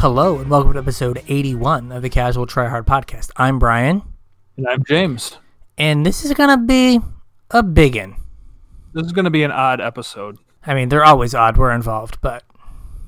Hello 0.00 0.38
and 0.38 0.48
welcome 0.50 0.72
to 0.72 0.78
episode 0.78 1.22
81 1.28 1.92
of 1.92 2.02
the 2.02 2.08
Casual 2.08 2.46
Tryhard 2.46 2.84
Podcast. 2.84 3.30
I'm 3.36 3.58
Brian, 3.58 4.02
And 4.56 4.66
I'm 4.66 4.82
James. 4.84 5.36
and 5.76 6.04
this 6.06 6.24
is 6.24 6.32
gonna 6.32 6.56
be 6.56 7.00
a 7.50 7.62
biggin. 7.62 8.16
This 8.92 9.04
is 9.06 9.12
going 9.12 9.24
to 9.24 9.30
be 9.30 9.44
an 9.44 9.52
odd 9.52 9.80
episode. 9.80 10.38
I 10.66 10.74
mean, 10.74 10.88
they're 10.88 11.04
always 11.04 11.32
odd. 11.34 11.56
We're 11.56 11.70
involved, 11.72 12.18
but 12.20 12.42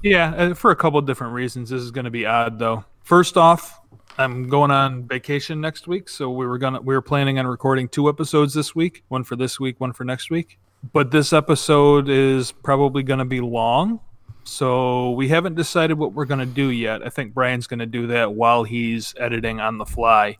Yeah, 0.02 0.33
uh, 0.34 0.55
for 0.55 0.70
a 0.70 0.77
couple 0.77 0.98
of 0.98 1.07
different 1.07 1.33
reasons. 1.33 1.70
This 1.70 1.83
is 1.83 1.91
going 1.91 2.05
to 2.05 2.11
be 2.11 2.25
odd, 2.25 2.59
though. 2.61 2.84
First 3.02 3.37
off, 3.37 3.80
I'm 4.19 4.48
going 4.48 4.70
on 4.70 5.09
vacation 5.09 5.61
next 5.61 5.88
week, 5.88 6.09
so 6.09 6.30
we 6.30 6.47
were 6.47 6.59
gonna 6.59 6.80
we 6.80 6.95
were 6.95 7.02
planning 7.02 7.38
on 7.38 7.47
recording 7.47 7.88
two 7.88 8.09
episodes 8.09 8.55
this 8.55 8.74
week, 8.77 9.02
one 9.09 9.24
for 9.24 9.34
this 9.37 9.59
week, 9.59 9.80
one 9.80 9.93
for 9.93 10.05
next 10.05 10.30
week. 10.30 10.59
But 10.93 11.11
this 11.11 11.33
episode 11.33 12.09
is 12.09 12.52
probably 12.52 13.02
going 13.02 13.19
to 13.20 13.24
be 13.24 13.41
long, 13.41 14.01
so 14.45 15.10
we 15.12 15.28
haven't 15.28 15.55
decided 15.55 15.98
what 15.98 16.12
we're 16.12 16.24
going 16.24 16.41
to 16.41 16.46
do 16.46 16.70
yet. 16.70 17.05
I 17.05 17.09
think 17.09 17.34
Brian's 17.34 17.66
going 17.66 17.80
to 17.80 17.87
do 17.87 18.09
that 18.09 18.34
while 18.34 18.64
he's 18.64 19.14
editing 19.19 19.60
on 19.60 19.78
the 19.78 19.84
fly. 19.84 20.37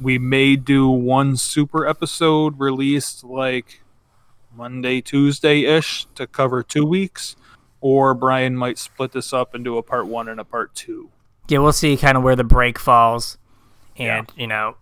We 0.00 0.18
may 0.18 0.56
do 0.56 0.88
one 0.88 1.36
super 1.36 1.86
episode 1.86 2.58
released 2.58 3.24
like 3.24 3.82
Monday, 4.56 5.00
Tuesday 5.00 5.64
ish 5.64 6.06
to 6.14 6.26
cover 6.26 6.62
two 6.62 6.84
weeks, 6.84 7.36
or 7.80 8.14
Brian 8.14 8.56
might 8.56 8.78
split 8.78 9.12
this 9.12 9.32
up 9.32 9.54
into 9.54 9.78
a 9.78 9.82
part 9.82 10.06
one 10.06 10.28
and 10.28 10.40
a 10.40 10.44
part 10.44 10.74
two. 10.74 11.10
yeah, 11.48 11.58
we'll 11.58 11.72
see 11.72 11.96
kind 11.96 12.16
of 12.16 12.22
where 12.22 12.36
the 12.36 12.44
break 12.44 12.78
falls, 12.78 13.38
and 13.96 14.30
you 14.36 14.46
know 14.46 14.76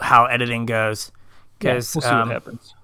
how 0.00 0.26
editing 0.26 0.66
goes. 0.66 1.10
Because 1.58 1.94
we'll 1.94 2.02
see 2.02 2.08
what 2.08 2.22
um, 2.22 2.30
happens. 2.30 2.74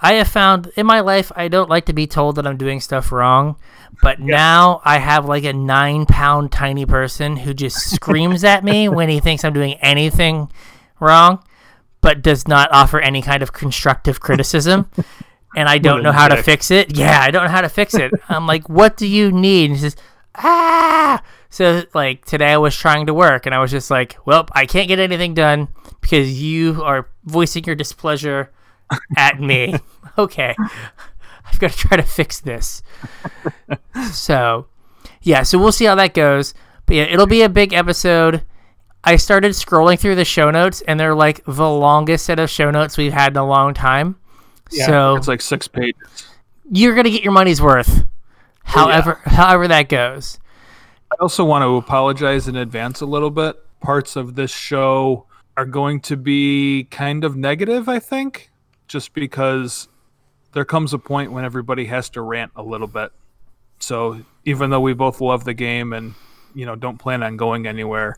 I 0.00 0.14
have 0.14 0.28
found 0.28 0.70
in 0.76 0.86
my 0.86 1.00
life 1.00 1.32
I 1.34 1.48
don't 1.48 1.70
like 1.70 1.86
to 1.86 1.92
be 1.92 2.06
told 2.06 2.36
that 2.36 2.46
I'm 2.46 2.56
doing 2.56 2.80
stuff 2.80 3.12
wrong, 3.12 3.56
but 4.02 4.20
now 4.20 4.82
I 4.84 4.98
have 4.98 5.26
like 5.26 5.44
a 5.44 5.52
nine 5.52 6.06
pound 6.06 6.52
tiny 6.52 6.84
person 6.84 7.36
who 7.36 7.54
just 7.54 7.78
screams 7.90 8.44
at 8.44 8.64
me 8.64 8.88
when 8.90 9.08
he 9.08 9.20
thinks 9.20 9.44
I'm 9.44 9.54
doing 9.54 9.74
anything 9.74 10.50
wrong, 11.00 11.42
but 12.00 12.22
does 12.22 12.46
not 12.46 12.70
offer 12.72 13.00
any 13.00 13.22
kind 13.22 13.42
of 13.42 13.52
constructive 13.52 14.20
criticism. 14.20 14.90
And 15.56 15.68
I 15.68 15.78
don't 15.86 16.02
know 16.02 16.12
how 16.12 16.28
to 16.28 16.42
fix 16.42 16.70
it. 16.70 16.96
Yeah, 16.96 17.20
I 17.20 17.30
don't 17.30 17.44
know 17.44 17.50
how 17.50 17.62
to 17.62 17.68
fix 17.68 17.94
it. 17.94 18.12
I'm 18.28 18.46
like, 18.46 18.68
what 18.68 18.96
do 18.96 19.06
you 19.06 19.32
need? 19.32 19.70
And 19.70 19.74
he 19.76 19.82
says, 19.82 19.96
ah. 20.34 21.22
So 21.48 21.84
like 21.94 22.26
today 22.26 22.52
I 22.52 22.58
was 22.58 22.76
trying 22.76 23.06
to 23.06 23.14
work 23.14 23.46
and 23.46 23.54
I 23.54 23.60
was 23.60 23.70
just 23.70 23.90
like, 23.90 24.18
well, 24.26 24.46
I 24.52 24.66
can't 24.66 24.88
get 24.88 24.98
anything 24.98 25.32
done 25.32 25.68
because 26.02 26.40
you 26.40 26.82
are 26.82 27.08
voicing 27.24 27.64
your 27.64 27.74
displeasure 27.74 28.52
at 29.16 29.40
me. 29.40 29.74
okay. 30.18 30.54
I've 31.44 31.58
got 31.58 31.72
to 31.72 31.76
try 31.76 31.96
to 31.96 32.02
fix 32.02 32.40
this. 32.40 32.82
so, 34.12 34.66
yeah, 35.22 35.42
so 35.42 35.58
we'll 35.58 35.72
see 35.72 35.84
how 35.84 35.94
that 35.94 36.14
goes. 36.14 36.54
But 36.86 36.96
yeah, 36.96 37.02
it'll 37.04 37.26
be 37.26 37.42
a 37.42 37.48
big 37.48 37.72
episode. 37.72 38.42
I 39.04 39.16
started 39.16 39.52
scrolling 39.52 39.98
through 39.98 40.16
the 40.16 40.24
show 40.24 40.50
notes 40.50 40.80
and 40.82 40.98
they're 40.98 41.14
like 41.14 41.44
the 41.44 41.68
longest 41.68 42.26
set 42.26 42.38
of 42.40 42.50
show 42.50 42.70
notes 42.70 42.96
we've 42.96 43.12
had 43.12 43.32
in 43.32 43.36
a 43.36 43.46
long 43.46 43.74
time. 43.74 44.16
Yeah, 44.72 44.86
so, 44.86 45.16
It's 45.16 45.28
like 45.28 45.40
six 45.40 45.68
pages. 45.68 46.26
you're 46.70 46.94
going 46.94 47.04
to 47.04 47.10
get 47.10 47.22
your 47.22 47.32
money's 47.32 47.62
worth. 47.62 48.00
Oh, 48.00 48.04
however, 48.64 49.20
however 49.24 49.68
that 49.68 49.88
goes. 49.88 50.40
I 51.12 51.16
also 51.20 51.44
want 51.44 51.62
to 51.62 51.76
apologize 51.76 52.48
in 52.48 52.56
advance 52.56 53.00
a 53.00 53.06
little 53.06 53.30
bit. 53.30 53.56
Parts 53.80 54.16
of 54.16 54.34
this 54.34 54.50
show 54.50 55.26
are 55.56 55.64
going 55.64 56.00
to 56.00 56.16
be 56.16 56.88
kind 56.90 57.22
of 57.22 57.36
negative, 57.36 57.88
I 57.88 58.00
think, 58.00 58.50
just 58.86 59.14
because 59.14 59.88
there 60.52 60.64
comes 60.64 60.92
a 60.92 60.98
point 60.98 61.32
when 61.32 61.44
everybody 61.44 61.86
has 61.86 62.08
to 62.10 62.22
rant 62.22 62.52
a 62.56 62.62
little 62.62 62.86
bit. 62.86 63.12
So 63.78 64.20
even 64.44 64.70
though 64.70 64.80
we 64.80 64.94
both 64.94 65.20
love 65.20 65.44
the 65.44 65.54
game 65.54 65.92
and 65.92 66.14
you 66.54 66.64
know 66.66 66.76
don't 66.76 66.98
plan 66.98 67.22
on 67.22 67.36
going 67.36 67.66
anywhere, 67.66 68.16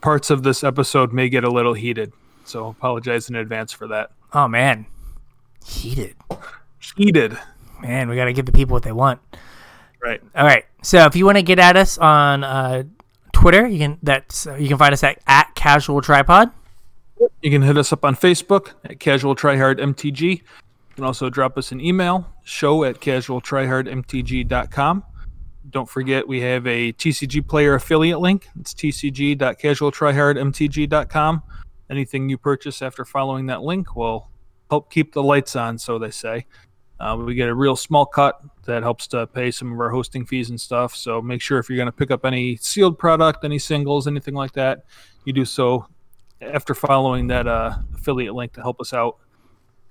parts 0.00 0.30
of 0.30 0.42
this 0.42 0.64
episode 0.64 1.12
may 1.12 1.28
get 1.28 1.44
a 1.44 1.50
little 1.50 1.74
heated. 1.74 2.12
So 2.44 2.68
apologize 2.68 3.28
in 3.28 3.36
advance 3.36 3.72
for 3.72 3.86
that. 3.88 4.10
Oh 4.32 4.48
man. 4.48 4.86
Heated. 5.64 6.16
Heated, 6.96 7.36
Man, 7.80 8.08
we 8.08 8.16
got 8.16 8.26
to 8.26 8.32
give 8.32 8.46
the 8.46 8.52
people 8.52 8.74
what 8.74 8.84
they 8.84 8.92
want. 8.92 9.20
right? 10.02 10.20
All 10.34 10.44
right. 10.46 10.64
So 10.82 11.04
if 11.06 11.16
you 11.16 11.26
want 11.26 11.36
to 11.38 11.42
get 11.42 11.58
at 11.58 11.76
us 11.76 11.98
on 11.98 12.44
uh, 12.44 12.84
Twitter, 13.32 13.66
you 13.66 13.78
can 13.78 13.98
that's 14.02 14.46
you 14.46 14.68
can 14.68 14.78
find 14.78 14.92
us 14.92 15.02
at, 15.02 15.18
at 15.26 15.54
Casual 15.54 16.00
Tryhard. 16.00 16.52
You 17.18 17.50
can 17.50 17.62
hit 17.62 17.78
us 17.78 17.92
up 17.92 18.04
on 18.04 18.16
Facebook 18.16 18.72
at 18.84 19.00
Casual 19.00 19.34
Tryhard 19.34 19.78
MTG. 19.78 20.20
You 20.22 20.40
can 20.94 21.04
also 21.04 21.30
drop 21.30 21.56
us 21.56 21.72
an 21.72 21.80
email, 21.80 22.30
show 22.44 22.84
at 22.84 23.00
casualtryhardmtg.com. 23.00 25.04
Don't 25.68 25.88
forget, 25.88 26.28
we 26.28 26.42
have 26.42 26.64
a 26.66 26.92
TCG 26.92 27.44
player 27.46 27.74
affiliate 27.74 28.20
link. 28.20 28.48
It's 28.60 28.74
tcg.casualtryhardmtg.com. 28.74 31.42
Anything 31.88 32.28
you 32.28 32.36
purchase 32.38 32.82
after 32.82 33.04
following 33.04 33.46
that 33.46 33.62
link 33.62 33.94
will 33.96 34.28
help 34.70 34.90
keep 34.90 35.12
the 35.12 35.22
lights 35.22 35.54
on, 35.56 35.78
so 35.78 35.98
they 35.98 36.10
say. 36.10 36.46
Uh, 36.98 37.16
we 37.18 37.34
get 37.34 37.48
a 37.48 37.54
real 37.54 37.76
small 37.76 38.06
cut 38.06 38.40
that 38.64 38.82
helps 38.82 39.06
to 39.06 39.26
pay 39.26 39.50
some 39.50 39.72
of 39.72 39.80
our 39.80 39.90
hosting 39.90 40.24
fees 40.24 40.50
and 40.50 40.60
stuff. 40.60 40.96
So 40.96 41.20
make 41.20 41.42
sure 41.42 41.58
if 41.58 41.68
you're 41.68 41.76
going 41.76 41.86
to 41.86 41.92
pick 41.92 42.10
up 42.10 42.24
any 42.24 42.56
sealed 42.56 42.98
product, 42.98 43.44
any 43.44 43.58
singles, 43.58 44.06
anything 44.06 44.34
like 44.34 44.52
that, 44.52 44.84
you 45.24 45.32
do 45.32 45.44
so 45.44 45.86
after 46.40 46.74
following 46.74 47.28
that 47.28 47.46
uh, 47.46 47.76
affiliate 47.94 48.34
link 48.34 48.52
to 48.54 48.60
help 48.60 48.80
us 48.80 48.92
out. 48.92 49.16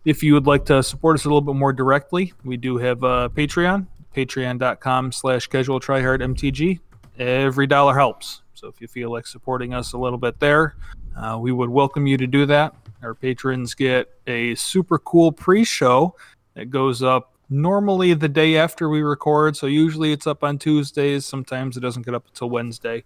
If 0.06 0.22
you 0.22 0.33
would 0.33 0.45
like 0.45 0.66
to 0.66 0.83
support 0.83 1.16
us 1.16 1.25
a 1.25 1.28
little 1.28 1.41
bit 1.41 1.56
more 1.56 1.73
directly, 1.73 2.33
we 2.44 2.57
do 2.57 2.78
have 2.78 3.03
a 3.03 3.29
Patreon, 3.29 3.88
patreon.com 4.16 5.11
slash 5.11 5.47
casual 5.47 5.79
tryhard 5.79 6.22
MTG. 6.22 6.79
Every 7.17 7.66
dollar 7.66 7.95
helps. 7.95 8.44
So 8.53 8.67
if 8.67 8.79
you 8.79 8.88
feel 8.88 9.11
like 9.11 9.25
supporting 9.25 9.73
us 9.73 9.94
a 9.94 9.97
little 9.97 10.19
bit 10.19 10.39
there, 10.39 10.75
uh, 11.17 11.38
we 11.39 11.51
would 11.51 11.69
welcome 11.69 12.07
you 12.07 12.17
to 12.17 12.28
do 12.28 12.45
that. 12.45 12.75
Our 13.01 13.16
patrons 13.16 13.73
get 13.73 14.12
a 14.27 14.56
super 14.56 15.00
cool 15.00 15.31
pre-show 15.31 16.16
that 16.53 16.69
goes 16.69 17.03
up 17.03 17.33
normally 17.50 18.13
the 18.13 18.29
day 18.29 18.57
after 18.57 18.89
we 18.89 19.01
record. 19.01 19.56
So 19.56 19.67
usually 19.67 20.12
it's 20.12 20.27
up 20.27 20.44
on 20.44 20.57
Tuesdays. 20.57 21.25
Sometimes 21.25 21.77
it 21.77 21.81
doesn't 21.81 22.06
get 22.06 22.16
up 22.16 22.25
until 22.27 22.50
Wednesday. 22.50 23.03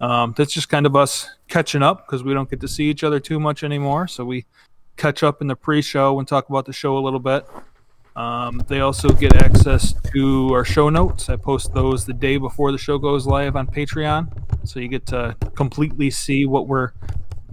Um, 0.00 0.34
that's 0.36 0.52
just 0.52 0.68
kind 0.68 0.86
of 0.86 0.96
us 0.96 1.28
catching 1.48 1.82
up 1.82 2.06
because 2.06 2.24
we 2.24 2.32
don't 2.32 2.48
get 2.48 2.60
to 2.60 2.68
see 2.68 2.84
each 2.84 3.04
other 3.04 3.20
too 3.20 3.38
much 3.38 3.62
anymore. 3.62 4.08
So 4.08 4.24
we 4.24 4.46
catch 4.96 5.22
up 5.22 5.40
in 5.40 5.46
the 5.46 5.56
pre-show 5.56 6.18
and 6.18 6.26
talk 6.26 6.48
about 6.48 6.66
the 6.66 6.72
show 6.72 6.96
a 6.96 7.00
little 7.00 7.20
bit. 7.20 7.46
Um, 8.16 8.62
they 8.68 8.80
also 8.80 9.10
get 9.10 9.36
access 9.36 9.94
to 10.12 10.52
our 10.52 10.64
show 10.64 10.88
notes. 10.88 11.28
I 11.28 11.36
post 11.36 11.72
those 11.74 12.04
the 12.04 12.12
day 12.12 12.38
before 12.38 12.72
the 12.72 12.78
show 12.78 12.98
goes 12.98 13.26
live 13.26 13.56
on 13.56 13.66
Patreon, 13.66 14.28
so 14.66 14.80
you 14.80 14.88
get 14.88 15.06
to 15.06 15.36
completely 15.54 16.10
see 16.10 16.44
what 16.44 16.66
we're 16.66 16.92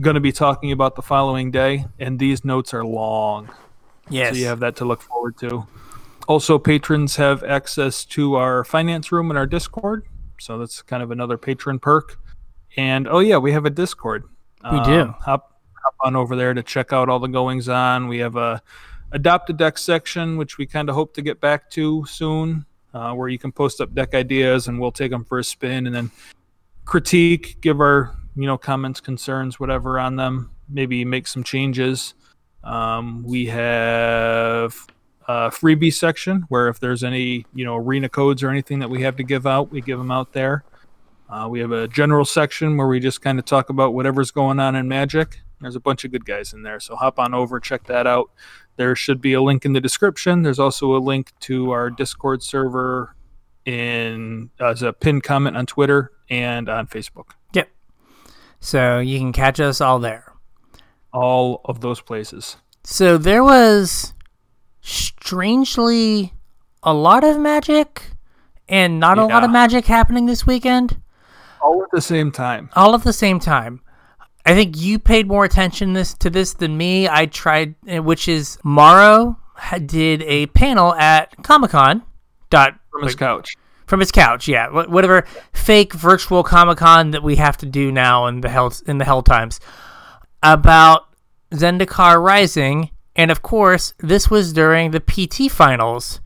going 0.02 0.16
to 0.16 0.20
be 0.20 0.32
talking 0.32 0.72
about 0.72 0.96
the 0.96 1.02
following 1.02 1.52
day. 1.52 1.86
And 2.00 2.18
these 2.18 2.44
notes 2.44 2.74
are 2.74 2.84
long. 2.84 3.50
Yes. 4.10 4.34
So 4.34 4.40
you 4.40 4.46
have 4.48 4.60
that 4.62 4.76
to 4.78 4.86
look 4.86 5.02
forward 5.02 5.38
to. 5.40 5.68
Also, 6.28 6.58
patrons 6.60 7.16
have 7.16 7.44
access 7.44 8.04
to 8.06 8.36
our 8.36 8.64
finance 8.64 9.12
room 9.12 9.30
and 9.32 9.38
our 9.38 9.46
Discord. 9.46 10.06
So 10.40 10.58
that's 10.58 10.82
kind 10.82 11.02
of 11.02 11.12
another 11.12 11.38
patron 11.38 11.80
perk. 11.80 12.20
And 12.78 13.08
oh 13.08 13.20
yeah, 13.20 13.38
we 13.38 13.52
have 13.52 13.66
a 13.66 13.72
Discord. 13.72 14.24
We 14.72 14.80
do. 14.82 15.02
Um, 15.02 15.16
Hop, 15.22 15.60
hop 15.84 15.96
on 16.02 16.16
over 16.16 16.36
there 16.36 16.54
to 16.54 16.62
check 16.62 16.94
out 16.94 17.10
all 17.10 17.20
the 17.20 17.28
goings 17.28 17.68
on. 17.68 18.08
We 18.08 18.20
have 18.20 18.36
a 18.36 18.62
adopt 19.12 19.50
a 19.50 19.54
deck 19.54 19.78
section, 19.78 20.38
which 20.38 20.58
we 20.58 20.66
kind 20.66 20.90
of 20.90 20.96
hope 20.96 21.14
to 21.16 21.22
get 21.22 21.40
back 21.40 21.70
to 21.72 22.06
soon, 22.06 22.66
uh, 22.94 23.14
where 23.14 23.30
you 23.30 23.40
can 23.40 23.52
post 23.52 23.82
up 23.82 23.94
deck 23.94 24.14
ideas 24.14 24.68
and 24.68 24.80
we'll 24.80 24.92
take 24.92 25.12
them 25.12 25.24
for 25.26 25.40
a 25.40 25.44
spin 25.44 25.88
and 25.88 25.96
then 25.96 26.12
critique, 26.86 27.58
give 27.62 27.80
our 27.80 28.16
you 28.36 28.46
know 28.46 28.58
comments, 28.58 29.00
concerns, 29.00 29.60
whatever 29.60 30.00
on 30.00 30.16
them. 30.16 30.52
Maybe 30.70 31.04
make 31.06 31.28
some 31.28 31.44
changes. 31.44 32.14
Um, 32.64 33.24
we 33.24 33.46
have 33.48 34.76
a 35.28 35.50
freebie 35.50 35.94
section 35.94 36.46
where 36.50 36.68
if 36.68 36.80
there's 36.80 37.04
any 37.04 37.46
you 37.54 37.66
know 37.66 37.76
arena 37.76 38.10
codes 38.10 38.44
or 38.44 38.50
anything 38.50 38.80
that 38.80 38.90
we 38.90 39.02
have 39.02 39.16
to 39.16 39.24
give 39.24 39.48
out, 39.48 39.72
we 39.72 39.82
give 39.82 39.98
them 39.98 40.12
out 40.12 40.34
there. 40.34 40.64
Uh, 41.30 41.48
we 41.50 41.60
have 41.60 41.72
a 41.72 41.88
general 41.88 42.26
section 42.26 42.78
where 42.78 42.88
we 42.88 43.00
just 43.00 43.22
kind 43.22 43.38
of 43.38 43.46
talk 43.46 43.70
about 43.70 43.94
whatever's 43.94 44.32
going 44.32 44.60
on 44.60 44.76
in 44.76 44.88
Magic. 44.88 45.42
There's 45.60 45.76
a 45.76 45.80
bunch 45.80 46.06
of 46.06 46.12
good 46.12 46.26
guys 46.26 46.54
in 46.54 46.64
there, 46.64 46.80
so 46.80 46.96
hop 46.96 47.20
on 47.20 47.34
over, 47.34 47.60
check 47.60 47.86
that 47.86 48.08
out. 48.08 48.30
There 48.78 48.96
should 48.96 49.22
be 49.22 49.34
a 49.34 49.42
link 49.42 49.66
in 49.66 49.74
the 49.74 49.82
description. 49.82 50.44
There's 50.44 50.60
also 50.60 50.96
a 50.96 51.00
link 51.00 51.34
to 51.42 51.72
our 51.72 51.90
Discord 51.90 52.44
server 52.44 53.16
in 53.66 54.52
as 54.60 54.82
a 54.84 54.94
pinned 54.94 55.24
comment 55.24 55.58
on 55.58 55.66
Twitter 55.66 56.12
and 56.30 56.70
on 56.70 56.88
Facebook. 56.88 57.32
Yep. 57.54 57.70
So 58.60 59.00
you 59.00 59.20
can 59.20 59.34
catch 59.34 59.60
us 59.60 59.82
all 59.82 60.00
there. 60.00 60.32
All 61.12 61.62
of 61.66 61.82
those 61.82 62.02
places. 62.02 62.58
So 62.84 63.18
there 63.18 63.44
was 63.44 64.14
strangely 64.82 66.34
a 66.84 66.94
lot 66.94 67.24
of 67.24 67.40
magic 67.40 68.04
and 68.70 69.00
not 69.00 69.18
a 69.18 69.26
lot 69.26 69.44
of 69.44 69.50
magic 69.50 69.86
happening 69.86 70.28
this 70.28 70.46
weekend. 70.46 71.02
All 71.68 71.84
at 71.84 71.92
the 71.92 72.02
same 72.02 72.32
time. 72.32 72.70
all 72.76 72.96
at 72.96 73.04
the 73.04 73.14
same 73.14 73.40
time. 73.40 73.82
I 74.46 74.54
think 74.54 74.78
you 74.78 74.98
paid 75.00 75.28
more 75.28 75.44
attention 75.44 75.92
this 75.94 76.14
to 76.16 76.30
this 76.30 76.54
than 76.54 76.78
me. 76.78 77.10
I 77.10 77.26
tried, 77.26 77.76
eh, 77.88 78.00
which 78.00 78.28
is 78.30 78.58
Maro 78.64 79.38
did 79.86 80.22
a 80.24 80.46
panel 80.48 80.94
at 80.96 81.36
Comic 81.44 81.72
Con. 81.72 82.04
Dot 82.50 82.76
From 82.92 83.04
his 83.04 83.16
couch. 83.16 83.56
from 83.88 84.00
his 84.00 84.12
couch. 84.12 84.48
Yeah, 84.48 84.70
whatever 84.70 85.26
fake 85.52 85.94
virtual 85.94 86.44
Comic 86.44 86.78
Con 86.78 87.12
that 87.12 87.24
we 87.24 87.36
have 87.36 87.58
to 87.58 87.66
do 87.66 87.92
now 87.92 88.26
in 88.28 88.40
the 88.42 88.50
hell 88.50 88.72
in 88.86 88.98
the 89.00 89.06
hell 89.06 89.22
times 89.22 89.60
about 90.44 91.08
Zendikar 91.52 92.22
Rising, 92.24 92.92
and 93.18 93.32
of 93.32 93.42
course, 93.42 93.94
this 94.00 94.30
was 94.30 94.54
during 94.54 94.92
the 94.92 95.00
PT 95.02 95.52
finals, 95.52 96.22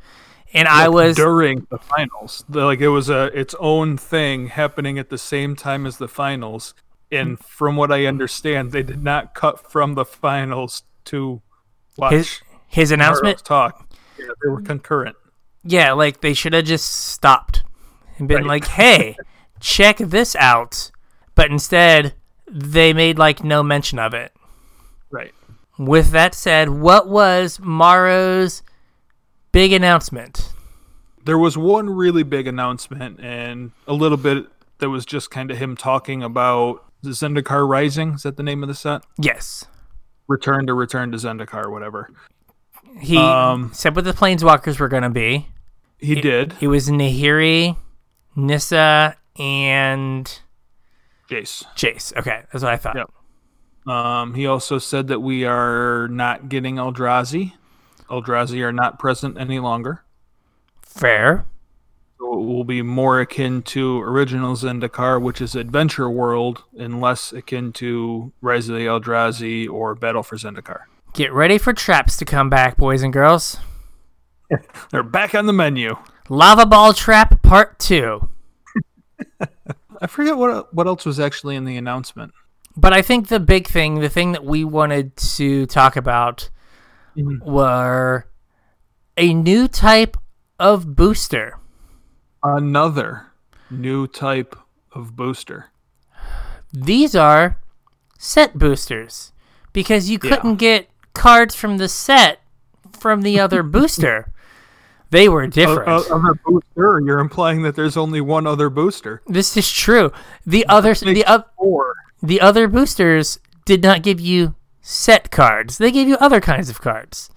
and 0.53 0.67
I 0.67 0.89
was 0.89 1.15
during 1.15 1.67
the 1.69 1.77
finals. 1.77 2.43
Like 2.49 2.79
it 2.79 2.89
was 2.89 3.09
a 3.09 3.25
its 3.37 3.55
own 3.59 3.97
thing 3.97 4.47
happening 4.47 4.99
at 4.99 5.09
the 5.09 5.17
same 5.17 5.55
time 5.55 5.85
as 5.85 5.97
the 5.97 6.07
finals. 6.07 6.73
And 7.11 7.37
mm. 7.37 7.43
from 7.43 7.75
what 7.75 7.91
I 7.91 8.05
understand, 8.05 8.71
they 8.71 8.83
did 8.83 9.03
not 9.03 9.33
cut 9.33 9.71
from 9.71 9.95
the 9.95 10.05
finals 10.05 10.83
to 11.05 11.41
watch 11.97 12.13
his 12.13 12.41
his 12.67 12.91
announcement. 12.91 13.43
Talk. 13.43 13.89
Yeah, 14.17 14.27
they 14.43 14.49
were 14.49 14.61
concurrent. 14.61 15.15
Yeah, 15.63 15.93
like 15.93 16.21
they 16.21 16.33
should 16.33 16.53
have 16.53 16.65
just 16.65 16.85
stopped 16.85 17.63
and 18.17 18.27
been 18.27 18.39
Right. 18.39 18.47
like, 18.47 18.67
"Hey, 18.67 19.15
check 19.59 19.97
this 19.97 20.35
out," 20.35 20.91
but 21.35 21.51
instead 21.51 22.13
they 22.49 22.93
made 22.93 23.17
like 23.17 23.43
no 23.43 23.63
mention 23.63 23.99
of 23.99 24.13
it. 24.13 24.33
Right. 25.09 25.33
With 25.77 26.11
that 26.11 26.35
said, 26.35 26.69
what 26.69 27.07
was 27.07 27.59
Maro's 27.59 28.61
big 29.51 29.71
announcement? 29.73 30.51
There 31.25 31.37
was 31.37 31.57
one 31.57 31.89
really 31.89 32.23
big 32.23 32.47
announcement 32.47 33.19
and 33.19 33.71
a 33.87 33.93
little 33.93 34.17
bit 34.17 34.45
that 34.79 34.89
was 34.89 35.05
just 35.05 35.29
kind 35.29 35.51
of 35.51 35.57
him 35.57 35.75
talking 35.77 36.23
about 36.23 36.83
the 37.03 37.09
Zendikar 37.11 37.67
Rising. 37.67 38.13
Is 38.13 38.23
that 38.23 38.37
the 38.37 38.43
name 38.43 38.63
of 38.63 38.69
the 38.69 38.75
set? 38.75 39.03
Yes, 39.19 39.65
Return 40.27 40.65
to 40.67 40.73
Return 40.73 41.11
to 41.11 41.17
Zendikar, 41.17 41.69
whatever. 41.71 42.09
he 42.99 43.17
Um, 43.17 43.71
said 43.73 43.95
what 43.95 44.05
the 44.05 44.13
planeswalkers 44.13 44.79
were 44.79 44.87
going 44.87 45.03
to 45.03 45.09
be. 45.09 45.47
He 45.99 46.15
did. 46.15 46.55
It 46.61 46.67
was 46.67 46.89
Nahiri, 46.89 47.75
Nissa, 48.35 49.15
and 49.37 50.25
Jace. 51.29 51.63
Jace. 51.75 52.15
Okay, 52.17 52.41
that's 52.51 52.63
what 52.63 52.73
I 52.73 52.77
thought. 52.77 52.95
Yep. 52.95 53.93
Um, 53.93 54.33
he 54.33 54.47
also 54.47 54.77
said 54.79 55.07
that 55.09 55.19
we 55.19 55.45
are 55.45 56.07
not 56.07 56.49
getting 56.49 56.75
Eldrazi. 56.77 57.53
Eldrazi 58.11 58.61
are 58.61 58.73
not 58.73 58.99
present 58.99 59.39
any 59.39 59.59
longer. 59.59 60.03
Fair. 60.81 61.45
So 62.19 62.33
it 62.33 62.45
will 62.45 62.65
be 62.65 62.81
more 62.81 63.19
akin 63.21 63.63
to 63.63 64.01
original 64.01 64.55
Zendikar, 64.55 65.19
which 65.19 65.41
is 65.41 65.55
Adventure 65.55 66.09
World, 66.09 66.63
and 66.77 67.01
less 67.01 67.31
akin 67.31 67.71
to 67.73 68.31
Rise 68.41 68.69
of 68.69 68.75
the 68.75 68.85
Eldrazi 68.85 69.67
or 69.67 69.95
Battle 69.95 70.21
for 70.21 70.35
Zendikar. 70.35 70.81
Get 71.13 71.33
ready 71.33 71.57
for 71.57 71.73
traps 71.73 72.17
to 72.17 72.25
come 72.25 72.49
back, 72.49 72.77
boys 72.77 73.01
and 73.01 73.11
girls. 73.11 73.57
They're 74.91 75.03
back 75.03 75.33
on 75.33 75.45
the 75.45 75.53
menu. 75.53 75.95
Lavaball 76.27 76.95
Trap 76.95 77.41
Part 77.41 77.79
2. 77.79 78.29
I 80.01 80.07
forget 80.07 80.37
what 80.37 80.73
what 80.73 80.87
else 80.87 81.05
was 81.05 81.19
actually 81.19 81.55
in 81.55 81.65
the 81.65 81.77
announcement. 81.77 82.33
But 82.75 82.93
I 82.93 83.01
think 83.01 83.27
the 83.27 83.39
big 83.39 83.67
thing, 83.67 83.99
the 83.99 84.09
thing 84.09 84.31
that 84.31 84.45
we 84.45 84.63
wanted 84.63 85.15
to 85.17 85.65
talk 85.65 85.95
about 85.95 86.49
Mhm. 87.17 87.43
were 87.43 88.25
a 89.17 89.33
new 89.33 89.67
type 89.67 90.17
of 90.59 90.95
booster. 90.95 91.57
Another 92.43 93.27
new 93.69 94.07
type 94.07 94.55
of 94.93 95.15
booster. 95.15 95.67
These 96.73 97.15
are 97.15 97.59
set 98.17 98.57
boosters 98.57 99.31
because 99.73 100.09
you 100.09 100.17
couldn't 100.19 100.55
get 100.55 100.89
cards 101.13 101.55
from 101.55 101.77
the 101.77 101.87
set 101.89 102.39
from 102.97 103.21
the 103.21 103.39
other 103.39 103.61
booster. 103.77 104.31
They 105.09 105.27
were 105.27 105.45
different. 105.47 105.89
O- 105.89 106.15
other 106.15 106.39
booster? 106.45 107.01
You're 107.03 107.19
implying 107.19 107.63
that 107.63 107.75
there's 107.75 107.97
only 107.97 108.21
one 108.21 108.47
other 108.47 108.69
booster. 108.69 109.21
this 109.27 109.57
is 109.57 109.69
true. 109.71 110.11
The 110.45 110.65
other 110.67 110.93
the 110.93 111.25
Four. 111.57 111.95
the 112.23 112.39
other 112.39 112.67
boosters 112.69 113.37
did 113.65 113.83
not 113.83 114.03
give 114.03 114.19
you 114.21 114.55
set 114.81 115.31
cards. 115.31 115.77
They 115.77 115.91
gave 115.91 116.07
you 116.07 116.17
other 116.17 116.41
kinds 116.41 116.69
of 116.69 116.81
cards. 116.81 117.29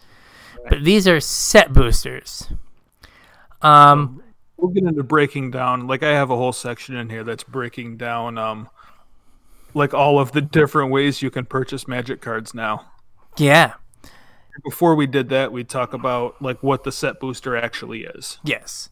But 0.68 0.84
these 0.84 1.06
are 1.06 1.20
set 1.20 1.72
boosters. 1.72 2.48
Um 3.62 4.22
we'll 4.56 4.72
get 4.72 4.84
into 4.84 5.02
breaking 5.02 5.50
down 5.50 5.86
like 5.88 6.04
i 6.04 6.10
have 6.10 6.30
a 6.30 6.36
whole 6.36 6.52
section 6.52 6.94
in 6.94 7.10
here 7.10 7.24
that's 7.24 7.42
breaking 7.42 7.96
down 7.96 8.38
um 8.38 8.68
like 9.74 9.92
all 9.92 10.20
of 10.20 10.30
the 10.30 10.40
different 10.40 10.92
ways 10.92 11.20
you 11.20 11.28
can 11.28 11.44
purchase 11.44 11.88
magic 11.88 12.20
cards 12.20 12.54
now 12.54 12.86
yeah. 13.36 13.74
before 14.62 14.94
we 14.94 15.08
did 15.08 15.28
that 15.28 15.50
we'd 15.50 15.68
talk 15.68 15.92
about 15.92 16.40
like 16.40 16.62
what 16.62 16.84
the 16.84 16.92
set 16.92 17.18
booster 17.18 17.56
actually 17.56 18.04
is 18.04 18.38
Yes. 18.44 18.90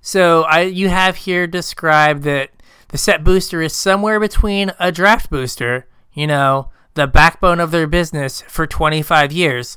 So 0.00 0.42
I 0.44 0.62
you 0.62 0.88
have 0.88 1.16
here 1.16 1.46
described 1.46 2.22
that 2.24 2.50
the 2.88 2.98
set 2.98 3.24
booster 3.24 3.60
is 3.60 3.74
somewhere 3.74 4.18
between 4.20 4.72
a 4.78 4.90
draft 4.92 5.30
booster, 5.30 5.86
you 6.12 6.26
know, 6.26 6.70
the 6.98 7.06
backbone 7.06 7.60
of 7.60 7.70
their 7.70 7.86
business 7.86 8.42
for 8.48 8.66
25 8.66 9.30
years 9.30 9.76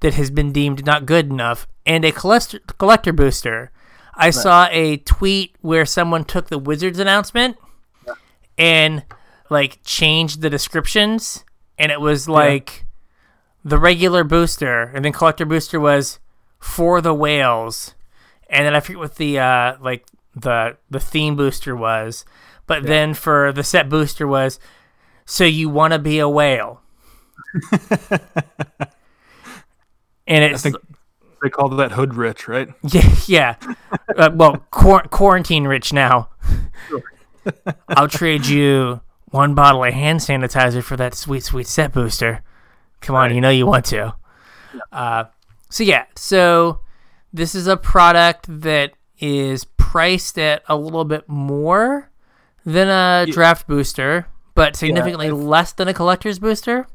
that 0.00 0.14
has 0.14 0.30
been 0.30 0.52
deemed 0.52 0.84
not 0.84 1.06
good 1.06 1.30
enough, 1.30 1.66
and 1.86 2.04
a 2.04 2.12
collector, 2.12 2.58
collector 2.78 3.12
booster. 3.12 3.72
I 4.14 4.28
saw 4.28 4.68
a 4.70 4.98
tweet 4.98 5.56
where 5.62 5.86
someone 5.86 6.24
took 6.24 6.48
the 6.48 6.58
Wizards 6.58 6.98
announcement 6.98 7.56
and 8.58 9.02
like 9.48 9.78
changed 9.82 10.42
the 10.42 10.50
descriptions, 10.50 11.44
and 11.78 11.90
it 11.90 12.02
was 12.02 12.28
like 12.28 12.84
the 13.64 13.78
regular 13.78 14.22
booster, 14.22 14.82
and 14.94 15.06
then 15.06 15.12
collector 15.12 15.46
booster 15.46 15.80
was 15.80 16.18
for 16.58 17.00
the 17.00 17.14
whales, 17.14 17.94
and 18.50 18.66
then 18.66 18.74
I 18.74 18.80
forget 18.80 18.98
what 18.98 19.14
the 19.16 19.38
uh 19.38 19.76
like 19.80 20.06
the 20.36 20.76
the 20.90 21.00
theme 21.00 21.34
booster 21.34 21.74
was, 21.74 22.26
but 22.66 22.82
then 22.82 23.14
for 23.14 23.52
the 23.52 23.64
set 23.64 23.88
booster 23.88 24.26
was 24.26 24.60
so 25.24 25.44
you 25.44 25.68
want 25.68 25.92
to 25.92 25.98
be 25.98 26.18
a 26.18 26.28
whale, 26.28 26.80
and 30.26 30.44
i 30.44 30.48
it's 30.48 30.62
think 30.62 30.76
they 31.42 31.50
call 31.50 31.68
that 31.68 31.92
hood 31.92 32.14
rich 32.14 32.46
right 32.48 32.68
yeah 32.82 33.14
yeah 33.26 33.56
uh, 34.16 34.30
well 34.34 34.64
quar- 34.70 35.08
quarantine 35.08 35.64
rich 35.64 35.92
now. 35.92 36.28
I'll 37.88 38.06
trade 38.08 38.46
you 38.46 39.00
one 39.30 39.54
bottle 39.56 39.82
of 39.82 39.92
hand 39.92 40.20
sanitizer 40.20 40.80
for 40.82 40.96
that 40.96 41.14
sweet 41.14 41.42
sweet 41.42 41.66
set 41.66 41.92
booster. 41.92 42.44
Come 43.00 43.16
on, 43.16 43.22
Right. 43.22 43.34
you 43.34 43.40
know 43.40 43.50
you 43.50 43.66
want 43.66 43.84
to. 43.86 44.14
Uh, 44.92 45.24
so 45.68 45.82
yeah, 45.82 46.04
so 46.14 46.80
this 47.32 47.56
is 47.56 47.66
a 47.66 47.76
product 47.76 48.46
that 48.60 48.92
is 49.18 49.64
priced 49.64 50.38
at 50.38 50.62
a 50.68 50.76
little 50.76 51.04
bit 51.04 51.28
more 51.28 52.10
than 52.64 52.86
a 52.88 53.26
draft 53.32 53.66
booster, 53.66 54.28
but 54.54 54.76
significantly 54.76 55.30
less 55.30 55.72
than 55.72 55.88
a 55.88 55.94
collector's 55.94 56.38
booster. 56.38 56.86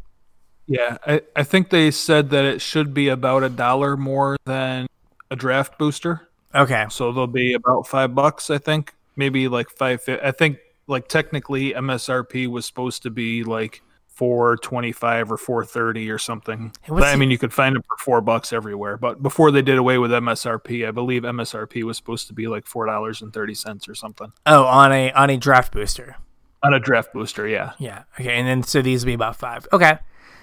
yeah 0.68 0.98
I, 1.06 1.22
I 1.36 1.44
think 1.44 1.70
they 1.70 1.92
said 1.92 2.30
that 2.32 2.46
it 2.46 2.62
should 2.62 2.94
be 2.94 3.08
about 3.10 3.44
a 3.44 3.50
dollar 3.50 3.96
more 3.98 4.38
than 4.46 4.88
a 5.32 5.36
draft 5.36 5.78
booster 5.78 6.28
Okay. 6.56 6.86
so 6.90 7.12
they'll 7.12 7.28
be 7.28 7.54
about 7.54 7.88
five 7.88 8.16
bucks 8.16 8.50
i 8.50 8.58
think 8.58 8.94
maybe 9.16 9.48
like 9.48 9.70
five 9.70 10.02
i 10.24 10.32
think 10.32 10.58
like 10.88 11.08
technically 11.08 11.74
msrp 11.74 12.48
was 12.48 12.66
supposed 12.66 13.04
to 13.04 13.10
be 13.10 13.44
like 13.44 13.82
425 14.08 15.32
or 15.32 15.38
430 15.38 16.10
or 16.10 16.18
something 16.18 16.72
But, 16.88 17.04
i 17.04 17.16
mean 17.16 17.30
you 17.30 17.38
could 17.38 17.54
find 17.54 17.76
them 17.76 17.84
for 17.84 17.98
four 17.98 18.22
bucks 18.22 18.52
everywhere 18.54 18.98
but 18.98 19.22
before 19.22 19.52
they 19.52 19.62
did 19.62 19.78
away 19.78 19.98
with 19.98 20.12
msrp 20.12 20.88
i 20.88 20.92
believe 20.92 21.24
msrp 21.24 21.84
was 21.84 21.98
supposed 21.98 22.28
to 22.28 22.34
be 22.34 22.48
like 22.48 22.66
four 22.66 22.86
dollars 22.86 23.22
and 23.22 23.32
30 23.34 23.54
cents 23.54 23.88
or 23.88 23.96
something 23.96 24.32
Oh, 24.46 24.64
on 24.66 24.92
a 24.92 25.12
on 25.12 25.30
a 25.30 25.38
draft 25.38 25.72
booster. 25.74 26.16
On 26.64 26.74
a 26.74 26.80
draft 26.80 27.14
booster 27.14 27.48
yeah 27.48 27.74
Yeah. 27.80 28.04
Okay. 28.20 28.36
And 28.38 28.48
then 28.48 28.64
so 28.64 28.82
these 28.82 29.04
will 29.04 29.12
be 29.12 29.14
about 29.14 29.36
five. 29.36 29.68
Okay. 29.72 29.98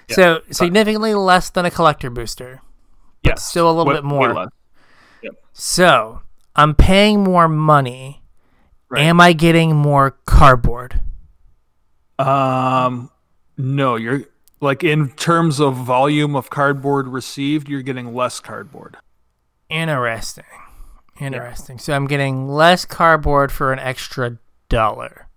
so 0.09 0.41
significantly 0.51 1.13
less 1.13 1.49
than 1.49 1.65
a 1.65 1.71
collector 1.71 2.09
booster. 2.09 2.61
yeah 3.23 3.35
still 3.35 3.69
a 3.69 3.73
little 3.73 3.93
bit 3.93 4.03
more. 4.03 4.33
less. 4.33 4.49
So 5.53 6.21
I'm 6.55 6.75
paying 6.75 7.23
more 7.23 7.47
money. 7.47 8.21
Right. 8.89 9.03
Am 9.03 9.19
I 9.19 9.33
getting 9.33 9.75
more 9.75 10.11
cardboard? 10.25 11.01
um 12.17 13.11
no 13.57 13.95
you're 13.97 14.21
like 14.61 14.83
in 14.85 15.09
terms 15.11 15.59
of 15.59 15.75
volume 15.75 16.33
of 16.33 16.49
cardboard 16.49 17.09
received 17.09 17.67
you're 17.67 17.81
getting 17.81 18.13
less 18.13 18.39
cardboard 18.39 18.95
Interesting. 19.69 20.45
Interesting. 21.19 21.79
So 21.79 21.93
I'm 21.93 22.07
getting 22.07 22.47
less 22.47 22.85
cardboard 22.85 23.51
for 23.51 23.73
an 23.73 23.79
extra 23.79 24.37
dollar 24.69 25.27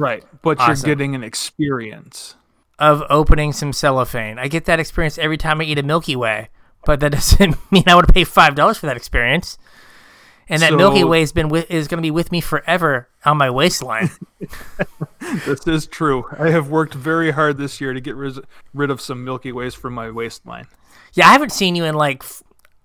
right 0.00 0.24
but 0.42 0.58
Awesome. 0.58 0.86
you're 0.88 0.96
getting 0.96 1.14
an 1.14 1.22
experience 1.22 2.34
of 2.78 3.02
opening 3.10 3.52
some 3.52 3.72
cellophane. 3.74 4.38
I 4.38 4.48
get 4.48 4.64
that 4.64 4.80
experience 4.80 5.18
every 5.18 5.36
time 5.36 5.60
I 5.60 5.64
eat 5.64 5.78
a 5.78 5.82
Milky 5.82 6.16
Way, 6.16 6.48
but 6.86 7.00
that 7.00 7.12
doesn't 7.18 7.56
mean 7.70 7.84
I 7.86 7.94
want 7.94 8.06
to 8.06 8.12
pay 8.12 8.24
five 8.24 8.54
dollars 8.54 8.78
for 8.78 8.86
that 8.86 8.96
experience. 8.96 9.58
And 10.48 10.62
that 10.62 10.70
So- 10.70 10.76
Milky 10.78 11.04
Way 11.04 11.20
has 11.20 11.30
been 11.30 11.48
with, 11.50 11.70
is 11.70 11.86
going 11.88 11.98
to 11.98 12.02
be 12.02 12.10
with 12.10 12.32
me 12.32 12.40
forever 12.40 13.08
on 13.24 13.36
my 13.36 13.50
waistline. 13.50 14.10
This 15.46 15.66
is 15.66 15.86
true. 15.86 16.24
I 16.38 16.50
have 16.50 16.70
worked 16.70 16.94
very 16.94 17.30
hard 17.32 17.56
this 17.58 17.80
year 17.80 17.92
to 17.92 18.00
get 18.00 18.16
rid, 18.16 18.38
rid 18.74 18.90
of 18.90 19.00
some 19.00 19.22
Milky 19.24 19.52
Ways 19.52 19.74
from 19.74 19.92
my 19.94 20.10
waistline. 20.10 20.66
yeah, 21.12 21.28
I 21.28 21.32
haven't 21.32 21.52
seen 21.52 21.76
you 21.76 21.84
in 21.84 21.94
like 21.94 22.24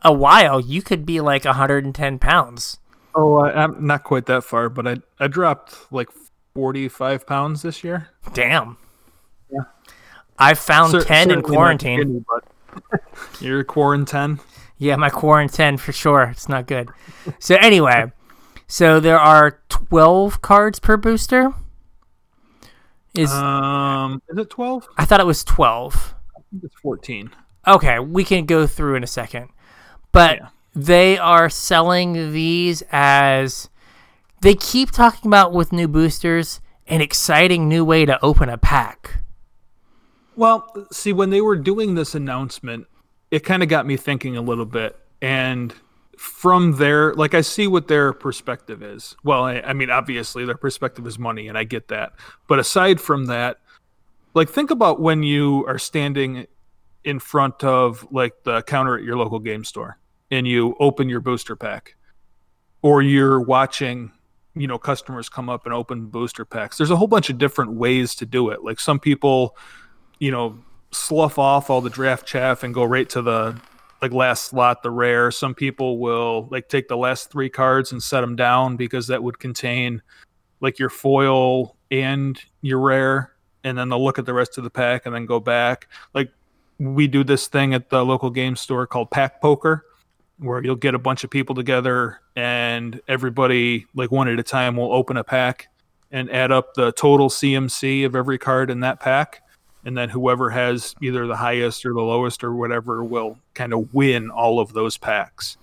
a 0.04 0.14
while. 0.14 0.60
You 0.60 0.82
could 0.82 1.06
be 1.06 1.22
like 1.22 1.46
110 1.46 2.20
pounds. 2.20 2.78
Oh, 3.16 3.38
I, 3.38 3.64
I'm 3.64 3.88
not 3.88 4.04
quite 4.04 4.26
that 4.28 4.44
far, 4.44 4.68
but 4.70 4.86
I 4.86 4.98
I 5.20 5.28
dropped 5.28 5.92
like 5.92 6.10
45 6.56 7.28
pounds 7.28 7.62
this 7.62 7.84
year. 7.84 8.08
Damn. 8.34 8.78
Yeah. 9.52 9.60
I 10.40 10.54
found 10.56 10.92
Cer- 10.92 11.04
10 11.04 11.32
in 11.32 11.42
quarantine. 11.44 12.00
skinny, 12.02 12.26
but 12.92 13.02
You're 13.42 13.64
quarantine. 13.64 14.40
Yeah, 14.78 14.96
my 14.96 15.10
quarantine 15.10 15.78
for 15.78 15.92
sure. 15.92 16.24
It's 16.24 16.50
not 16.50 16.66
good. 16.68 16.90
So 17.40 17.56
anyway, 17.56 18.12
so 18.68 19.00
there 19.00 19.20
are 19.20 19.60
12 19.70 20.42
cards 20.42 20.80
per 20.80 20.98
booster. 20.98 21.54
Is 23.14 23.32
Um, 23.32 24.22
is 24.30 24.38
it 24.38 24.50
12? 24.50 24.88
I 24.98 25.06
thought 25.06 25.20
it 25.22 25.26
was 25.26 25.44
12. 25.46 26.16
I 26.38 26.42
think 26.52 26.64
it's 26.64 26.76
14. 26.82 27.30
Okay, 27.68 28.00
we 28.00 28.24
can 28.26 28.46
go 28.46 28.68
through 28.68 28.96
in 28.96 29.04
a 29.04 29.08
second. 29.08 29.50
But 30.12 30.38
Yeah. 30.38 30.48
they 30.76 31.18
are 31.18 31.50
selling 31.50 32.34
these 32.34 32.84
as 32.92 33.70
they 34.42 34.56
keep 34.56 34.92
talking 34.92 35.28
about 35.28 35.54
with 35.54 35.72
new 35.72 35.88
boosters 35.88 36.62
an 36.88 37.02
exciting 37.02 37.68
new 37.68 37.84
way 37.84 38.06
to 38.06 38.24
open 38.24 38.50
a 38.50 38.58
pack. 38.58 39.20
Well, 40.36 40.88
see, 40.92 41.14
when 41.14 41.30
they 41.30 41.42
were 41.42 41.56
doing 41.56 41.96
this 41.96 42.14
announcement, 42.14 42.88
it 43.32 43.40
kind 43.40 43.64
of 43.64 43.70
got 43.70 43.86
me 43.86 43.98
thinking 43.98 44.38
a 44.38 44.42
little 44.42 44.66
bit. 44.66 44.98
And 45.22 45.74
from 46.18 46.78
there, 46.78 47.14
like, 47.16 47.34
I 47.34 47.42
see 47.42 47.68
what 47.68 47.88
their 47.88 48.14
perspective 48.14 48.84
is. 48.84 49.16
Well, 49.24 49.46
I, 49.46 49.62
I 49.62 49.74
mean, 49.74 49.90
obviously, 49.90 50.46
their 50.46 50.58
perspective 50.58 51.08
is 51.08 51.18
money, 51.18 51.48
and 51.48 51.58
I 51.58 51.64
get 51.64 51.88
that. 51.88 52.14
But 52.48 52.60
aside 52.60 53.02
from 53.02 53.26
that, 53.26 53.58
like, 54.34 54.50
think 54.50 54.70
about 54.70 55.00
when 55.00 55.24
you 55.24 55.66
are 55.68 55.80
standing 55.80 56.48
in 57.04 57.20
front 57.20 57.64
of, 57.64 58.08
like, 58.12 58.44
the 58.44 58.62
counter 58.64 58.98
at 58.98 59.04
your 59.04 59.18
local 59.18 59.40
game 59.40 59.64
store 59.64 59.98
and 60.30 60.48
you 60.48 60.76
open 60.80 61.08
your 61.08 61.22
booster 61.22 61.56
pack, 61.56 61.96
or 62.82 63.02
you're 63.02 63.40
watching 63.40 64.12
you 64.56 64.68
know 64.68 64.78
customers 64.78 65.30
come 65.30 65.50
up 65.50 65.66
and 65.66 65.74
open 65.74 66.08
booster 66.08 66.46
packs. 66.46 66.78
There's 66.78 66.92
a 66.92 66.96
whole 66.96 67.08
bunch 67.08 67.30
of 67.30 67.38
different 67.38 67.74
ways 67.74 68.16
to 68.16 68.26
do 68.26 68.50
it. 68.50 68.64
Like 68.64 68.80
some 68.80 69.00
people 69.00 69.56
you 70.20 70.32
know 70.32 70.58
slough 70.92 71.38
off 71.38 71.70
all 71.70 71.82
the 71.82 71.90
draft 71.90 72.26
chaff 72.26 72.64
and 72.64 72.74
go 72.74 72.84
right 72.84 73.10
to 73.10 73.22
the 73.22 73.60
like 74.02 74.12
last 74.12 74.46
slot 74.46 74.84
the 74.84 74.92
rare. 74.92 75.32
Some 75.32 75.54
people 75.54 76.00
will 76.00 76.48
like 76.52 76.70
take 76.70 76.88
the 76.88 76.98
last 76.98 77.32
three 77.32 77.50
cards 77.50 77.92
and 77.92 78.02
set 78.02 78.22
them 78.22 78.36
down 78.36 78.78
because 78.78 79.08
that 79.08 79.24
would 79.24 79.40
contain 79.40 80.02
like 80.62 80.80
your 80.80 80.90
foil 80.90 81.76
and 81.92 82.40
your 82.62 82.80
rare 82.80 83.34
and 83.64 83.78
then 83.78 83.90
they'll 83.90 84.04
look 84.04 84.20
at 84.20 84.26
the 84.26 84.34
rest 84.34 84.58
of 84.58 84.64
the 84.64 84.70
pack 84.70 85.06
and 85.06 85.16
then 85.16 85.26
go 85.26 85.40
back. 85.40 85.88
Like 86.14 86.32
we 86.78 87.08
do 87.08 87.24
this 87.24 87.48
thing 87.48 87.74
at 87.74 87.90
the 87.90 88.06
local 88.06 88.30
game 88.30 88.56
store 88.56 88.86
called 88.86 89.12
pack 89.12 89.42
poker 89.42 89.86
where 90.40 90.64
you'll 90.64 90.76
get 90.76 90.96
a 90.96 91.00
bunch 91.00 91.24
of 91.24 91.30
people 91.30 91.56
together 91.56 92.20
and 92.36 93.00
everybody 93.08 93.86
like 93.96 94.12
one 94.12 94.28
at 94.28 94.40
a 94.40 94.44
time 94.44 94.76
will 94.76 94.92
open 94.92 95.18
a 95.18 95.24
pack 95.24 95.68
and 96.12 96.30
add 96.30 96.52
up 96.52 96.74
the 96.74 96.92
total 96.94 97.30
CMC 97.30 98.06
of 98.06 98.16
every 98.16 98.38
card 98.38 98.70
in 98.70 98.82
that 98.82 99.00
pack 99.00 99.42
and 99.86 99.96
then 99.96 100.10
whoever 100.10 100.50
has 100.50 100.96
either 101.02 101.28
the 101.28 101.36
highest 101.36 101.86
or 101.86 101.94
the 101.94 102.02
lowest 102.02 102.44
or 102.44 102.54
whatever 102.56 103.04
will 103.04 103.38
kind 103.54 103.74
of 103.74 103.94
win 103.94 104.32
all 104.32 104.60
of 104.60 104.74
those 104.74 104.98
packs. 104.98 105.58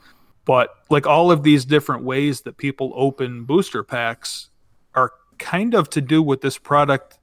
But 0.45 0.75
like 0.89 1.07
all 1.07 1.31
of 1.31 1.43
these 1.43 1.65
different 1.65 2.05
ways 2.05 2.43
that 2.43 2.57
people 2.57 2.93
open 2.95 3.45
booster 3.45 3.83
packs 3.83 4.49
are 4.95 5.13
kind 5.39 5.75
of 5.75 5.91
to 5.91 6.01
do 6.01 6.23
what 6.23 6.41
this 6.41 6.57
product 6.57 7.19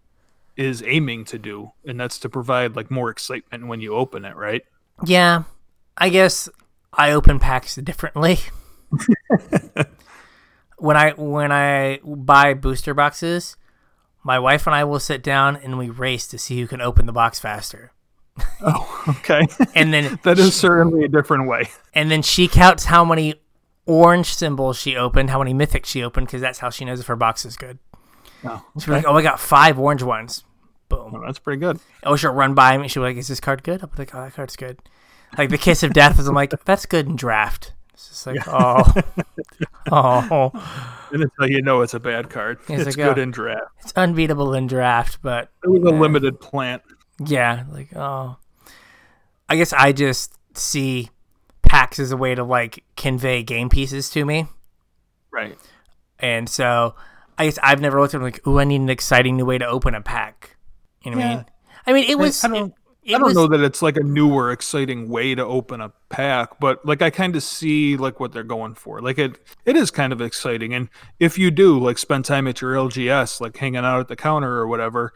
is 0.58 0.84
aiming 0.86 1.24
to 1.24 1.40
do 1.40 1.72
and 1.86 1.98
that's 1.98 2.20
to 2.20 2.30
provide 2.30 2.76
like 2.76 2.92
more 2.92 3.10
excitement 3.10 3.68
when 3.68 3.80
you 3.80 3.94
open 3.94 4.26
it, 4.26 4.36
right? 4.36 4.64
Yeah, 5.06 5.44
I 5.98 6.10
guess 6.10 6.50
I 6.94 7.12
open 7.12 7.40
packs 7.40 7.76
differently. 7.76 8.40
when 10.78 10.98
I 10.98 11.12
when 11.12 11.52
I 11.52 12.00
buy 12.04 12.54
booster 12.54 12.94
boxes, 12.94 13.56
my 14.24 14.40
wife 14.40 14.66
and 14.68 14.76
I 14.76 14.84
will 14.84 15.00
sit 15.00 15.22
down 15.24 15.56
and 15.56 15.78
we 15.78 15.90
race 15.90 16.28
to 16.28 16.38
see 16.38 16.60
who 16.60 16.68
can 16.68 16.82
open 16.82 17.06
the 17.06 17.14
box 17.14 17.40
faster. 17.40 17.92
Oh, 18.62 19.04
okay. 19.08 19.48
And 19.76 19.94
then 19.94 20.20
that 20.24 20.40
is 20.40 20.56
certainly 20.56 21.04
a 21.04 21.08
different 21.10 21.48
way. 21.48 21.70
and 21.94 22.10
then 22.10 22.22
she 22.22 22.48
counts 22.48 22.86
how 22.86 23.04
many 23.04 23.36
orange 23.86 24.34
symbols 24.34 24.78
she 24.78 24.96
opened, 24.96 25.30
how 25.30 25.40
many 25.40 25.54
mythics 25.54 25.88
she 25.88 26.04
opened, 26.04 26.28
because 26.28 26.42
that's 26.42 26.60
how 26.60 26.70
she 26.70 26.86
knows 26.86 27.00
if 27.00 27.08
her 27.08 27.16
box 27.16 27.46
is 27.46 27.58
good. 27.58 27.80
Oh, 28.46 28.64
She's 28.76 28.88
like, 28.88 29.06
"Oh, 29.06 29.16
I 29.18 29.22
got 29.22 29.40
five 29.40 29.78
orange 29.78 30.04
ones." 30.04 30.46
Boom. 30.88 31.12
Well, 31.12 31.24
that's 31.26 31.40
pretty 31.40 31.60
good. 31.60 31.80
Oh, 32.04 32.16
she'll 32.16 32.32
run 32.32 32.54
by 32.54 32.78
me. 32.78 32.88
She'll 32.88 33.04
be 33.04 33.10
like, 33.10 33.18
"Is 33.18 33.28
this 33.28 33.42
card 33.42 33.64
good?" 33.64 33.82
I'll 33.82 33.90
be 33.90 33.98
like, 33.98 34.16
"Oh, 34.16 34.22
that 34.22 34.34
card's 34.34 34.56
good." 34.56 34.80
Like 35.38 35.50
the 35.50 35.58
kiss 35.58 35.84
of 35.84 35.94
death 35.94 36.20
is. 36.20 36.28
I'm 36.28 36.36
like, 36.36 36.54
"That's 36.66 36.86
good 36.86 37.08
in 37.08 37.16
draft." 37.16 37.74
It's 37.94 38.10
just 38.10 38.28
like, 38.28 38.40
oh, 38.48 38.84
oh, 39.92 40.52
And 41.12 41.30
how 41.38 41.46
you 41.46 41.62
know 41.62 41.82
it's 41.82 41.94
a 41.94 42.00
bad 42.00 42.30
card. 42.30 42.60
It's 42.62 42.70
It's, 42.70 42.86
like, 42.86 42.96
good 42.96 43.20
uh, 43.20 43.22
in 43.22 43.32
draft. 43.32 43.66
it's 43.82 43.92
unbeatable 43.96 44.54
in 44.54 44.68
draft, 44.68 45.20
but 45.22 45.52
It 45.64 45.70
was 45.70 45.84
a 45.84 45.96
limited 45.96 46.40
plant. 46.40 46.82
yeah, 47.26 47.66
like 47.72 47.90
oh, 47.96 48.38
I 49.50 49.56
guess 49.58 49.74
I 49.74 49.92
just 49.92 50.34
see 50.58 51.10
packs 51.62 52.00
as 52.00 52.12
a 52.12 52.18
way 52.18 52.36
to 52.36 52.44
like 52.44 52.84
convey 52.96 53.44
game 53.44 53.70
pieces 53.70 54.10
to 54.12 54.26
me, 54.26 54.48
Right. 55.32 55.58
and 56.20 56.48
so 56.50 56.96
I 57.38 57.46
guess 57.46 57.60
I've 57.62 57.82
never 57.82 58.00
looked 58.00 58.14
at 58.14 58.18
them 58.20 58.24
like, 58.24 58.46
"Ooh, 58.48 58.60
I 58.60 58.64
need 58.64 58.82
an 58.82 58.90
exciting 58.90 59.38
new 59.38 59.46
way 59.46 59.58
to 59.58 59.68
open 59.68 59.94
a 59.94 60.02
pack." 60.02 60.56
You 61.04 61.12
know 61.12 61.18
what 61.18 61.26
I 61.26 61.36
mean? 61.36 61.46
I 61.88 61.94
mean, 61.94 62.10
it 62.10 62.18
was. 62.18 62.44
I 62.44 62.48
it 62.50 62.74
I 63.16 63.18
don't 63.18 63.28
was, 63.28 63.36
know 63.36 63.48
that 63.48 63.62
it's 63.62 63.82
like 63.82 63.98
a 63.98 64.04
newer, 64.04 64.52
exciting 64.52 65.10
way 65.10 65.36
to 65.36 65.44
open 65.44 65.82
a 65.82 65.92
pack, 66.10 66.60
but 66.60 66.86
like 66.86 67.02
I 67.02 67.10
kind 67.10 67.36
of 67.36 67.44
see 67.44 67.98
like 67.98 68.20
what 68.20 68.32
they're 68.32 68.44
going 68.44 68.76
for. 68.76 69.02
Like 69.02 69.18
it, 69.18 69.38
it 69.66 69.76
is 69.76 69.92
kind 69.92 70.14
of 70.14 70.22
exciting. 70.22 70.74
And 70.74 70.90
if 71.20 71.38
you 71.38 71.52
do 71.52 71.80
like 71.80 71.98
spend 71.98 72.26
time 72.26 72.48
at 72.48 72.62
your 72.62 72.74
LGS, 72.74 73.42
like 73.42 73.58
hanging 73.58 73.84
out 73.84 74.00
at 74.00 74.08
the 74.08 74.16
counter 74.16 74.58
or 74.60 74.68
whatever, 74.68 75.14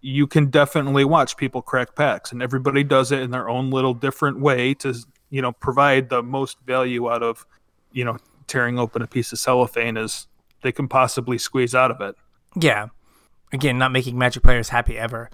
you 0.00 0.26
can 0.26 0.50
definitely 0.50 1.04
watch 1.04 1.36
people 1.36 1.62
crack 1.62 1.94
packs, 1.94 2.32
and 2.32 2.42
everybody 2.42 2.84
does 2.84 3.12
it 3.12 3.20
in 3.20 3.30
their 3.30 3.48
own 3.48 3.70
little 3.70 3.94
different 3.94 4.40
way 4.40 4.74
to 4.74 4.94
you 5.30 5.40
know 5.40 5.52
provide 5.52 6.08
the 6.08 6.22
most 6.22 6.58
value 6.66 7.10
out 7.10 7.22
of 7.22 7.46
you 7.92 8.04
know 8.04 8.18
tearing 8.48 8.78
open 8.78 9.00
a 9.00 9.06
piece 9.06 9.32
of 9.32 9.38
cellophane 9.38 9.96
as 9.96 10.26
they 10.62 10.72
can 10.72 10.88
possibly 10.88 11.38
squeeze 11.38 11.74
out 11.74 11.90
of 11.90 12.00
it. 12.00 12.16
Yeah. 12.56 12.88
Again, 13.52 13.78
not 13.78 13.92
making 13.92 14.18
Magic 14.18 14.42
players 14.42 14.70
happy 14.70 14.98
ever. 14.98 15.30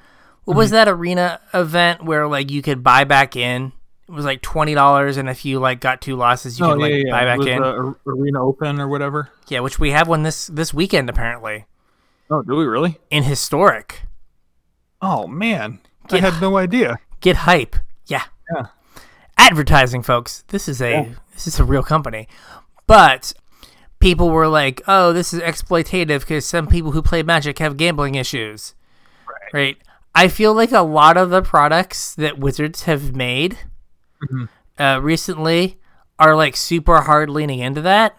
What 0.48 0.56
was 0.56 0.70
that 0.70 0.88
arena 0.88 1.40
event 1.52 2.02
where 2.04 2.26
like 2.26 2.50
you 2.50 2.62
could 2.62 2.82
buy 2.82 3.04
back 3.04 3.36
in? 3.36 3.72
It 4.08 4.12
was 4.12 4.24
like 4.24 4.40
twenty 4.40 4.74
dollars, 4.74 5.18
and 5.18 5.28
if 5.28 5.44
you 5.44 5.58
like 5.58 5.80
got 5.80 6.00
two 6.00 6.16
losses, 6.16 6.58
you 6.58 6.64
oh, 6.64 6.70
could 6.70 6.78
like 6.80 6.92
buy 7.10 7.22
It 7.22 7.26
back 7.26 7.38
was 7.38 7.46
in. 7.46 7.62
Uh, 7.62 7.72
the 7.72 7.94
Arena 8.06 8.42
Open 8.42 8.80
or 8.80 8.88
whatever. 8.88 9.28
yeah, 9.48 9.60
which 9.60 9.78
we 9.78 9.90
have 9.90 10.08
one 10.08 10.22
this 10.22 10.46
this 10.46 10.72
weekend 10.72 11.10
apparently 11.10 11.66
Oh, 12.30 12.42
do 12.42 12.56
we 12.56 12.64
really? 12.64 12.98
in 13.10 13.24
historic. 13.24 14.02
Oh 15.02 15.26
man, 15.26 15.80
Get- 16.08 16.24
I 16.24 16.30
had 16.30 16.40
no 16.40 16.56
idea. 16.56 16.98
Get 17.20 17.36
hype. 17.36 17.76
Yeah. 18.06 18.24
Yeah. 18.54 18.66
Advertising, 19.36 20.02
folks. 20.02 20.44
This 20.48 20.68
is 20.68 20.80
a 20.80 20.90
Yeah. 20.90 21.08
this 21.34 21.46
is 21.46 21.60
a 21.60 21.64
real 21.64 21.82
company, 21.82 22.26
but 22.86 23.34
people 24.00 24.30
were 24.30 24.48
like, 24.48 24.80
"Oh, 24.88 25.12
this 25.12 25.32
is 25.34 25.40
exploitative 25.40 26.20
because 26.20 26.46
some 26.46 26.66
people 26.66 26.92
who 26.92 27.02
play 27.02 27.22
Magic 27.22 27.58
have 27.58 27.76
gambling 27.76 28.14
issues." 28.14 28.74
Right. 29.28 29.52
Right. 29.54 29.76
I 30.18 30.28
feel 30.28 30.52
like 30.54 30.72
a 30.72 30.80
lot 30.82 31.16
of 31.16 31.30
the 31.30 31.42
products 31.42 32.14
that 32.16 32.38
Wizards 32.38 32.82
have 32.84 33.14
made 33.14 33.58
Mhm. 34.30 34.48
uh, 34.78 35.00
recently 35.02 35.78
are 36.18 36.34
like 36.34 36.56
super 36.56 37.02
hard 37.02 37.30
leaning 37.30 37.60
into 37.60 37.80
that. 37.82 38.16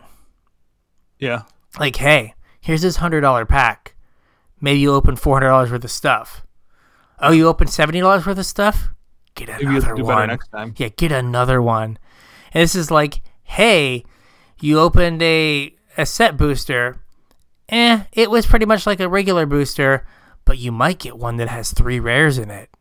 Yeah. 1.18 1.44
Like, 1.80 1.98
hey, 1.98 2.36
here's 2.62 2.82
this 2.82 2.98
hundred 2.98 3.22
dollar 3.22 3.46
pack. 3.46 3.96
Maybe 4.62 4.80
you 4.80 4.94
open 4.94 5.16
four 5.16 5.36
hundred 5.36 5.50
dollars 5.50 5.72
worth 5.72 5.84
of 5.84 5.92
stuff. 5.92 6.44
Oh, 7.20 7.32
you 7.32 7.48
open 7.48 7.68
seventy 7.68 8.00
dollars 8.00 8.26
worth 8.26 8.38
of 8.38 8.46
stuff. 8.46 8.90
Get 9.36 9.50
another 9.50 9.96
one. 10.04 10.28
next 10.30 10.48
time. 10.50 10.74
Yeah, 10.78 10.90
get 10.90 11.12
another 11.12 11.62
one. 11.62 11.98
And 12.54 12.62
this 12.64 12.76
is 12.76 12.90
like, 12.90 13.22
hey, 13.44 14.06
you 14.62 14.80
opened 14.80 15.22
a 15.22 15.74
a 15.98 16.06
set 16.06 16.38
booster. 16.38 17.04
Eh, 17.68 18.04
it 18.14 18.32
was 18.32 18.46
pretty 18.46 18.66
much 18.66 18.88
like 18.88 19.00
a 19.00 19.08
regular 19.10 19.46
booster, 19.46 20.08
but 20.50 20.58
you 20.58 20.72
might 20.72 20.98
get 20.98 21.16
one 21.16 21.38
that 21.38 21.48
has 21.48 21.72
three 21.72 22.00
rares 22.00 22.40
in 22.40 22.50
it. 22.50 22.72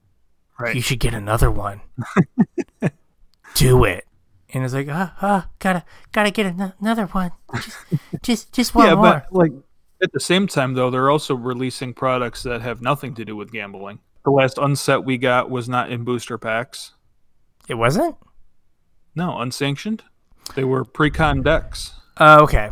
Right. 0.58 0.74
You 0.74 0.80
should 0.80 1.00
get 1.00 1.12
another 1.12 1.50
one. 1.50 1.82
Do 3.54 3.84
it. 3.84 4.06
And 4.54 4.64
it's 4.64 4.72
like, 4.72 4.88
ah, 4.88 5.14
ah, 5.20 5.50
gotta, 5.58 5.84
gotta 6.12 6.30
get 6.30 6.46
an- 6.46 6.72
another 6.80 7.04
one. 7.04 7.30
Just, 7.54 7.76
just, 8.22 8.52
just 8.54 8.74
one 8.74 8.86
yeah, 8.86 8.94
more. 8.94 9.26
but 9.30 9.32
like 9.34 9.52
at 10.02 10.12
the 10.12 10.18
same 10.18 10.46
time 10.46 10.72
though, 10.72 10.88
they're 10.88 11.10
also 11.10 11.34
releasing 11.34 11.92
products 11.92 12.42
that 12.44 12.62
have 12.62 12.80
nothing 12.80 13.14
to 13.16 13.24
do 13.26 13.36
with 13.36 13.52
gambling. 13.52 13.98
The 14.24 14.30
last 14.30 14.56
unset 14.56 15.04
we 15.04 15.18
got 15.18 15.50
was 15.50 15.68
not 15.68 15.92
in 15.92 16.04
booster 16.04 16.38
packs. 16.38 16.94
It 17.68 17.74
wasn't. 17.74 18.16
No, 19.14 19.38
unsanctioned. 19.38 20.04
They 20.54 20.64
were 20.64 20.86
pre-con 20.86 21.42
decks. 21.42 21.92
Oh, 22.16 22.44
okay. 22.44 22.70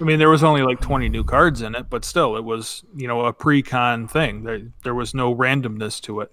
I 0.00 0.04
mean, 0.04 0.18
there 0.18 0.30
was 0.30 0.42
only 0.42 0.62
like 0.62 0.80
20 0.80 1.08
new 1.08 1.22
cards 1.22 1.62
in 1.62 1.74
it, 1.74 1.88
but 1.88 2.04
still, 2.04 2.36
it 2.36 2.44
was 2.44 2.84
you 2.96 3.06
know 3.06 3.24
a 3.24 3.32
pre-con 3.32 4.08
thing. 4.08 4.42
There, 4.42 4.60
there 4.82 4.94
was 4.94 5.14
no 5.14 5.34
randomness 5.34 6.00
to 6.02 6.20
it. 6.20 6.32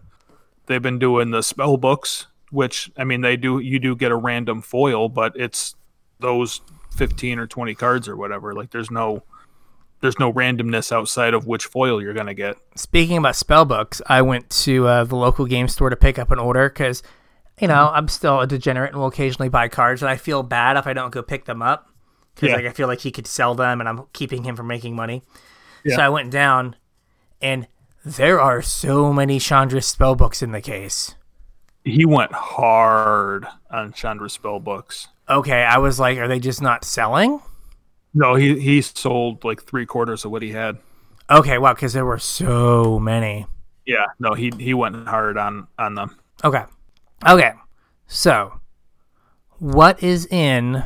They've 0.65 0.81
been 0.81 0.99
doing 0.99 1.31
the 1.31 1.43
spell 1.43 1.77
books, 1.77 2.27
which 2.49 2.91
I 2.97 3.03
mean, 3.03 3.21
they 3.21 3.37
do 3.37 3.59
you 3.59 3.79
do 3.79 3.95
get 3.95 4.11
a 4.11 4.15
random 4.15 4.61
foil, 4.61 5.09
but 5.09 5.33
it's 5.35 5.75
those 6.19 6.61
15 6.95 7.39
or 7.39 7.47
20 7.47 7.75
cards 7.75 8.07
or 8.07 8.15
whatever. 8.15 8.53
Like 8.53 8.71
there's 8.71 8.91
no 8.91 9.23
there's 10.01 10.17
no 10.17 10.33
randomness 10.33 10.91
outside 10.91 11.35
of 11.35 11.45
which 11.45 11.65
foil 11.65 12.01
you're 12.01 12.15
gonna 12.15 12.33
get. 12.33 12.57
Speaking 12.75 13.17
about 13.17 13.35
spell 13.35 13.65
books, 13.65 14.01
I 14.07 14.23
went 14.23 14.49
to 14.61 14.87
uh, 14.87 15.03
the 15.03 15.15
local 15.15 15.45
game 15.45 15.67
store 15.67 15.91
to 15.91 15.95
pick 15.95 16.17
up 16.17 16.31
an 16.31 16.39
order 16.39 16.67
because, 16.67 17.03
you 17.59 17.67
know, 17.67 17.91
I'm 17.93 18.07
still 18.07 18.39
a 18.39 18.47
degenerate 18.47 18.91
and 18.91 18.99
will 18.99 19.07
occasionally 19.07 19.49
buy 19.49 19.67
cards, 19.67 20.01
and 20.01 20.09
I 20.09 20.15
feel 20.15 20.41
bad 20.41 20.77
if 20.77 20.87
I 20.87 20.93
don't 20.93 21.11
go 21.11 21.21
pick 21.21 21.45
them 21.45 21.61
up 21.61 21.90
because 22.35 22.49
Yeah. 22.49 22.55
like 22.55 22.65
I 22.65 22.69
feel 22.71 22.87
like 22.87 22.99
he 23.01 23.11
could 23.11 23.27
sell 23.27 23.55
them, 23.55 23.79
and 23.79 23.87
I'm 23.89 24.03
keeping 24.13 24.43
him 24.43 24.55
from 24.55 24.67
making 24.67 24.95
money. 24.95 25.23
Yeah. 25.83 25.95
So 25.97 26.01
I 26.03 26.09
went 26.09 26.31
down, 26.31 26.75
and 27.41 27.67
there 28.05 28.39
are 28.39 28.61
so 28.61 29.11
many 29.13 29.39
Chandra 29.39 29.81
spell 29.81 30.15
books 30.15 30.41
in 30.41 30.51
the 30.51 30.61
case. 30.61 31.15
He 31.83 32.05
went 32.05 32.31
hard 32.31 33.47
on 33.71 33.91
Chandra 33.93 34.29
spell 34.29 34.59
books. 34.59 35.07
Okay, 35.29 35.63
I 35.63 35.77
was 35.77 35.99
like, 35.99 36.17
are 36.17 36.27
they 36.27 36.39
just 36.39 36.61
not 36.61 36.83
selling? 36.85 37.41
No, 38.13 38.35
he 38.35 38.59
he 38.59 38.81
sold 38.81 39.43
like 39.43 39.63
three 39.63 39.85
quarters 39.85 40.25
of 40.25 40.31
what 40.31 40.41
he 40.41 40.51
had. 40.51 40.77
Okay, 41.29 41.57
wow, 41.57 41.73
because 41.73 41.93
there 41.93 42.05
were 42.05 42.19
so 42.19 42.99
many. 42.99 43.47
Yeah, 43.85 44.05
no, 44.19 44.33
he 44.33 44.51
he 44.59 44.73
went 44.73 45.07
hard 45.07 45.37
on 45.37 45.67
on 45.79 45.95
them. 45.95 46.17
Okay. 46.43 46.63
Okay. 47.27 47.53
So, 48.07 48.59
what 49.59 50.03
is 50.03 50.25
in 50.27 50.83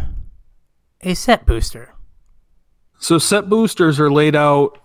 a 1.06 1.14
set 1.14 1.46
booster? 1.46 1.94
So 3.00 3.18
set 3.18 3.48
boosters 3.48 4.00
are 4.00 4.12
laid 4.12 4.36
out, 4.36 4.80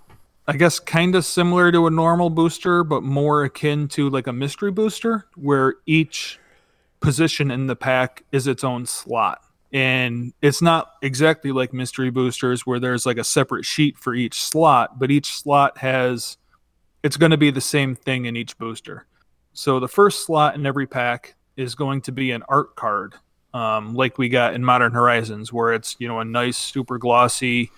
I 0.47 0.57
guess, 0.57 0.79
kind 0.79 1.15
of 1.15 1.25
similar 1.25 1.73
to 1.73 1.87
a 1.87 1.91
normal 1.91 2.31
booster, 2.31 2.85
but 2.85 3.03
more 3.03 3.45
akin 3.45 3.89
to 3.89 4.11
like 4.11 4.27
a 4.27 4.33
mystery 4.33 4.71
booster, 4.71 5.27
where 5.37 5.77
each 5.87 6.39
position 7.01 7.51
in 7.51 7.67
the 7.67 7.77
pack 7.77 8.25
is 8.31 8.47
its 8.47 8.63
own 8.63 8.85
slot. 8.87 9.41
And 9.73 10.33
it's 10.43 10.61
not 10.61 10.95
exactly 11.01 11.53
like 11.53 11.73
mystery 11.73 12.11
boosters 12.11 12.67
where 12.67 12.81
there's 12.81 13.07
like 13.07 13.19
a 13.19 13.25
separate 13.25 13.65
sheet 13.65 13.97
for 13.97 14.15
each 14.15 14.43
slot, 14.43 14.99
but 14.99 15.11
each 15.11 15.33
slot 15.33 15.79
has 15.79 16.37
it's 17.03 17.17
going 17.17 17.31
to 17.31 17.39
be 17.39 17.51
the 17.51 17.61
same 17.61 17.95
thing 17.95 18.27
in 18.27 18.37
each 18.37 18.59
booster. 18.59 19.07
So 19.53 19.81
the 19.81 19.89
first 19.89 20.27
slot 20.27 20.55
in 20.55 20.67
every 20.67 20.87
pack 20.87 21.35
is 21.57 21.75
going 21.75 22.03
to 22.03 22.13
be 22.13 22.33
an 22.33 22.43
art 22.49 22.77
card, 22.77 23.15
um, 23.53 23.95
like 23.95 24.19
we 24.19 24.29
got 24.29 24.55
in 24.55 24.65
Modern 24.65 24.93
Horizons, 24.93 25.53
where 25.53 25.73
it's 25.73 25.97
you 25.99 26.09
know 26.09 26.21
a 26.21 26.25
nice, 26.25 26.57
super 26.57 26.99
glossy, 26.99 27.71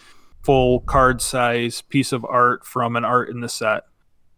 full 0.43 0.81
card 0.81 1.21
size 1.21 1.83
piece 1.83 2.12
of 2.12 2.25
art 2.25 2.67
from 2.67 2.97
an 2.97 3.05
art 3.05 3.29
in 3.29 3.41
the 3.41 3.49
set. 3.49 3.85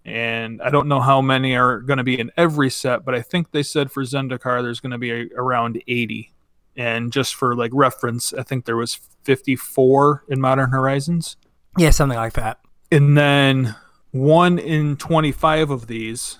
And 0.05 0.61
I 0.61 0.69
don't 0.69 0.87
know 0.87 1.00
how 1.00 1.23
many 1.23 1.57
are 1.57 1.81
going 1.81 1.97
to 1.97 2.05
be 2.05 2.19
in 2.19 2.31
every 2.37 2.69
set, 2.69 3.05
but 3.05 3.14
I 3.14 3.23
think 3.23 3.53
they 3.53 3.62
said 3.62 3.91
for 3.91 4.03
Zendikar 4.03 4.62
there's 4.62 4.81
going 4.81 4.93
to 4.93 4.99
be 4.99 5.11
a, 5.11 5.26
around 5.35 5.83
80. 5.88 6.31
And 6.76 7.11
just 7.11 7.35
for 7.35 7.57
like 7.57 7.71
reference, 7.73 8.35
I 8.35 8.43
think 8.43 8.67
there 8.67 8.76
was 8.76 8.99
54 9.23 10.25
in 10.29 10.41
Modern 10.41 10.71
Horizons. 10.71 11.37
Yeah, 11.79 11.91
something 11.91 12.19
like 12.19 12.35
that. 12.35 12.61
And 12.93 13.17
then 13.17 13.75
one 14.11 14.59
in 14.59 14.97
25 14.97 15.71
of 15.71 15.87
these 15.87 16.38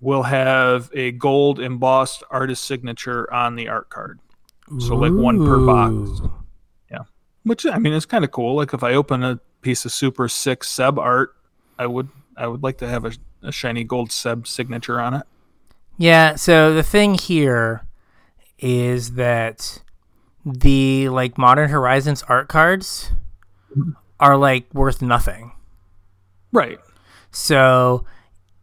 will 0.00 0.24
have 0.24 0.90
a 0.92 1.12
gold 1.12 1.58
embossed 1.58 2.22
artist 2.30 2.64
signature 2.64 3.32
on 3.32 3.56
the 3.56 3.68
art 3.68 3.88
card. 3.88 4.20
So, 4.80 4.96
like, 4.96 5.12
one 5.12 5.44
per 5.44 5.64
box. 5.64 6.22
Yeah. 6.90 7.04
Which 7.44 7.64
I 7.66 7.78
mean 7.78 7.92
it's 7.92 8.06
kind 8.06 8.24
of 8.24 8.30
cool. 8.30 8.56
Like 8.56 8.74
if 8.74 8.82
I 8.82 8.94
open 8.94 9.22
a 9.22 9.40
piece 9.62 9.84
of 9.84 9.92
super 9.92 10.28
sick 10.28 10.64
Seb 10.64 10.98
art, 10.98 11.34
I 11.78 11.86
would 11.86 12.08
I 12.36 12.48
would 12.48 12.62
like 12.62 12.78
to 12.78 12.88
have 12.88 13.04
a, 13.04 13.12
a 13.42 13.52
shiny 13.52 13.84
gold 13.84 14.10
Seb 14.10 14.46
signature 14.46 15.00
on 15.00 15.14
it. 15.14 15.26
Yeah, 15.98 16.34
so 16.34 16.74
the 16.74 16.82
thing 16.82 17.14
here 17.14 17.86
is 18.58 19.14
that 19.14 19.82
the 20.44 21.08
like 21.08 21.38
Modern 21.38 21.70
Horizons 21.70 22.22
art 22.24 22.48
cards 22.48 23.12
mm-hmm. 23.76 23.92
are 24.20 24.36
like 24.36 24.72
worth 24.74 25.00
nothing. 25.00 25.52
Right. 26.52 26.78
So, 27.30 28.06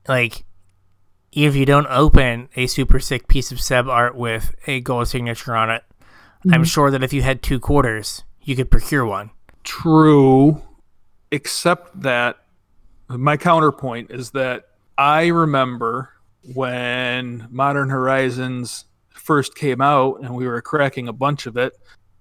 like, 0.07 0.45
if 1.31 1.55
you 1.55 1.65
don't 1.65 1.87
open 1.87 2.49
a 2.55 2.67
super 2.67 2.99
sick 2.99 3.27
piece 3.27 3.51
of 3.51 3.61
Seb 3.61 3.87
art 3.87 4.15
with 4.15 4.55
a 4.67 4.79
gold 4.81 5.07
signature 5.07 5.55
on 5.55 5.69
it, 5.69 5.83
I'm 6.45 6.51
mm-hmm. 6.51 6.63
sure 6.63 6.91
that 6.91 7.03
if 7.03 7.13
you 7.13 7.21
had 7.21 7.41
two 7.41 7.59
quarters, 7.59 8.23
you 8.41 8.55
could 8.55 8.69
procure 8.69 9.05
one. 9.05 9.31
True. 9.63 10.61
Except 11.31 12.01
that 12.01 12.37
my 13.09 13.37
counterpoint 13.37 14.11
is 14.11 14.31
that 14.31 14.65
I 14.97 15.27
remember 15.27 16.09
when 16.53 17.47
Modern 17.49 17.89
Horizons 17.89 18.85
first 19.09 19.55
came 19.55 19.81
out 19.81 20.19
and 20.21 20.35
we 20.35 20.47
were 20.47 20.61
cracking 20.61 21.07
a 21.07 21.13
bunch 21.13 21.45
of 21.45 21.55
it 21.55 21.73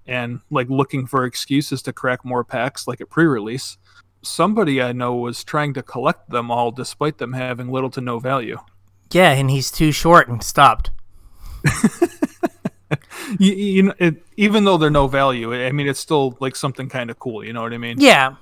and 0.06 0.40
like 0.50 0.68
looking 0.70 1.06
for 1.06 1.24
excuses 1.24 1.82
to 1.82 1.92
crack 1.92 2.24
more 2.24 2.44
packs 2.44 2.86
like 2.86 3.00
a 3.00 3.06
pre-release. 3.06 3.76
Somebody 4.22 4.80
I 4.80 4.92
know 4.92 5.14
was 5.16 5.42
trying 5.42 5.74
to 5.74 5.82
collect 5.82 6.30
them 6.30 6.50
all 6.50 6.70
despite 6.70 7.18
them 7.18 7.32
having 7.32 7.70
little 7.70 7.90
to 7.90 8.00
no 8.00 8.20
value. 8.20 8.58
Yeah, 9.12 9.32
and 9.32 9.50
he's 9.50 9.70
too 9.70 9.92
short 9.92 10.28
and 10.28 10.42
stopped. 10.42 10.90
you, 13.38 13.52
you 13.52 13.82
know, 13.84 13.94
it, 13.98 14.22
even 14.36 14.64
though 14.64 14.76
they're 14.76 14.90
no 14.90 15.06
value, 15.06 15.54
I 15.54 15.72
mean, 15.72 15.88
it's 15.88 16.00
still 16.00 16.36
like 16.40 16.56
something 16.56 16.88
kind 16.88 17.10
of 17.10 17.18
cool. 17.18 17.44
You 17.44 17.52
know 17.52 17.62
what 17.62 17.72
I 17.72 17.78
mean? 17.78 17.96
Yeah, 18.00 18.34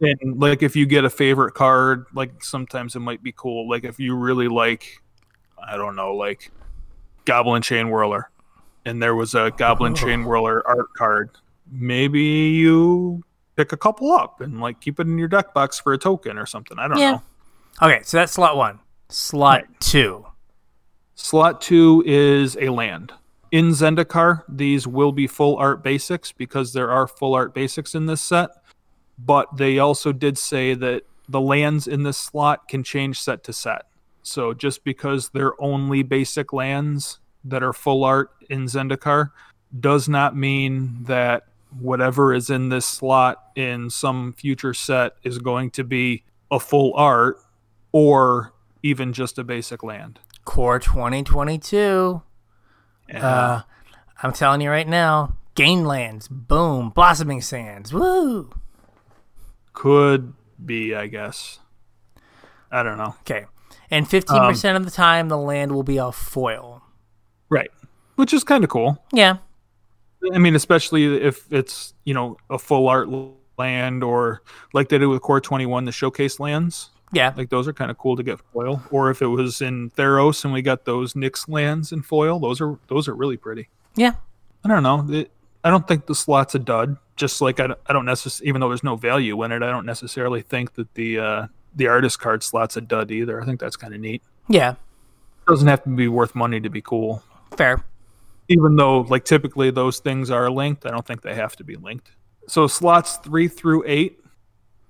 And 0.00 0.40
like, 0.40 0.62
if 0.62 0.76
you 0.76 0.86
get 0.86 1.04
a 1.04 1.10
favorite 1.10 1.54
card, 1.54 2.06
like 2.14 2.42
sometimes 2.42 2.96
it 2.96 3.00
might 3.00 3.22
be 3.22 3.32
cool. 3.36 3.68
Like 3.68 3.84
if 3.84 3.98
you 3.98 4.14
really 4.14 4.48
like, 4.48 5.02
I 5.62 5.76
don't 5.76 5.96
know, 5.96 6.14
like 6.14 6.50
Goblin 7.24 7.62
Chain 7.62 7.88
Whirler, 7.88 8.24
and 8.84 9.02
there 9.02 9.14
was 9.14 9.34
a 9.34 9.50
Goblin 9.56 9.92
oh. 9.92 9.96
Chain 9.96 10.24
Whirler 10.24 10.66
art 10.66 10.92
card, 10.94 11.30
maybe 11.70 12.20
you 12.20 13.22
pick 13.56 13.72
a 13.72 13.76
couple 13.76 14.12
up 14.12 14.40
and 14.40 14.60
like 14.60 14.80
keep 14.80 14.98
it 15.00 15.06
in 15.06 15.16
your 15.16 15.28
deck 15.28 15.54
box 15.54 15.78
for 15.78 15.92
a 15.92 15.98
token 15.98 16.36
or 16.38 16.46
something. 16.46 16.78
I 16.78 16.88
don't 16.88 16.98
Yeah. 16.98 17.10
know. 17.12 17.22
Okay, 17.82 18.00
so 18.04 18.18
that's 18.18 18.32
slot 18.32 18.56
one. 18.56 18.80
Slot 19.08 19.62
Right. 19.62 19.80
two. 19.80 20.26
Slot 21.14 21.60
two 21.60 22.02
is 22.06 22.56
a 22.60 22.68
land. 22.68 23.12
In 23.54 23.68
Zendikar, 23.68 24.42
these 24.48 24.84
will 24.84 25.12
be 25.12 25.28
full 25.28 25.56
art 25.58 25.80
basics 25.84 26.32
because 26.32 26.72
there 26.72 26.90
are 26.90 27.06
full 27.06 27.36
art 27.36 27.54
basics 27.54 27.94
in 27.94 28.06
this 28.06 28.20
set. 28.20 28.50
But 29.16 29.58
they 29.58 29.78
also 29.78 30.10
did 30.10 30.36
say 30.36 30.74
that 30.74 31.04
the 31.28 31.40
lands 31.40 31.86
in 31.86 32.02
this 32.02 32.18
slot 32.18 32.66
can 32.66 32.82
change 32.82 33.20
set 33.20 33.44
to 33.44 33.52
set. 33.52 33.82
So 34.24 34.54
just 34.54 34.82
because 34.82 35.28
they're 35.28 35.52
only 35.62 36.02
basic 36.02 36.52
lands 36.52 37.20
that 37.44 37.62
are 37.62 37.72
full 37.72 38.02
art 38.02 38.32
in 38.50 38.64
Zendikar 38.64 39.30
does 39.78 40.08
not 40.08 40.36
mean 40.36 41.04
that 41.04 41.44
whatever 41.78 42.34
is 42.34 42.50
in 42.50 42.70
this 42.70 42.86
slot 42.86 43.52
in 43.54 43.88
some 43.88 44.32
future 44.32 44.74
set 44.74 45.12
is 45.22 45.38
going 45.38 45.70
to 45.70 45.84
be 45.84 46.24
a 46.50 46.58
full 46.58 46.92
art 46.96 47.38
or 47.92 48.52
even 48.82 49.12
just 49.12 49.38
a 49.38 49.44
basic 49.44 49.84
land. 49.84 50.18
Core 50.44 50.80
2022. 50.80 52.20
Uh, 53.12 53.62
I'm 54.22 54.32
telling 54.32 54.60
you 54.60 54.70
right 54.70 54.88
now, 54.88 55.36
Gainlands, 55.56 56.28
boom, 56.30 56.90
Blossoming 56.90 57.40
Sands, 57.40 57.92
woo. 57.92 58.50
could 59.72 60.34
be, 60.64 60.94
I 60.94 61.06
guess. 61.06 61.60
I 62.70 62.82
don't 62.82 62.98
know. 62.98 63.14
Okay, 63.20 63.46
and 63.90 64.08
15% 64.08 64.76
of 64.76 64.84
the 64.84 64.90
time, 64.90 65.28
the 65.28 65.38
land 65.38 65.72
will 65.72 65.82
be 65.82 65.96
a 65.96 66.10
foil. 66.10 66.82
Right. 67.48 67.70
Which 68.16 68.32
is 68.32 68.42
kind 68.44 68.64
of 68.64 68.70
cool. 68.70 69.02
Yeah, 69.12 69.38
I 70.32 70.38
mean, 70.38 70.54
especially 70.54 71.16
if 71.22 71.46
it's, 71.52 71.94
you 72.04 72.14
know, 72.14 72.36
a 72.48 72.58
full 72.58 72.88
art 72.88 73.08
land 73.58 74.02
or 74.02 74.42
like 74.72 74.88
they 74.88 74.98
did 74.98 75.06
with 75.06 75.22
Core 75.22 75.40
21, 75.40 75.84
the 75.84 75.92
showcase 75.92 76.40
lands. 76.40 76.90
Yeah, 77.14 77.32
Like 77.36 77.48
those 77.50 77.66
are 77.68 77.72
kind 77.72 77.90
of 77.90 77.98
cool 77.98 78.16
to 78.16 78.22
get 78.22 78.40
foil. 78.52 78.82
Or 78.90 79.10
if 79.10 79.22
it 79.22 79.26
was 79.26 79.60
in 79.62 79.90
Theros 79.92 80.44
and 80.44 80.52
we 80.52 80.60
got 80.62 80.84
those 80.84 81.14
Nyx 81.14 81.48
lands 81.48 81.92
in 81.92 82.02
foil, 82.02 82.38
those 82.38 82.60
are 82.60 82.78
those 82.88 83.08
are 83.08 83.14
really 83.14 83.36
pretty. 83.36 83.68
yeah. 83.94 84.14
I 84.64 84.68
don't 84.68 84.82
know. 84.82 85.06
It, 85.10 85.30
I 85.62 85.70
don't 85.70 85.86
think 85.86 86.06
the 86.06 86.14
slot's 86.14 86.54
a 86.54 86.58
dud. 86.58 86.96
Just 87.16 87.40
like 87.40 87.60
I 87.60 87.66
don't, 87.68 87.78
I 87.86 87.92
don't 87.92 88.06
necessarily, 88.06 88.48
even 88.48 88.60
though 88.60 88.68
there's 88.68 88.82
no 88.82 88.96
value 88.96 89.42
in 89.42 89.52
it, 89.52 89.62
I 89.62 89.70
don't 89.70 89.86
necessarily 89.86 90.40
think 90.42 90.74
that 90.74 90.92
the 90.94 91.18
uh, 91.18 91.46
the 91.76 91.86
artist 91.86 92.18
card 92.18 92.42
slot's 92.42 92.76
a 92.76 92.80
dud 92.80 93.10
either. 93.10 93.40
I 93.40 93.44
think 93.44 93.60
that's 93.60 93.76
kind 93.76 93.94
of 93.94 94.00
neat. 94.00 94.22
Yeah, 94.48 94.74
doesn't 95.46 95.68
have 95.68 95.84
to 95.84 95.90
be 95.90 96.08
worth 96.08 96.34
money 96.34 96.60
to 96.60 96.68
be 96.70 96.80
cool. 96.80 97.22
fair. 97.56 97.84
Even 98.48 98.76
though, 98.76 99.00
like, 99.02 99.24
typically 99.24 99.70
those 99.70 100.00
things 100.00 100.30
are 100.30 100.50
linked, 100.50 100.84
I 100.86 100.90
don't 100.90 101.06
think 101.06 101.22
they 101.22 101.34
have 101.34 101.56
to 101.56 101.64
be 101.64 101.76
linked. 101.76 102.10
So, 102.46 102.66
slots 102.66 103.16
three 103.18 103.48
through 103.48 103.84
eight, 103.86 104.20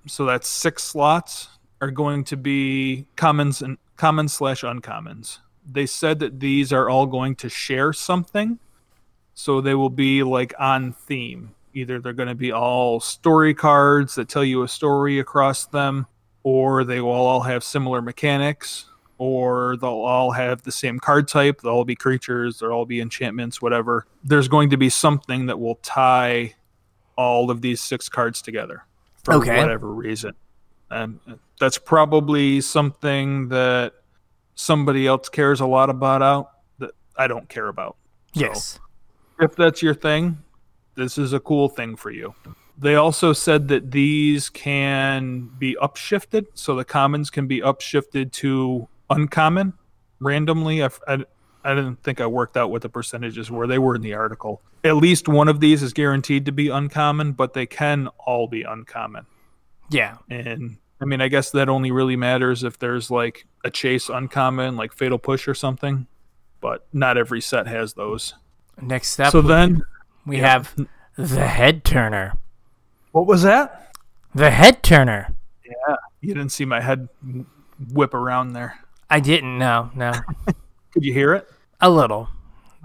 so 0.06 0.24
that's 0.24 0.48
six 0.48 0.82
slots, 0.82 1.48
are 1.80 1.90
going 1.90 2.24
to 2.24 2.36
be 2.36 3.06
commons 3.16 3.62
and 3.62 3.78
commons 3.96 4.32
slash 4.32 4.62
uncommons. 4.62 5.38
They 5.70 5.86
said 5.86 6.18
that 6.20 6.40
these 6.40 6.72
are 6.72 6.88
all 6.88 7.06
going 7.06 7.36
to 7.36 7.48
share 7.48 7.92
something, 7.92 8.58
so 9.34 9.60
they 9.60 9.74
will 9.74 9.90
be 9.90 10.22
like 10.22 10.52
on 10.58 10.92
theme. 10.92 11.54
Either 11.72 11.98
they're 11.98 12.12
going 12.12 12.28
to 12.28 12.34
be 12.34 12.52
all 12.52 13.00
story 13.00 13.54
cards 13.54 14.14
that 14.14 14.28
tell 14.28 14.44
you 14.44 14.62
a 14.62 14.68
story 14.68 15.18
across 15.18 15.66
them, 15.66 16.06
or 16.42 16.84
they 16.84 17.00
will 17.00 17.10
all 17.10 17.40
have 17.40 17.64
similar 17.64 18.00
mechanics, 18.02 18.86
or 19.18 19.76
they'll 19.78 19.90
all 19.90 20.32
have 20.32 20.62
the 20.62 20.70
same 20.72 20.98
card 21.00 21.26
type. 21.26 21.62
They'll 21.62 21.72
all 21.72 21.84
be 21.84 21.96
creatures, 21.96 22.58
they'll 22.58 22.70
all 22.70 22.84
be 22.86 23.00
enchantments, 23.00 23.60
whatever. 23.62 24.06
There's 24.22 24.48
going 24.48 24.70
to 24.70 24.76
be 24.76 24.88
something 24.90 25.46
that 25.46 25.58
will 25.58 25.76
tie 25.76 26.54
all 27.16 27.50
of 27.50 27.60
these 27.60 27.80
six 27.80 28.08
cards 28.08 28.42
together 28.42 28.84
for 29.24 29.34
Okay. 29.34 29.56
whatever 29.56 29.88
reason. 29.92 30.34
And 30.94 31.18
that's 31.58 31.78
probably 31.78 32.60
something 32.60 33.48
that 33.48 33.94
somebody 34.54 35.06
else 35.06 35.28
cares 35.28 35.60
a 35.60 35.66
lot 35.66 35.90
about 35.90 36.22
out 36.22 36.50
that 36.78 36.92
I 37.16 37.26
don't 37.26 37.48
care 37.48 37.68
about. 37.68 37.96
So, 38.34 38.40
Yes. 38.40 38.78
if 39.40 39.56
that's 39.56 39.82
your 39.82 39.94
thing, 39.94 40.38
this 40.94 41.18
is 41.18 41.32
a 41.32 41.40
cool 41.40 41.68
thing 41.68 41.96
for 41.96 42.10
you. 42.10 42.34
They 42.78 42.96
also 42.96 43.32
said 43.32 43.68
that 43.68 43.90
these 43.92 44.48
can 44.48 45.50
be 45.58 45.76
upshifted, 45.80 46.46
so 46.54 46.74
the 46.74 46.84
commons 46.84 47.30
can 47.30 47.46
be 47.46 47.60
upshifted 47.60 48.32
to 48.32 48.88
uncommon 49.10 49.74
randomly. 50.20 50.82
I, 50.82 50.90
I, 51.06 51.24
I 51.64 51.74
didn't 51.74 52.02
think 52.02 52.20
I 52.20 52.26
worked 52.26 52.56
out 52.56 52.70
what 52.70 52.82
the 52.82 52.88
percentages 52.88 53.50
were. 53.50 53.66
They 53.66 53.78
were 53.78 53.94
in 53.94 54.02
the 54.02 54.14
article. 54.14 54.60
At 54.82 54.96
least 54.96 55.28
one 55.28 55.48
of 55.48 55.60
these 55.60 55.82
is 55.82 55.92
guaranteed 55.92 56.44
to 56.46 56.52
be 56.52 56.68
uncommon, 56.68 57.32
but 57.32 57.54
they 57.54 57.66
can 57.66 58.08
all 58.18 58.48
be 58.48 58.62
uncommon. 58.62 59.26
Yeah. 59.90 60.16
And 60.28 60.76
I 61.00 61.04
mean, 61.06 61.20
I 61.20 61.28
guess 61.28 61.50
that 61.50 61.68
only 61.68 61.90
really 61.90 62.16
matters 62.16 62.62
if 62.64 62.78
there's 62.78 63.10
like 63.10 63.46
a 63.64 63.70
chase 63.70 64.08
uncommon, 64.08 64.76
like 64.76 64.92
Fatal 64.92 65.18
Push 65.18 65.48
or 65.48 65.54
something. 65.54 66.06
But 66.60 66.86
not 66.92 67.18
every 67.18 67.40
set 67.40 67.66
has 67.66 67.92
those. 67.94 68.34
Next 68.80 69.08
step. 69.08 69.32
so 69.32 69.42
then, 69.42 69.82
we 70.26 70.38
yeah. 70.38 70.48
have 70.48 70.74
the 71.16 71.46
head 71.46 71.84
turner. 71.84 72.34
what 73.12 73.26
was 73.26 73.42
that? 73.42 73.94
The 74.34 74.50
head 74.50 74.82
turner. 74.82 75.34
Yeah, 75.64 75.96
you 76.20 76.34
didn't 76.34 76.50
see 76.52 76.64
my 76.64 76.80
head 76.80 77.08
whip 77.92 78.14
around 78.14 78.52
there. 78.54 78.78
I 79.10 79.20
didn't 79.20 79.58
know. 79.58 79.90
No, 79.94 80.12
Could 80.92 81.04
you 81.04 81.12
hear 81.12 81.34
it? 81.34 81.48
a 81.80 81.90
little. 81.90 82.28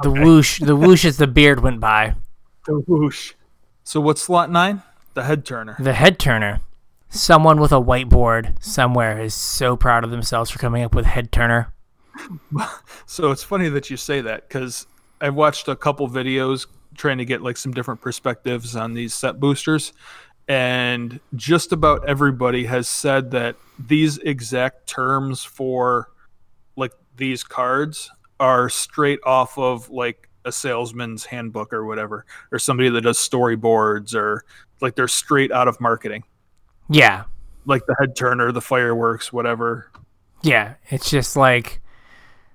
The 0.04 0.10
Okay. 0.10 0.24
whoosh. 0.24 0.60
The 0.60 0.76
whoosh 0.76 1.06
as 1.06 1.18
the 1.18 1.28
beard 1.28 1.62
went 1.62 1.80
by. 1.80 2.16
The 2.66 2.76
whoosh. 2.88 3.34
So 3.84 4.00
what's 4.02 4.22
slot 4.22 4.52
nine? 4.52 4.82
The 5.14 5.24
head 5.24 5.46
turner. 5.46 5.76
The 5.80 5.94
head 5.94 6.20
turner. 6.20 6.60
Someone 7.10 7.60
with 7.60 7.72
a 7.72 7.82
whiteboard 7.82 8.64
somewhere 8.64 9.20
is 9.20 9.34
so 9.34 9.76
proud 9.76 10.04
of 10.04 10.12
themselves 10.12 10.52
for 10.52 10.60
coming 10.60 10.84
up 10.84 10.94
with 10.94 11.06
head 11.06 11.32
turner. 11.32 11.74
So 13.06 13.32
it's 13.32 13.44
funny 13.44 13.70
that 13.70 13.90
you 13.90 13.98
say 13.98 14.22
that 14.22 14.48
because 14.48 14.86
I've 15.20 15.34
watched 15.34 15.68
a 15.68 15.76
couple 15.76 16.08
videos 16.08 16.68
trying 16.96 17.18
to 17.18 17.26
get 17.26 17.42
like 17.42 17.58
some 17.58 17.72
different 17.72 18.02
perspectives 18.02 18.76
on 18.76 18.94
these 18.94 19.14
set 19.16 19.40
boosters, 19.40 19.94
and 20.48 21.20
just 21.36 21.72
about 21.72 22.08
everybody 22.08 22.66
has 22.66 22.88
said 22.88 23.32
that 23.32 23.56
these 23.80 24.20
exact 24.20 24.88
terms 24.88 25.44
for 25.44 26.12
like 26.76 26.92
these 27.18 27.44
cards 27.44 28.12
are 28.40 28.70
straight 28.70 29.20
off 29.26 29.58
of 29.58 29.90
like 29.90 30.30
a 30.46 30.52
salesman's 30.52 31.26
handbook 31.26 31.74
or 31.74 31.86
whatever, 31.86 32.26
or 32.52 32.60
somebody 32.60 32.90
that 32.90 33.02
does 33.02 33.18
storyboards 33.18 34.14
or 34.14 34.44
like 34.82 34.96
they're 34.96 35.08
straight 35.08 35.52
out 35.52 35.68
of 35.68 35.82
marketing, 35.82 36.24
Yeah, 36.90 37.24
like 37.66 37.86
the 37.86 37.96
head 38.00 38.16
turner, 38.16 38.52
the 38.52 38.62
fireworks, 38.62 39.32
whatever. 39.32 39.92
yeah. 40.42 40.76
It's 40.90 41.10
just 41.10 41.36
like 41.36 41.82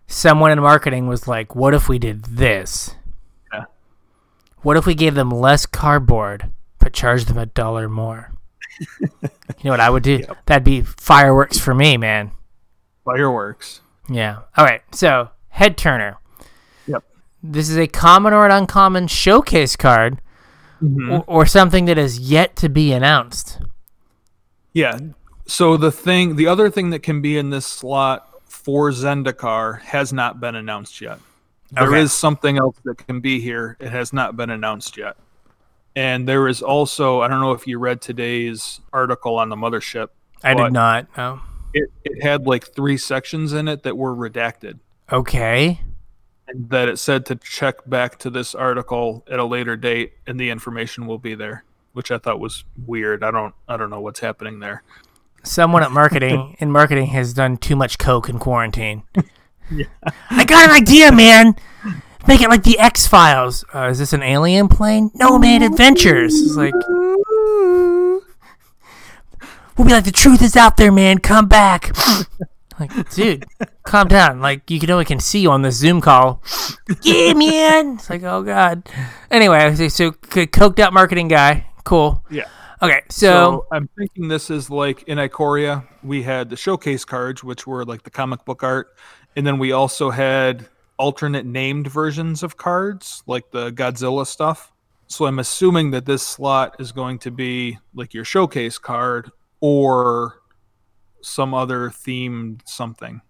someone 0.06 0.50
in 0.50 0.60
marketing 0.60 1.06
was 1.06 1.28
like, 1.28 1.54
"What 1.54 1.72
if 1.74 1.88
we 1.88 1.98
did 1.98 2.24
this? 2.24 2.94
Yeah. 3.52 3.64
What 4.62 4.76
if 4.76 4.86
we 4.86 4.94
gave 4.94 5.14
them 5.14 5.30
less 5.30 5.66
cardboard 5.66 6.50
but 6.78 6.92
charged 6.92 7.28
them 7.28 7.38
a 7.38 7.46
dollar 7.46 7.88
more?" 7.88 8.32
you 9.00 9.08
know 9.64 9.70
what 9.70 9.80
I 9.80 9.88
would 9.90 10.02
do? 10.02 10.16
Yep. 10.18 10.36
That'd 10.46 10.64
be 10.64 10.82
fireworks 10.82 11.58
for 11.58 11.74
me, 11.74 11.96
man. 11.96 12.32
Fireworks. 13.04 13.82
Yeah. 14.08 14.40
All 14.56 14.64
right. 14.64 14.82
So 14.92 15.30
head 15.50 15.76
turner. 15.78 16.18
Yep. 16.88 17.04
This 17.42 17.68
is 17.70 17.76
a 17.78 17.86
common 17.86 18.32
or 18.32 18.44
an 18.46 18.50
uncommon 18.52 19.06
showcase 19.06 19.76
card, 19.76 20.20
Mhm. 20.82 21.20
or, 21.28 21.42
or 21.42 21.46
something 21.46 21.84
that 21.84 21.98
is 21.98 22.18
yet 22.18 22.56
to 22.56 22.68
be 22.68 22.92
announced. 22.92 23.60
Yeah. 24.74 24.98
So 25.46 25.76
the 25.76 25.90
thing, 25.92 26.36
the 26.36 26.46
other 26.46 26.70
thing 26.70 26.90
that 26.90 27.02
can 27.02 27.22
be 27.22 27.38
in 27.38 27.50
this 27.50 27.66
slot 27.66 28.28
for 28.46 28.90
Zendikar 28.90 29.80
has 29.80 30.12
not 30.12 30.40
been 30.40 30.54
announced 30.54 31.00
yet. 31.00 31.18
There 31.70 31.94
is 31.94 32.10
Okay. 32.10 32.18
something 32.18 32.58
else 32.58 32.76
that 32.84 32.98
can 33.06 33.20
be 33.20 33.40
here. 33.40 33.76
It 33.80 33.90
has 33.90 34.12
not 34.12 34.36
been 34.36 34.50
announced 34.50 34.96
yet. 34.96 35.16
And 35.96 36.28
there 36.28 36.48
is 36.48 36.62
also, 36.62 37.20
I 37.20 37.28
don't 37.28 37.40
know 37.40 37.52
if 37.52 37.66
you 37.66 37.78
read 37.78 38.00
today's 38.00 38.80
article 38.92 39.38
on 39.38 39.48
the 39.48 39.56
mothership. 39.56 40.08
I 40.42 40.54
did 40.54 40.72
not. 40.72 41.06
No. 41.16 41.40
It, 41.72 41.90
it 42.04 42.22
had 42.22 42.46
like 42.46 42.74
three 42.74 42.96
sections 42.96 43.52
in 43.52 43.68
it 43.68 43.82
that 43.84 43.96
were 43.96 44.14
redacted. 44.14 44.78
Okay. 45.10 45.80
And 46.48 46.68
that 46.70 46.88
it 46.88 46.98
said 46.98 47.26
to 47.26 47.36
check 47.36 47.76
back 47.86 48.18
to 48.20 48.30
this 48.30 48.54
article 48.54 49.24
at 49.30 49.38
a 49.38 49.44
later 49.44 49.76
date 49.76 50.12
and 50.26 50.38
the 50.38 50.50
information 50.50 51.06
will 51.06 51.18
be 51.18 51.34
there, 51.34 51.64
which 51.94 52.10
I 52.10 52.18
thought 52.18 52.38
was 52.38 52.64
weird. 52.86 53.24
I 53.24 53.30
don't 53.30 53.54
I 53.66 53.78
don't 53.78 53.88
know 53.88 54.00
what's 54.00 54.20
happening 54.20 54.60
there. 54.60 54.82
Someone 55.42 55.82
at 55.82 55.90
marketing 55.90 56.56
in 56.60 56.70
marketing 56.70 57.06
has 57.06 57.32
done 57.32 57.56
too 57.56 57.76
much 57.76 57.96
coke 57.98 58.28
in 58.28 58.38
quarantine. 58.38 59.04
I 60.30 60.44
got 60.44 60.68
an 60.68 60.76
idea, 60.76 61.10
man. 61.10 61.56
Make 62.26 62.42
it 62.42 62.50
like 62.50 62.64
the 62.64 62.78
X 62.78 63.06
Files. 63.06 63.64
Uh, 63.74 63.88
is 63.88 63.98
this 63.98 64.12
an 64.12 64.22
alien 64.22 64.68
plane? 64.68 65.10
No, 65.14 65.38
man. 65.38 65.62
Adventures. 65.62 66.34
It's 66.34 66.56
like 66.56 66.74
we'll 69.78 69.86
be 69.86 69.92
like 69.92 70.04
the 70.04 70.12
truth 70.12 70.42
is 70.42 70.56
out 70.56 70.76
there, 70.76 70.92
man. 70.92 71.18
Come 71.18 71.46
back. 71.46 71.92
like, 72.80 73.10
dude, 73.10 73.46
calm 73.84 74.08
down. 74.08 74.40
Like 74.40 74.70
you 74.70 74.80
can 74.80 74.90
only 74.90 75.04
can 75.04 75.20
see 75.20 75.40
you 75.40 75.50
on 75.50 75.62
this 75.62 75.76
Zoom 75.76 76.00
call. 76.00 76.42
yeah, 77.02 77.34
man. 77.34 77.94
It's 77.94 78.10
like, 78.10 78.22
oh 78.24 78.42
god. 78.42 78.88
Anyway, 79.30 79.74
so, 79.76 79.88
so 79.88 80.10
coked 80.12 80.80
out 80.80 80.92
marketing 80.92 81.28
guy. 81.28 81.66
Cool. 81.84 82.24
Yeah. 82.30 82.48
Okay, 82.82 83.02
So 83.08 83.26
so 83.26 83.66
I'm 83.72 83.88
thinking 83.96 84.28
this 84.28 84.50
is 84.50 84.68
like 84.68 85.04
in 85.04 85.18
Ikoria, 85.18 85.86
we 86.02 86.22
had 86.22 86.50
the 86.50 86.56
showcase 86.56 87.04
cards, 87.04 87.42
which 87.42 87.66
were 87.66 87.84
like 87.84 88.02
the 88.02 88.10
comic 88.10 88.44
book 88.44 88.62
art, 88.62 88.96
and 89.36 89.46
then 89.46 89.58
we 89.58 89.72
also 89.72 90.10
had 90.10 90.68
alternate 90.98 91.46
named 91.46 91.86
versions 91.86 92.42
of 92.42 92.56
cards, 92.56 93.22
like 93.26 93.50
the 93.52 93.70
Godzilla 93.72 94.26
stuff. 94.26 94.72
So 95.06 95.26
I'm 95.26 95.38
assuming 95.38 95.90
that 95.92 96.04
this 96.06 96.22
slot 96.22 96.76
is 96.78 96.92
going 96.92 97.18
to 97.20 97.30
be 97.30 97.78
like 97.94 98.12
your 98.12 98.24
showcase 98.24 98.78
card 98.78 99.30
or 99.60 100.40
some 101.22 101.54
other 101.54 101.90
themed 101.90 102.60
something. 102.66 103.20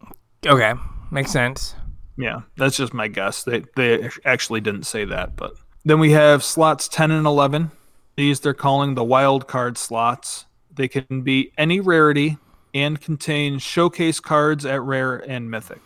okay, 0.47 0.75
makes 1.11 1.31
sense. 1.31 1.75
Yeah, 2.17 2.41
that's 2.57 2.77
just 2.77 2.95
my 2.95 3.09
guess. 3.09 3.43
They 3.45 3.65
they 3.77 4.09
actually 4.25 4.61
didn't 4.61 4.85
say 4.85 5.05
that, 5.05 5.37
but 5.37 5.55
then 5.85 5.99
we 5.99 6.13
have 6.13 6.43
slots 6.43 6.89
10 6.89 7.11
and 7.11 7.27
11. 7.27 7.71
These 8.17 8.41
they're 8.41 8.55
calling 8.55 8.95
the 8.95 9.05
wild 9.05 9.47
card 9.49 9.77
slots. 9.79 10.47
They 10.73 10.89
can 10.89 11.23
be 11.23 11.53
any 11.59 11.81
rarity 11.81 12.39
and 12.73 13.01
contain 13.01 13.59
showcase 13.59 14.21
cards 14.21 14.65
at 14.67 14.83
rare 14.83 15.17
and 15.17 15.51
mythic. 15.51 15.81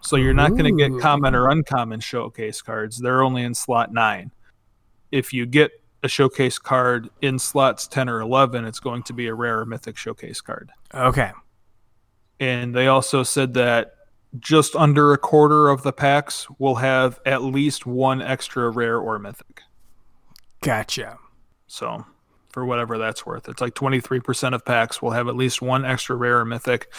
So 0.00 0.16
you're 0.16 0.34
not 0.34 0.50
going 0.50 0.64
to 0.64 0.88
get 0.88 1.00
common 1.00 1.34
or 1.34 1.50
uncommon 1.50 2.00
showcase 2.00 2.62
cards. 2.62 2.98
They're 2.98 3.22
only 3.22 3.42
in 3.42 3.54
slot 3.54 3.92
9. 3.92 4.30
If 5.10 5.32
you 5.32 5.44
get 5.46 5.72
a 6.04 6.08
showcase 6.08 6.58
card 6.58 7.10
in 7.20 7.40
slots 7.40 7.88
10 7.88 8.08
or 8.08 8.20
11, 8.20 8.64
it's 8.64 8.78
going 8.78 9.02
to 9.04 9.12
be 9.12 9.26
a 9.26 9.34
rare 9.34 9.58
or 9.58 9.66
mythic 9.66 9.96
showcase 9.96 10.40
card 10.40 10.70
Okay. 10.94 11.32
and 12.38 12.72
they 12.72 12.86
also 12.86 13.24
said 13.24 13.54
that 13.54 13.94
just 14.38 14.76
under 14.76 15.12
a 15.12 15.18
quarter 15.18 15.68
of 15.70 15.82
the 15.82 15.92
packs 15.92 16.46
will 16.60 16.76
have 16.76 17.18
at 17.26 17.42
least 17.42 17.84
one 17.86 18.22
extra 18.22 18.70
rare 18.70 18.98
or 18.98 19.18
mythic. 19.18 19.62
Gotcha. 20.62 21.18
So, 21.68 22.04
for 22.50 22.64
whatever 22.64 22.98
that's 22.98 23.24
worth, 23.24 23.48
it's 23.48 23.60
like 23.60 23.74
23% 23.74 24.54
of 24.54 24.64
packs 24.64 25.00
will 25.00 25.12
have 25.12 25.28
at 25.28 25.36
least 25.36 25.62
one 25.62 25.84
extra 25.84 26.16
rare 26.16 26.40
or 26.40 26.44
mythic, 26.44 26.92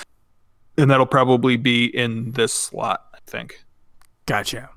and 0.78 0.90
that'll 0.90 1.06
probably 1.06 1.58
be 1.58 1.86
in 1.86 2.32
this 2.32 2.54
slot, 2.54 3.06
I 3.14 3.18
think. 3.26 3.64
Gotcha. 4.26 4.70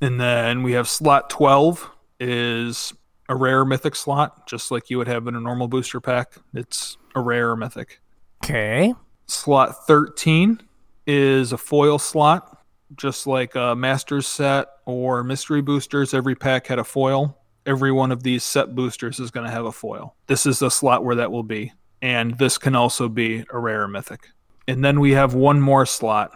And 0.00 0.20
then 0.20 0.62
we 0.62 0.72
have 0.72 0.88
slot 0.88 1.30
12 1.30 1.90
is 2.20 2.92
a 3.28 3.36
rare 3.36 3.64
mythic 3.64 3.96
slot, 3.96 4.46
just 4.46 4.70
like 4.70 4.90
you 4.90 4.98
would 4.98 5.08
have 5.08 5.26
in 5.26 5.34
a 5.34 5.40
normal 5.40 5.68
booster 5.68 6.00
pack. 6.00 6.34
It's 6.54 6.96
a 7.14 7.20
rare 7.20 7.56
mythic. 7.56 8.00
Okay. 8.44 8.94
Slot 9.26 9.86
13 9.86 10.60
is 11.06 11.52
a 11.52 11.58
foil 11.58 11.98
slot, 11.98 12.64
just 12.96 13.26
like 13.26 13.54
a 13.54 13.74
Masters 13.74 14.26
set 14.26 14.68
or 14.86 15.24
Mystery 15.24 15.60
Boosters. 15.62 16.14
Every 16.14 16.34
pack 16.34 16.66
had 16.66 16.78
a 16.78 16.84
foil. 16.84 17.37
Every 17.68 17.92
one 17.92 18.10
of 18.10 18.22
these 18.22 18.42
set 18.44 18.74
boosters 18.74 19.20
is 19.20 19.30
going 19.30 19.44
to 19.46 19.52
have 19.52 19.66
a 19.66 19.72
foil. 19.72 20.14
This 20.26 20.46
is 20.46 20.58
the 20.58 20.70
slot 20.70 21.04
where 21.04 21.16
that 21.16 21.30
will 21.30 21.42
be. 21.42 21.72
And 22.00 22.38
this 22.38 22.56
can 22.56 22.74
also 22.74 23.08
be 23.10 23.44
a 23.52 23.58
rare 23.58 23.82
or 23.82 23.88
mythic. 23.88 24.30
And 24.66 24.82
then 24.84 25.00
we 25.00 25.12
have 25.12 25.34
one 25.34 25.60
more 25.60 25.84
slot, 25.84 26.30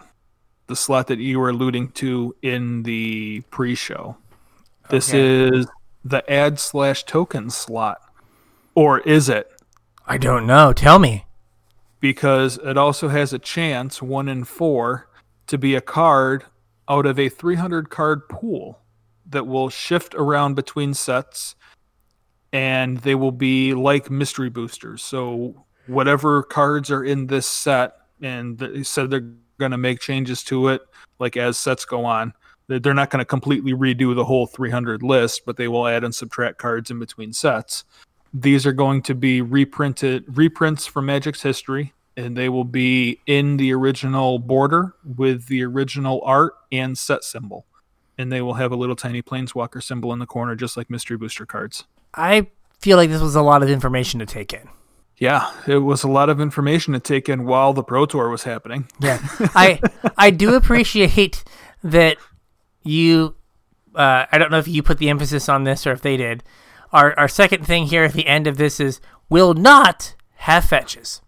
the 0.67 0.75
slot 0.75 1.07
that 1.07 1.17
you 1.19 1.39
were 1.39 1.49
alluding 1.49 1.89
to 1.93 2.35
in 2.43 2.83
the 2.83 3.41
pre 3.49 3.73
show. 3.73 4.15
This 4.89 5.09
Okay. 5.09 5.47
is 5.57 5.65
the 6.05 6.29
ad 6.31 6.59
slash 6.59 7.03
token 7.05 7.49
slot. 7.49 7.99
Or 8.75 8.99
is 8.99 9.27
it? 9.29 9.49
I 10.05 10.17
don't 10.17 10.45
know. 10.45 10.71
Tell 10.73 10.99
me. 10.99 11.25
because 11.99 12.57
it 12.65 12.77
also 12.77 13.07
has 13.07 13.31
a 13.31 13.39
chance, 13.39 14.01
one 14.01 14.27
in 14.27 14.43
four, 14.43 15.07
to 15.47 15.57
be 15.57 15.73
a 15.73 15.79
card 15.79 16.43
out 16.89 17.05
of 17.05 17.17
a 17.17 17.29
300 17.29 17.89
card 17.89 18.27
pool 18.27 18.77
that 19.29 19.47
will 19.47 19.69
shift 19.69 20.15
around 20.15 20.55
between 20.55 20.93
sets 20.93 21.55
and 22.53 22.99
they 22.99 23.15
will 23.15 23.31
be 23.31 23.73
like 23.73 24.11
mystery 24.11 24.49
boosters. 24.49 25.01
So 25.03 25.65
whatever 25.87 26.43
cards 26.43 26.91
are 26.91 27.03
in 27.03 27.27
this 27.27 27.47
set, 27.47 27.95
and 28.21 28.57
they 28.57 28.83
said 28.83 29.09
they're 29.09 29.33
going 29.57 29.71
to 29.71 29.77
make 29.77 29.99
changes 29.99 30.43
to 30.45 30.67
it, 30.67 30.81
like 31.19 31.35
as 31.35 31.57
sets 31.57 31.83
go 31.83 32.05
on. 32.05 32.33
They're 32.67 32.93
not 32.93 33.09
going 33.09 33.19
to 33.19 33.25
completely 33.25 33.73
redo 33.73 34.15
the 34.15 34.23
whole 34.23 34.45
300 34.45 35.03
list, 35.03 35.41
but 35.45 35.57
they 35.57 35.67
will 35.67 35.87
add 35.87 36.03
and 36.03 36.15
subtract 36.15 36.59
cards 36.59 36.91
in 36.91 36.99
between 36.99 37.33
sets. 37.33 37.83
These 38.33 38.65
are 38.65 38.71
going 38.71 39.01
to 39.03 39.15
be 39.15 39.41
reprinted 39.41 40.23
reprints 40.37 40.85
from 40.85 41.07
Magic's 41.07 41.41
history, 41.41 41.93
and 42.15 42.37
they 42.37 42.49
will 42.49 42.63
be 42.63 43.19
in 43.25 43.57
the 43.57 43.73
original 43.73 44.39
border 44.39 44.95
with 45.03 45.47
the 45.47 45.63
original 45.63 46.21
art 46.23 46.53
and 46.71 46.97
set 46.97 47.23
symbol. 47.23 47.65
And 48.17 48.31
they 48.31 48.41
will 48.41 48.55
have 48.55 48.71
a 48.71 48.75
little 48.75 48.95
tiny 48.95 49.21
planeswalker 49.21 49.81
symbol 49.81 50.13
in 50.13 50.19
the 50.19 50.25
corner, 50.25 50.55
just 50.55 50.77
like 50.77 50.89
mystery 50.89 51.17
booster 51.17 51.45
cards. 51.45 51.85
I 52.13 52.47
feel 52.79 52.97
like 52.97 53.09
this 53.09 53.21
was 53.21 53.35
a 53.35 53.41
lot 53.41 53.63
of 53.63 53.69
information 53.69 54.19
to 54.19 54.25
take 54.25 54.53
in. 54.53 54.69
Yeah, 55.17 55.51
it 55.67 55.77
was 55.77 56.03
a 56.03 56.07
lot 56.07 56.29
of 56.29 56.41
information 56.41 56.93
to 56.93 56.99
take 56.99 57.29
in 57.29 57.45
while 57.45 57.73
the 57.73 57.83
Pro 57.83 58.05
Tour 58.05 58.29
was 58.29 58.43
happening. 58.43 58.87
Yeah, 58.99 59.19
I 59.55 59.79
I 60.17 60.31
do 60.31 60.55
appreciate 60.55 61.43
that 61.83 62.17
you. 62.81 63.35
Uh, 63.95 64.25
I 64.31 64.37
don't 64.37 64.49
know 64.49 64.57
if 64.57 64.67
you 64.67 64.81
put 64.81 64.97
the 64.97 65.09
emphasis 65.09 65.47
on 65.47 65.63
this 65.63 65.85
or 65.85 65.91
if 65.91 66.01
they 66.01 66.17
did. 66.17 66.43
Our 66.91 67.17
our 67.17 67.27
second 67.27 67.65
thing 67.65 67.85
here 67.85 68.03
at 68.03 68.13
the 68.13 68.27
end 68.27 68.47
of 68.47 68.57
this 68.57 68.79
is 68.79 68.99
will 69.29 69.53
not 69.53 70.15
have 70.35 70.65
fetches. 70.65 71.21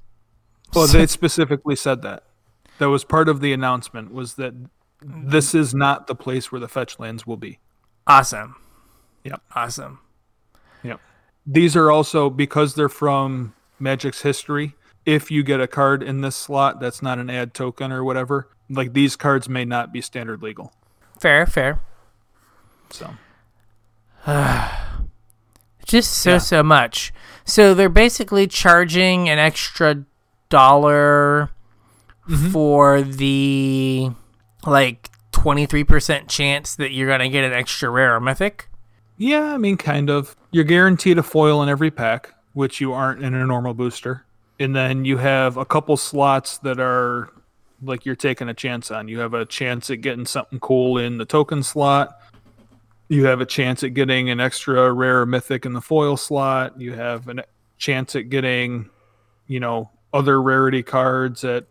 Well, 0.73 0.87
they 0.87 1.05
specifically 1.07 1.75
said 1.75 2.01
that. 2.01 2.23
That 2.79 2.89
was 2.89 3.05
part 3.05 3.29
of 3.29 3.39
the 3.39 3.53
announcement 3.53 4.13
was 4.13 4.33
that 4.33 4.53
this 5.07 5.53
is 5.53 5.73
not 5.73 6.07
the 6.07 6.15
place 6.15 6.51
where 6.51 6.59
the 6.59 6.67
fetch 6.67 6.97
lands 6.99 7.27
will 7.27 7.37
be. 7.37 7.59
Awesome. 8.07 8.55
Yep. 9.23 9.41
Awesome. 9.55 9.99
Yep. 10.83 10.99
These 11.45 11.75
are 11.75 11.91
also 11.91 12.29
because 12.29 12.73
they're 12.75 12.89
from 12.89 13.53
Magic's 13.79 14.21
history. 14.21 14.75
If 15.05 15.29
you 15.29 15.43
get 15.43 15.61
a 15.61 15.67
card 15.67 16.01
in 16.01 16.21
this 16.21 16.35
slot 16.35 16.79
that's 16.79 17.01
not 17.03 17.19
an 17.19 17.29
ad 17.29 17.53
token 17.53 17.91
or 17.91 18.03
whatever, 18.03 18.49
like 18.69 18.93
these 18.93 19.15
cards 19.15 19.47
may 19.47 19.63
not 19.65 19.93
be 19.93 20.01
standard 20.01 20.41
legal. 20.41 20.73
Fair, 21.19 21.45
fair. 21.45 21.79
So 22.89 23.13
Just 25.85 26.13
so 26.13 26.31
Yeah. 26.33 26.37
so 26.39 26.63
much. 26.63 27.13
So 27.45 27.73
they're 27.75 27.89
basically 27.89 28.47
charging 28.47 29.29
an 29.29 29.37
extra 29.37 30.03
dollar 30.49 31.51
Mm-hmm. 32.27 32.49
for 32.49 33.03
the 33.03 34.09
like 34.65 35.09
23% 35.31 36.27
chance 36.27 36.75
that 36.75 36.91
you're 36.91 37.07
going 37.07 37.19
to 37.19 37.29
get 37.29 37.43
an 37.43 37.53
extra 37.53 37.89
rare 37.89 38.19
mythic. 38.19 38.69
yeah, 39.17 39.53
I 39.53 39.57
mean, 39.57 39.77
kind 39.77 40.09
of. 40.09 40.35
You're 40.51 40.63
guaranteed 40.63 41.17
a 41.17 41.23
foil 41.23 41.61
in 41.61 41.69
every 41.69 41.91
pack, 41.91 42.33
which 42.53 42.81
you 42.81 42.93
aren't 42.93 43.23
in 43.23 43.33
a 43.33 43.45
normal 43.45 43.73
booster, 43.73 44.25
and 44.59 44.75
then 44.75 45.05
you 45.05 45.17
have 45.17 45.57
a 45.57 45.65
couple 45.65 45.97
slots 45.97 46.57
that 46.59 46.79
are 46.79 47.29
like 47.83 48.05
you're 48.05 48.15
taking 48.15 48.49
a 48.49 48.53
chance 48.53 48.89
on. 48.89 49.07
You 49.07 49.19
have 49.19 49.33
a 49.33 49.45
chance 49.45 49.89
at 49.89 50.01
getting 50.01 50.25
something 50.25 50.59
cool 50.59 50.97
in 50.97 51.17
the 51.17 51.25
token 51.25 51.61
slot. 51.61 52.19
You 53.07 53.25
have 53.25 53.41
a 53.41 53.45
chance 53.45 53.83
at 53.83 53.93
getting 53.93 54.29
an 54.29 54.39
extra 54.39 54.91
rare 54.91 55.25
mythic 55.25 55.65
in 55.65 55.73
the 55.73 55.81
foil 55.81 56.17
slot. 56.17 56.79
You 56.79 56.93
have 56.93 57.27
a 57.27 57.43
chance 57.77 58.15
at 58.15 58.29
getting, 58.29 58.89
you 59.47 59.59
know, 59.59 59.91
other 60.13 60.41
rarity 60.41 60.81
cards 60.81 61.43
at 61.43 61.65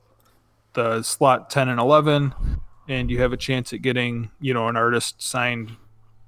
the 0.75 1.03
slot 1.03 1.51
10 1.51 1.69
and 1.69 1.81
11 1.81 2.35
and 2.89 3.11
you 3.11 3.21
have 3.21 3.33
a 3.33 3.37
chance 3.37 3.73
at 3.73 3.83
getting, 3.83 4.31
you 4.41 4.55
know, 4.55 4.69
an 4.69 4.77
artist 4.77 5.23
signed 5.23 5.73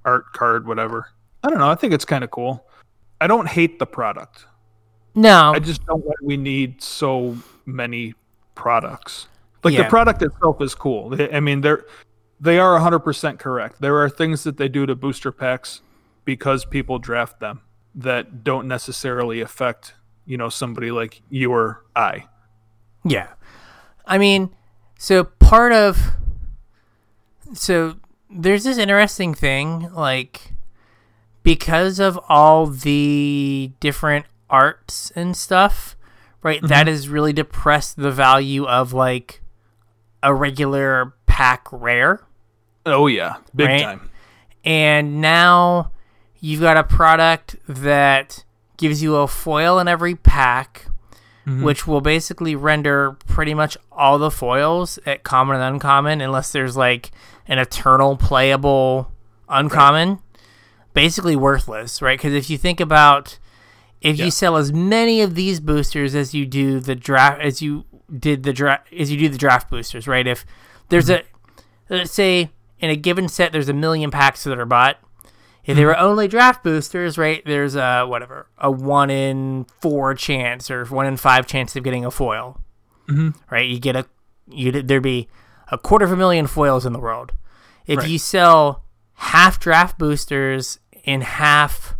art 0.05 0.33
card 0.33 0.67
whatever. 0.67 1.09
I 1.43 1.51
don't 1.51 1.59
know, 1.59 1.69
I 1.71 1.75
think 1.75 1.93
it's 1.93 2.05
kind 2.05 2.25
of 2.25 2.31
cool. 2.31 2.67
I 3.21 3.27
don't 3.27 3.49
hate 3.49 3.79
the 3.79 3.87
product. 3.87 4.47
No. 5.15 5.53
I 5.55 5.59
just 5.59 5.85
don't 5.87 6.05
like 6.07 6.19
we 6.23 6.37
need 6.37 6.83
so 6.83 7.37
many 7.65 8.15
products. 8.55 9.29
Like 9.65 9.75
Yeah. 9.75 9.85
the 9.85 9.89
product 9.89 10.23
itself 10.23 10.61
is 10.61 10.75
cool. 10.75 11.17
I 11.33 11.41
mean, 11.41 11.61
they're 11.61 11.85
they 12.39 12.59
are 12.59 12.79
100% 12.79 13.39
correct. 13.39 13.81
There 13.81 13.97
are 13.97 14.11
things 14.11 14.45
that 14.45 14.59
they 14.59 14.69
do 14.69 14.85
to 14.85 14.95
booster 14.95 15.33
packs 15.33 15.81
because 16.27 16.67
people 16.67 16.99
draft 16.99 17.41
them 17.41 17.63
that 17.95 18.45
don't 18.45 18.69
necessarily 18.69 19.41
affect, 19.41 19.95
you 20.27 20.37
know, 20.37 20.51
somebody 20.51 20.91
like 20.91 21.23
you 21.31 21.51
or 21.51 21.85
I. 21.97 22.27
Yeah. 23.05 23.29
I 24.05 24.19
mean, 24.19 24.51
so 24.99 25.25
part 25.25 25.73
of 25.73 25.99
so 27.55 27.97
there's 28.31 28.65
this 28.65 28.79
interesting 28.79 29.35
thing 29.35 29.91
like 29.93 30.53
because 31.43 32.01
of 32.01 32.19
all 32.29 32.67
the 32.67 33.71
different 33.79 34.27
arts 34.51 35.13
and 35.15 35.37
stuff, 35.37 35.97
right? 36.43 36.61
that 36.63 36.87
mm-hmm. 36.87 36.89
has 36.89 37.09
really 37.09 37.33
depressed 37.33 37.97
the 37.97 38.11
value 38.11 38.65
of 38.65 38.93
like 38.93 39.43
a 40.23 40.35
regular 40.35 41.15
pack 41.27 41.67
rare. 41.71 42.21
Oh 42.85 43.07
yeah, 43.07 43.37
big 43.55 43.69
Right. 43.69 43.83
time. 43.83 44.11
And 44.65 45.21
now 45.21 45.93
you've 46.41 46.61
got 46.61 46.77
a 46.77 46.85
product 46.85 47.57
that 47.69 48.45
gives 48.77 49.03
you 49.03 49.17
a 49.17 49.29
foil 49.29 49.79
in 49.79 49.87
every 49.87 50.15
pack, 50.17 50.87
mm-hmm. 51.47 51.63
which 51.63 51.87
will 51.87 52.01
basically 52.01 52.57
render 52.57 53.13
pretty 53.27 53.55
much 53.55 53.77
all 53.93 54.19
the 54.19 54.31
foils 54.31 54.99
at 55.07 55.23
common 55.23 55.57
and 55.57 55.65
uncommon, 55.75 56.21
unless 56.21 56.51
there's 56.53 56.77
like 56.77 57.11
an 57.49 57.59
eternal 57.59 58.17
playable 58.17 59.13
uncommon, 59.49 60.19
basically 60.93 61.37
worthless, 61.37 62.03
right? 62.03 62.19
Because 62.19 62.35
if 62.35 62.51
you 62.51 62.59
think 62.59 62.81
about 62.81 63.39
if 64.03 64.19
Yeah. 64.19 64.27
you 64.27 64.31
sell 64.31 64.57
as 64.57 64.73
many 64.73 65.23
of 65.23 65.35
these 65.35 65.59
boosters 65.59 66.15
as 66.15 66.35
you 66.35 66.45
do 66.45 66.81
the 66.81 66.95
draft, 66.95 67.41
as 67.41 67.63
you 67.63 67.87
did 68.17 68.43
the 68.43 68.53
draft, 68.53 68.87
as 68.93 69.11
you 69.11 69.19
do 69.19 69.29
the 69.29 69.39
draft 69.39 69.71
boosters, 69.71 70.07
right? 70.07 70.27
If 70.27 70.45
there's 70.89 71.09
mm-hmm. 71.09 71.27
a 71.93 71.99
let's 71.99 72.13
say 72.13 72.51
in 72.79 72.91
a 72.91 72.97
given 72.97 73.29
set 73.29 73.53
there's 73.53 73.69
a 73.69 73.75
million 73.75 74.11
packs 74.11 74.45
that 74.45 74.59
are 74.59 74.67
bought 74.67 74.99
if 75.65 75.75
they 75.75 75.83
mm-hmm. 75.83 75.89
were 75.89 75.99
only 75.99 76.29
draft 76.29 76.63
boosters 76.63 77.17
right 77.19 77.43
there's 77.47 77.75
a 77.75 78.05
whatever 78.05 78.49
a 78.59 78.71
one 78.71 79.11
in 79.11 79.67
four 79.81 80.15
chance 80.15 80.71
or 80.71 80.85
one 80.87 81.07
in 81.07 81.17
five 81.17 81.47
chance 81.47 81.75
of 81.77 81.85
getting 81.85 82.05
a 82.05 82.11
foil 82.11 82.61
mm-hmm. 83.09 83.31
right 83.51 83.69
you 83.69 83.79
get 83.79 83.97
a 83.97 84.07
you 84.49 84.71
there'd 84.71 85.03
be 85.03 85.29
a 85.71 85.79
quarter 85.79 86.05
of 86.05 86.13
a 86.13 86.17
million 86.17 86.47
foils 86.47 86.85
in 86.87 86.93
the 86.93 86.99
world 86.99 87.33
if 87.87 87.99
Right. 88.01 88.09
you 88.09 88.19
sell 88.19 88.83
half 89.15 89.59
draft 89.61 89.99
boosters 89.99 90.79
and 91.05 91.23
half 91.25 91.95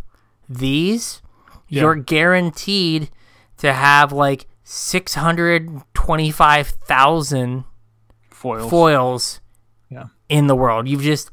these 0.49 1.21
Yeah. 1.69 1.83
you're 1.83 1.95
guaranteed 1.95 3.09
to 3.57 3.73
have 3.73 4.11
like 4.11 4.47
625,000 4.63 7.63
Foils. 8.29 8.69
foils 8.69 9.41
Yeah. 9.89 10.05
in 10.29 10.45
the 10.47 10.55
world. 10.55 10.87
You've 10.87 11.01
just 11.01 11.31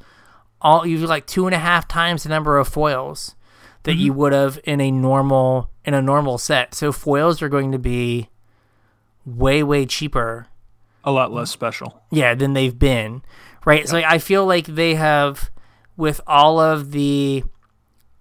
all 0.61 0.87
you've 0.87 1.03
like 1.03 1.27
two 1.27 1.47
and 1.47 1.55
a 1.55 1.59
half 1.59 1.87
times 1.87 2.23
the 2.23 2.31
number 2.31 2.57
of 2.59 2.67
foils 2.69 3.35
that 3.83 3.93
mm-hmm. 3.93 4.01
you 4.01 4.13
would 4.15 4.33
have 4.33 4.59
in 4.65 4.81
a 4.81 4.91
normal 4.91 5.71
in 5.85 5.93
a 5.95 6.01
normal 6.03 6.39
set. 6.39 6.75
So 6.75 6.91
foils 6.93 7.43
are 7.43 7.49
going 7.51 7.71
to 7.73 7.79
be 7.79 8.31
way 9.27 9.63
way 9.63 9.85
cheaper, 9.85 10.47
A 11.05 11.11
lot 11.13 11.33
less 11.33 11.51
special. 11.51 12.03
yeah, 12.11 12.35
than 12.35 12.55
they've 12.55 12.79
been. 12.79 13.23
Right? 13.65 13.87
So 13.89 13.97
like, 13.97 14.05
I 14.05 14.19
feel 14.19 14.45
like 14.47 14.67
they 14.67 14.95
have 14.95 15.51
with 15.97 16.21
all 16.27 16.59
of 16.59 16.91
the 16.93 17.45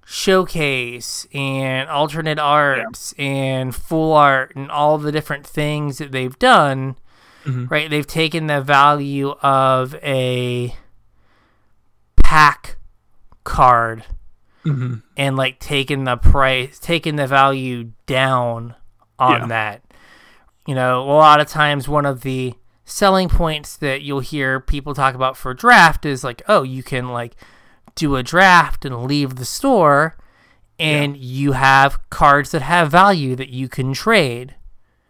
showcase 0.05 1.25
and 1.33 1.89
alternate 1.89 2.37
arts 2.39 3.13
and 3.17 3.73
full 3.73 4.13
art 4.13 4.53
and 4.55 4.69
all 4.69 4.97
the 4.97 5.11
different 5.11 5.47
things 5.47 5.97
that 5.97 6.11
they've 6.11 6.37
done 6.39 6.95
right 7.45 7.89
they've 7.89 8.07
taken 8.07 8.47
the 8.47 8.61
value 8.61 9.31
of 9.41 9.95
a 10.03 10.75
pack 12.17 12.77
card 13.43 14.05
Mm-hmm. 14.65 14.99
and 15.17 15.35
like 15.35 15.59
taken 15.59 16.05
the 16.05 16.15
price 16.15 16.79
taken 16.79 17.17
the 17.17 17.27
value 17.27 17.91
down 18.05 18.75
on 19.19 19.41
Yeah. 19.41 19.47
that 19.47 19.81
you 20.65 20.73
know 20.73 21.01
a 21.03 21.11
lot 21.11 21.41
of 21.41 21.49
times 21.49 21.89
one 21.89 22.05
of 22.05 22.21
the 22.21 22.53
selling 22.85 23.29
points 23.29 23.77
that 23.77 24.01
you'll 24.01 24.19
hear 24.19 24.59
people 24.59 24.93
talk 24.93 25.15
about 25.15 25.37
for 25.37 25.53
draft 25.53 26.05
is 26.05 26.23
like 26.23 26.41
oh 26.47 26.63
you 26.63 26.83
can 26.83 27.09
like 27.09 27.35
do 27.95 28.15
a 28.15 28.23
draft 28.23 28.85
and 28.85 29.03
leave 29.03 29.35
the 29.35 29.45
store 29.45 30.17
and 30.79 31.15
you 31.17 31.53
have 31.53 32.09
cards 32.09 32.51
that 32.51 32.61
have 32.61 32.91
value 32.91 33.35
that 33.35 33.49
you 33.49 33.69
can 33.69 33.93
trade 33.93 34.55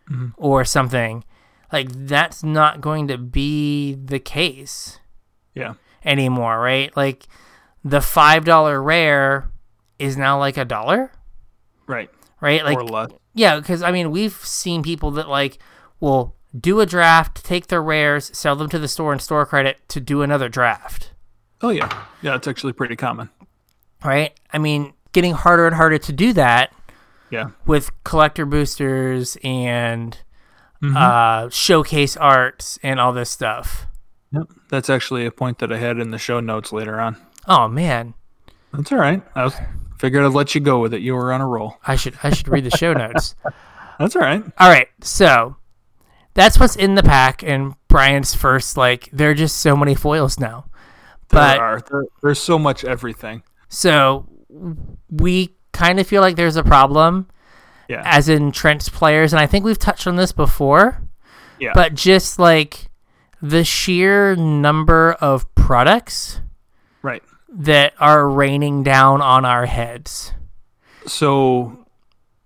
mm-hmm. 0.10 0.30
or 0.38 0.66
something. 0.66 1.24
Like 1.72 1.88
that's 1.92 2.44
not 2.44 2.82
going 2.82 3.08
to 3.08 3.18
be 3.18 3.96
the 3.96 4.20
case 4.20 5.00
Yeah. 5.56 5.74
anymore 6.06 6.60
right? 6.60 6.96
Like 6.96 7.28
the 7.84 8.02
five 8.02 8.46
dollar 8.46 8.82
rare 8.82 9.50
is 9.98 10.18
now 10.18 10.38
like 10.38 10.58
a 10.58 10.66
dollar. 10.66 11.12
Right. 11.88 12.10
right? 12.42 12.64
Like 12.64 12.78
yeah, 13.34 13.58
because 13.58 13.82
I 13.82 13.92
mean, 13.92 14.12
we've 14.12 14.34
seen 14.34 14.84
people 14.84 15.12
that 15.12 15.28
like 15.28 15.58
will 16.00 16.36
do 16.58 16.80
a 16.80 16.86
draft, 16.86 17.44
take 17.44 17.68
their 17.68 17.82
rares, 17.82 18.30
sell 18.38 18.56
them 18.56 18.70
to 18.70 18.80
the 18.80 18.88
store 18.88 19.12
and 19.12 19.22
store 19.22 19.46
credit 19.46 19.80
to 19.90 20.00
do 20.00 20.22
another 20.22 20.50
draft, 20.50 21.12
Oh 21.62 21.70
yeah. 21.70 22.06
Yeah, 22.22 22.36
it's 22.36 22.48
actually 22.48 22.74
pretty 22.74 22.96
common. 22.98 23.30
right? 24.04 24.38
I 24.52 24.58
mean, 24.58 24.94
getting 25.14 25.34
harder 25.34 25.66
and 25.66 25.76
harder 25.76 25.98
to 25.98 26.12
do 26.12 26.34
that 26.34 26.74
Yeah. 27.30 27.52
with 27.66 27.90
collector 28.04 28.46
boosters 28.46 29.38
and 29.44 30.18
Mhm. 30.82 30.96
uh, 30.98 31.50
showcase 31.50 32.18
arts 32.18 32.78
and 32.84 33.00
all 33.00 33.14
this 33.14 33.30
stuff. 33.30 33.88
Yep. 34.32 34.48
That's 34.70 34.90
actually 34.90 35.26
a 35.26 35.32
point 35.32 35.60
that 35.60 35.72
I 35.72 35.78
had 35.78 36.00
in 36.00 36.12
the 36.12 36.18
show 36.18 36.40
notes 36.42 36.74
later 36.74 37.00
on. 37.00 37.16
Oh 37.48 37.68
man, 37.70 38.14
That's 38.74 38.92
all 38.92 38.98
right. 38.98 39.22
I 39.36 39.44
was 39.46 39.56
figured 39.98 40.26
I'd 40.26 40.34
let 40.34 40.54
you 40.56 40.60
go 40.62 40.80
with 40.80 40.94
it. 40.94 41.02
You 41.02 41.14
were 41.16 41.32
on 41.32 41.40
a 41.42 41.48
roll. 41.48 41.78
I 41.88 41.96
should 41.96 42.18
I 42.24 42.32
should 42.32 42.48
read 42.50 42.66
the 42.66 42.76
show 42.78 42.92
notes. 42.92 43.36
That's 44.00 44.16
all 44.18 44.22
right. 44.24 44.44
All 44.60 44.70
right, 44.70 44.90
so 45.02 45.56
that's 46.34 46.60
what's 46.60 46.76
in 46.76 46.96
the 46.96 47.04
pack, 47.04 47.44
and 47.44 47.74
Brian's 47.88 48.34
first 48.34 48.78
like 48.78 49.10
there 49.12 49.32
are 49.32 49.36
just 49.36 49.58
so 49.58 49.76
many 49.76 49.96
foils 49.96 50.40
now. 50.40 50.66
There 51.30 51.40
But 51.42 51.58
are. 51.60 51.82
There, 51.90 52.06
there's 52.22 52.40
so 52.40 52.58
much 52.60 52.84
everything. 52.84 53.44
so 53.70 54.28
we 55.10 55.56
kind 55.72 56.00
of 56.00 56.06
feel 56.08 56.22
like 56.22 56.36
there's 56.36 56.56
a 56.56 56.64
problem 56.64 57.28
Yeah. 57.90 58.04
as 58.06 58.30
entrenched 58.30 58.92
players, 58.94 59.34
and 59.34 59.40
I 59.40 59.48
think 59.48 59.66
we've 59.66 59.80
touched 59.80 60.06
on 60.08 60.16
this 60.16 60.32
before. 60.32 61.02
Yeah. 61.60 61.72
But 61.74 61.96
just 61.96 62.38
like 62.40 62.90
the 63.42 63.64
sheer 63.64 64.36
number 64.36 65.14
of 65.14 65.54
products 65.56 66.42
right. 67.02 67.24
that 67.50 67.94
are 68.00 68.28
raining 68.30 68.84
down 68.84 69.22
on 69.22 69.46
our 69.46 69.66
heads. 69.66 70.34
So 71.08 71.86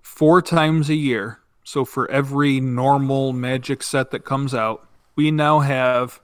four 0.02 0.42
times 0.42 0.90
a 0.90 0.96
year. 0.96 1.40
So 1.68 1.84
for 1.84 2.10
every 2.10 2.62
normal 2.62 3.34
magic 3.34 3.84
set 3.84 4.12
that 4.12 4.24
comes 4.24 4.56
out, 4.56 4.88
we 5.18 5.32
now 5.32 5.60
have 5.60 6.22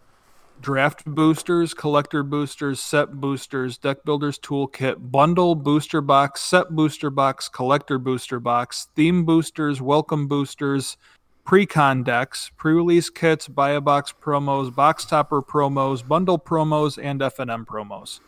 draft 0.61 1.03
boosters, 1.03 1.73
collector 1.73 2.23
boosters, 2.23 2.79
set 2.79 3.11
boosters, 3.11 3.77
deck 3.77 4.05
builders 4.05 4.39
toolkit, 4.39 5.11
bundle 5.11 5.55
booster 5.55 5.99
box, 5.99 6.39
set 6.39 6.69
booster 6.69 7.09
box, 7.09 7.49
collector 7.49 7.99
booster 7.99 8.39
box, 8.39 8.87
theme 8.95 9.25
boosters, 9.25 9.81
welcome 9.81 10.29
boosters, 10.29 10.95
pre-con 11.43 12.03
decks, 12.03 12.49
pre-release 12.55 13.09
kits, 13.09 13.49
buy 13.49 13.71
a 13.71 13.81
box 13.81 14.13
promos, 14.13 14.73
box 14.73 15.03
topper 15.03 15.41
promos, 15.41 16.07
bundle 16.07 16.39
promos, 16.39 16.97
and 17.03 17.19
FNM 17.19 17.65
promos. 17.65 18.21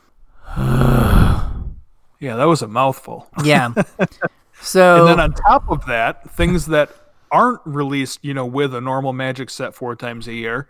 yeah, 2.20 2.36
that 2.36 2.44
was 2.44 2.62
a 2.62 2.68
mouthful. 2.68 3.30
Yeah. 3.42 3.74
so 4.62 5.00
And 5.00 5.08
then 5.08 5.20
on 5.22 5.32
top 5.32 5.70
of 5.70 5.86
that, 5.86 6.30
things 6.32 6.66
that 6.66 6.92
aren't 7.36 7.60
released, 7.66 8.24
you 8.24 8.34
know, 8.34 8.46
with 8.46 8.74
a 8.74 8.80
normal 8.80 9.12
magic 9.12 9.50
set 9.50 9.76
four 9.76 9.94
times 9.94 10.26
a 10.28 10.34
year, 10.34 10.68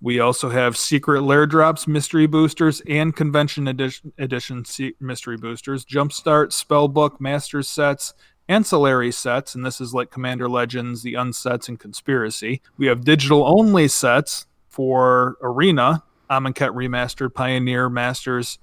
we 0.00 0.18
also 0.18 0.48
have 0.48 0.76
secret 0.76 1.20
lair 1.22 1.46
drops, 1.46 1.86
mystery 1.86 2.26
boosters, 2.26 2.80
and 2.88 3.14
convention 3.14 3.68
edition, 3.68 4.14
edition 4.16 4.64
mystery 4.98 5.36
boosters, 5.36 5.84
jumpstart, 5.84 6.48
spellbook, 6.48 7.20
master 7.20 7.62
sets, 7.62 8.14
ancillary 8.48 9.12
sets, 9.12 9.54
and 9.54 9.64
this 9.64 9.78
is 9.78 9.92
like 9.92 10.10
Commander 10.10 10.48
Legends, 10.48 11.02
the 11.02 11.14
Unsets, 11.14 11.68
and 11.68 11.78
Conspiracy. 11.78 12.62
We 12.78 12.86
have 12.86 13.04
digital 13.04 13.44
only 13.46 13.86
sets 13.86 14.46
for 14.68 15.36
Arena, 15.42 16.02
Amonkhet 16.30 16.74
Remastered, 16.74 17.34
Pioneer, 17.34 17.90
Masters, 17.90 18.58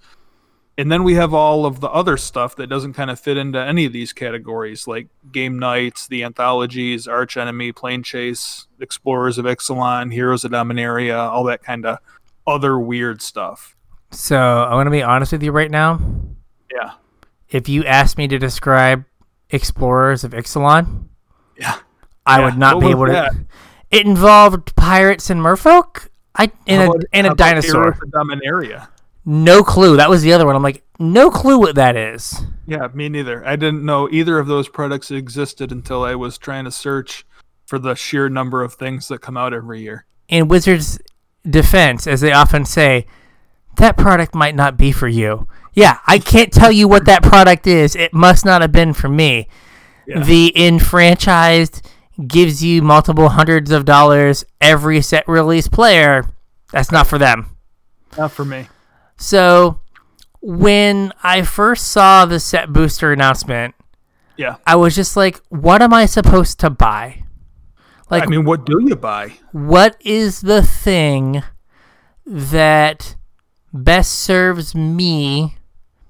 and 0.78 0.92
then 0.92 1.04
we 1.04 1.14
have 1.16 1.34
all 1.34 1.66
of 1.66 1.80
the 1.82 1.90
other 1.90 2.18
stuff 2.18 2.56
that 2.56 2.68
doesn't 2.68 2.94
kind 2.94 3.12
of 3.12 3.20
fit 3.20 3.38
into 3.38 3.60
any 3.60 3.86
of 3.86 3.94
these 3.94 4.12
categories, 4.14 4.88
like 4.88 5.08
Game 5.32 5.60
Nights, 5.60 6.08
the 6.08 6.24
anthologies, 6.24 7.08
Archenemy, 7.08 7.72
Plane 7.72 8.02
Chase, 8.04 8.68
Explorers 8.80 9.38
of 9.38 9.46
Ixalan, 9.46 10.12
Heroes 10.14 10.44
of 10.44 10.52
Dominaria, 10.52 11.18
all 11.18 11.44
that 11.46 11.64
kind 11.64 11.86
of 11.86 12.00
other 12.48 12.78
weird 12.80 13.22
stuff. 13.22 13.76
so 14.12 14.38
I'm 14.38 14.72
gonna 14.74 14.90
be 14.92 15.04
honest 15.04 15.32
with 15.32 15.44
you 15.44 15.52
right 15.52 15.72
now. 15.72 16.00
Yeah. 16.74 16.92
If 17.50 17.70
you 17.70 17.84
asked 17.86 18.18
me 18.18 18.28
to 18.28 18.38
describe 18.40 19.06
Explorers 19.52 20.24
of 20.24 20.32
Ixalan, 20.32 21.06
Yeah. 21.58 21.76
I 22.26 22.40
Yeah, 22.40 22.46
would 22.46 22.58
not 22.58 22.76
what 22.78 22.82
be 22.86 22.90
able 22.90 23.06
to. 23.08 23.46
It 23.92 24.06
involved 24.08 24.76
pirates 24.76 25.30
and 25.30 25.40
merfolk. 25.42 26.08
I 26.36 26.52
How 26.68 26.94
a 26.94 27.00
and 27.14 27.28
a 27.28 27.36
dinosaur. 27.36 27.94
Heroes 27.94 28.02
of 28.02 28.10
Dominaria. 28.10 28.88
No 29.26 29.64
clue. 29.64 29.98
That 29.98 30.10
was 30.10 30.22
the 30.22 30.34
other 30.34 30.46
one. 30.46 30.56
I'm 30.56 30.64
like, 30.64 30.84
no 31.00 31.30
clue 31.32 31.60
what 31.60 31.76
that 31.76 31.96
is. 31.96 32.46
Yeah, 32.66 32.88
me 32.94 33.10
neither. 33.10 33.46
I 33.46 33.56
didn't 33.56 33.86
know 33.86 34.10
either 34.12 34.38
of 34.40 34.48
those 34.48 34.68
products 34.68 35.12
existed 35.12 35.72
until 35.72 36.04
I 36.04 36.16
was 36.16 36.38
trying 36.38 36.66
to 36.66 36.72
search 36.72 37.26
for 37.66 37.80
the 37.80 37.96
sheer 37.96 38.30
number 38.30 38.62
of 38.62 38.74
things 38.74 39.08
that 39.08 39.20
come 39.20 39.38
out 39.38 39.54
every 39.54 39.82
year. 39.82 40.06
In 40.28 40.48
Wizards' 40.48 41.00
defense, 41.50 42.06
as 42.08 42.22
they 42.22 42.32
often 42.32 42.66
say, 42.66 43.06
that 43.78 43.98
product 43.98 44.36
might 44.36 44.56
not 44.56 44.78
be 44.78 44.92
for 44.92 45.08
you. 45.08 45.48
Yeah, 45.74 46.00
I 46.06 46.20
can't 46.20 46.54
tell 46.54 46.72
you 46.72 46.88
what 46.88 47.06
that 47.06 47.24
product 47.24 47.66
is. 47.66 47.96
It 47.96 48.14
must 48.14 48.46
not 48.46 48.62
have 48.62 48.72
been 48.72 48.94
for 48.94 49.10
me. 49.10 49.48
Yeah. 50.06 50.24
The 50.24 50.54
enfranchised 50.56 51.90
gives 52.28 52.64
you 52.64 52.82
multiple 52.82 53.30
hundreds 53.30 53.72
of 53.72 53.86
dollars 53.86 54.46
every 54.62 55.02
set 55.02 55.28
release 55.28 55.68
player. 55.68 56.26
That's 56.72 56.92
not 56.92 57.08
for 57.08 57.18
them. 57.18 57.56
Not 58.18 58.32
for 58.32 58.46
me. 58.46 58.68
So 59.24 59.80
when 60.42 61.14
I 61.24 61.44
first 61.44 61.88
saw 61.88 62.26
the 62.26 62.42
set 62.42 62.74
booster 62.74 63.14
announcement, 63.14 63.74
Yeah. 64.36 64.58
I 64.68 64.76
was 64.76 64.96
just 64.96 65.16
like, 65.16 65.42
what 65.48 65.82
am 65.82 65.94
I 65.94 66.08
supposed 66.08 66.60
to 66.60 66.70
buy? 66.70 67.24
Like, 68.12 68.24
I 68.24 68.26
mean, 68.26 68.44
what 68.44 68.66
do 68.66 68.82
you 68.82 68.98
buy? 68.98 69.36
what 69.54 69.96
is 70.02 70.42
the 70.42 70.62
thing 70.62 71.42
that 72.26 73.16
best 73.72 74.14
serves 74.14 74.76
me? 74.76 75.56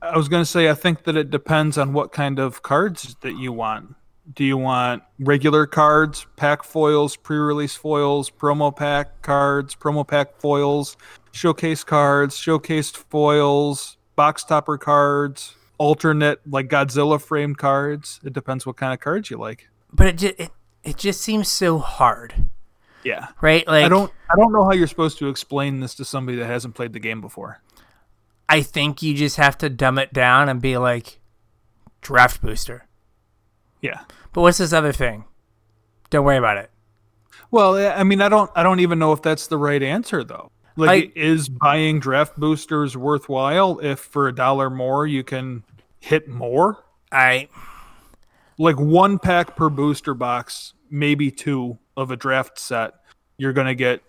I 0.02 0.18
was 0.18 0.28
going 0.28 0.42
to 0.42 0.50
say, 0.50 0.68
I 0.68 0.74
think 0.74 1.04
that 1.04 1.16
it 1.16 1.30
depends 1.30 1.78
on 1.78 1.94
what 1.94 2.12
kind 2.12 2.40
of 2.40 2.64
cards 2.64 3.16
that 3.22 3.38
you 3.38 3.52
want. 3.54 3.96
Do 4.34 4.44
you 4.44 4.58
want 4.58 5.04
regular 5.20 5.68
cards, 5.68 6.26
pack 6.36 6.64
foils, 6.64 7.16
pre 7.16 7.38
release 7.38 7.76
foils, 7.76 8.32
promo 8.32 8.76
pack 8.76 9.22
cards, 9.22 9.76
promo 9.76 10.08
pack 10.08 10.40
foils, 10.40 10.98
showcase 11.34 11.84
cards, 11.84 12.38
showcased 12.38 12.96
foils, 12.96 13.98
box 14.16 14.44
topper 14.46 14.78
cards, 14.78 15.56
alternate 15.78 16.40
like 16.50 16.70
Godzilla 16.70 17.20
framed 17.22 17.58
cards? 17.58 18.22
It 18.24 18.32
depends 18.32 18.66
what 18.66 18.78
kind 18.78 18.94
of 18.94 19.00
cards 19.02 19.30
you 19.30 19.38
like. 19.38 19.68
But 19.92 20.08
it 20.08 20.18
just, 20.18 20.36
it, 20.40 20.52
it 20.84 20.98
just 20.98 21.22
seems 21.22 21.50
so 21.50 21.80
hard, 21.80 22.34
Yeah. 23.04 23.28
right? 23.42 23.68
Like, 23.68 23.84
I 23.86 23.90
don't 23.90 24.12
I 24.32 24.36
don't 24.38 24.54
know 24.54 24.64
how 24.64 24.72
you're 24.74 24.88
supposed 24.88 25.18
to 25.20 25.28
explain 25.28 25.80
this 25.82 25.96
to 25.96 26.06
somebody 26.06 26.38
that 26.38 26.46
hasn't 26.48 26.76
played 26.76 26.94
the 26.94 27.00
game 27.00 27.20
before. 27.20 27.62
I 28.48 28.62
think 28.62 29.02
you 29.02 29.14
just 29.16 29.38
have 29.38 29.58
to 29.60 29.70
dumb 29.70 29.98
it 29.98 30.14
down 30.14 30.48
and 30.50 30.62
be 30.62 30.78
like, 30.78 31.20
draft 32.02 32.42
booster. 32.42 32.86
Yeah. 33.82 34.02
But 34.34 34.42
what's 34.42 34.58
this 34.60 34.74
other 34.74 34.94
thing? 34.94 35.26
Don't 36.10 36.26
worry 36.26 36.38
about 36.38 36.58
it. 36.58 36.70
Well, 37.52 37.76
I 37.76 38.00
I 38.00 38.04
mean, 38.04 38.22
I 38.22 38.30
don't, 38.30 38.52
I 38.56 38.62
don't 38.64 38.80
even 38.80 39.00
know 39.00 39.12
if 39.14 39.22
that's 39.22 39.48
the 39.48 39.58
right 39.58 39.82
answer 39.82 40.24
though. 40.24 40.52
Like, 40.76 41.12
I- 41.16 41.20
is 41.20 41.50
buying 41.50 42.00
draft 42.00 42.38
boosters 42.38 42.98
worthwhile 42.98 43.80
if 43.80 44.00
for 44.00 44.28
a 44.28 44.34
dollar 44.34 44.70
more 44.70 45.06
you 45.06 45.24
can 45.24 45.64
hit 46.00 46.28
more? 46.28 46.84
I 47.12 47.48
Like 48.58 48.80
one 48.80 49.20
pack 49.20 49.56
per 49.56 49.70
booster 49.70 50.14
box, 50.14 50.74
maybe 50.90 51.32
two 51.32 51.78
of 51.98 52.12
a 52.12 52.16
draft 52.16 52.60
set, 52.60 52.94
you're 53.38 53.54
gonna 53.54 53.76
get 53.76 54.02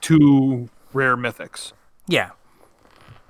two 0.00 0.68
rare 0.92 1.16
mythics, 1.16 1.72
yeah. 2.06 2.30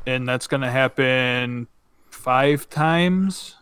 and 0.07 0.27
that's 0.29 0.47
gonna 0.47 0.71
happen 0.71 1.69
five 2.11 2.69
times, 2.71 3.57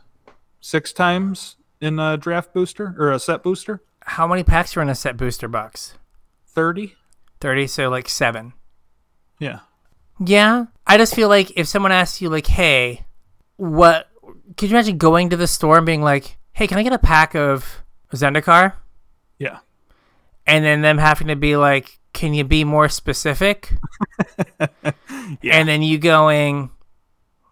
six 0.60 0.92
times 0.92 1.56
in 1.80 1.98
a 1.98 2.16
draft 2.16 2.52
booster 2.54 2.94
or 2.98 3.10
a 3.12 3.18
set 3.18 3.42
booster. 3.42 3.82
How 4.02 4.26
many 4.26 4.42
packs 4.44 4.76
are 4.76 4.82
in 4.82 4.88
a 4.88 4.94
set 4.94 5.16
booster 5.16 5.48
box? 5.48 5.94
Thirty. 6.46 6.94
30, 7.40 7.66
so 7.66 7.90
like 7.90 8.08
7. 8.08 8.54
Yeah. 9.38 9.60
Yeah. 10.24 10.66
I 10.86 10.96
just 10.98 11.14
feel 11.14 11.28
like 11.28 11.52
if 11.56 11.66
someone 11.68 11.92
asks 11.92 12.20
you 12.22 12.28
like, 12.28 12.46
"Hey, 12.46 13.04
what 13.56 14.08
could 14.56 14.70
you 14.70 14.76
imagine 14.76 14.98
going 14.98 15.30
to 15.30 15.36
the 15.36 15.46
store 15.46 15.76
and 15.78 15.86
being 15.86 16.02
like, 16.02 16.36
"Hey, 16.52 16.66
can 16.66 16.78
I 16.78 16.82
get 16.82 16.92
a 16.92 16.98
pack 16.98 17.34
of 17.34 17.82
Zendikar?" 18.12 18.74
Yeah. 19.38 19.58
And 20.46 20.64
then 20.64 20.80
them 20.82 20.98
having 20.98 21.26
to 21.26 21.36
be 21.36 21.56
like, 21.56 21.98
"Can 22.12 22.32
you 22.34 22.44
be 22.44 22.64
more 22.64 22.88
specific?" 22.88 23.72
Yeah. 25.42 25.54
And 25.58 25.68
then 25.68 25.82
you 25.82 25.98
going, 25.98 26.70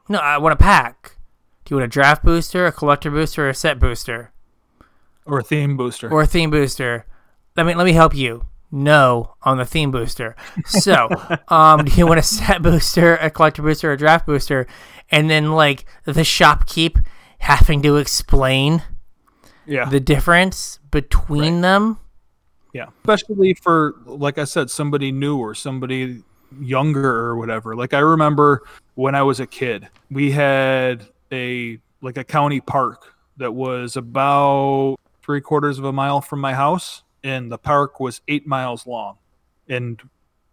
"No, 0.09 0.18
I 0.18 0.39
want 0.39 0.53
a 0.53 0.57
pack." 0.57 1.16
Do 1.64 1.74
you 1.74 1.76
want 1.80 1.87
a 1.87 1.89
draft 1.93 2.22
booster, 2.24 2.66
a 2.66 2.72
collector 2.72 3.11
booster, 3.11 3.47
or 3.47 3.49
a 3.49 3.55
set 3.55 3.78
booster, 3.80 4.32
Or 5.26 5.41
a 5.41 5.43
theme 5.43 5.76
booster. 5.76 6.11
or 6.11 6.22
a 6.22 6.26
theme 6.26 6.51
booster? 6.51 7.05
Let 7.57 7.66
me 7.66 7.74
let 7.74 7.85
me 7.85 7.93
help 7.93 8.14
you. 8.14 8.47
No, 8.75 9.37
on 9.43 9.59
the 9.59 9.64
theme 9.64 9.93
booster. 9.93 10.35
So, 10.66 11.09
um, 11.49 11.85
do 11.85 11.93
you 11.93 12.09
want 12.09 12.18
a 12.18 12.25
set 12.25 12.61
booster, 12.61 13.14
a 13.16 13.31
collector 13.31 13.62
booster, 13.62 13.93
a 13.93 13.97
draft 13.97 14.27
booster? 14.27 14.66
And 15.12 15.31
then 15.31 15.53
like 15.53 15.85
the 16.07 16.22
shopkeep 16.22 17.05
having 17.39 17.83
to 17.83 17.99
explain 17.99 18.83
yeah. 19.64 19.85
the 19.85 20.01
difference 20.01 20.81
between 20.91 21.61
them. 21.61 22.01
Yeah, 22.72 22.87
especially 23.07 23.55
for 23.55 23.95
like 24.07 24.39
I 24.39 24.45
said, 24.45 24.70
somebody 24.70 25.12
new 25.12 25.39
or 25.39 25.55
somebody 25.55 26.25
younger 26.61 27.09
or 27.09 27.37
whatever. 27.37 27.77
Like 27.77 27.95
I 27.95 28.01
remember 28.01 28.64
when 28.95 29.14
I 29.14 29.22
was 29.22 29.39
a 29.39 29.47
kid, 29.47 29.89
we 30.11 30.33
had 30.33 31.07
a 31.31 31.79
like 32.01 32.16
a 32.16 32.25
county 32.25 32.61
park 32.61 33.14
that 33.37 33.53
was 33.53 33.97
about 33.97 34.97
three 35.22 35.41
quarters 35.41 35.79
of 35.79 35.85
a 35.85 35.93
mile 35.93 36.20
from 36.20 36.41
my 36.41 36.55
house, 36.55 37.04
and 37.25 37.51
the 37.51 37.59
park 37.59 37.99
was 37.99 38.20
eight 38.29 38.47
miles 38.47 38.87
long. 38.87 39.16
And 39.68 40.01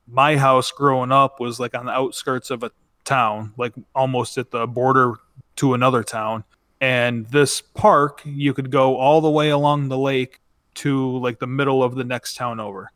my 0.07 0.37
house 0.37 0.71
growing 0.71 1.11
up 1.11 1.39
was 1.39 1.59
like 1.59 1.75
on 1.75 1.85
the 1.85 1.91
outskirts 1.91 2.49
of 2.49 2.63
a 2.63 2.71
town, 3.03 3.53
like 3.57 3.73
almost 3.93 4.37
at 4.37 4.51
the 4.51 4.65
border 4.65 5.15
to 5.57 5.73
another 5.73 6.03
town. 6.03 6.45
And 6.79 7.27
this 7.27 7.61
park, 7.61 8.21
you 8.25 8.53
could 8.53 8.71
go 8.71 8.97
all 8.97 9.21
the 9.21 9.29
way 9.29 9.49
along 9.49 9.89
the 9.89 9.97
lake 9.97 10.39
to 10.75 11.17
like 11.17 11.39
the 11.39 11.47
middle 11.47 11.83
of 11.83 11.95
the 11.95 12.05
next 12.05 12.35
town 12.35 12.59
over. 12.59 12.89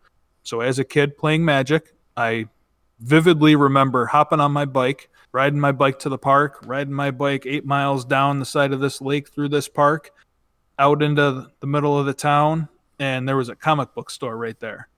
So 0.44 0.62
as 0.62 0.80
a 0.80 0.86
kid 0.86 1.18
playing 1.18 1.44
Magic, 1.44 1.94
I 2.16 2.48
vividly 3.00 3.56
remember 3.56 4.06
hopping 4.06 4.40
on 4.40 4.54
my 4.54 4.66
bike, 4.66 5.10
riding 5.34 5.60
my 5.60 5.74
bike 5.74 6.00
to 6.00 6.10
the 6.10 6.18
park, 6.18 6.62
riding 6.66 6.94
my 6.94 7.12
bike 7.12 7.46
eight 7.46 7.66
miles 7.66 8.06
down 8.06 8.40
the 8.40 8.46
side 8.46 8.72
of 8.72 8.80
this 8.80 9.02
lake 9.02 9.30
through 9.30 9.50
this 9.50 9.68
park, 9.68 10.12
out 10.80 11.04
into 11.04 11.52
the 11.60 11.68
middle 11.68 12.00
of 12.00 12.06
the 12.06 12.14
town, 12.14 12.70
and 13.00 13.28
there 13.28 13.38
was 13.38 13.50
a 13.50 13.56
comic 13.56 13.94
book 13.94 14.10
store 14.10 14.38
right 14.38 14.60
there. 14.60 14.90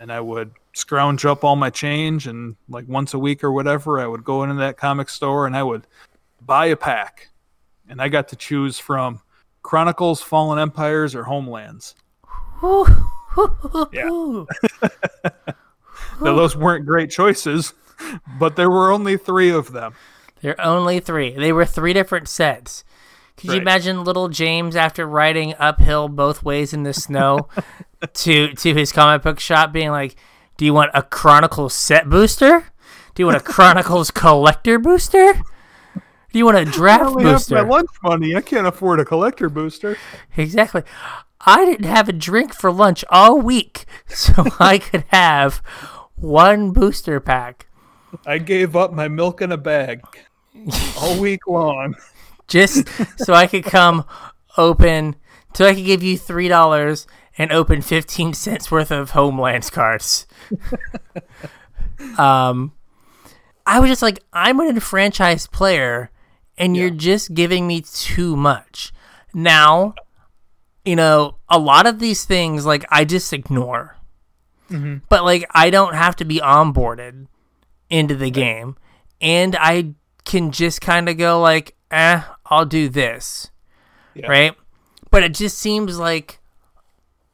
And 0.00 0.12
I 0.12 0.20
would 0.20 0.52
scrounge 0.72 1.24
up 1.24 1.44
all 1.44 1.54
my 1.56 1.70
change, 1.70 2.26
and 2.26 2.56
like 2.68 2.88
once 2.88 3.14
a 3.14 3.18
week 3.18 3.44
or 3.44 3.52
whatever, 3.52 4.00
I 4.00 4.06
would 4.06 4.24
go 4.24 4.42
into 4.42 4.56
that 4.56 4.76
comic 4.76 5.08
store 5.08 5.46
and 5.46 5.56
I 5.56 5.62
would 5.62 5.86
buy 6.44 6.66
a 6.66 6.76
pack. 6.76 7.28
And 7.88 8.00
I 8.00 8.08
got 8.08 8.28
to 8.28 8.36
choose 8.36 8.78
from 8.78 9.20
Chronicles, 9.62 10.22
Fallen 10.22 10.58
Empires, 10.58 11.14
or 11.14 11.24
Homelands. 11.24 11.94
Yeah. 13.92 14.44
Now, 16.20 16.36
those 16.36 16.56
weren't 16.56 16.86
great 16.86 17.10
choices, 17.10 17.74
but 18.38 18.56
there 18.56 18.70
were 18.70 18.90
only 18.92 19.16
three 19.16 19.50
of 19.50 19.72
them. 19.72 19.94
There 20.40 20.58
are 20.60 20.66
only 20.66 21.00
three. 21.00 21.30
They 21.30 21.52
were 21.52 21.64
three 21.64 21.92
different 21.92 22.28
sets. 22.28 22.84
Could 23.36 23.50
you 23.50 23.60
imagine 23.60 24.04
little 24.04 24.28
James 24.28 24.76
after 24.76 25.06
riding 25.06 25.54
uphill 25.58 26.08
both 26.08 26.42
ways 26.42 26.72
in 26.72 26.82
the 26.82 26.92
snow 26.92 27.48
to 28.14 28.52
to 28.54 28.74
his 28.74 28.92
comic 28.92 29.22
book 29.22 29.40
shop 29.40 29.72
being 29.72 29.90
like, 29.90 30.16
"Do 30.56 30.64
you 30.64 30.74
want 30.74 30.90
a 30.94 31.02
Chronicles 31.02 31.74
set 31.74 32.08
booster? 32.08 32.66
Do 33.14 33.22
you 33.22 33.26
want 33.26 33.38
a 33.38 33.40
Chronicles 33.44 34.10
collector 34.10 34.78
booster? 34.78 35.34
Do 36.32 36.38
you 36.38 36.46
want 36.46 36.56
a 36.56 36.64
draft 36.64 37.02
I 37.02 37.06
only 37.06 37.24
have 37.24 37.50
my 37.50 37.60
lunch 37.60 37.90
money. 38.02 38.34
I 38.34 38.40
can't 38.40 38.66
afford 38.66 39.00
a 39.00 39.04
collector 39.04 39.50
booster. 39.50 39.98
Exactly. 40.36 40.82
I 41.44 41.64
didn't 41.64 41.86
have 41.86 42.08
a 42.08 42.12
drink 42.12 42.54
for 42.54 42.72
lunch 42.72 43.04
all 43.10 43.38
week, 43.38 43.84
so 44.08 44.46
I 44.58 44.78
could 44.78 45.04
have 45.08 45.62
one 46.14 46.70
booster 46.70 47.20
pack. 47.20 47.66
I 48.26 48.38
gave 48.38 48.76
up 48.76 48.92
my 48.92 49.08
milk 49.08 49.42
in 49.42 49.52
a 49.52 49.56
bag 49.56 50.02
all 51.00 51.20
week 51.20 51.46
long. 51.46 51.96
Just 52.52 52.86
so 53.18 53.32
I 53.32 53.46
could 53.46 53.64
come 53.64 54.04
open, 54.58 55.16
so 55.54 55.66
I 55.66 55.74
could 55.74 55.86
give 55.86 56.02
you 56.02 56.18
three 56.18 56.48
dollars 56.48 57.06
and 57.38 57.50
open 57.50 57.80
fifteen 57.80 58.34
cents 58.34 58.70
worth 58.70 58.90
of 58.90 59.10
Homelands 59.10 59.70
cards. 59.70 60.26
um, 62.18 62.72
I 63.66 63.80
was 63.80 63.88
just 63.88 64.02
like, 64.02 64.22
I'm 64.32 64.60
an 64.60 64.68
enfranchised 64.68 65.50
player, 65.50 66.10
and 66.58 66.76
you're 66.76 66.90
just 66.90 67.32
giving 67.32 67.66
me 67.66 67.80
too 67.80 68.36
much. 68.36 68.92
Now, 69.32 69.94
you 70.84 70.94
know, 70.94 71.38
a 71.48 71.58
lot 71.58 71.86
of 71.86 71.98
these 72.00 72.24
things, 72.26 72.66
like 72.66 72.84
I 72.90 73.04
just 73.04 73.32
ignore. 73.32 73.96
But 75.08 75.24
like, 75.24 75.46
I 75.52 75.70
don't 75.70 75.94
have 75.94 76.16
to 76.16 76.24
be 76.24 76.38
onboarded 76.38 77.28
into 77.88 78.14
the 78.14 78.30
game, 78.30 78.76
and 79.20 79.56
I 79.58 79.94
can 80.24 80.50
just 80.52 80.80
kind 80.80 81.08
of 81.08 81.16
go 81.16 81.40
like, 81.40 81.74
eh, 81.90 82.22
I'll 82.52 82.66
do 82.66 82.88
this, 82.90 83.50
Yeah. 84.14 84.26
right? 84.28 84.54
But 85.10 85.22
it 85.22 85.32
just 85.34 85.58
seems 85.58 85.98
like 85.98 86.38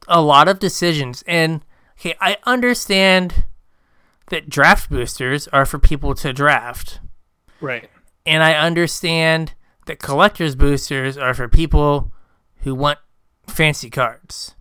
a 0.07 0.21
lot 0.21 0.47
of 0.47 0.59
decisions, 0.59 1.23
and 1.27 1.61
okay, 1.99 2.15
I 2.21 2.37
understand 2.45 3.43
that 4.27 4.49
draft 4.49 4.89
boosters 4.89 5.47
are 5.49 5.65
for 5.65 5.77
people 5.77 6.15
to 6.15 6.31
draft, 6.31 6.99
Right. 7.59 7.89
and 8.25 8.41
I 8.43 8.53
understand 8.53 9.53
that 9.87 9.99
collectors 9.99 10.55
boosters 10.55 11.17
are 11.17 11.33
for 11.33 11.47
people 11.49 12.11
who 12.61 12.73
want 12.75 12.99
fancy 13.47 13.89
cards. 13.89 14.55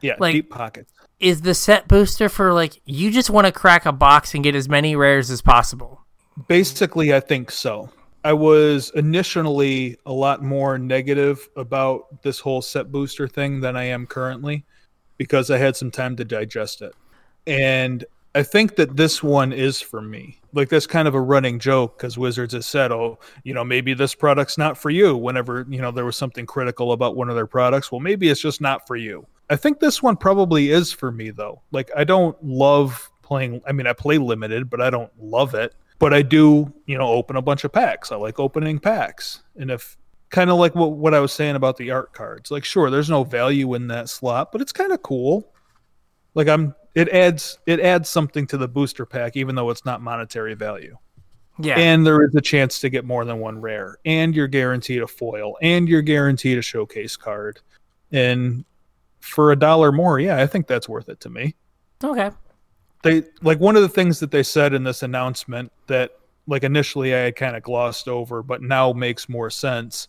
Yeah. 0.00 0.14
Like- 0.18 0.32
deep 0.34 0.50
pockets. 0.50 0.92
Is 1.18 1.42
the 1.42 1.52
set 1.52 1.86
booster 1.88 2.30
for 2.30 2.54
like 2.54 2.80
you 2.86 3.10
just 3.10 3.28
want 3.28 3.46
to 3.46 3.52
crack 3.52 3.84
a 3.84 3.92
box 3.92 4.34
and 4.34 4.42
get 4.42 4.54
as 4.54 4.66
many 4.70 4.96
rares 4.96 5.30
as 5.30 5.42
possible? 5.42 6.00
Basically, 6.48 7.12
I 7.12 7.20
think 7.20 7.50
so. 7.50 7.90
I 8.24 8.32
was 8.32 8.90
initially 8.94 9.96
a 10.04 10.12
lot 10.12 10.42
more 10.42 10.78
negative 10.78 11.48
about 11.56 12.22
this 12.22 12.38
whole 12.38 12.60
set 12.60 12.92
booster 12.92 13.26
thing 13.26 13.60
than 13.60 13.76
I 13.76 13.84
am 13.84 14.06
currently 14.06 14.64
because 15.16 15.50
I 15.50 15.58
had 15.58 15.76
some 15.76 15.90
time 15.90 16.16
to 16.16 16.24
digest 16.24 16.82
it. 16.82 16.94
And 17.46 18.04
I 18.34 18.42
think 18.42 18.76
that 18.76 18.96
this 18.96 19.22
one 19.22 19.52
is 19.52 19.80
for 19.80 20.00
me. 20.00 20.38
Like 20.52 20.68
that's 20.68 20.86
kind 20.86 21.08
of 21.08 21.14
a 21.14 21.20
running 21.20 21.58
joke 21.58 21.96
because 21.96 22.16
Wizards 22.16 22.54
has 22.54 22.66
said, 22.66 22.92
"Oh, 22.92 23.18
you 23.42 23.54
know, 23.54 23.64
maybe 23.64 23.94
this 23.94 24.14
product's 24.14 24.56
not 24.56 24.78
for 24.78 24.90
you." 24.90 25.16
Whenever 25.16 25.66
you 25.68 25.80
know 25.80 25.90
there 25.90 26.04
was 26.04 26.16
something 26.16 26.46
critical 26.46 26.92
about 26.92 27.16
one 27.16 27.28
of 27.28 27.34
their 27.34 27.46
products, 27.46 27.90
well, 27.90 28.00
maybe 28.00 28.28
it's 28.28 28.40
just 28.40 28.60
not 28.60 28.86
for 28.86 28.96
you. 28.96 29.26
I 29.48 29.56
think 29.56 29.80
this 29.80 30.02
one 30.02 30.16
probably 30.16 30.70
is 30.70 30.92
for 30.92 31.10
me 31.10 31.30
though. 31.30 31.62
Like 31.72 31.90
I 31.96 32.04
don't 32.04 32.36
love 32.44 33.10
playing. 33.22 33.62
I 33.66 33.72
mean, 33.72 33.86
I 33.86 33.92
play 33.92 34.18
limited, 34.18 34.70
but 34.70 34.80
I 34.80 34.90
don't 34.90 35.10
love 35.20 35.54
it. 35.54 35.74
But 36.00 36.12
I 36.12 36.22
do, 36.22 36.72
you 36.86 36.98
know, 36.98 37.06
open 37.06 37.36
a 37.36 37.42
bunch 37.42 37.62
of 37.62 37.72
packs. 37.72 38.10
I 38.10 38.16
like 38.16 38.40
opening 38.40 38.80
packs, 38.80 39.42
and 39.56 39.70
if 39.70 39.96
kind 40.30 40.50
of 40.50 40.58
like 40.58 40.74
what 40.74 40.92
what 40.92 41.14
I 41.14 41.20
was 41.20 41.32
saying 41.32 41.54
about 41.54 41.76
the 41.76 41.92
art 41.92 42.12
cards, 42.12 42.50
like 42.50 42.64
sure, 42.64 42.90
there's 42.90 43.10
no 43.10 43.22
value 43.22 43.74
in 43.74 43.86
that 43.88 44.08
slot, 44.08 44.50
but 44.50 44.60
it's 44.60 44.72
kind 44.72 44.90
of 44.92 45.02
cool 45.02 45.52
like 46.34 46.48
i'm 46.48 46.74
it 46.94 47.08
adds 47.08 47.58
it 47.66 47.80
adds 47.80 48.08
something 48.08 48.46
to 48.46 48.56
the 48.56 48.68
booster 48.68 49.06
pack 49.06 49.36
even 49.36 49.54
though 49.54 49.70
it's 49.70 49.84
not 49.84 50.00
monetary 50.00 50.54
value 50.54 50.96
Yeah. 51.58 51.74
and 51.78 52.06
there 52.06 52.22
is 52.24 52.34
a 52.34 52.40
chance 52.40 52.78
to 52.80 52.88
get 52.88 53.04
more 53.04 53.24
than 53.24 53.38
one 53.38 53.60
rare 53.60 53.98
and 54.04 54.34
you're 54.34 54.48
guaranteed 54.48 55.02
a 55.02 55.06
foil 55.06 55.56
and 55.62 55.88
you're 55.88 56.02
guaranteed 56.02 56.58
a 56.58 56.62
showcase 56.62 57.16
card 57.16 57.60
and 58.12 58.64
for 59.20 59.52
a 59.52 59.56
dollar 59.56 59.92
more 59.92 60.20
yeah 60.20 60.36
i 60.40 60.46
think 60.46 60.66
that's 60.66 60.88
worth 60.88 61.08
it 61.08 61.20
to 61.20 61.30
me 61.30 61.54
okay. 62.02 62.30
They 63.02 63.22
like 63.42 63.58
one 63.60 63.76
of 63.76 63.82
the 63.82 63.88
things 63.88 64.20
that 64.20 64.30
they 64.30 64.42
said 64.42 64.74
in 64.74 64.84
this 64.84 65.02
announcement 65.02 65.72
that 65.86 66.12
like 66.46 66.64
initially 66.64 67.14
i 67.14 67.18
had 67.18 67.36
kind 67.36 67.56
of 67.56 67.62
glossed 67.62 68.08
over 68.08 68.42
but 68.42 68.62
now 68.62 68.92
makes 68.92 69.28
more 69.28 69.50
sense 69.50 70.08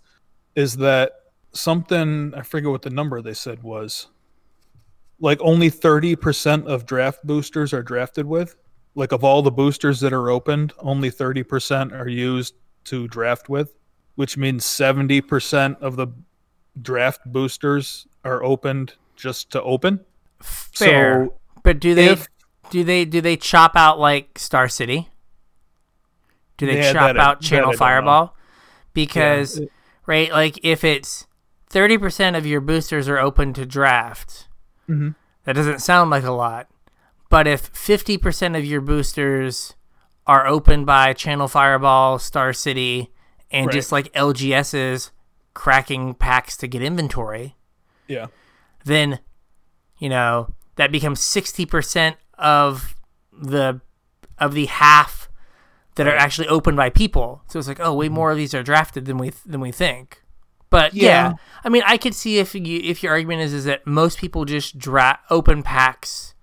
is 0.56 0.78
that 0.78 1.12
something 1.54 2.34
i 2.36 2.42
forget 2.42 2.70
what 2.70 2.82
the 2.82 2.90
number 2.90 3.22
they 3.22 3.34
said 3.34 3.62
was 3.64 4.08
like 5.24 5.40
only 5.42 5.70
30% 5.70 6.66
of 6.66 6.88
draft 6.88 7.24
boosters 7.24 7.74
are 7.74 7.84
drafted 7.84 8.26
with 8.26 8.56
like 8.96 9.12
of 9.12 9.24
all 9.24 9.42
the 9.44 9.52
boosters 9.52 10.00
that 10.00 10.14
are 10.14 10.30
opened 10.32 10.74
only 10.80 11.12
30% 11.12 11.94
are 11.94 12.08
used 12.10 12.56
to 12.86 13.08
draft 13.08 13.48
with 13.50 13.76
which 14.16 14.36
means 14.38 14.66
70% 14.66 15.80
of 15.80 15.96
the 15.96 16.08
draft 16.82 17.22
boosters 17.26 18.08
are 18.26 18.44
opened 18.44 18.96
just 19.16 19.52
to 19.52 19.62
open 19.62 20.00
Fair. 20.42 21.26
so 21.26 21.34
but 21.64 21.80
do 21.80 21.94
they 21.94 22.10
if- 22.10 22.28
do 22.72 22.84
they 22.84 23.06
do 23.06 23.22
they 23.22 23.38
chop 23.38 23.76
out 23.76 24.00
like 24.00 24.40
Star 24.40 24.68
City? 24.68 25.10
Do 26.58 26.66
they 26.66 26.78
Yeah, 26.80 26.94
chop 26.94 27.16
out 27.18 27.38
I 27.38 27.40
Channel. 27.48 27.74
Fireball? 27.74 28.36
Because 28.94 29.58
it- 29.58 29.72
right, 30.08 30.32
like 30.32 30.60
if 30.64 30.84
it's 30.84 31.28
thirty 31.70 31.98
percent 31.98 32.36
of 32.36 32.46
your 32.46 32.62
boosters 32.62 33.08
are 33.08 33.20
open 33.20 33.54
to 33.54 33.66
draft, 33.66 34.48
Mhm. 34.90 35.16
that 35.44 35.54
doesn't 35.56 35.80
sound 35.80 36.10
like 36.10 36.24
a 36.24 36.32
lot. 36.32 36.68
But 37.30 37.46
if 37.48 37.62
fifty 37.68 38.18
percent 38.18 38.56
of 38.56 38.66
your 38.66 38.82
boosters 38.82 39.74
are 40.28 40.48
open 40.48 40.86
by 40.86 41.14
Channel 41.14 41.48
Fireball, 41.48 42.20
Star 42.20 42.54
City, 42.54 43.12
and 43.52 43.68
Right. 43.68 43.74
just 43.74 43.92
like 43.92 44.10
LGS's 44.14 45.12
cracking 45.54 46.14
packs 46.14 46.56
to 46.58 46.68
get 46.68 46.82
inventory, 46.82 47.56
yeah 48.08 48.28
then 48.86 49.20
you 50.00 50.08
know 50.10 50.54
that 50.76 50.92
becomes 50.92 51.20
60% 51.20 52.16
of 52.42 52.96
the 53.32 53.80
of 54.38 54.54
the 54.54 54.66
half 54.66 55.30
that 55.96 56.08
are 56.08 56.16
actually 56.16 56.48
opened 56.48 56.76
by 56.78 56.90
people 56.90 57.44
so 57.48 57.60
it's 57.60 57.68
like 57.68 57.80
oh 57.80 57.94
way 57.94 58.08
mm-hmm. 58.08 58.16
more 58.16 58.32
of 58.32 58.38
these 58.38 58.54
are 58.54 58.64
drafted 58.64 59.06
than 59.06 59.18
we 59.18 59.30
than 59.46 59.62
we 59.62 59.72
think 59.72 60.24
but 60.70 60.94
yeah, 60.94 61.06
Yeah. 61.30 61.34
i 61.64 61.70
mean 61.70 61.84
i 61.86 61.98
could 61.98 62.16
see 62.16 62.40
if 62.40 62.54
you 62.56 62.82
if 62.84 63.04
your 63.04 63.12
argument 63.14 63.42
is 63.42 63.54
is 63.54 63.66
that 63.66 63.86
most 63.86 64.18
people 64.18 64.46
just 64.46 64.78
dra- 64.78 65.20
open 65.30 65.64
packs 65.64 66.34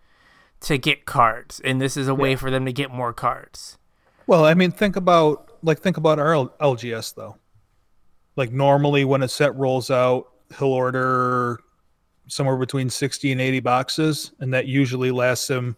to 0.60 0.78
get 0.78 1.04
cards 1.06 1.60
and 1.64 1.80
this 1.80 1.96
is 1.96 2.08
a 2.08 2.14
way 2.14 2.30
Yeah. 2.30 2.36
for 2.36 2.50
them 2.50 2.64
to 2.66 2.72
get 2.72 2.90
more 2.90 3.12
cards 3.12 3.78
Well, 4.26 4.44
I 4.44 4.54
mean, 4.54 4.70
think 4.70 4.96
about 4.96 5.50
like 5.62 5.80
think 5.80 5.96
about 5.96 6.18
our 6.18 6.50
LGS 6.60 7.14
though. 7.14 7.36
Like 8.36 8.52
normally, 8.52 9.04
when 9.04 9.22
a 9.22 9.28
set 9.28 9.56
rolls 9.56 9.90
out, 9.90 10.28
he'll 10.58 10.68
order 10.68 11.58
somewhere 12.28 12.56
between 12.56 12.90
sixty 12.90 13.32
and 13.32 13.40
eighty 13.40 13.60
boxes, 13.60 14.32
and 14.40 14.52
that 14.54 14.66
usually 14.66 15.10
lasts 15.10 15.48
him 15.48 15.76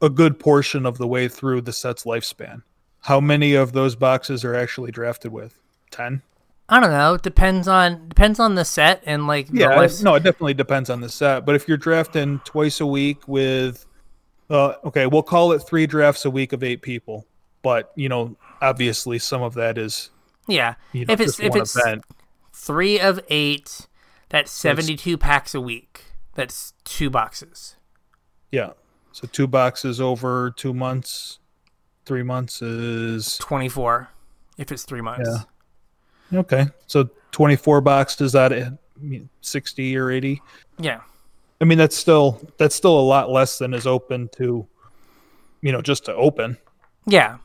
a 0.00 0.10
good 0.10 0.38
portion 0.38 0.86
of 0.86 0.98
the 0.98 1.06
way 1.06 1.28
through 1.28 1.60
the 1.60 1.72
set's 1.72 2.04
lifespan. 2.04 2.62
How 3.00 3.20
many 3.20 3.54
of 3.54 3.72
those 3.72 3.96
boxes 3.96 4.44
are 4.44 4.54
actually 4.54 4.90
drafted 4.90 5.32
with? 5.32 5.58
Ten. 5.90 6.22
I 6.68 6.80
don't 6.80 6.90
know. 6.90 7.14
It 7.14 7.22
depends 7.22 7.68
on 7.68 8.08
depends 8.08 8.40
on 8.40 8.54
the 8.54 8.64
set 8.64 9.02
and 9.04 9.26
like 9.26 9.48
Yeah, 9.52 9.88
no, 10.02 10.14
it 10.14 10.22
definitely 10.22 10.54
depends 10.54 10.88
on 10.88 11.00
the 11.00 11.08
set. 11.08 11.44
But 11.44 11.54
if 11.54 11.68
you're 11.68 11.76
drafting 11.76 12.40
twice 12.44 12.80
a 12.80 12.86
week 12.86 13.26
with, 13.28 13.84
uh, 14.48 14.74
okay, 14.84 15.06
we'll 15.06 15.22
call 15.22 15.52
it 15.52 15.58
three 15.58 15.86
drafts 15.86 16.24
a 16.24 16.30
week 16.30 16.52
of 16.52 16.62
eight 16.62 16.80
people. 16.80 17.26
But 17.62 17.92
you 17.94 18.08
know, 18.08 18.36
obviously, 18.60 19.18
some 19.18 19.42
of 19.42 19.54
that 19.54 19.76
is 19.76 20.10
yeah. 20.48 20.76
you 20.92 21.04
know, 21.04 21.12
if 21.12 21.20
it's 21.20 21.38
if 21.40 21.54
it's 21.54 21.76
event. 21.76 22.04
three 22.52 22.98
of 23.00 23.20
eight, 23.28 23.86
that's 24.32 24.50
seventy 24.50 24.96
two 24.96 25.16
packs 25.16 25.54
a 25.54 25.60
week. 25.60 26.04
That's 26.34 26.72
two 26.84 27.10
boxes. 27.10 27.76
Yeah. 28.50 28.70
So 29.12 29.28
two 29.30 29.46
boxes 29.46 30.00
over 30.00 30.50
two 30.56 30.72
months, 30.72 31.38
three 32.06 32.22
months 32.22 32.62
is 32.62 33.36
Twenty 33.36 33.68
four, 33.68 34.08
if 34.56 34.72
it's 34.72 34.84
three 34.84 35.02
months. 35.02 35.30
Yeah. 36.32 36.40
okay. 36.40 36.66
So 36.86 37.10
twenty 37.30 37.56
four 37.56 37.80
boxes 37.80 38.34
out 38.34 38.52
of 38.52 38.78
sixty 39.42 39.96
or 39.96 40.10
eighty. 40.10 40.40
Yeah. 40.78 41.02
I 41.60 41.64
mean, 41.64 41.78
that's 41.78 41.96
still 41.96 42.40
that's 42.56 42.74
still 42.74 42.98
a 42.98 43.02
lot 43.02 43.30
less 43.30 43.58
than 43.58 43.74
is 43.74 43.86
open 43.86 44.28
to, 44.36 44.66
you 45.60 45.72
know, 45.72 45.82
just 45.82 46.06
to 46.06 46.14
open. 46.14 46.56
Yeah. 47.06 47.36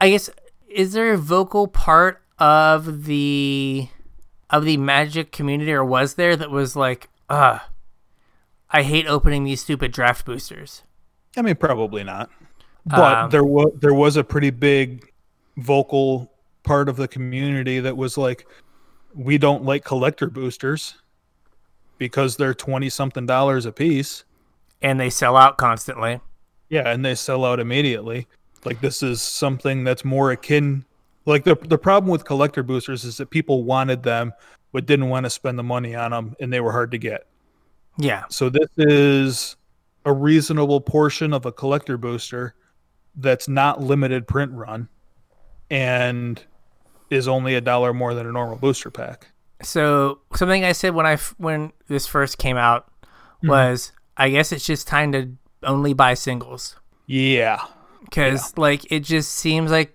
I 0.00 0.08
guess 0.10 0.30
is 0.68 0.94
there 0.94 1.12
a 1.12 1.18
vocal 1.18 1.68
part 1.68 2.22
of 2.38 3.04
the 3.04 3.88
of 4.50 4.64
the 4.64 4.76
magic 4.76 5.32
community 5.32 5.72
or 5.72 5.84
was 5.84 6.14
there 6.14 6.36
that 6.36 6.50
was 6.50 6.76
like, 6.76 7.08
uh 7.28 7.60
I 8.70 8.82
hate 8.82 9.06
opening 9.06 9.44
these 9.44 9.60
stupid 9.60 9.92
draft 9.92 10.24
boosters. 10.24 10.82
I 11.36 11.42
mean, 11.42 11.56
probably 11.56 12.04
not. 12.04 12.30
But 12.86 13.16
Um, 13.16 13.30
there 13.30 13.44
was 13.44 13.72
there 13.80 13.94
was 13.94 14.16
a 14.16 14.24
pretty 14.24 14.50
big 14.50 15.12
vocal 15.56 16.32
part 16.62 16.88
of 16.88 16.96
the 16.96 17.08
community 17.08 17.80
that 17.80 17.96
was 17.96 18.16
like, 18.16 18.46
we 19.14 19.38
don't 19.38 19.64
like 19.64 19.84
collector 19.84 20.28
boosters 20.28 20.94
because 21.98 22.36
they're 22.36 22.54
twenty 22.54 22.88
something 22.88 23.26
dollars 23.26 23.66
a 23.66 23.72
piece. 23.72 24.24
And 24.82 24.98
they 24.98 25.10
sell 25.10 25.36
out 25.36 25.58
constantly. 25.58 26.20
Yeah, 26.68 26.88
and 26.88 27.04
they 27.04 27.14
sell 27.14 27.44
out 27.44 27.60
immediately. 27.60 28.28
Like 28.64 28.80
this 28.80 29.02
is 29.02 29.20
something 29.20 29.84
that's 29.84 30.04
more 30.04 30.30
akin. 30.30 30.84
Like 31.26 31.44
the 31.44 31.54
the 31.54 31.78
problem 31.78 32.10
with 32.10 32.24
collector 32.24 32.62
boosters 32.62 33.04
is 33.04 33.18
that 33.18 33.30
people 33.30 33.64
wanted 33.64 34.02
them 34.02 34.32
but 34.72 34.86
didn't 34.86 35.08
want 35.08 35.24
to 35.24 35.30
spend 35.30 35.58
the 35.58 35.62
money 35.62 35.94
on 35.94 36.12
them, 36.12 36.36
and 36.40 36.52
they 36.52 36.60
were 36.60 36.72
hard 36.72 36.92
to 36.92 36.98
get. 36.98 37.26
Yeah. 37.98 38.24
So 38.28 38.48
this 38.48 38.70
is 38.78 39.56
a 40.04 40.12
reasonable 40.12 40.80
portion 40.80 41.32
of 41.32 41.44
a 41.44 41.52
collector 41.52 41.98
booster 41.98 42.54
that's 43.16 43.48
not 43.48 43.80
limited 43.80 44.26
print 44.26 44.52
run, 44.52 44.88
and 45.70 46.42
is 47.10 47.26
only 47.26 47.54
a 47.56 47.60
dollar 47.60 47.92
more 47.92 48.14
than 48.14 48.26
a 48.26 48.32
normal 48.32 48.56
booster 48.56 48.90
pack. 48.90 49.28
So 49.62 50.20
something 50.34 50.64
I 50.64 50.72
said 50.72 50.94
when 50.94 51.06
I 51.06 51.16
when 51.36 51.72
this 51.88 52.06
first 52.06 52.38
came 52.38 52.56
out 52.56 52.90
mm-hmm. 53.02 53.48
was 53.48 53.92
I 54.16 54.30
guess 54.30 54.52
it's 54.52 54.64
just 54.64 54.86
time 54.86 55.12
to 55.12 55.32
only 55.62 55.92
buy 55.92 56.14
singles 56.14 56.76
Yeah, 57.06 57.62
because 58.04 58.56
like 58.56 58.90
it 58.90 59.00
just 59.00 59.32
seems 59.32 59.70
like 59.70 59.94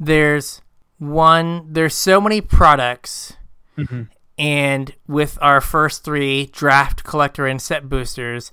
there's 0.00 0.62
one 0.98 1.72
there's 1.72 1.94
so 1.94 2.20
many 2.20 2.40
products 2.40 3.36
mm-hmm. 3.78 4.02
and 4.36 4.94
with 5.06 5.38
our 5.40 5.60
first 5.60 6.04
three 6.04 6.46
draft 6.46 7.04
collector 7.04 7.46
and 7.46 7.62
set 7.62 7.88
boosters 7.88 8.50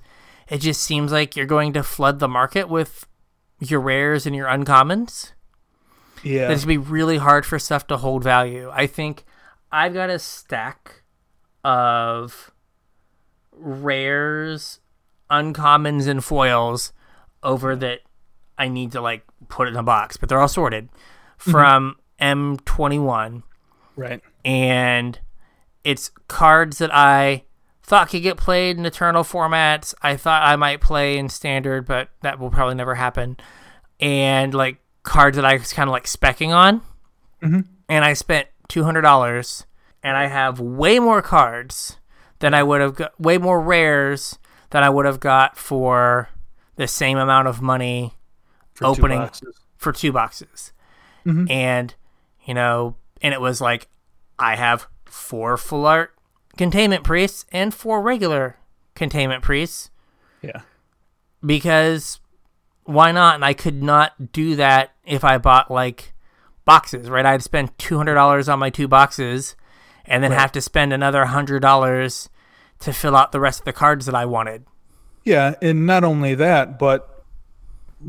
it 0.48 0.58
just 0.58 0.82
seems 0.82 1.12
like 1.12 1.36
you're 1.36 1.46
going 1.46 1.72
to 1.74 1.82
flood 1.82 2.18
the 2.18 2.28
market 2.28 2.68
with 2.68 3.06
your 3.60 3.80
rares 3.80 4.26
and 4.26 4.34
your 4.34 4.46
uncommons. 4.46 5.32
Yeah, 6.22 6.50
it's 6.50 6.64
be 6.64 6.78
really 6.78 7.18
hard 7.18 7.46
for 7.46 7.58
stuff 7.58 7.86
to 7.88 7.98
hold 7.98 8.24
value. 8.24 8.70
I 8.72 8.86
think 8.86 9.24
I've 9.70 9.94
got 9.94 10.10
a 10.10 10.18
stack 10.18 11.02
of 11.62 12.50
rares, 13.52 14.80
uncommons, 15.30 16.08
and 16.08 16.24
foils 16.24 16.92
over 17.42 17.76
that 17.76 18.00
I 18.56 18.68
need 18.68 18.92
to 18.92 19.00
like 19.00 19.24
put 19.48 19.68
in 19.68 19.76
a 19.76 19.82
box, 19.82 20.16
but 20.16 20.28
they're 20.28 20.40
all 20.40 20.48
sorted 20.48 20.88
Mm-hmm. 21.38 21.50
from 21.50 21.96
M21 22.20 23.42
right. 23.96 24.20
and 24.44 25.18
it's 25.84 26.10
cards 26.26 26.78
that 26.78 26.94
I 26.94 27.44
thought 27.82 28.10
could 28.10 28.22
get 28.22 28.36
played 28.36 28.76
in 28.76 28.84
eternal 28.84 29.24
formats. 29.24 29.94
I 30.02 30.16
thought 30.16 30.42
I 30.42 30.56
might 30.56 30.80
play 30.80 31.16
in 31.16 31.28
standard, 31.28 31.86
but 31.86 32.10
that 32.22 32.38
will 32.38 32.50
probably 32.50 32.74
never 32.74 32.96
happen. 32.96 33.38
And 33.98 34.52
like 34.52 34.78
cards 35.02 35.36
that 35.36 35.44
I 35.44 35.54
was 35.54 35.72
kind 35.72 35.88
of 35.88 35.92
like 35.92 36.04
specking 36.04 36.54
on. 36.54 36.82
Mm-hmm. 37.42 37.60
And 37.88 38.04
I 38.04 38.12
spent 38.12 38.48
two 38.68 38.84
hundred 38.84 39.02
dollars, 39.02 39.64
and 40.02 40.16
I 40.16 40.26
have 40.26 40.60
way 40.60 40.98
more 40.98 41.22
cards 41.22 41.96
than 42.40 42.52
I 42.52 42.62
would 42.62 42.80
have 42.80 42.94
got, 42.96 43.18
way 43.18 43.38
more 43.38 43.60
rares 43.60 44.38
than 44.70 44.82
I 44.82 44.90
would 44.90 45.06
have 45.06 45.20
got 45.20 45.56
for 45.56 46.28
the 46.76 46.86
same 46.86 47.16
amount 47.16 47.48
of 47.48 47.62
money 47.62 48.12
For 48.74 48.86
Opening. 48.86 49.20
boxes. 49.20 49.56
for 49.76 49.92
two 49.92 50.12
boxes. 50.12 50.72
Mm-hmm. 51.28 51.50
And, 51.50 51.94
you 52.46 52.54
know, 52.54 52.96
and 53.20 53.34
it 53.34 53.40
was 53.40 53.60
like, 53.60 53.88
I 54.38 54.56
have 54.56 54.86
four 55.04 55.56
full 55.56 55.86
art 55.86 56.14
containment 56.56 57.04
priests 57.04 57.44
and 57.52 57.72
four 57.74 58.00
regular 58.02 58.56
containment 58.94 59.42
priests 59.42 59.90
Yeah, 60.42 60.62
because 61.44 62.20
why 62.84 63.12
not? 63.12 63.34
And 63.36 63.44
I 63.44 63.52
could 63.52 63.82
not 63.82 64.32
do 64.32 64.56
that 64.56 64.92
if 65.04 65.22
I 65.22 65.38
bought 65.38 65.70
like 65.70 66.14
boxes, 66.64 67.10
right? 67.10 67.26
I'd 67.26 67.42
spend 67.42 67.76
$200 67.78 68.52
on 68.52 68.58
my 68.58 68.70
two 68.70 68.88
boxes 68.88 69.56
and 70.04 70.24
then 70.24 70.32
have 70.32 70.52
to 70.52 70.60
spend 70.60 70.92
another 70.92 71.24
$100 71.26 72.28
to 72.80 72.92
fill 72.92 73.16
out 73.16 73.32
the 73.32 73.40
rest 73.40 73.60
of 73.60 73.64
the 73.66 73.72
cards 73.72 74.06
that 74.06 74.14
I 74.14 74.24
wanted. 74.24 74.64
yeah, 75.24 75.54
and 75.60 75.86
not 75.86 76.04
only 76.04 76.34
that, 76.34 76.78
but 76.78 77.17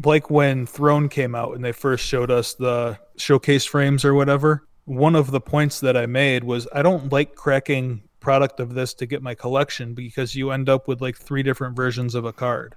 like 0.04 0.30
when 0.30 0.66
Throne 0.66 1.10
came 1.10 1.36
out 1.36 1.56
and 1.56 1.64
they 1.64 1.72
first 1.72 2.06
showed 2.06 2.32
us 2.32 2.54
the 2.54 3.00
showcase 3.18 3.66
frames 3.66 4.06
or 4.06 4.14
whatever, 4.14 4.68
one 4.86 5.16
of 5.16 5.32
the 5.32 5.42
points 5.42 5.80
that 5.82 5.98
I 5.98 6.06
made 6.06 6.44
was 6.44 6.68
I 6.74 6.82
don't 6.82 7.12
like 7.12 7.36
cracking 7.36 8.04
product 8.20 8.60
of 8.60 8.74
this 8.74 8.94
to 8.96 9.06
get 9.06 9.22
my 9.22 9.34
collection 9.34 9.94
because 9.94 10.36
you 10.36 10.52
end 10.52 10.70
up 10.70 10.88
with 10.88 11.02
like 11.02 11.18
three 11.18 11.44
different 11.44 11.76
versions 11.76 12.16
of 12.16 12.26
a 12.26 12.34
card. 12.34 12.76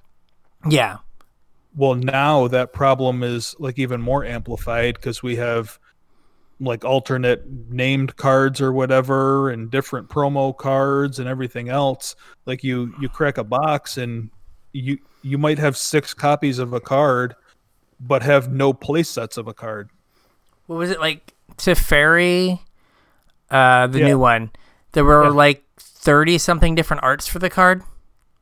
Yeah. 0.68 0.98
Well, 1.74 1.94
now 1.94 2.48
that 2.48 2.72
problem 2.72 3.22
is 3.22 3.56
like 3.58 3.78
even 3.78 4.00
more 4.00 4.24
amplified 4.24 4.94
because 4.94 5.22
we 5.22 5.36
have 5.36 5.78
like 6.60 6.84
alternate 6.84 7.44
named 7.70 8.16
cards 8.16 8.60
or 8.60 8.72
whatever 8.72 9.50
and 9.50 9.70
different 9.70 10.08
promo 10.08 10.56
cards 10.56 11.18
and 11.18 11.28
everything 11.28 11.68
else. 11.68 12.14
Like 12.46 12.62
you 12.62 12.94
you 13.00 13.08
crack 13.08 13.38
a 13.38 13.44
box 13.44 13.96
and 13.98 14.30
you 14.72 14.98
you 15.22 15.38
might 15.38 15.58
have 15.58 15.76
six 15.76 16.12
copies 16.14 16.58
of 16.58 16.72
a 16.72 16.80
card 16.80 17.34
but 18.00 18.22
have 18.22 18.52
no 18.52 18.72
play 18.72 19.02
sets 19.02 19.36
of 19.36 19.46
a 19.46 19.54
card. 19.54 19.90
what 20.66 20.76
was 20.76 20.90
it 20.90 20.98
like 21.00 21.34
Teferi, 21.56 22.60
uh, 23.50 23.86
the 23.86 24.00
Yeah. 24.00 24.06
new 24.06 24.18
one? 24.18 24.50
There 24.92 25.04
were 25.04 25.24
Yeah. 25.24 25.30
like 25.30 25.64
thirty 25.78 26.38
something 26.38 26.74
different 26.74 27.02
arts 27.02 27.26
for 27.28 27.38
the 27.38 27.50
card. 27.50 27.82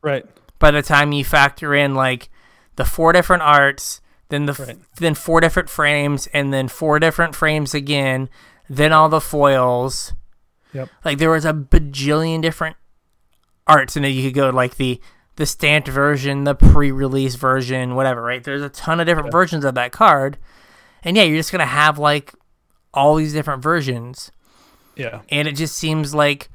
Right. 0.03 0.25
By 0.59 0.71
the 0.71 0.83
time 0.83 1.13
you 1.13 1.25
factor 1.25 1.75
in 1.75 1.95
like 1.95 2.31
the 2.77 2.85
four 2.85 3.13
different 3.13 3.43
arts, 3.43 4.01
then 4.31 4.47
the 4.47 4.53
f- 4.53 4.61
Right. 4.61 4.79
then 4.97 5.15
four 5.15 5.41
different 5.41 5.69
frames, 5.69 6.27
and 6.33 6.53
then 6.55 6.69
four 6.69 6.99
different 6.99 7.35
frames 7.35 7.75
again, 7.75 8.29
then 8.69 8.93
all 8.93 9.09
the 9.09 9.21
foils. 9.21 10.13
Yep. 10.73 10.89
Like 11.05 11.19
there 11.19 11.31
was 11.31 11.45
a 11.45 11.53
bajillion 11.53 12.41
different 12.41 12.77
arts, 13.67 13.97
and 13.97 14.05
then 14.05 14.13
you 14.13 14.23
could 14.29 14.35
go 14.35 14.51
like 14.51 14.77
the 14.77 15.01
the 15.37 15.47
stamped 15.47 15.89
version, 15.89 16.45
the 16.45 16.55
pre-release 16.55 17.35
version, 17.37 17.95
whatever. 17.95 18.23
Right? 18.23 18.43
There's 18.43 18.63
a 18.63 18.69
ton 18.69 19.01
of 19.01 19.07
different 19.07 19.33
versions 19.33 19.65
of 19.65 19.75
that 19.75 19.93
card, 19.93 20.39
and 21.03 21.17
yeah, 21.17 21.23
you're 21.23 21.37
just 21.39 21.53
gonna 21.53 21.67
have 21.67 21.99
like 21.99 22.33
all 22.93 23.15
these 23.17 23.33
different 23.33 23.63
versions, 23.63 24.31
Yeah. 24.97 25.21
and 25.29 25.47
it 25.49 25.53
just 25.57 25.77
seems 25.79 26.15
like 26.15 26.51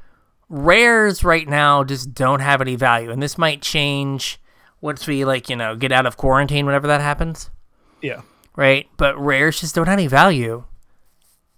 rares 0.50 1.24
right 1.24 1.48
now 1.48 1.84
just 1.84 2.14
don't 2.14 2.42
have 2.42 2.62
any 2.62 2.76
value, 2.76 3.10
and 3.12 3.22
this 3.24 3.38
might 3.38 3.62
change 3.62 4.40
once 4.82 5.08
we 5.08 5.26
like 5.26 5.50
you 5.50 5.56
know 5.56 5.76
get 5.76 5.92
out 5.92 6.06
of 6.06 6.18
quarantine, 6.18 6.66
whenever 6.66 6.88
that 6.88 7.02
happens, 7.02 7.50
Yeah. 8.02 8.22
right? 8.56 8.88
But 8.98 9.18
rares 9.20 9.60
just 9.62 9.74
don't 9.74 9.88
have 9.88 9.98
any 9.98 10.08
value. 10.08 10.66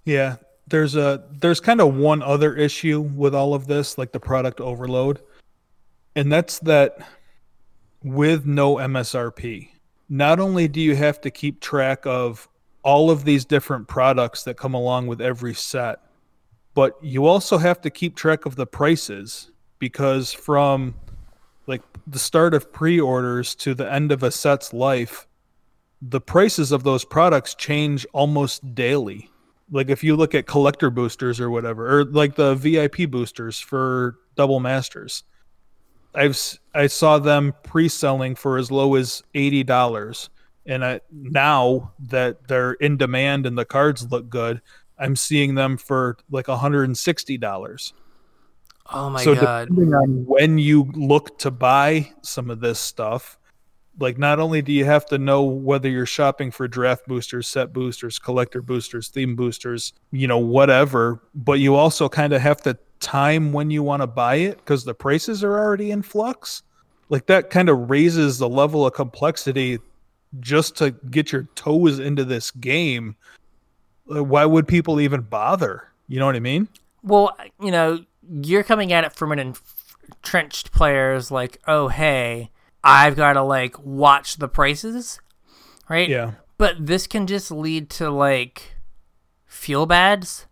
Yeah, 0.06 0.36
there's 0.68 0.96
a 0.96 1.24
there's 1.32 1.60
kind 1.60 1.82
of 1.82 1.96
one 1.96 2.22
other 2.22 2.56
issue 2.56 3.02
with 3.02 3.36
all 3.36 3.54
of 3.54 3.68
this, 3.68 3.98
like 3.98 4.12
the 4.14 4.20
product 4.20 4.62
overload, 4.62 5.20
and 6.18 6.32
that's 6.32 6.58
that 6.60 6.98
with 8.04 8.44
no 8.48 8.78
MSRP, 8.78 9.70
not 10.10 10.40
only 10.40 10.68
do 10.68 10.82
you 10.82 10.96
have 10.96 11.22
to 11.22 11.30
keep 11.30 11.62
track 11.62 12.08
of 12.08 12.50
all 12.82 13.12
of 13.12 13.24
these 13.24 13.46
different 13.46 13.88
products 13.88 14.42
that 14.44 14.58
come 14.58 14.74
along 14.74 15.06
with 15.06 15.22
every 15.22 15.54
set, 15.54 16.00
but 16.74 16.98
you 17.04 17.28
also 17.28 17.60
have 17.60 17.80
to 17.82 17.92
keep 17.92 18.16
track 18.16 18.48
of 18.48 18.56
the 18.56 18.66
prices 18.66 19.52
because 19.78 20.34
from 20.34 20.96
like 21.68 21.84
the 22.08 22.18
start 22.18 22.56
of 22.56 22.74
pre-orders 22.74 23.54
to 23.54 23.76
the 23.76 23.92
end 23.92 24.12
of 24.12 24.24
a 24.24 24.32
set's 24.32 24.74
life, 24.74 25.28
the 26.02 26.22
prices 26.22 26.72
of 26.72 26.84
those 26.84 27.06
products 27.06 27.54
change 27.54 28.08
almost 28.12 28.74
daily. 28.74 29.30
Like 29.70 29.90
if 29.90 30.04
you 30.04 30.16
look 30.16 30.34
at 30.34 30.48
collector 30.48 30.90
boosters 30.90 31.40
or 31.40 31.52
whatever, 31.52 32.00
or 32.00 32.06
like 32.06 32.34
the 32.34 32.56
VIP 32.56 33.08
boosters 33.12 33.60
for 33.60 34.16
double 34.36 34.60
masters, 34.60 35.24
I've 36.18 36.60
I 36.74 36.88
saw 36.88 37.20
them 37.20 37.54
pre-selling 37.64 38.36
for 38.36 38.58
as 38.58 38.72
low 38.72 38.96
as 38.96 39.22
eighty 39.36 39.64
dollars, 39.64 40.30
and 40.66 40.84
I, 40.84 41.02
now 41.12 41.94
that 42.00 42.48
they're 42.48 42.74
in 42.74 42.98
demand 42.98 43.46
and 43.46 43.58
the 43.58 43.66
cards 43.66 44.12
look 44.12 44.30
good, 44.30 44.62
I'm 44.98 45.16
seeing 45.16 45.56
them 45.56 45.78
for 45.78 46.18
like 46.32 46.48
hundred 46.48 46.86
and 46.86 46.98
sixty 46.98 47.38
dollars. 47.38 47.94
Oh 48.92 49.10
my 49.10 49.24
so 49.24 49.36
god. 49.36 49.70
depending 49.70 49.94
on 49.94 50.26
when 50.26 50.58
you 50.58 50.92
look 50.94 51.38
to 51.40 51.52
buy 51.52 52.12
some 52.24 52.50
of 52.50 52.62
this 52.62 52.80
stuff, 52.80 53.38
like 54.00 54.18
not 54.18 54.40
only 54.40 54.62
do 54.62 54.72
you 54.72 54.86
have 54.86 55.06
to 55.08 55.18
know 55.18 55.44
whether 55.44 55.90
you're 55.90 56.06
shopping 56.06 56.52
for 56.52 56.68
draft 56.68 57.08
boosters, 57.08 57.48
set 57.48 57.74
boosters, 57.74 58.20
collector 58.20 58.62
boosters, 58.62 59.08
theme 59.08 59.36
boosters, 59.36 59.94
you 60.12 60.28
know, 60.28 60.38
whatever, 60.38 61.22
but 61.34 61.60
you 61.60 61.76
also 61.76 62.08
kind 62.08 62.34
of 62.34 62.42
have 62.42 62.62
to 62.62 62.78
time 63.00 63.54
when 63.54 63.72
you 63.72 63.84
want 63.84 64.02
to 64.02 64.08
buy 64.08 64.36
it 64.36 64.58
because 64.58 64.84
the 64.84 64.94
prices 64.94 65.44
are 65.44 65.58
already 65.58 65.92
in 65.92 66.02
flux. 66.02 66.64
Like 67.10 67.26
that 67.28 67.50
kind 67.50 67.70
of 67.70 67.90
raises 67.90 68.38
the 68.38 68.50
level 68.50 68.86
of 68.86 68.94
complexity 68.94 69.80
just 70.40 70.76
to 70.78 70.92
get 70.92 71.32
your 71.32 71.44
toes 71.56 72.00
into 72.00 72.26
this 72.26 72.52
game. 72.52 73.16
Uh, 74.14 74.24
Why 74.24 74.46
would 74.46 74.68
people 74.68 75.00
even 75.00 75.22
bother? 75.22 75.90
You 76.08 76.20
know 76.20 76.26
what 76.26 76.36
I 76.36 76.40
mean? 76.40 76.68
Well, 77.04 77.36
you 77.62 77.72
know, 77.72 78.04
you're 78.30 78.64
coming 78.64 78.92
at 78.92 79.06
it 79.06 79.14
from 79.14 79.32
an 79.32 79.56
entrenched 80.10 80.72
player's 80.72 81.32
like, 81.32 81.60
oh 81.68 81.88
hey, 81.88 82.52
I've 82.84 83.16
got 83.16 83.34
to 83.34 83.44
like 83.44 83.76
watch 83.84 84.38
the 84.38 84.48
prices, 84.48 85.20
right? 85.90 86.08
Yeah. 86.10 86.32
But 86.58 86.86
this 86.86 87.06
can 87.08 87.28
just 87.28 87.52
lead 87.52 87.90
to 87.92 88.10
like 88.10 88.76
feel 89.46 89.86
bads. 89.86 90.46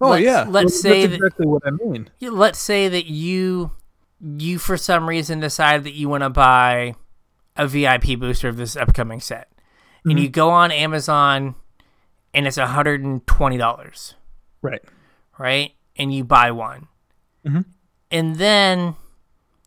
Oh 0.00 0.10
Let's- 0.10 0.24
yeah. 0.24 0.44
let's 0.48 0.72
That's 0.72 0.80
say 0.82 1.06
that- 1.06 1.14
exactly 1.16 1.46
what 1.46 1.62
I 1.66 1.70
mean. 1.70 2.10
Let's 2.20 2.58
say 2.58 2.88
that 2.88 3.06
you 3.06 3.72
you 4.20 4.58
for 4.58 4.76
some 4.76 5.08
reason 5.08 5.40
decide 5.40 5.82
that 5.84 5.94
you 5.94 6.08
want 6.08 6.22
to 6.22 6.30
buy 6.30 6.94
a 7.56 7.66
VIP 7.66 8.18
booster 8.18 8.48
of 8.48 8.56
this 8.56 8.76
upcoming 8.76 9.20
set, 9.20 9.48
and 10.04 10.18
you 10.18 10.28
go 10.28 10.50
on 10.50 10.70
Amazon, 10.70 11.54
and 12.32 12.46
it's 12.46 12.56
hundred 12.56 13.02
and 13.02 13.26
twenty 13.26 13.58
dollars. 13.58 14.14
Right. 14.62 14.80
right? 15.38 15.72
And 15.96 16.14
you 16.14 16.22
buy 16.24 16.52
one. 16.52 16.86
Mhm. 17.44 17.64
And 18.12 18.36
then 18.36 18.94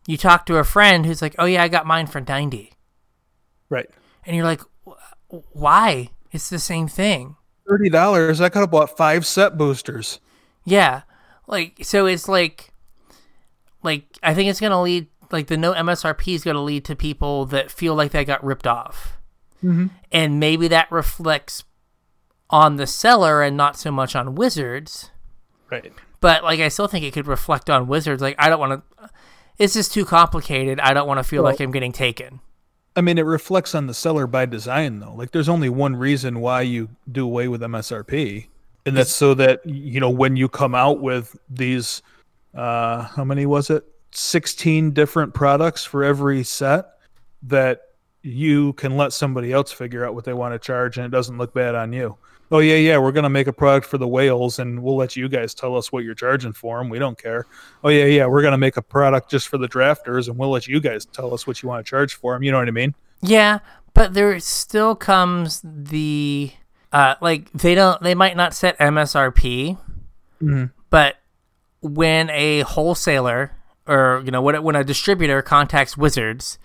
you 0.06 0.16
talk 0.16 0.46
to 0.46 0.56
a 0.56 0.64
friend 0.64 1.04
who's 1.06 1.20
like, 1.22 1.34
oh, 1.38 1.44
yeah, 1.46 1.62
I 1.62 1.68
got 1.68 1.86
mine 1.86 2.06
for 2.06 2.20
90. 2.20 2.72
Right. 3.68 3.88
And 4.24 4.36
you're 4.36 4.44
like, 4.44 4.60
why? 5.52 6.10
It's 6.32 6.48
the 6.50 6.58
same 6.58 6.88
thing. 6.88 7.36
Thirty 7.68 7.88
dollars. 7.88 8.40
I 8.40 8.48
could 8.48 8.60
have 8.60 8.70
bought 8.70 8.96
five 8.96 9.26
set 9.26 9.58
boosters. 9.58 10.20
Yeah. 10.64 11.02
Like, 11.48 11.78
so 11.82 12.06
it's 12.06 12.28
like, 12.28 12.72
like, 13.82 14.04
I 14.22 14.34
think 14.34 14.48
it's 14.50 14.60
going 14.60 14.70
to 14.72 14.78
lead, 14.78 15.08
like, 15.32 15.48
the 15.48 15.56
no 15.56 15.72
MSRP 15.72 16.34
is 16.34 16.44
going 16.44 16.54
to 16.56 16.60
lead 16.60 16.84
to 16.84 16.94
people 16.96 17.46
that 17.46 17.70
feel 17.70 17.94
like 17.94 18.12
they 18.12 18.24
got 18.24 18.44
ripped 18.44 18.66
off. 18.66 19.16
Mhm. 19.64 19.90
And 20.12 20.38
maybe 20.38 20.68
that 20.68 20.90
reflects 20.92 21.64
on 22.50 22.76
the 22.76 22.86
seller 22.86 23.42
and 23.42 23.56
not 23.56 23.76
so 23.76 23.90
much 23.90 24.14
on 24.14 24.34
Wizards. 24.36 25.10
Right. 25.70 25.92
but 26.20 26.44
like 26.44 26.60
I 26.60 26.68
still 26.68 26.86
think 26.86 27.04
it 27.04 27.12
could 27.12 27.26
reflect 27.26 27.68
on 27.68 27.88
Wizards. 27.88 28.22
Like 28.22 28.36
I 28.38 28.48
don't 28.48 28.60
want 28.60 28.84
to. 29.00 29.10
It's 29.58 29.76
is 29.76 29.88
too 29.88 30.04
complicated. 30.04 30.80
I 30.80 30.92
don't 30.94 31.06
want 31.08 31.18
to 31.18 31.24
feel 31.24 31.42
Well- 31.42 31.52
like 31.52 31.60
I'm 31.60 31.70
getting 31.70 31.92
taken. 31.92 32.40
I 32.94 33.02
mean, 33.02 33.18
it 33.18 33.26
reflects 33.26 33.74
on 33.74 33.88
the 33.88 33.92
seller 33.94 34.26
by 34.26 34.46
design, 34.46 35.00
though. 35.00 35.12
Like, 35.14 35.30
there's 35.30 35.50
only 35.50 35.68
one 35.68 35.96
reason 35.96 36.40
why 36.40 36.62
you 36.62 36.88
do 37.10 37.24
away 37.24 37.46
with 37.46 37.60
MSRP, 37.62 38.46
and 38.86 38.96
that's 38.96 39.12
so 39.12 39.34
that 39.34 39.60
you 39.66 40.00
know 40.00 40.08
when 40.08 40.36
you 40.36 40.48
come 40.48 40.74
out 40.74 41.00
with 41.00 41.36
these, 41.50 42.00
uh, 42.54 43.02
how 43.02 43.22
many 43.22 43.44
was 43.44 43.68
it? 43.68 43.84
Sixteen 44.12 44.92
different 44.92 45.34
products 45.34 45.84
for 45.84 46.02
every 46.04 46.42
set, 46.42 46.86
that 47.42 47.82
you 48.22 48.72
can 48.74 48.96
let 48.96 49.12
somebody 49.12 49.52
else 49.52 49.70
figure 49.72 50.06
out 50.06 50.14
what 50.14 50.24
they 50.24 50.32
want 50.32 50.54
to 50.54 50.58
charge, 50.58 50.96
and 50.96 51.04
it 51.04 51.10
doesn't 51.10 51.36
look 51.36 51.52
bad 51.52 51.74
on 51.74 51.92
you. 51.92 52.16
Oh 52.50 52.60
yeah, 52.60 52.76
yeah, 52.76 52.98
we're 52.98 53.12
gonna 53.12 53.28
make 53.30 53.46
a 53.48 53.52
product 53.52 53.86
for 53.86 53.98
the 53.98 54.06
whales, 54.06 54.58
and 54.60 54.82
we'll 54.82 54.96
let 54.96 55.16
you 55.16 55.28
guys 55.28 55.52
tell 55.54 55.76
us 55.76 55.90
what 55.90 56.04
you're 56.04 56.14
charging 56.14 56.52
for 56.52 56.78
them. 56.78 56.88
We 56.88 56.98
don't 56.98 57.18
care. 57.20 57.46
Oh 57.82 57.88
yeah, 57.88 58.04
yeah, 58.04 58.26
we're 58.26 58.42
gonna 58.42 58.58
make 58.58 58.76
a 58.76 58.82
product 58.82 59.30
just 59.30 59.48
for 59.48 59.58
the 59.58 59.68
drafters, 59.68 60.28
and 60.28 60.38
we'll 60.38 60.50
let 60.50 60.68
you 60.68 60.80
guys 60.80 61.04
tell 61.06 61.34
us 61.34 61.46
what 61.46 61.62
you 61.62 61.68
want 61.68 61.84
to 61.84 61.88
charge 61.90 62.14
for 62.14 62.34
them. 62.34 62.42
You 62.42 62.52
know 62.52 62.58
what 62.58 62.68
I 62.68 62.72
mean? 62.72 62.94
Yeah, 63.20 63.58
but 63.94 64.14
there 64.14 64.38
still 64.40 64.94
comes 64.94 65.60
the 65.64 66.52
uh 66.92 67.16
like 67.20 67.50
they 67.52 67.74
don't 67.74 68.00
they 68.02 68.14
might 68.14 68.36
not 68.36 68.54
set 68.54 68.78
MSRP, 68.78 69.76
Mhm. 70.42 70.70
but 70.90 71.16
when 71.80 72.30
a 72.30 72.60
wholesaler 72.60 73.52
or 73.88 74.22
you 74.24 74.30
know 74.30 74.40
when 74.42 74.62
when 74.62 74.76
a 74.76 74.84
distributor 74.84 75.42
contacts 75.42 75.96
Wizards 75.96 76.58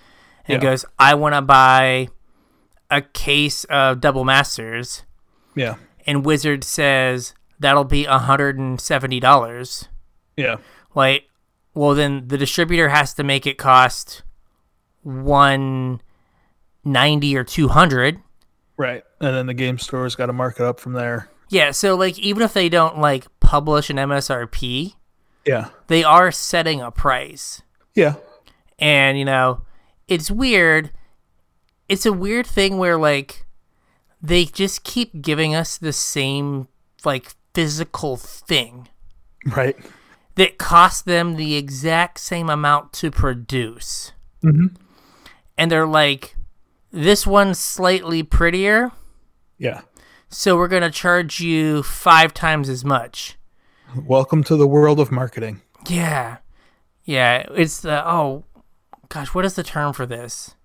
and 0.48 0.62
Yeah. 0.62 0.70
goes, 0.72 0.86
I 1.00 1.16
want 1.16 1.34
to 1.36 1.42
buy 1.42 2.10
a 2.92 3.02
case 3.02 3.64
of 3.66 4.00
Double 4.02 4.26
Masters, 4.26 5.04
Yeah, 5.56 5.76
and 6.06 6.26
Wizard 6.26 6.64
says 6.64 7.34
that'll 7.60 7.84
be 7.84 8.06
hundred 8.06 8.58
and 8.58 8.80
seventy 8.82 9.20
dollars. 9.20 9.88
yeah, 10.38 10.58
like 10.95 11.26
well 11.74 11.93
then 11.95 12.28
the 12.28 12.38
distributor 12.38 12.89
has 12.89 13.14
to 13.16 13.24
make 13.24 13.45
it 13.47 13.58
cost 13.58 14.24
190 15.04 17.38
or 17.38 17.43
200 17.43 18.20
right. 18.78 19.04
And 19.20 19.36
then 19.36 19.45
the 19.45 19.54
game 19.54 19.78
store's 19.78 20.16
got 20.16 20.28
to 20.28 20.34
mark 20.34 20.60
it 20.60 20.66
up 20.66 20.80
from 20.80 20.93
there. 20.93 21.30
yeah 21.49 21.72
so 21.72 21.95
like 21.95 22.18
even 22.20 22.41
if 22.43 22.54
they 22.54 22.70
don't 22.70 22.99
like 22.99 23.28
publish 23.39 23.89
an 23.89 23.97
msrp 23.97 24.93
Yeah, 25.45 25.70
they 25.88 26.04
are 26.04 26.32
setting 26.32 26.82
a 26.82 26.91
price. 26.91 27.62
Yeah, 27.95 28.16
and 28.80 29.18
you 29.20 29.26
know 29.26 29.62
it's 30.08 30.32
weird. 30.32 30.91
It's 31.89 32.06
a 32.06 32.14
weird 32.14 32.47
thing 32.47 32.78
where 32.78 32.97
like 32.97 33.45
they 34.22 34.45
just 34.45 34.84
keep 34.84 35.22
giving 35.22 35.55
us 35.55 35.78
the 35.78 35.93
same 35.93 36.67
like 37.03 37.34
physical 37.53 38.15
thing 38.17 38.88
right. 39.47 39.76
that 40.36 40.57
costs 40.57 41.01
them 41.01 41.36
the 41.36 41.55
exact 41.55 42.19
same 42.19 42.49
amount 42.49 42.93
to 42.93 43.11
produce. 43.11 44.11
Mhm. 44.43 44.76
And 45.57 45.72
they're 45.72 45.88
like, 45.88 46.36
this 46.91 47.26
one's 47.28 47.59
slightly 47.59 48.24
prettier, 48.24 48.91
Yeah. 49.57 49.82
so 50.30 50.55
we're 50.55 50.67
going 50.67 50.82
to 50.84 50.91
charge 50.91 51.39
you 51.39 51.84
five 51.84 52.34
times 52.34 52.69
as 52.69 52.86
much. 52.86 53.38
Welcome 53.95 54.43
to 54.45 54.55
the 54.55 54.67
world 54.67 54.99
of 54.99 55.11
marketing. 55.11 55.61
Yeah. 55.89 56.38
Yeah. 57.03 57.45
It's 57.51 57.82
the, 57.82 58.07
oh, 58.07 58.45
gosh, 59.09 59.34
what 59.34 59.45
is 59.45 59.55
the 59.55 59.63
term 59.63 59.93
for 59.93 60.05
this? 60.05 60.55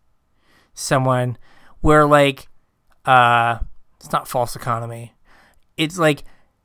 Someone 0.74 1.36
where, 1.80 2.07
like, 2.07 2.48
uh, 3.07 3.59
it's 3.96 4.12
not 4.12 4.28
false 4.28 4.57
economy. 4.57 5.14
It's 5.76 5.98
like 5.98 6.24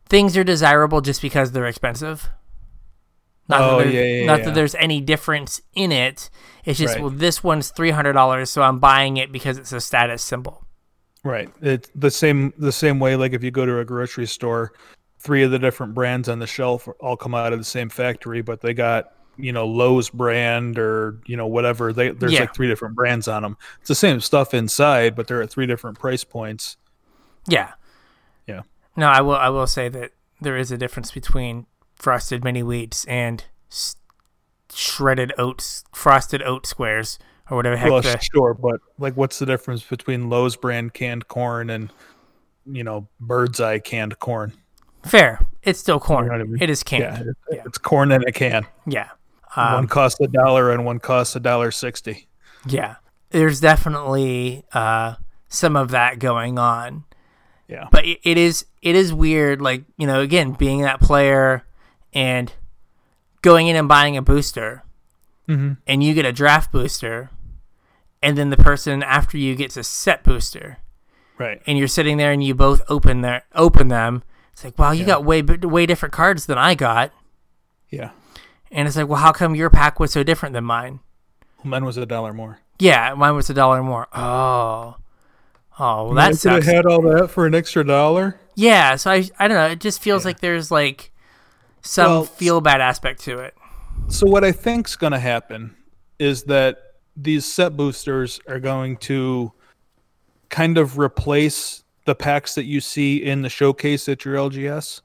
things 0.09 0.35
are 0.37 0.43
desirable 0.43 1.01
just 1.01 1.21
because 1.21 1.51
they're 1.51 1.65
expensive. 1.67 2.29
Not, 3.47 3.61
Oh, 3.61 3.77
that, 3.79 3.91
yeah, 3.91 4.01
yeah, 4.03 4.25
not 4.25 4.39
yeah. 4.39 4.45
that 4.45 4.55
there's 4.55 4.75
any 4.75 5.01
difference 5.01 5.61
in 5.73 5.91
it. 5.91 6.29
It's 6.63 6.79
just, 6.79 6.95
Right. 6.95 7.01
well, 7.01 7.09
this 7.11 7.43
one's 7.43 7.71
$300, 7.71 8.47
so 8.47 8.61
I'm 8.61 8.79
buying 8.79 9.17
it 9.17 9.31
because 9.31 9.57
it's 9.57 9.73
a 9.73 9.81
status 9.81 10.23
symbol. 10.23 10.65
Right. 11.23 11.49
It's 11.61 11.89
the 11.93 12.09
same 12.09 12.51
the 12.57 12.71
same 12.71 12.99
way 12.99 13.15
like 13.15 13.33
if 13.33 13.43
you 13.43 13.51
go 13.51 13.65
to 13.65 13.77
a 13.79 13.85
grocery 13.85 14.25
store, 14.25 14.71
three 15.19 15.43
of 15.43 15.51
the 15.51 15.59
different 15.59 15.93
brands 15.93 16.27
on 16.27 16.39
the 16.39 16.47
shelf 16.47 16.87
all 16.99 17.15
come 17.15 17.35
out 17.35 17.53
of 17.53 17.59
the 17.59 17.65
same 17.65 17.89
factory, 17.89 18.41
but 18.41 18.61
they 18.61 18.73
got, 18.73 19.11
you 19.37 19.51
know, 19.51 19.65
Lowe's 19.65 20.09
brand 20.09 20.77
or, 20.77 21.19
you 21.25 21.35
know, 21.37 21.47
whatever. 21.47 21.93
They 21.93 22.09
there's 22.09 22.33
Yeah. 22.33 22.41
like 22.41 22.53
three 22.53 22.67
different 22.67 22.95
brands 22.95 23.27
on 23.27 23.43
them. 23.43 23.57
It's 23.79 23.87
the 23.87 23.95
same 23.95 24.19
stuff 24.21 24.53
inside, 24.53 25.15
but 25.15 25.27
they're 25.27 25.41
at 25.41 25.49
three 25.49 25.65
different 25.65 25.99
price 25.99 26.23
points. 26.23 26.77
Yeah. 27.47 27.71
Yeah. 28.47 28.61
No, 28.95 29.07
I 29.07 29.21
will. 29.21 29.35
I 29.35 29.49
will 29.49 29.67
say 29.67 29.89
that 29.89 30.11
there 30.39 30.57
is 30.57 30.71
a 30.71 30.77
difference 30.77 31.11
between 31.11 31.65
frosted 31.95 32.43
mini 32.43 32.61
wheats 32.61 33.05
and 33.05 33.43
s- 33.71 33.95
shredded 34.73 35.33
oats, 35.37 35.83
frosted 35.93 36.41
oat 36.43 36.65
squares, 36.65 37.17
or 37.49 37.57
whatever 37.57 37.75
the 37.75 37.81
heck. 37.81 37.91
well, 37.91 38.01
the, 38.01 38.17
sure, 38.19 38.53
but 38.53 38.79
like 38.99 39.15
what's 39.15 39.39
the 39.39 39.45
difference 39.45 39.83
between 39.83 40.29
Lowe's 40.29 40.55
brand 40.55 40.93
canned 40.93 41.27
corn 41.27 41.69
and 41.69 41.91
you 42.65 42.83
know, 42.83 43.07
bird's 43.19 43.59
eye 43.59 43.79
canned 43.79 44.19
corn? 44.19 44.53
fair. 45.03 45.39
It's 45.63 45.79
still 45.79 45.99
corn. 45.99 46.27
know 46.27 46.33
I 46.35 46.43
mean? 46.43 46.57
It 46.61 46.69
is 46.69 46.83
canned. 46.83 47.25
Yeah, 47.49 47.57
Yeah. 47.57 47.63
it's 47.65 47.77
corn 47.79 48.11
in 48.11 48.23
a 48.27 48.31
can. 48.31 48.67
Yeah. 48.85 49.09
One 49.55 49.75
Um, 49.75 49.87
costs 49.87 50.19
a 50.21 50.27
dollar 50.27 50.71
and 50.71 50.85
one 50.85 50.99
costs 50.99 51.35
a 51.35 51.39
dollar 51.39 51.71
sixty. 51.71 52.27
yeah. 52.65 52.95
There's 53.31 53.61
definitely 53.61 54.65
uh, 54.73 55.15
some 55.47 55.75
of 55.77 55.91
that 55.91 56.19
going 56.19 56.59
on. 56.59 57.05
Yeah. 57.67 57.87
but 57.89 58.05
it, 58.05 58.19
it 58.23 58.37
is 58.37 58.65
it 58.81 58.95
is 58.95 59.13
weird 59.13 59.61
like 59.61 59.85
you 59.97 60.05
know 60.05 60.19
again 60.19 60.51
being 60.51 60.81
that 60.81 60.99
player 60.99 61.63
and 62.13 62.51
going 63.41 63.67
in 63.67 63.77
and 63.77 63.87
buying 63.87 64.17
a 64.17 64.21
booster 64.21 64.83
Mhm. 65.47 65.77
and 65.87 66.03
you 66.03 66.13
get 66.13 66.25
a 66.25 66.33
draft 66.33 66.69
booster 66.73 67.29
and 68.21 68.37
then 68.37 68.49
the 68.49 68.57
person 68.57 69.01
after 69.03 69.37
you 69.37 69.55
gets 69.55 69.77
a 69.77 69.83
set 69.83 70.21
booster 70.23 70.79
Right. 71.37 71.61
and 71.65 71.77
you're 71.77 71.87
sitting 71.87 72.17
there 72.17 72.33
and 72.33 72.43
you 72.43 72.53
both 72.53 72.81
open 72.89 73.21
their 73.21 73.43
open 73.55 73.87
them 73.87 74.23
It's 74.51 74.65
like, 74.65 74.77
wow, 74.77 74.91
you 74.91 75.01
Yeah. 75.01 75.05
got 75.05 75.23
way 75.23 75.41
way 75.41 75.85
different 75.85 76.11
cards 76.13 76.47
than 76.47 76.57
I 76.57 76.75
got, 76.75 77.13
Yeah. 77.89 78.09
And 78.71 78.87
it's 78.87 78.97
like, 78.97 79.07
well, 79.07 79.19
how 79.19 79.31
come 79.31 79.55
your 79.55 79.69
pack 79.69 79.99
was 79.99 80.11
so 80.11 80.23
different 80.23 80.53
than 80.53 80.63
mine? 80.63 80.99
Mine 81.63 81.85
was 81.85 81.97
a 81.97 82.05
dollar 82.05 82.33
more. 82.33 82.59
Yeah, 82.79 83.13
mine 83.15 83.35
was 83.35 83.49
a 83.49 83.53
dollar 83.53 83.83
more. 83.83 84.07
Oh, 84.13 84.95
oh, 85.79 86.05
well, 86.05 86.13
that 86.15 86.35
sucks. 86.35 86.65
had 86.65 86.85
all 86.85 87.01
that 87.03 87.29
for 87.29 87.45
an 87.45 87.53
extra 87.53 87.83
dollar. 87.85 88.39
Yeah, 88.55 88.95
so 88.95 89.11
I 89.11 89.29
I 89.39 89.47
don't 89.47 89.57
know. 89.57 89.67
It 89.67 89.79
just 89.79 90.01
feels 90.01 90.23
Yeah. 90.23 90.29
like 90.29 90.39
there's 90.39 90.71
like 90.71 91.11
some 91.81 92.11
Well, 92.11 92.23
feel 92.25 92.61
bad 92.61 92.81
aspect 92.81 93.21
to 93.23 93.39
it. 93.39 93.55
So 94.07 94.27
what 94.27 94.43
I 94.43 94.51
think's 94.51 94.95
going 94.95 95.13
to 95.13 95.19
happen 95.19 95.75
is 96.19 96.43
that 96.43 96.77
these 97.15 97.45
set 97.45 97.77
boosters 97.77 98.39
are 98.47 98.59
going 98.59 98.97
to 98.97 99.51
kind 100.49 100.77
of 100.77 100.97
replace 100.97 101.83
the 102.05 102.15
packs 102.15 102.55
that 102.55 102.65
you 102.65 102.81
see 102.81 103.17
in 103.23 103.41
the 103.41 103.49
showcase 103.49 104.09
at 104.09 104.25
your 104.25 104.35
LGS. 104.35 105.01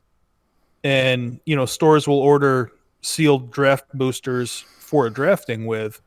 And, 0.82 1.40
you 1.44 1.54
know, 1.56 1.66
stores 1.66 2.06
will 2.08 2.18
order 2.18 2.72
sealed 3.02 3.50
draft 3.50 3.84
boosters 3.94 4.64
for 4.78 5.08
drafting 5.10 5.66
with, 5.66 6.00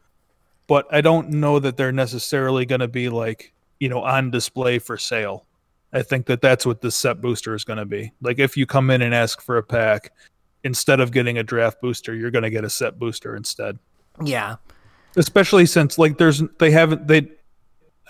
but 0.67 0.87
I 0.91 1.01
don't 1.01 1.29
know 1.29 1.59
that 1.59 1.77
they're 1.77 1.91
necessarily 1.91 2.65
going 2.65 2.81
to 2.81 2.87
be 2.87 3.09
like, 3.09 3.53
you 3.79 3.89
know, 3.89 4.03
on 4.03 4.31
display 4.31 4.79
for 4.79 4.97
sale. 4.97 5.45
I 5.91 6.03
think 6.03 6.27
that 6.27 6.41
that's 6.41 6.65
what 6.65 6.81
this 6.81 6.95
set 6.95 7.21
booster 7.21 7.55
is 7.55 7.63
going 7.63 7.79
to 7.79 7.85
be. 7.85 8.11
Like 8.21 8.39
if 8.39 8.55
you 8.55 8.65
come 8.65 8.91
in 8.91 9.01
and 9.01 9.13
ask 9.13 9.41
for 9.41 9.57
a 9.57 9.63
pack, 9.63 10.11
instead 10.63 10.99
of 10.99 11.11
getting 11.11 11.37
a 11.37 11.43
draft 11.43 11.81
booster, 11.81 12.13
you're 12.13 12.31
going 12.31 12.43
to 12.43 12.49
get 12.49 12.63
a 12.63 12.69
set 12.69 12.99
booster 12.99 13.35
instead. 13.35 13.79
Yeah, 14.23 14.57
Especially 15.15 15.65
since 15.65 15.97
like 15.97 16.17
there's 16.17 16.43
they 16.59 16.71
haven't 16.71 17.07
they 17.07 17.29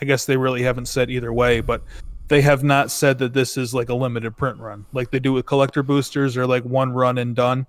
I 0.02 0.06
guess 0.06 0.26
they 0.26 0.38
really 0.38 0.64
haven't 0.64 0.88
said 0.88 1.10
either 1.10 1.32
way, 1.32 1.62
but 1.62 1.84
they 2.28 2.42
have 2.42 2.64
not 2.64 2.92
said 2.92 3.18
that 3.20 3.34
this 3.34 3.58
is 3.58 3.74
like 3.74 3.90
a 3.90 3.94
limited 3.94 4.36
print 4.38 4.60
run. 4.60 4.86
Like 4.94 5.12
they 5.12 5.20
do 5.20 5.34
with 5.34 5.46
collector 5.46 5.82
boosters 5.82 6.38
or 6.38 6.46
like 6.46 6.64
one 6.64 6.92
run 6.92 7.18
and 7.18 7.36
done. 7.36 7.66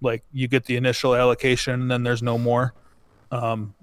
Like 0.00 0.24
you 0.32 0.48
get 0.48 0.64
the 0.64 0.76
initial 0.76 1.14
allocation 1.14 1.80
and 1.80 1.90
then 1.90 2.02
there's 2.02 2.22
no 2.22 2.38
more. 2.38 2.74
Um, 3.30 3.74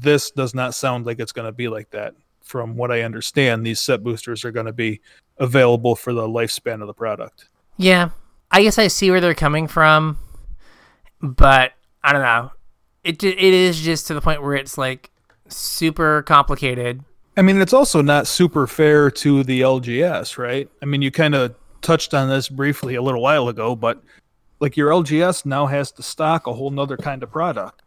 this 0.00 0.30
does 0.30 0.54
not 0.54 0.74
sound 0.74 1.06
like 1.06 1.20
it's 1.20 1.32
going 1.32 1.46
to 1.46 1.52
be 1.52 1.68
like 1.68 1.90
that. 1.90 2.14
From 2.42 2.76
what 2.76 2.92
I 2.92 3.02
understand, 3.02 3.66
these 3.66 3.80
set 3.80 4.04
boosters 4.04 4.44
are 4.44 4.52
going 4.52 4.66
to 4.66 4.72
be 4.72 5.00
available 5.38 5.96
for 5.96 6.12
the 6.12 6.22
lifespan 6.28 6.80
of 6.80 6.86
the 6.86 6.94
product. 6.94 7.48
yeah. 7.76 8.10
I 8.50 8.62
guess 8.62 8.78
I 8.78 8.86
see 8.86 9.10
where 9.10 9.20
they're 9.20 9.34
coming 9.34 9.66
from, 9.66 10.18
but 11.20 11.72
I 12.04 12.12
don't 12.12 12.22
know. 12.22 12.52
It 13.02 13.22
it 13.22 13.38
is 13.38 13.80
just 13.80 14.06
to 14.06 14.14
the 14.14 14.20
point 14.20 14.40
where 14.40 14.54
it's 14.54 14.78
like 14.78 15.10
super 15.48 16.22
complicated. 16.22 17.02
I 17.36 17.42
mean, 17.42 17.60
it's 17.60 17.72
also 17.72 18.02
not 18.02 18.26
super 18.26 18.66
fair 18.66 19.10
to 19.10 19.42
the 19.42 19.60
LGS, 19.60 20.38
right? 20.38 20.70
I 20.80 20.86
mean, 20.86 21.02
you 21.02 21.10
kind 21.10 21.34
of 21.34 21.54
touched 21.82 22.14
on 22.14 22.28
this 22.28 22.48
briefly 22.48 22.94
a 22.94 23.02
little 23.02 23.20
while 23.20 23.48
ago, 23.48 23.76
but 23.76 24.02
like 24.60 24.76
your 24.76 24.90
LGS 24.90 25.44
now 25.46 25.66
has 25.66 25.92
to 25.92 26.02
stock 26.02 26.46
a 26.46 26.52
whole 26.52 26.70
nother 26.70 26.96
kind 26.96 27.22
of 27.22 27.30
product, 27.30 27.82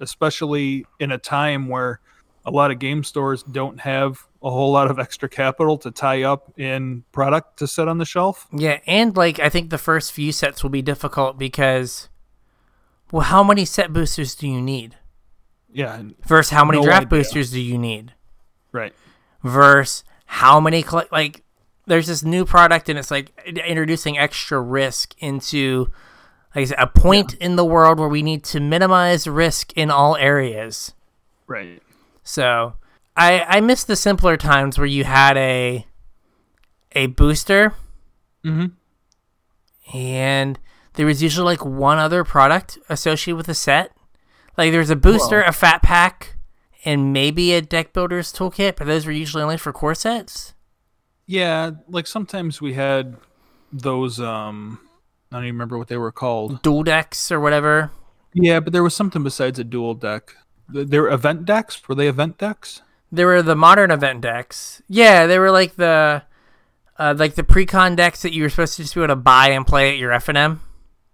especially 0.00 0.86
in 0.98 1.12
a 1.12 1.18
time 1.18 1.68
where 1.68 2.00
a 2.44 2.50
lot 2.50 2.70
of 2.70 2.78
game 2.78 3.04
stores 3.04 3.42
don't 3.42 3.80
have 3.80 4.26
a 4.42 4.50
whole 4.50 4.72
lot 4.72 4.90
of 4.90 4.98
extra 4.98 5.28
capital 5.28 5.76
to 5.78 5.90
tie 5.90 6.22
up 6.22 6.52
in 6.58 7.04
product 7.12 7.58
to 7.58 7.66
set 7.66 7.88
on 7.88 7.98
the 7.98 8.04
shelf. 8.04 8.46
Yeah, 8.52 8.78
and 8.86 9.16
like 9.16 9.38
I 9.38 9.48
think 9.48 9.70
the 9.70 9.78
first 9.78 10.12
few 10.12 10.32
sets 10.32 10.62
will 10.62 10.70
be 10.70 10.80
difficult 10.82 11.38
because, 11.38 12.08
well, 13.12 13.22
how 13.22 13.42
many 13.42 13.64
set 13.64 13.92
boosters 13.92 14.34
do 14.34 14.48
you 14.48 14.60
need? 14.60 14.96
Yeah, 15.70 16.02
Versus 16.26 16.50
how 16.50 16.64
many 16.64 16.78
No 16.78 16.84
draft 16.84 17.06
idea. 17.06 17.18
boosters 17.18 17.50
do 17.50 17.60
you 17.60 17.76
need? 17.76 18.14
right. 18.72 18.92
Versus 19.44 20.02
how 20.26 20.58
many 20.60 20.82
collect 20.82 21.12
like 21.12 21.42
there's 21.86 22.06
this 22.06 22.22
new 22.22 22.44
product 22.44 22.88
and 22.88 22.98
it's 22.98 23.10
like 23.10 23.30
introducing 23.46 24.18
extra 24.18 24.60
risk 24.60 25.14
into 25.18 25.90
like 26.58 26.62
I 26.62 26.70
said, 26.70 26.78
a 26.78 26.86
point 26.86 27.34
in 27.34 27.56
the 27.56 27.64
world 27.64 27.98
where 28.00 28.08
we 28.08 28.22
need 28.22 28.42
to 28.44 28.60
minimize 28.60 29.26
risk 29.26 29.72
in 29.76 29.90
all 29.90 30.16
areas. 30.16 30.92
Right. 31.46 31.82
So 32.22 32.74
I 33.16 33.44
I 33.48 33.60
miss 33.60 33.84
the 33.84 33.96
simpler 33.96 34.36
times 34.36 34.76
where 34.78 34.86
you 34.86 35.04
had 35.04 35.36
a 35.36 35.86
a 36.92 37.06
booster 37.06 37.74
Mhm. 38.44 38.72
and 39.92 40.58
there 40.94 41.06
was 41.06 41.22
usually 41.22 41.44
like 41.44 41.64
one 41.64 41.98
other 41.98 42.24
product 42.24 42.78
associated 42.88 43.36
with 43.36 43.48
a 43.48 43.54
set. 43.54 43.92
Like 44.56 44.72
there's 44.72 44.90
a 44.90 44.96
booster, 44.96 45.38
Well- 45.40 45.48
a 45.48 45.52
fat 45.52 45.82
pack, 45.82 46.36
and 46.84 47.12
maybe 47.12 47.52
a 47.52 47.60
deck 47.62 47.92
builder's 47.92 48.32
toolkit, 48.32 48.76
but 48.76 48.86
those 48.86 49.06
were 49.06 49.12
usually 49.12 49.42
only 49.42 49.56
for 49.58 49.72
core 49.72 49.94
sets. 49.94 50.54
Yeah, 51.26 51.72
like 51.88 52.06
sometimes 52.06 52.60
we 52.60 52.74
had 52.74 53.16
those 53.72 54.18
um 54.18 54.80
I 55.30 55.36
don't 55.36 55.44
even 55.44 55.54
remember 55.56 55.78
what 55.78 55.88
they 55.88 55.96
were 55.96 56.12
called. 56.12 56.62
Duel 56.62 56.82
decks 56.82 57.30
or 57.30 57.38
whatever. 57.40 57.90
Yeah, 58.32 58.60
but 58.60 58.72
there 58.72 58.82
was 58.82 58.94
something 58.94 59.22
besides 59.22 59.58
a 59.58 59.64
duel 59.64 59.94
deck. 59.94 60.34
Th- 60.72 60.86
They 60.86 60.98
were 60.98 61.10
event 61.10 61.44
decks. 61.44 61.86
Were 61.88 61.94
they 61.94 62.08
event 62.08 62.38
decks? 62.38 62.82
They 63.10 63.24
were 63.24 63.42
the 63.42 63.56
modern 63.56 63.90
event 63.90 64.20
decks. 64.20 64.82
Yeah, 64.88 65.26
they 65.26 65.38
were 65.38 65.50
like 65.50 65.76
the 65.76 66.22
uh, 66.98 67.14
like 67.16 67.34
the 67.36 67.44
pre-con 67.44 67.96
decks 67.96 68.22
that 68.22 68.32
you 68.32 68.42
were 68.42 68.48
supposed 68.50 68.76
to 68.76 68.82
just 68.82 68.94
be 68.94 69.00
able 69.00 69.08
to 69.08 69.16
buy 69.16 69.50
and 69.50 69.66
play 69.66 69.90
at 69.92 69.98
your 69.98 70.10
FNM. 70.12 70.58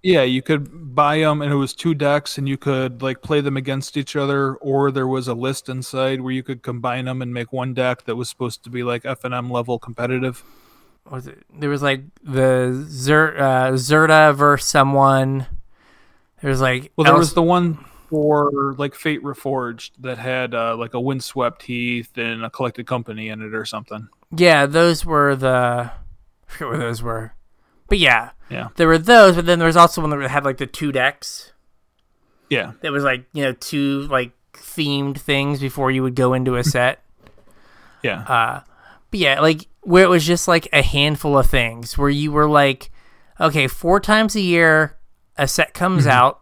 Yeah, 0.02 0.22
you 0.22 0.42
could 0.42 0.94
buy 0.94 1.18
them, 1.20 1.40
and 1.40 1.50
it 1.52 1.56
was 1.56 1.72
two 1.72 1.94
decks, 1.94 2.36
and 2.36 2.46
you 2.48 2.56
could 2.58 3.00
like 3.00 3.22
play 3.22 3.40
them 3.40 3.56
against 3.56 3.96
each 3.96 4.16
other, 4.16 4.54
or 4.56 4.90
there 4.90 5.06
was 5.06 5.28
a 5.28 5.34
list 5.34 5.68
inside 5.68 6.20
where 6.20 6.32
you 6.32 6.42
could 6.42 6.62
combine 6.62 7.06
them 7.06 7.22
and 7.22 7.32
make 7.32 7.52
one 7.52 7.72
deck 7.74 8.04
that 8.04 8.16
was 8.16 8.28
supposed 8.28 8.62
to 8.64 8.70
be 8.70 8.82
like 8.82 9.02
FNM 9.04 9.50
level 9.50 9.78
competitive. 9.78 10.42
Was 11.10 11.26
it? 11.26 11.38
There 11.58 11.70
was 11.70 11.82
like 11.82 12.02
the 12.22 12.84
Zer, 12.88 13.36
uh, 13.36 13.70
Zerta 13.72 14.34
versus 14.34 14.68
someone. 14.68 15.46
There 16.40 16.50
was 16.50 16.60
like 16.60 16.92
Well, 16.96 17.04
there 17.04 17.12
else- 17.14 17.20
was 17.20 17.34
the 17.34 17.42
one 17.42 17.84
for 18.10 18.74
like 18.78 18.94
Fate 18.94 19.22
Reforged 19.22 19.90
that 20.00 20.18
had 20.18 20.54
uh, 20.54 20.76
like 20.76 20.94
a 20.94 21.00
windswept 21.00 21.62
heath 21.62 22.16
and 22.16 22.44
a 22.44 22.50
collected 22.50 22.86
company 22.86 23.28
in 23.28 23.42
it 23.42 23.54
or 23.54 23.64
something. 23.64 24.08
yeah, 24.36 24.66
those 24.66 25.04
were 25.04 25.34
the 25.36 25.90
I 25.92 26.52
forget 26.52 26.68
where 26.68 26.78
those 26.78 27.02
were, 27.02 27.34
but 27.88 27.98
yeah, 27.98 28.30
Yeah, 28.50 28.68
there 28.76 28.86
were 28.86 28.98
those. 28.98 29.36
But 29.36 29.46
then 29.46 29.58
there 29.58 29.66
was 29.66 29.76
also 29.76 30.00
one 30.02 30.10
that 30.10 30.30
had 30.30 30.44
like 30.44 30.58
the 30.58 30.66
two 30.66 30.92
decks. 30.92 31.52
yeah, 32.50 32.72
That 32.82 32.92
was 32.92 33.02
like 33.04 33.24
you 33.32 33.42
know 33.42 33.52
two 33.52 34.02
like 34.02 34.32
themed 34.52 35.18
things 35.18 35.60
before 35.60 35.90
you 35.90 36.02
would 36.02 36.14
go 36.14 36.34
into 36.34 36.56
a 36.56 36.62
set. 36.64 37.02
yeah. 38.02 38.20
Uh, 38.22 38.60
yeah, 39.14 39.40
like 39.40 39.66
where 39.82 40.04
it 40.04 40.08
was 40.08 40.26
just 40.26 40.48
like 40.48 40.68
a 40.72 40.82
handful 40.82 41.38
of 41.38 41.46
things 41.46 41.96
where 41.98 42.08
you 42.10 42.32
were 42.32 42.48
like, 42.48 42.90
okay, 43.40 43.66
four 43.68 44.00
times 44.00 44.34
a 44.36 44.40
year 44.40 44.96
a 45.36 45.46
set 45.48 45.74
comes 45.74 46.06
out, 46.06 46.40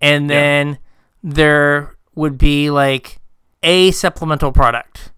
and 0.00 0.24
Mm-hmm. 0.24 0.30
Yeah. 0.30 0.36
then 0.40 0.78
there 1.22 1.96
would 2.14 2.36
be 2.38 2.70
like 2.70 3.20
a 3.62 3.90
supplemental 3.92 4.52
product. 4.52 5.12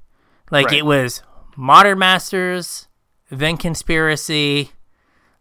Like 0.51 0.67
Right. 0.67 0.79
it 0.79 0.87
was 0.87 1.23
Modern 1.57 1.99
Masters, 1.99 2.89
then 3.31 3.57
Conspiracy, 3.57 4.73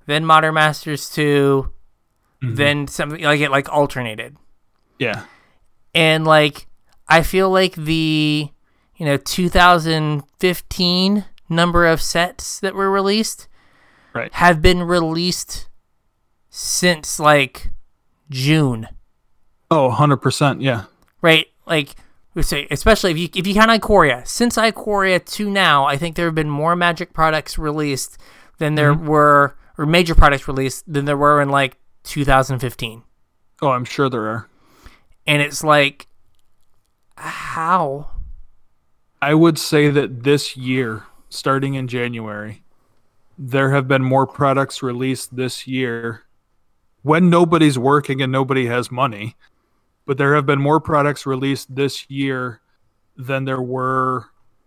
then 0.06 0.26
Modern 0.26 0.54
Masters 0.54 1.10
2, 1.10 1.72
Mhm. 2.44 2.56
then 2.56 2.88
something 2.88 3.22
like 3.24 3.40
it 3.42 3.52
like 3.52 3.70
alternated 3.70 4.36
yeah. 4.98 5.24
and 5.94 6.26
like 6.26 6.68
I 7.08 7.22
feel 7.24 7.50
like 7.52 7.76
the 7.76 8.50
you 9.02 9.08
know 9.08 9.18
2015 9.18 11.26
number 11.50 11.88
of 11.88 12.00
sets 12.00 12.60
that 12.60 12.76
were 12.76 12.92
released 12.92 13.48
Right. 14.14 14.32
have 14.34 14.62
been 14.62 14.84
released 14.84 15.70
since 16.52 17.20
like 17.20 17.72
June, 18.30 18.88
Oh, 19.72 19.90
100%. 19.90 20.62
Yeah. 20.62 20.84
right? 21.24 21.48
Like 21.66 21.96
we 22.36 22.44
say, 22.44 22.68
especially 22.70 23.10
if 23.12 23.18
you 23.18 23.30
if 23.34 23.48
you 23.48 23.56
count 23.56 23.72
Ikoria, 23.72 24.28
since 24.28 24.56
Ikoria 24.56 25.26
to 25.26 25.50
now, 25.50 25.86
I 25.86 25.98
think 25.98 26.16
there 26.16 26.28
have 26.28 26.36
been 26.36 26.50
more 26.50 26.76
Magic 26.76 27.12
products 27.12 27.58
released 27.58 28.20
than 28.60 28.76
there 28.76 28.94
mm-hmm. 28.94 29.08
were, 29.08 29.56
or 29.80 29.88
major 29.88 30.14
products 30.14 30.48
released 30.48 30.84
than 30.92 31.06
there 31.06 31.18
were 31.18 31.42
in 31.42 31.50
like 31.50 31.78
2015. 32.04 33.02
Oh, 33.64 33.70
I'm 33.70 33.86
sure 33.86 34.10
there 34.10 34.28
are. 34.28 34.48
And 35.26 35.42
it's 35.42 35.64
like, 35.64 36.08
how? 37.16 38.12
I 39.22 39.34
would 39.34 39.60
say 39.60 39.90
that 39.90 40.24
this 40.24 40.58
year, 40.58 41.04
starting 41.30 41.76
in 41.76 41.88
January, 41.88 42.64
there 43.38 43.72
have 43.72 43.88
been 43.88 44.04
more 44.04 44.26
products 44.26 44.82
released 44.82 45.36
this 45.36 45.68
year 45.68 46.24
when 47.04 47.30
nobody's 47.30 47.78
working 47.78 48.22
and 48.22 48.32
nobody 48.32 48.68
has 48.68 48.92
money. 48.92 49.36
But 50.06 50.18
there 50.18 50.36
have 50.36 50.46
been 50.46 50.60
more 50.62 50.80
products 50.80 51.26
released 51.26 51.74
this 51.76 52.10
year 52.10 52.62
than 53.16 53.46
there 53.46 53.62
were 53.62 54.26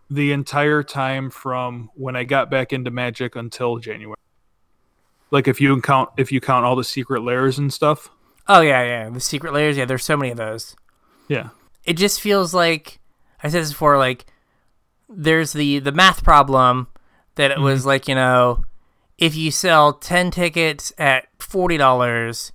the 0.09 0.32
entire 0.32 0.82
time 0.82 1.30
from 1.30 1.90
when 1.94 2.14
I 2.14 2.24
got 2.24 2.50
back 2.50 2.72
into 2.72 2.90
Magic 2.90 3.34
until 3.34 3.78
January. 3.78 4.16
Like 5.30 5.48
if 5.48 5.61
you 5.61 5.80
count 5.80 6.11
if 6.16 6.30
you 6.30 6.40
count 6.40 6.64
all 6.64 6.76
the 6.76 6.84
secret 6.84 7.22
lairs 7.22 7.59
and 7.59 7.72
stuff. 7.72 8.11
Oh 8.46 8.61
yeah, 8.61 8.82
yeah. 8.84 9.11
The 9.11 9.20
secret 9.20 9.52
lairs, 9.52 9.76
yeah. 9.76 9.84
There's 9.84 10.05
so 10.05 10.16
many 10.16 10.30
of 10.30 10.36
those. 10.36 10.76
Yeah. 11.26 11.48
It 11.84 11.94
just 11.94 12.20
feels 12.20 12.55
like 12.55 13.00
I 13.42 13.48
said 13.48 13.62
this 13.62 13.70
before. 13.70 13.98
Like 13.98 14.26
there's 15.16 15.52
the 15.52 15.78
the 15.78 15.92
math 15.92 16.22
problem 16.24 16.88
that 17.36 17.50
it 17.50 17.60
was 17.60 17.84
like 17.86 18.08
you 18.08 18.14
know, 18.14 18.64
if 19.18 19.34
you 19.36 19.50
sell 19.50 19.92
10 19.92 20.30
tickets 20.30 20.92
at 20.98 21.26
$40, 21.38 22.52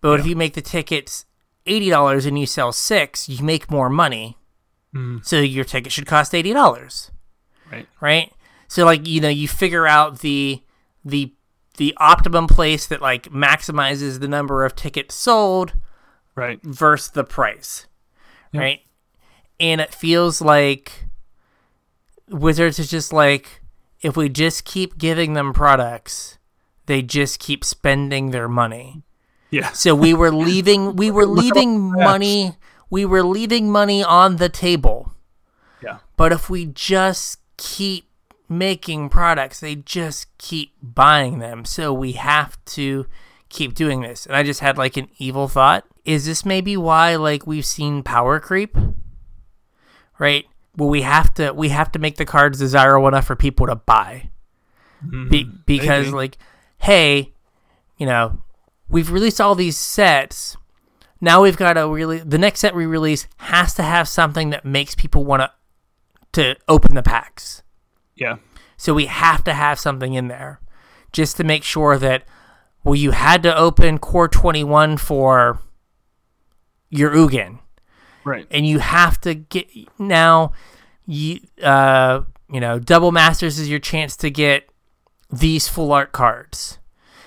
but 0.00 0.20
if 0.20 0.26
you 0.26 0.36
make 0.36 0.54
the 0.54 0.60
tickets 0.62 1.24
$80 1.66 2.26
and 2.26 2.38
you 2.38 2.46
sell 2.46 2.72
6, 2.72 3.28
you 3.28 3.42
make 3.44 3.70
more 3.70 3.88
money. 3.88 4.36
Mm, 4.94 5.24
So 5.24 5.40
your 5.40 5.64
ticket 5.64 5.92
should 5.92 6.06
cost 6.06 6.32
$80, 6.32 7.10
right. 7.72 7.88
right? 8.00 8.32
So 8.68 8.84
like, 8.84 9.06
you 9.06 9.20
know, 9.20 9.28
you 9.28 9.48
figure 9.48 9.86
out 9.86 10.20
the 10.20 10.62
the 11.04 11.32
the 11.76 11.92
optimum 11.96 12.46
place 12.46 12.86
that 12.86 13.02
like 13.02 13.24
maximizes 13.32 14.20
the 14.20 14.28
number 14.28 14.64
of 14.64 14.76
tickets 14.76 15.14
sold 15.14 15.72
Right. 16.36 16.60
versus 16.62 17.10
the 17.10 17.24
price, 17.24 17.86
Yep. 18.52 18.60
right? 18.60 18.80
And 19.60 19.80
it 19.80 19.92
feels 19.94 20.40
like 20.40 21.06
Wizards 22.34 22.78
is 22.78 22.90
just 22.90 23.12
like 23.12 23.62
if 24.00 24.16
we 24.16 24.28
just 24.28 24.64
keep 24.64 24.98
giving 24.98 25.34
them 25.34 25.52
products, 25.52 26.38
they 26.86 27.00
just 27.02 27.38
keep 27.38 27.64
spending 27.64 28.30
their 28.30 28.48
money. 28.48 29.02
Yeah. 29.50 29.70
So 29.72 29.94
we 29.94 30.14
were 30.14 30.32
leaving 30.32 30.96
we 30.96 31.10
were 31.10 31.26
leaving 31.42 31.92
money 31.92 32.56
we 32.90 33.04
were 33.04 33.22
leaving 33.22 33.72
money 33.72 34.04
on 34.04 34.36
the 34.36 34.48
table. 34.48 35.12
Yeah. 35.82 35.98
But 36.16 36.32
if 36.32 36.48
we 36.48 36.66
just 36.66 37.38
keep 37.56 38.08
making 38.48 39.08
products, 39.08 39.60
they 39.60 39.74
just 39.74 40.26
keep 40.38 40.72
buying 40.80 41.38
them. 41.38 41.64
So 41.64 41.92
we 41.92 42.12
have 42.12 42.62
to 42.66 43.06
keep 43.48 43.74
doing 43.74 44.02
this. 44.02 44.26
And 44.26 44.36
I 44.36 44.42
just 44.42 44.60
had 44.60 44.78
like 44.78 44.96
an 44.96 45.08
evil 45.18 45.48
thought. 45.48 45.84
Is 46.04 46.26
this 46.26 46.44
maybe 46.44 46.76
why 46.76 47.16
like 47.16 47.46
we've 47.46 47.66
seen 47.66 48.02
power 48.02 48.38
creep? 48.38 48.76
Right? 50.18 50.46
Well, 50.76 50.88
we 50.88 51.02
have 51.02 51.32
to 51.34 51.52
we 51.52 51.68
have 51.68 51.92
to 51.92 51.98
make 51.98 52.16
the 52.16 52.24
cards 52.24 52.58
desirable 52.58 53.08
enough 53.08 53.26
for 53.26 53.36
people 53.36 53.66
to 53.66 53.76
buy. 53.76 54.30
Mm-hmm. 55.04 55.28
Be- 55.28 55.50
because 55.66 56.06
maybe. 56.06 56.16
like, 56.16 56.38
hey, 56.78 57.32
you 57.96 58.06
know, 58.06 58.40
we've 58.88 59.10
released 59.10 59.40
all 59.40 59.54
these 59.54 59.76
sets. 59.76 60.56
Now 61.20 61.42
we've 61.42 61.56
got 61.56 61.74
to 61.74 61.88
really 61.88 62.18
the 62.18 62.38
next 62.38 62.60
set 62.60 62.74
we 62.74 62.86
release 62.86 63.26
has 63.38 63.74
to 63.74 63.82
have 63.82 64.08
something 64.08 64.50
that 64.50 64.64
makes 64.64 64.94
people 64.94 65.24
want 65.24 65.42
to 65.42 65.50
to 66.32 66.56
open 66.68 66.94
the 66.94 67.02
packs. 67.02 67.62
Yeah. 68.16 68.36
So 68.76 68.92
we 68.92 69.06
have 69.06 69.44
to 69.44 69.54
have 69.54 69.78
something 69.78 70.14
in 70.14 70.28
there 70.28 70.60
just 71.12 71.36
to 71.36 71.44
make 71.44 71.62
sure 71.62 71.96
that 71.96 72.24
well 72.82 72.96
you 72.96 73.12
had 73.12 73.42
to 73.44 73.56
open 73.56 73.98
core 73.98 74.28
21 74.28 74.96
for 74.96 75.60
your 76.90 77.10
Ugin 77.12 77.60
Right. 78.24 78.46
and 78.50 78.66
you 78.66 78.78
have 78.78 79.20
to 79.22 79.34
get 79.34 79.68
now 79.98 80.52
you 81.06 81.40
uh 81.62 82.22
you 82.50 82.60
know 82.60 82.78
double 82.78 83.12
masters 83.12 83.58
is 83.58 83.68
your 83.68 83.78
chance 83.78 84.16
to 84.18 84.30
get 84.30 84.68
these 85.30 85.68
full 85.68 85.92
art 85.92 86.12
cards 86.12 86.78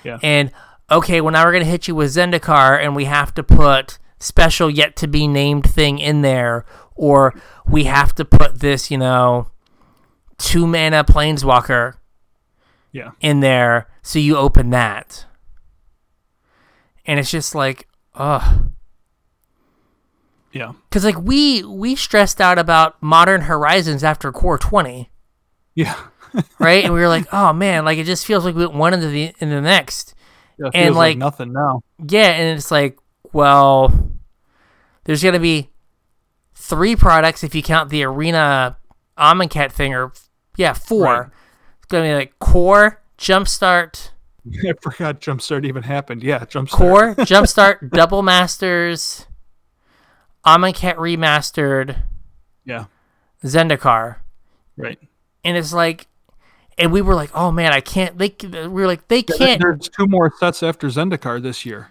Yeah. 0.04 0.18
and 0.24 0.52
okay 0.90 1.22
well 1.22 1.32
now 1.32 1.46
we're 1.46 1.52
gonna 1.54 1.66
hit 1.66 1.88
you 1.88 1.94
with 1.96 2.10
zendikar 2.10 2.82
and 2.84 2.96
we 2.96 3.06
have 3.06 3.34
to 3.36 3.44
put 3.44 4.00
special 4.20 4.70
yet 4.70 4.96
to 4.96 5.08
be 5.08 5.28
named 5.28 5.70
thing 5.70 6.00
in 6.00 6.22
there 6.24 6.66
or 6.96 7.40
we 7.68 7.84
have 7.84 8.16
to 8.16 8.26
put 8.26 8.60
this 8.62 8.90
you 8.90 8.98
know 8.98 9.48
two 10.40 10.66
mana 10.66 11.04
planeswalker 11.04 11.94
Yeah. 12.92 13.12
in 13.22 13.42
there 13.42 13.88
so 14.02 14.18
you 14.18 14.36
open 14.38 14.72
that 14.72 15.26
and 17.06 17.20
it's 17.20 17.30
just 17.32 17.54
like 17.54 17.88
ugh 18.16 18.72
Yeah. 20.58 20.74
Cause 20.92 21.04
like 21.06 21.20
we 21.22 21.64
we 21.64 21.96
stressed 21.96 22.42
out 22.42 22.58
about 22.58 23.02
Modern 23.02 23.42
Horizons 23.42 24.04
after 24.04 24.32
Core 24.32 24.58
Twenty, 24.58 25.12
Yeah. 25.76 25.96
right? 26.60 26.84
and 26.84 26.94
we 26.94 27.00
were 27.00 27.08
like, 27.08 27.28
oh 27.32 27.54
man, 27.54 27.86
like 27.86 27.98
it 27.98 28.06
just 28.06 28.26
feels 28.26 28.44
like 28.44 28.56
we 28.56 28.66
went 28.66 28.78
one 28.78 28.94
into 28.94 29.08
the 29.08 29.34
into 29.40 29.56
the 29.56 29.62
next. 29.62 30.14
Yeah, 30.60 30.68
it 30.68 30.72
And, 30.76 30.86
feels 30.88 30.98
like, 30.98 31.12
like- 31.12 31.18
nothing 31.20 31.54
now. 31.54 31.82
Yeah, 32.08 32.30
and 32.32 32.58
it's 32.58 32.72
like, 32.72 32.98
well, 33.32 34.12
there's 35.04 35.24
gonna 35.24 35.40
be 35.40 35.70
three 36.56 36.96
products 36.96 37.44
if 37.44 37.54
you 37.54 37.62
count 37.62 37.90
the 37.92 38.04
Arena 38.04 38.78
Amonkhet 39.18 39.72
thing, 39.72 39.94
or 39.94 40.12
yeah, 40.58 40.74
four. 40.74 41.04
Right. 41.04 41.28
It's 41.78 41.86
gonna 41.88 42.04
be 42.06 42.14
like 42.16 42.40
Core, 42.40 43.02
Jumpstart, 43.20 44.10
I 44.68 44.74
forgot 44.82 45.22
Jumpstart 45.22 45.66
even 45.66 45.84
happened. 45.84 46.24
Yeah, 46.24 46.40
Jumpstart. 46.40 46.72
Core, 46.72 47.16
Jumpstart, 47.20 47.92
Double 47.92 48.24
Masters, 48.24 49.27
Amonkhet 50.46 50.96
Remastered, 50.96 52.04
Yeah. 52.66 52.86
Zendikar. 53.44 54.18
Right. 54.78 55.00
and 55.44 55.58
it's 55.58 55.74
like 55.74 56.08
and 56.78 56.92
we 56.92 57.02
were 57.02 57.16
like 57.16 57.32
oh 57.34 57.52
man 57.52 57.74
i 57.74 57.82
can't 57.82 58.16
they 58.20 58.36
we 58.44 58.68
were 58.68 58.86
like 58.86 59.08
they 59.08 59.24
can't 59.24 59.60
There's 59.60 59.90
two 59.90 60.06
more 60.06 60.32
sets 60.40 60.62
after 60.62 60.88
Zendikar 60.88 61.42
this 61.42 61.66
year. 61.66 61.90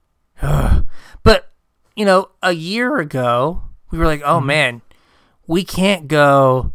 but 0.40 1.50
you 1.96 2.04
know 2.04 2.28
a 2.44 2.52
year 2.52 2.98
ago 2.98 3.62
we 3.90 3.98
were 3.98 4.06
like 4.06 4.22
oh 4.24 4.38
mm-hmm. 4.38 4.46
man 4.46 4.82
we 5.48 5.64
can't 5.64 6.06
go 6.06 6.72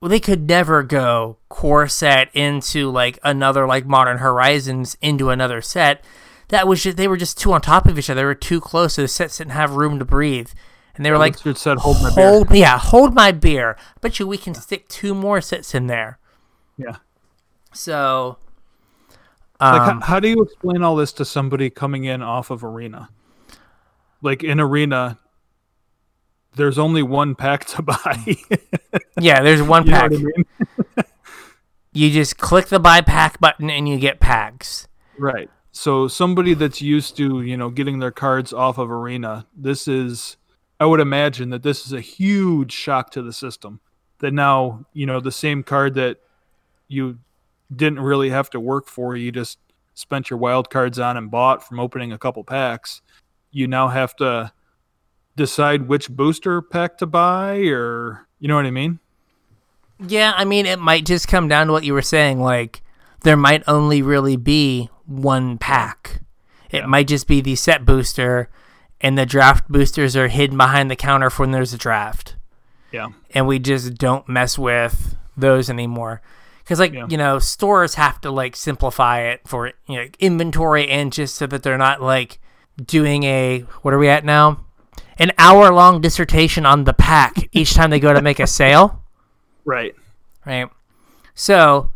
well, 0.00 0.08
they 0.08 0.20
could 0.20 0.48
never 0.48 0.82
go 0.82 1.38
core 1.48 1.88
set 1.88 2.34
into 2.34 2.90
like 2.90 3.18
another 3.22 3.66
like 3.66 3.86
modern 3.86 4.18
horizons 4.18 4.96
into 5.00 5.30
another 5.30 5.60
set 5.60 6.04
that 6.48 6.66
was 6.66 6.82
just 6.82 6.96
they 6.96 7.08
were 7.08 7.16
just 7.16 7.38
too 7.38 7.52
on 7.52 7.60
top 7.60 7.86
of 7.86 7.98
each 7.98 8.08
other 8.10 8.20
they 8.20 8.24
were 8.24 8.34
too 8.34 8.60
close 8.60 8.94
so 8.94 9.02
the 9.02 9.08
sets 9.08 9.38
didn't 9.38 9.52
have 9.52 9.72
room 9.72 9.98
to 9.98 10.04
breathe 10.04 10.50
and 10.94 11.04
they 11.06 11.10
were 11.10 11.18
like 11.18 11.36
said, 11.56 11.78
"Hold 11.78 12.02
my 12.02 12.14
beer." 12.14 12.28
hold 12.28 12.54
yeah 12.54 12.78
hold 12.78 13.14
my 13.14 13.30
beer 13.32 13.76
bet 14.00 14.18
you 14.18 14.26
we 14.26 14.38
can 14.38 14.54
stick 14.54 14.88
two 14.88 15.14
more 15.14 15.40
sets 15.40 15.74
in 15.74 15.86
there 15.86 16.18
Yeah. 16.76 16.96
so 17.72 18.38
Like, 19.60 19.80
um, 19.82 20.00
how, 20.00 20.06
how 20.06 20.20
do 20.20 20.28
you 20.28 20.42
explain 20.42 20.82
all 20.82 20.96
this 20.96 21.12
to 21.14 21.24
somebody 21.24 21.68
coming 21.70 22.04
in 22.04 22.22
off 22.22 22.50
of 22.50 22.62
Arena? 22.64 23.08
Like 24.22 24.42
in 24.44 24.58
Arena, 24.60 25.18
there's 26.56 26.78
only 26.78 27.02
one 27.02 27.34
pack 27.34 27.64
to 27.66 27.82
buy. 27.92 28.36
Yeah, 29.20 29.42
there's 29.42 29.62
one 29.62 29.84
you 29.86 29.92
pack. 29.92 30.12
I 30.12 30.16
mean? 30.16 30.44
You 31.92 32.10
just 32.10 32.36
click 32.38 32.66
the 32.68 32.78
buy 32.78 33.00
pack 33.00 33.40
button 33.40 33.70
and 33.70 33.88
you 33.88 33.98
get 33.98 34.20
packs. 34.20 34.86
Right. 35.18 35.50
So 35.78 36.08
somebody 36.08 36.54
that's 36.54 36.82
used 36.82 37.16
to, 37.18 37.40
you 37.40 37.56
know, 37.56 37.70
getting 37.70 38.00
their 38.00 38.10
cards 38.10 38.52
off 38.52 38.78
of 38.78 38.90
Arena, 38.90 39.46
this 39.56 39.86
is 39.86 40.36
I 40.80 40.86
would 40.86 40.98
imagine 40.98 41.50
that 41.50 41.62
this 41.62 41.86
is 41.86 41.92
a 41.92 42.00
huge 42.00 42.72
shock 42.72 43.12
to 43.12 43.22
the 43.22 43.32
system. 43.32 43.78
That 44.18 44.34
now, 44.34 44.86
you 44.92 45.06
know, 45.06 45.20
the 45.20 45.30
same 45.30 45.62
card 45.62 45.94
that 45.94 46.18
you 46.88 47.20
didn't 47.74 48.00
really 48.00 48.30
have 48.30 48.50
to 48.50 48.58
work 48.58 48.88
for, 48.88 49.14
you 49.14 49.30
just 49.30 49.60
spent 49.94 50.30
your 50.30 50.40
wild 50.40 50.68
cards 50.68 50.98
on 50.98 51.16
and 51.16 51.30
bought 51.30 51.64
from 51.64 51.78
opening 51.78 52.12
a 52.12 52.18
couple 52.18 52.42
packs, 52.42 53.00
you 53.52 53.68
now 53.68 53.86
have 53.86 54.16
to 54.16 54.52
decide 55.36 55.86
which 55.86 56.10
booster 56.10 56.60
pack 56.60 56.98
to 56.98 57.06
buy 57.06 57.58
or 57.68 58.26
you 58.40 58.48
know 58.48 58.56
what 58.56 58.66
I 58.66 58.72
mean? 58.72 58.98
Yeah, 60.04 60.32
I 60.36 60.44
mean, 60.44 60.66
it 60.66 60.80
might 60.80 61.06
just 61.06 61.28
come 61.28 61.46
down 61.46 61.68
to 61.68 61.72
what 61.72 61.84
you 61.84 61.94
were 61.94 62.02
saying. 62.02 62.40
Like, 62.40 62.82
there 63.22 63.36
might 63.36 63.62
only 63.68 64.02
really 64.02 64.36
be 64.36 64.90
one 65.08 65.58
pack. 65.58 66.20
It 66.70 66.78
Yeah. 66.80 66.86
might 66.86 67.08
just 67.08 67.26
be 67.26 67.40
the 67.40 67.56
set 67.56 67.84
booster, 67.84 68.48
and 69.00 69.16
the 69.18 69.26
draft 69.26 69.68
boosters 69.68 70.16
are 70.16 70.28
hidden 70.28 70.56
behind 70.56 70.90
the 70.90 70.96
counter 70.96 71.30
for 71.30 71.42
when 71.42 71.50
there's 71.52 71.72
a 71.74 71.78
draft. 71.78 72.36
Yeah. 72.92 73.08
And 73.34 73.46
we 73.46 73.58
just 73.58 73.94
don't 73.94 74.28
mess 74.28 74.58
with 74.58 75.16
those 75.36 75.68
anymore. 75.70 76.20
Because, 76.62 76.78
like, 76.78 76.92
Yeah. 76.92 77.06
you 77.08 77.16
know, 77.16 77.38
stores 77.38 77.94
have 77.94 78.20
to, 78.20 78.30
like, 78.30 78.54
simplify 78.54 79.20
it 79.20 79.40
for 79.46 79.72
you 79.86 79.96
know, 79.96 80.06
inventory 80.20 80.88
and 80.88 81.12
just 81.12 81.34
so 81.36 81.46
that 81.46 81.62
they're 81.62 81.78
not, 81.78 82.02
like, 82.02 82.38
doing 82.84 83.24
a, 83.24 83.60
what 83.82 83.94
are 83.94 83.98
we 83.98 84.08
at 84.08 84.24
now? 84.24 84.60
An 85.18 85.32
hour 85.38 85.72
long 85.72 86.00
dissertation 86.00 86.64
on 86.66 86.84
the 86.84 86.92
pack 86.92 87.48
each 87.52 87.74
time 87.74 87.90
they 87.90 87.98
go 88.00 88.12
to 88.12 88.20
make 88.22 88.38
a 88.40 88.46
sale. 88.46 89.02
Right. 89.64 89.94
right? 90.46 90.68
So 91.34 91.90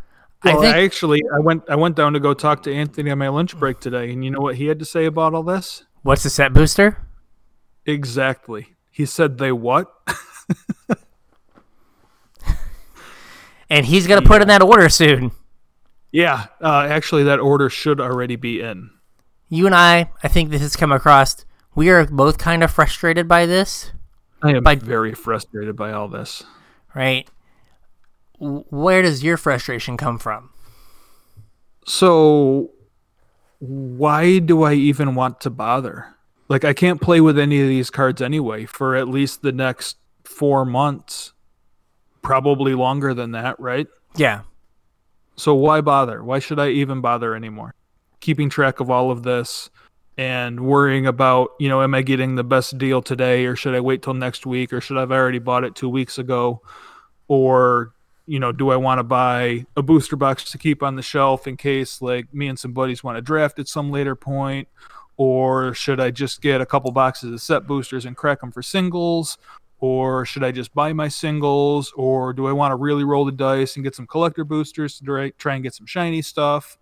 Well, 0.44 0.58
I 0.58 0.60
think 0.62 0.74
I 0.76 0.82
actually 0.84 1.22
I 1.34 1.38
went 1.38 1.62
I 1.68 1.76
went 1.76 1.96
down 1.96 2.12
to 2.14 2.20
go 2.20 2.34
talk 2.34 2.62
to 2.64 2.74
Anthony 2.74 3.10
on 3.10 3.18
my 3.18 3.28
lunch 3.28 3.56
break 3.58 3.78
today, 3.80 4.10
and 4.12 4.24
you 4.24 4.30
know 4.30 4.40
what 4.40 4.56
he 4.56 4.66
had 4.66 4.78
to 4.80 4.84
say 4.84 5.04
about 5.06 5.34
all 5.34 5.42
this? 5.42 5.84
what's 6.02 6.24
the 6.24 6.30
set 6.30 6.52
booster? 6.52 6.98
Exactly. 7.86 8.74
He 8.90 9.06
said 9.06 9.38
they 9.38 9.52
what? 9.52 9.92
And 13.70 13.86
he's 13.86 14.06
gonna 14.06 14.20
put 14.22 14.42
in 14.42 14.48
that 14.48 14.60
order 14.62 14.88
soon. 14.90 15.30
yeah, 16.10 16.46
uh, 16.60 16.86
actually 16.90 17.22
that 17.24 17.38
order 17.40 17.70
should 17.70 18.00
already 18.00 18.36
be 18.36 18.60
in. 18.60 18.90
You 19.48 19.64
and 19.64 19.74
I, 19.74 20.10
I 20.22 20.28
think 20.28 20.50
this 20.50 20.60
has 20.60 20.76
come 20.76 20.92
across. 20.92 21.46
We 21.74 21.88
are 21.88 22.04
both 22.04 22.36
kind 22.36 22.62
of 22.62 22.70
frustrated 22.70 23.26
by 23.26 23.46
this, 23.46 23.92
I 24.42 24.50
am 24.52 24.62
By- 24.62 24.74
very 24.74 25.14
frustrated 25.14 25.74
by 25.74 25.92
all 25.92 26.08
this. 26.08 26.42
right? 26.94 27.26
Where 28.44 29.02
does 29.02 29.22
your 29.22 29.36
frustration 29.36 29.96
come 29.96 30.18
from? 30.18 30.50
So 31.86 32.72
why 33.60 34.40
do 34.40 34.64
I 34.64 34.74
even 34.74 35.14
want 35.14 35.40
to 35.42 35.50
bother? 35.50 36.16
Like 36.48 36.64
I 36.64 36.72
can't 36.72 37.00
play 37.00 37.20
with 37.20 37.38
any 37.38 37.60
of 37.62 37.68
these 37.68 37.88
cards 37.88 38.20
anyway 38.20 38.66
for 38.66 38.96
at 38.96 39.06
least 39.06 39.42
the 39.42 39.52
next 39.52 39.96
4 40.24 40.64
months. 40.64 41.32
Probably 42.20 42.74
longer 42.74 43.14
than 43.14 43.30
that, 43.30 43.58
right? 43.60 43.86
Yeah, 44.16 44.42
So 45.36 45.54
why 45.54 45.80
bother? 45.80 46.22
Why 46.22 46.38
should 46.38 46.58
I 46.58 46.68
even 46.68 47.00
bother 47.00 47.34
anymore? 47.34 47.74
Keeping 48.20 48.50
track 48.50 48.80
of 48.80 48.90
all 48.90 49.10
of 49.10 49.22
this 49.22 49.70
and 50.16 50.60
worrying 50.60 51.06
about, 51.06 51.50
you 51.58 51.68
know, 51.68 51.82
am 51.82 51.94
I 51.94 52.02
getting 52.02 52.34
the 52.34 52.44
best 52.44 52.78
deal 52.78 53.02
today 53.02 53.46
or 53.46 53.56
should 53.56 53.74
I 53.74 53.80
wait 53.80 54.02
till 54.02 54.14
next 54.14 54.44
week 54.46 54.72
or 54.72 54.80
should 54.80 54.98
I 54.98 55.00
have 55.00 55.12
already 55.12 55.38
bought 55.38 55.64
it 55.64 55.74
2 55.74 55.88
weeks 55.88 56.18
ago 56.18 56.62
or 57.28 57.94
you 58.26 58.38
know, 58.38 58.52
do 58.52 58.70
I 58.70 58.76
want 58.76 58.98
to 58.98 59.02
buy 59.02 59.66
a 59.76 59.82
booster 59.82 60.16
box 60.16 60.50
to 60.52 60.58
keep 60.58 60.82
on 60.82 60.96
the 60.96 61.02
shelf 61.02 61.46
in 61.46 61.56
case 61.56 62.00
like 62.00 62.32
me 62.32 62.48
and 62.48 62.58
some 62.58 62.72
buddies 62.72 63.02
want 63.02 63.16
to 63.16 63.22
draft 63.22 63.58
at 63.58 63.68
some 63.68 63.90
later 63.90 64.14
point? 64.14 64.68
Or 65.16 65.74
should 65.74 66.00
I 66.00 66.10
just 66.10 66.40
get 66.40 66.60
a 66.60 66.66
couple 66.66 66.90
boxes 66.90 67.32
of 67.32 67.42
set 67.42 67.66
boosters 67.66 68.06
and 68.06 68.16
crack 68.16 68.40
them 68.40 68.50
for 68.50 68.62
singles? 68.62 69.38
Or 69.78 70.24
should 70.24 70.44
I 70.44 70.52
just 70.52 70.72
buy 70.74 70.92
my 70.92 71.08
singles? 71.08 71.92
Or 71.96 72.32
do 72.32 72.46
I 72.46 72.52
want 72.52 72.72
to 72.72 72.76
really 72.76 73.04
roll 73.04 73.24
the 73.24 73.32
dice 73.32 73.76
and 73.76 73.84
get 73.84 73.94
some 73.94 74.06
collector 74.06 74.44
boosters 74.44 74.98
to 74.98 75.32
try 75.38 75.54
and 75.54 75.62
get 75.62 75.74
some 75.74 75.86
shiny 75.86 76.22
stuff? 76.22 76.78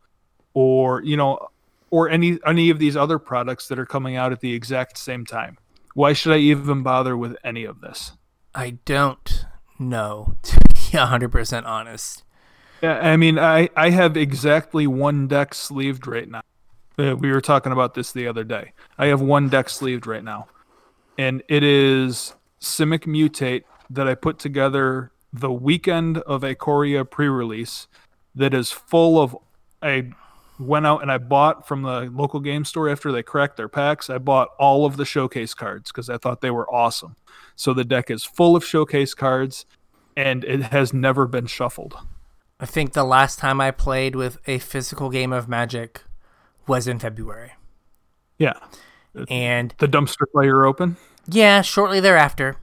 Or 0.53 1.03
you 1.03 1.17
know 1.17 1.49
or 1.91 2.09
any 2.09 2.39
any 2.47 2.71
of 2.71 2.79
these 2.79 2.97
other 2.97 3.19
products 3.19 3.69
that 3.69 3.79
are 3.79 3.87
coming 3.87 4.17
out 4.17 4.33
at 4.33 4.41
the 4.41 4.53
exact 4.55 4.99
same 4.99 5.27
time? 5.27 5.59
Why 5.95 6.13
should 6.13 6.33
I 6.33 6.39
even 6.39 6.83
bother 6.83 7.17
with 7.17 7.37
any 7.43 7.65
of 7.65 7.81
this? 7.81 8.13
I 8.55 8.79
don't 8.85 9.47
know. 9.79 10.37
to 10.43 10.59
100% 11.07 11.67
honest. 11.67 12.25
Yeah 12.83 12.99
I 12.99 13.17
mean 13.17 13.39
I 13.39 13.69
I 13.77 13.91
have 13.91 14.17
exactly 14.17 14.87
one 14.87 15.29
deck 15.29 15.55
sleeved 15.55 16.07
right 16.07 16.29
now. 16.29 16.43
Uh, 16.99 17.17
we 17.17 17.31
were 17.31 17.41
talking 17.41 17.73
about 17.73 17.95
this 17.95 18.13
the 18.13 18.27
other 18.27 18.45
day. 18.45 18.73
I 18.99 19.07
have 19.07 19.21
one 19.21 19.49
deck 19.49 19.69
sleeved 19.69 20.07
right 20.07 20.25
now. 20.25 20.49
And 21.19 21.43
it 21.49 21.63
is 21.63 22.35
Simic 22.61 23.07
Mutate 23.07 23.65
that 23.91 24.09
I 24.09 24.15
put 24.15 24.39
together 24.39 25.13
the 25.33 25.53
weekend 25.53 26.19
of 26.19 26.43
Ikoria 26.43 27.09
pre-release 27.09 27.87
that 28.35 28.55
is 28.55 28.71
full 28.71 29.21
of 29.21 29.37
I 29.83 30.11
went 30.59 30.87
out 30.87 31.01
and 31.03 31.11
I 31.11 31.19
bought 31.19 31.67
from 31.67 31.83
the 31.83 32.11
local 32.13 32.41
game 32.41 32.65
store 32.65 32.89
after 32.89 33.11
they 33.13 33.23
cracked 33.23 33.57
their 33.57 33.69
packs. 33.69 34.11
I 34.11 34.19
bought 34.19 34.49
all 34.59 34.85
of 34.85 34.97
the 34.97 35.05
showcase 35.07 35.55
cards 35.55 35.91
because 35.91 36.11
I 36.11 36.19
thought 36.19 36.41
they 36.43 36.51
were 36.51 36.71
awesome. 36.73 37.17
So 37.57 37.73
the 37.73 37.85
deck 37.85 38.11
is 38.11 38.25
full 38.25 38.57
of 38.57 38.65
showcase 38.65 39.15
cards 39.15 39.65
and 40.21 40.45
it 40.45 40.63
has 40.65 40.93
never 40.93 41.27
been 41.27 41.47
shuffled. 41.47 41.97
I 42.59 42.67
think 42.67 42.93
the 42.93 43.05
last 43.05 43.39
time 43.39 43.61
I 43.61 43.71
played 43.71 44.15
with 44.15 44.39
a 44.47 44.59
physical 44.59 45.09
game 45.09 45.33
of 45.33 45.49
Magic 45.49 46.03
was 46.67 46.87
in 46.87 46.99
February. 46.99 47.53
Yeah. 48.39 48.55
And 49.29 49.75
the 49.79 49.89
dumpster 49.89 50.27
fire 50.33 50.67
open? 50.67 50.97
Yeah, 51.27 51.63
shortly 51.63 52.01
thereafter. 52.01 52.57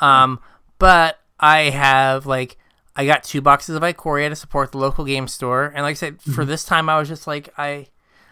Um, 0.00 0.40
but 0.78 1.20
I 1.38 1.70
have 1.70 2.26
like 2.26 2.58
I 2.94 3.06
got 3.06 3.24
two 3.24 3.40
boxes 3.40 3.76
of 3.76 3.82
Ikoria 3.82 4.28
to 4.28 4.36
support 4.36 4.72
the 4.72 4.78
local 4.78 5.04
game 5.04 5.28
store, 5.28 5.72
and 5.74 5.82
like 5.82 5.92
I 5.92 5.94
said, 5.94 6.18
mm-hmm. 6.18 6.32
for 6.32 6.44
this 6.44 6.64
time 6.64 6.88
I 6.88 6.98
was 6.98 7.08
just 7.08 7.26
like 7.26 7.48
I 7.56 7.86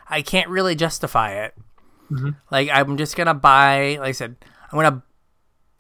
I 0.09 0.23
can't 0.23 0.49
really 0.49 0.75
justify 0.75 1.45
it. 1.45 1.55
Mm-hmm. 2.11 2.31
Like 2.51 2.69
I'm 2.73 2.97
just 2.97 3.17
gonna 3.17 3.35
buy, 3.35 3.97
like 4.01 4.11
I 4.11 4.13
said, 4.13 4.37
I'm 4.71 4.79
gonna 4.79 5.03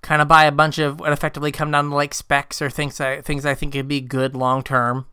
kind 0.05 0.23
of 0.23 0.29
buy 0.29 0.45
a 0.45 0.53
bunch 0.53 0.79
of 0.79 1.01
what 1.01 1.13
effectively 1.13 1.51
come 1.51 1.71
down 1.71 1.91
to 1.91 1.95
like 1.95 2.15
specs 2.15 2.63
or 2.63 2.71
things 2.71 3.01
I 3.01 3.21
things 3.21 3.45
I 3.45 3.55
think 3.55 3.73
could 3.73 3.89
be 3.89 4.01
good 4.01 4.37
long 4.37 4.63
term. 4.63 5.07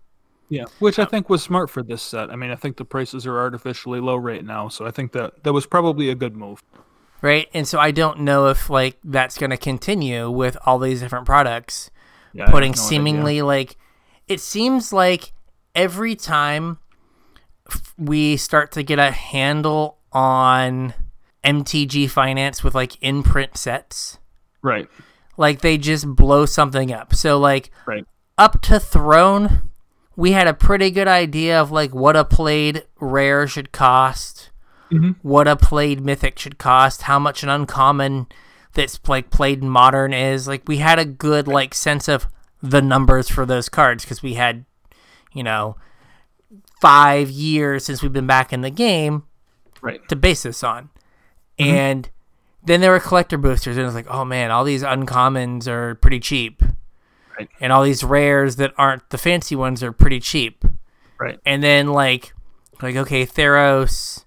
Yeah, 0.50 0.66
which 0.80 1.00
I 1.00 1.06
think 1.06 1.30
was 1.30 1.42
smart 1.42 1.70
for 1.70 1.82
this 1.82 2.02
set. 2.02 2.30
I 2.30 2.36
mean, 2.36 2.52
I 2.52 2.56
think 2.56 2.78
the 2.78 2.86
prices 2.86 3.26
are 3.26 3.40
artificially 3.40 4.02
low 4.02 4.18
right 4.18 4.44
now, 4.44 4.68
so 4.68 4.86
I 4.86 4.92
think 4.92 5.14
that 5.14 5.44
that 5.44 5.54
was 5.54 5.66
probably 5.66 6.10
a 6.10 6.16
good 6.16 6.36
move 6.36 6.62
right? 7.22 7.48
And 7.54 7.68
so 7.68 7.80
I 7.80 7.92
don't 7.92 8.22
know 8.22 8.48
if 8.48 8.70
like 8.70 8.98
that's 9.04 9.38
going 9.38 9.52
to 9.52 9.58
continue 9.58 10.30
with 10.30 10.58
all 10.66 10.80
these 10.80 11.00
different 11.00 11.26
products 11.26 11.92
yeah, 12.34 12.50
putting 12.50 12.72
no 12.72 12.78
seemingly 12.78 13.34
idea. 13.34 13.46
like 13.46 13.78
it 14.28 14.40
seems 14.40 14.92
like 14.92 15.34
every 15.76 16.16
time 16.16 16.80
we 17.98 18.38
start 18.38 18.72
to 18.74 18.84
get 18.84 19.00
a 19.00 19.12
handle 19.12 19.98
on 20.12 20.94
MTG 21.44 22.10
finance 22.10 22.64
with 22.64 22.76
like 22.76 22.98
imprint 23.02 23.58
sets. 23.58 24.18
Right. 24.62 24.88
Like 25.38 25.62
they 25.62 25.78
just 25.78 26.08
blow 26.08 26.46
something 26.46 26.92
up. 26.92 27.16
So 27.16 27.40
like 27.40 27.72
right. 27.86 28.06
up 28.38 28.62
to 28.64 28.80
throne 28.80 29.70
we 30.18 30.34
had 30.34 30.46
a 30.46 30.54
pretty 30.54 30.92
good 30.92 31.08
idea 31.08 31.60
of 31.60 31.72
like 31.72 31.96
what 31.96 32.18
a 32.18 32.26
played 32.26 32.84
rare 33.00 33.48
should 33.48 33.72
cost 33.72 34.52
mm-hmm. 34.92 35.12
what 35.22 35.48
a 35.48 35.56
played 35.56 36.02
mythic 36.02 36.38
should 36.38 36.58
cost, 36.58 37.04
how 37.04 37.18
much 37.18 37.44
an 37.44 37.50
uncommon 37.50 38.28
that's 38.74 39.00
like 39.08 39.30
played 39.30 39.62
in 39.62 39.70
modern 39.70 40.14
is. 40.14 40.48
Like 40.48 40.68
we 40.68 40.78
had 40.78 41.00
a 41.00 41.06
good 41.06 41.48
like 41.48 41.74
sense 41.74 42.08
of 42.08 42.28
the 42.62 42.82
numbers 42.82 43.30
for 43.30 43.46
those 43.46 43.70
cards 43.70 44.04
because 44.04 44.22
we 44.22 44.36
had, 44.36 44.66
you 45.34 45.44
know, 45.44 45.78
five 46.80 47.30
years 47.30 47.86
since 47.86 48.02
we've 48.02 48.14
been 48.14 48.28
back 48.28 48.52
in 48.52 48.62
the 48.62 48.70
game, 48.70 49.24
right? 49.82 50.08
To 50.10 50.16
base 50.16 50.44
this 50.44 50.64
on, 50.64 50.90
mm-hmm. 51.58 51.64
and 51.64 52.10
then 52.64 52.82
there 52.82 52.92
were 52.92 53.00
collector 53.00 53.38
boosters, 53.38 53.78
and 53.78 53.84
it 53.84 53.86
was 53.86 53.96
like, 53.96 54.08
oh 54.10 54.26
man, 54.26 54.52
all 54.52 54.64
these 54.64 54.84
uncommons 54.84 55.68
are 55.68 55.96
pretty 55.96 56.20
cheap, 56.20 56.62
right? 57.38 57.50
And 57.60 57.74
all 57.74 57.84
these 57.84 58.04
rares 58.04 58.58
that 58.58 58.74
aren't 58.78 59.10
the 59.10 59.18
fancy 59.18 59.56
ones 59.56 59.82
are 59.84 59.92
pretty 59.92 60.20
cheap, 60.20 60.64
right? 61.20 61.40
And 61.46 61.64
then 61.64 61.88
like, 61.88 62.34
like 62.82 62.96
okay, 62.96 63.26
Theros. 63.26 64.26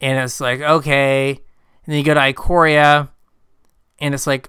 And 0.00 0.18
it's 0.18 0.40
like 0.40 0.60
okay. 0.60 1.30
And 1.30 1.92
then 1.92 1.98
you 1.98 2.04
go 2.04 2.14
to 2.14 2.20
ikoria 2.20 3.08
and 3.98 4.14
it's 4.14 4.26
like 4.26 4.48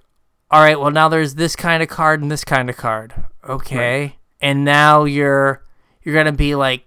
all 0.50 0.62
right 0.62 0.80
well 0.80 0.92
now 0.92 1.10
there's 1.10 1.36
this 1.36 1.56
kind 1.56 1.84
of 1.84 1.90
card 1.90 2.22
and 2.22 2.32
this 2.32 2.44
kind 2.46 2.70
of 2.70 2.78
card. 2.78 3.14
Okay. 3.48 4.02
Right. 4.02 4.16
and 4.42 4.64
now 4.64 5.04
you're 5.04 5.66
you're 6.04 6.16
gonna 6.16 6.32
be 6.32 6.56
like 6.56 6.86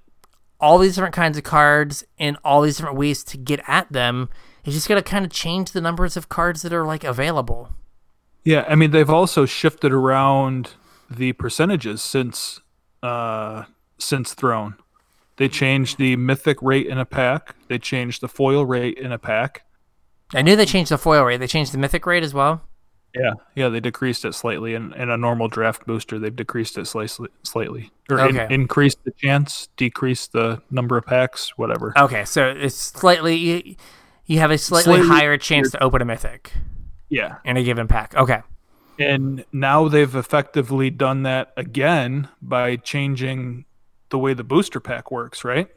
all 0.60 0.78
these 0.78 0.94
different 0.94 1.14
kinds 1.14 1.36
of 1.36 1.44
cards 1.44 2.04
and 2.18 2.38
all 2.42 2.62
these 2.62 2.76
different 2.78 2.96
ways 2.96 3.22
to 3.24 3.36
get 3.36 3.60
at 3.66 3.92
them 3.92 4.30
is 4.64 4.74
just 4.74 4.88
gonna 4.88 5.02
kind 5.02 5.24
of 5.24 5.30
change 5.30 5.72
the 5.72 5.80
numbers 5.80 6.16
of 6.16 6.28
cards 6.28 6.62
that 6.62 6.72
are 6.72 6.84
like 6.84 7.04
available 7.04 7.70
yeah 8.44 8.64
i 8.68 8.74
mean 8.74 8.90
they've 8.90 9.10
also 9.10 9.46
shifted 9.46 9.92
around 9.92 10.72
the 11.10 11.32
percentages 11.32 12.02
since 12.02 12.60
uh 13.02 13.64
since 13.98 14.34
throne 14.34 14.76
they 15.36 15.48
changed 15.48 15.98
the 15.98 16.16
mythic 16.16 16.62
rate 16.62 16.86
in 16.86 16.98
a 16.98 17.04
pack. 17.04 17.56
They 17.68 17.78
changed 17.78 18.20
the 18.20 18.28
foil 18.28 18.64
rate 18.64 18.98
in 18.98 19.10
a 19.10 19.18
pack. 19.18 19.64
I 20.32 20.42
knew 20.42 20.56
they 20.56 20.66
changed 20.66 20.90
the 20.90 20.98
foil 20.98 21.24
rate. 21.24 21.38
They 21.38 21.46
changed 21.46 21.72
the 21.72 21.78
mythic 21.78 22.06
rate 22.06 22.22
as 22.22 22.32
well. 22.32 22.62
Yeah, 23.14 23.34
yeah, 23.54 23.68
they 23.68 23.78
decreased 23.78 24.24
it 24.24 24.34
slightly. 24.34 24.74
In, 24.74 24.92
in 24.94 25.08
a 25.08 25.16
normal 25.16 25.46
draft 25.46 25.86
booster, 25.86 26.18
they've 26.18 26.34
decreased 26.34 26.76
it 26.78 26.86
slightly, 26.86 27.28
slightly, 27.44 27.92
or 28.10 28.20
okay. 28.20 28.46
in, 28.46 28.52
increased 28.52 29.04
the 29.04 29.12
chance, 29.12 29.68
decreased 29.76 30.32
the 30.32 30.60
number 30.68 30.96
of 30.96 31.06
packs, 31.06 31.56
whatever. 31.56 31.92
Okay, 31.96 32.24
so 32.24 32.48
it's 32.48 32.74
slightly 32.74 33.76
you, 34.26 34.38
have 34.38 34.50
a 34.50 34.58
slightly, 34.58 34.96
slightly 34.96 35.08
higher 35.08 35.36
chance 35.36 35.70
to 35.72 35.82
open 35.82 36.02
a 36.02 36.04
mythic. 36.04 36.52
Yeah, 37.08 37.36
in 37.44 37.56
a 37.56 37.62
given 37.62 37.88
pack. 37.88 38.14
Okay, 38.14 38.42
and 38.98 39.44
now 39.52 39.88
they've 39.88 40.14
effectively 40.14 40.90
done 40.90 41.22
that 41.24 41.52
again 41.56 42.28
by 42.40 42.76
changing 42.76 43.64
the 44.10 44.18
way 44.18 44.34
the 44.34 44.44
booster 44.44 44.80
pack 44.80 45.10
works, 45.10 45.44
right? 45.44 45.68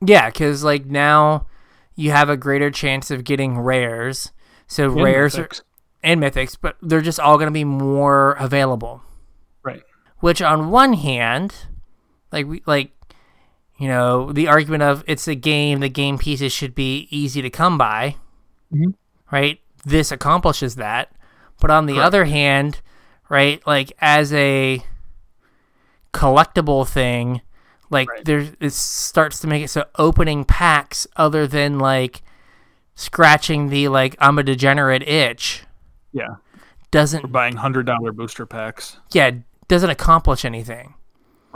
Yeah, 0.00 0.28
because 0.28 0.62
like 0.62 0.86
now 0.86 1.46
you 1.94 2.10
have 2.10 2.28
a 2.28 2.36
greater 2.36 2.70
chance 2.70 3.10
of 3.10 3.24
getting 3.24 3.58
rares. 3.58 4.32
So 4.66 4.84
and 4.84 5.02
rares 5.02 5.34
mythics. 5.34 5.60
Are, 5.60 5.64
and 6.02 6.22
mythics, 6.22 6.56
but 6.60 6.76
they're 6.82 7.00
just 7.00 7.18
all 7.18 7.36
going 7.36 7.48
to 7.48 7.52
be 7.52 7.64
more 7.64 8.32
available. 8.32 9.02
Right. 9.62 9.82
Which 10.20 10.42
on 10.42 10.70
one 10.70 10.92
hand, 10.92 11.54
like 12.30 12.46
we 12.46 12.62
like 12.66 12.92
you 13.78 13.88
know, 13.88 14.32
the 14.32 14.48
argument 14.48 14.82
of 14.82 15.04
it's 15.06 15.28
a 15.28 15.34
game, 15.34 15.80
the 15.80 15.88
game 15.88 16.18
pieces 16.18 16.52
should 16.52 16.74
be 16.74 17.06
easy 17.10 17.42
to 17.42 17.50
come 17.50 17.78
by. 17.78 18.16
Mm-hmm. 18.72 18.90
Right? 19.30 19.60
This 19.84 20.10
accomplishes 20.10 20.76
that. 20.76 21.12
But 21.60 21.70
on 21.70 21.86
the 21.86 21.94
Correct. 21.94 22.06
other 22.06 22.24
hand, 22.24 22.80
right, 23.28 23.64
like 23.66 23.92
as 24.00 24.32
a 24.32 24.82
collectible 26.12 26.88
thing 26.88 27.42
like 27.90 28.08
right. 28.08 28.24
there 28.24 28.46
it 28.60 28.72
starts 28.72 29.40
to 29.40 29.46
make 29.46 29.62
it 29.62 29.68
so 29.68 29.84
opening 29.98 30.44
packs 30.44 31.06
other 31.16 31.46
than 31.46 31.78
like 31.78 32.22
scratching 32.94 33.68
the 33.68 33.88
like 33.88 34.16
i'm 34.18 34.38
a 34.38 34.42
degenerate 34.42 35.06
itch 35.06 35.64
yeah 36.12 36.36
doesn't 36.90 37.22
We're 37.22 37.28
buying 37.28 37.56
hundred 37.56 37.86
dollar 37.86 38.12
booster 38.12 38.46
packs 38.46 38.98
yeah 39.12 39.30
doesn't 39.68 39.90
accomplish 39.90 40.44
anything 40.44 40.94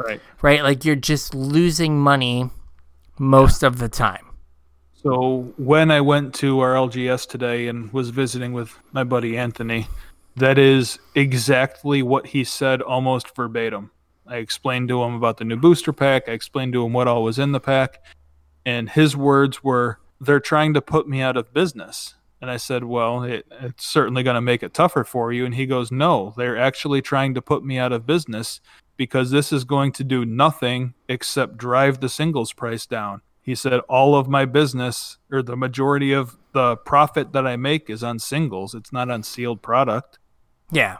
right 0.06 0.20
right 0.42 0.62
like 0.62 0.84
you're 0.84 0.96
just 0.96 1.34
losing 1.34 1.98
money 1.98 2.50
most 3.18 3.62
yeah. 3.62 3.68
of 3.68 3.78
the 3.78 3.88
time 3.88 4.26
so 4.92 5.52
when 5.56 5.90
i 5.90 6.00
went 6.00 6.34
to 6.34 6.60
our 6.60 6.74
lgs 6.74 7.28
today 7.28 7.68
and 7.68 7.92
was 7.92 8.10
visiting 8.10 8.52
with 8.52 8.78
my 8.92 9.04
buddy 9.04 9.36
anthony 9.36 9.86
that 10.36 10.58
is 10.58 10.98
exactly 11.14 12.02
what 12.02 12.28
he 12.28 12.44
said 12.44 12.80
almost 12.80 13.34
verbatim 13.36 13.90
I 14.26 14.36
explained 14.36 14.88
to 14.88 15.02
him 15.02 15.14
about 15.14 15.38
the 15.38 15.44
new 15.44 15.56
booster 15.56 15.92
pack. 15.92 16.28
I 16.28 16.32
explained 16.32 16.72
to 16.74 16.84
him 16.84 16.92
what 16.92 17.08
all 17.08 17.22
was 17.22 17.38
in 17.38 17.52
the 17.52 17.60
pack. 17.60 18.02
And 18.64 18.88
his 18.88 19.16
words 19.16 19.64
were, 19.64 19.98
they're 20.20 20.40
trying 20.40 20.74
to 20.74 20.80
put 20.80 21.08
me 21.08 21.20
out 21.20 21.36
of 21.36 21.52
business. 21.52 22.14
And 22.40 22.50
I 22.50 22.56
said, 22.56 22.84
well, 22.84 23.24
it, 23.24 23.46
it's 23.50 23.86
certainly 23.86 24.22
going 24.22 24.34
to 24.34 24.40
make 24.40 24.62
it 24.62 24.74
tougher 24.74 25.04
for 25.04 25.32
you. 25.32 25.44
And 25.44 25.54
he 25.54 25.66
goes, 25.66 25.92
no, 25.92 26.34
they're 26.36 26.58
actually 26.58 27.02
trying 27.02 27.34
to 27.34 27.42
put 27.42 27.64
me 27.64 27.78
out 27.78 27.92
of 27.92 28.06
business 28.06 28.60
because 29.02 29.32
this 29.32 29.52
is 29.52 29.64
going 29.64 29.90
to 29.90 30.04
do 30.04 30.24
nothing 30.24 30.94
except 31.08 31.56
drive 31.56 31.98
the 31.98 32.08
singles 32.08 32.52
price 32.52 32.86
down. 32.86 33.20
He 33.40 33.56
said, 33.56 33.80
All 33.88 34.14
of 34.14 34.28
my 34.28 34.44
business 34.44 35.18
or 35.28 35.42
the 35.42 35.56
majority 35.56 36.12
of 36.12 36.38
the 36.52 36.76
profit 36.76 37.32
that 37.32 37.44
I 37.44 37.56
make 37.56 37.90
is 37.90 38.04
on 38.04 38.20
singles, 38.20 38.76
it's 38.76 38.92
not 38.92 39.10
on 39.10 39.24
sealed 39.24 39.60
product. 39.60 40.20
Yeah. 40.70 40.98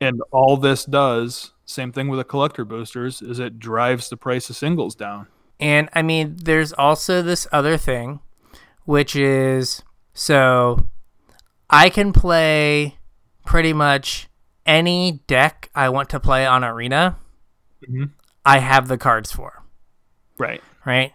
And 0.00 0.22
all 0.30 0.56
this 0.56 0.86
does, 0.86 1.52
same 1.66 1.92
thing 1.92 2.08
with 2.08 2.20
the 2.20 2.24
collector 2.24 2.64
boosters, 2.64 3.20
is 3.20 3.38
it 3.38 3.58
drives 3.58 4.08
the 4.08 4.16
price 4.16 4.48
of 4.48 4.56
singles 4.56 4.94
down. 4.94 5.26
And 5.60 5.90
I 5.92 6.00
mean, 6.00 6.36
there's 6.42 6.72
also 6.72 7.20
this 7.20 7.46
other 7.52 7.76
thing, 7.76 8.20
which 8.86 9.14
is 9.14 9.82
so 10.14 10.86
I 11.68 11.90
can 11.90 12.14
play 12.14 12.96
pretty 13.44 13.74
much 13.74 14.30
any 14.64 15.20
deck 15.26 15.68
I 15.74 15.90
want 15.90 16.08
to 16.08 16.18
play 16.18 16.46
on 16.46 16.64
Arena. 16.64 17.18
Mhm. 17.88 18.10
I 18.44 18.58
have 18.58 18.88
the 18.88 18.98
cards 18.98 19.30
for, 19.32 19.62
Right. 20.38 20.62
right? 20.84 21.12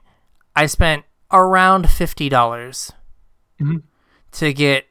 I 0.55 0.65
spent 0.65 1.05
around 1.32 1.88
$50 1.89 2.93
Mhm. 3.59 3.84
to 4.34 4.53
get 4.53 4.88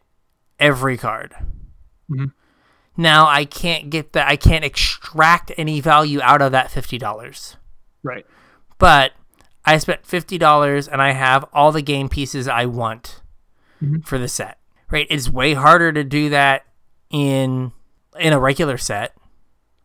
every 0.58 0.96
card. 0.96 1.34
Mhm. 2.10 2.32
Now 2.96 3.26
I 3.26 3.44
can't 3.44 3.90
get 3.90 4.12
that. 4.14 4.26
I 4.28 4.36
can't 4.36 4.64
extract 4.64 5.52
any 5.58 5.80
value 5.80 6.20
out 6.22 6.40
of 6.40 6.52
that 6.52 6.70
fifty 6.70 6.96
dollars. 6.98 7.56
Right. 8.02 8.24
But 8.78 9.12
I 9.64 9.76
spent 9.78 10.06
fifty 10.06 10.38
dollars 10.38 10.88
and 10.88 11.02
I 11.02 11.12
have 11.12 11.44
all 11.52 11.72
the 11.72 11.82
game 11.82 12.08
pieces 12.08 12.48
I 12.48 12.64
want 12.66 13.20
Mhm. 13.82 14.06
for 14.06 14.16
the 14.18 14.28
set. 14.28 14.58
Right? 14.90 15.06
It's 15.10 15.28
way 15.28 15.52
harder 15.54 15.92
to 15.92 16.04
do 16.04 16.30
that 16.30 16.64
in 17.10 17.72
in 18.18 18.32
a 18.32 18.38
regular 18.40 18.78
set. 18.78 19.14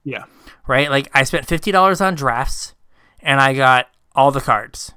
Yeah. 0.06 0.24
Right? 0.72 0.90
Like 0.90 1.10
I 1.14 1.24
spent 1.26 1.48
fifty 1.48 1.70
dollars 1.70 2.00
on 2.00 2.16
drafts 2.16 2.76
and 3.20 3.42
I 3.42 3.54
got 3.54 3.90
all 4.16 4.32
the 4.32 4.40
cards. 4.40 4.94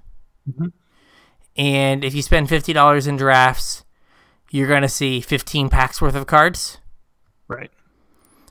Mhm. 0.48 0.70
And 1.56 2.04
if 2.04 2.14
you 2.14 2.22
spend 2.22 2.48
fifty 2.48 2.72
dollars 2.72 3.08
in 3.08 3.16
drafts, 3.16 3.84
you're 4.50 4.68
gonna 4.68 4.88
see 4.88 5.20
fifteen 5.20 5.68
packs 5.68 6.00
worth 6.00 6.14
of 6.14 6.28
cards. 6.28 6.78
Right. 7.48 7.72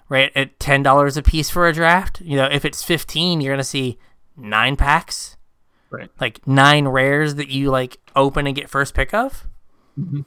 right? 0.10 0.32
At 0.36 0.60
ten 0.60 0.84
dollars 0.84 1.16
a 1.16 1.24
piece 1.24 1.50
for 1.50 1.66
a 1.66 1.72
draft. 1.74 2.20
You 2.20 2.36
know, 2.36 2.46
if 2.52 2.66
it's 2.66 2.84
fifteen, 2.84 3.40
you're 3.40 3.54
gonna 3.54 3.64
see 3.64 3.98
nine 4.36 4.76
packs, 4.76 5.38
Right. 5.92 6.10
like 6.20 6.46
nine 6.46 6.90
rares 6.90 7.36
that 7.36 7.48
you 7.48 7.72
like 7.72 8.00
open 8.18 8.48
and 8.48 8.56
get 8.56 8.70
first 8.70 8.94
pick 8.94 9.14
of. 9.14 9.48
Mhm. 9.98 10.26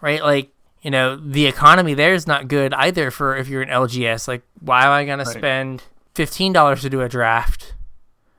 Right? 0.00 0.22
Like, 0.22 0.50
you 0.80 0.90
know, 0.90 1.14
the 1.16 1.44
economy 1.46 1.92
there 1.92 2.14
is 2.14 2.26
not 2.26 2.48
good 2.48 2.72
either 2.72 3.10
for 3.10 3.36
if 3.36 3.48
you're 3.48 3.60
an 3.62 3.68
LGS. 3.68 4.26
Like, 4.26 4.42
why 4.60 4.86
am 4.86 4.92
I 4.92 5.04
gonna 5.04 5.24
Right. 5.24 5.36
spend 5.36 5.82
fifteen 6.14 6.52
dollars 6.52 6.82
to 6.82 6.90
do 6.90 7.00
a 7.00 7.08
draft 7.08 7.74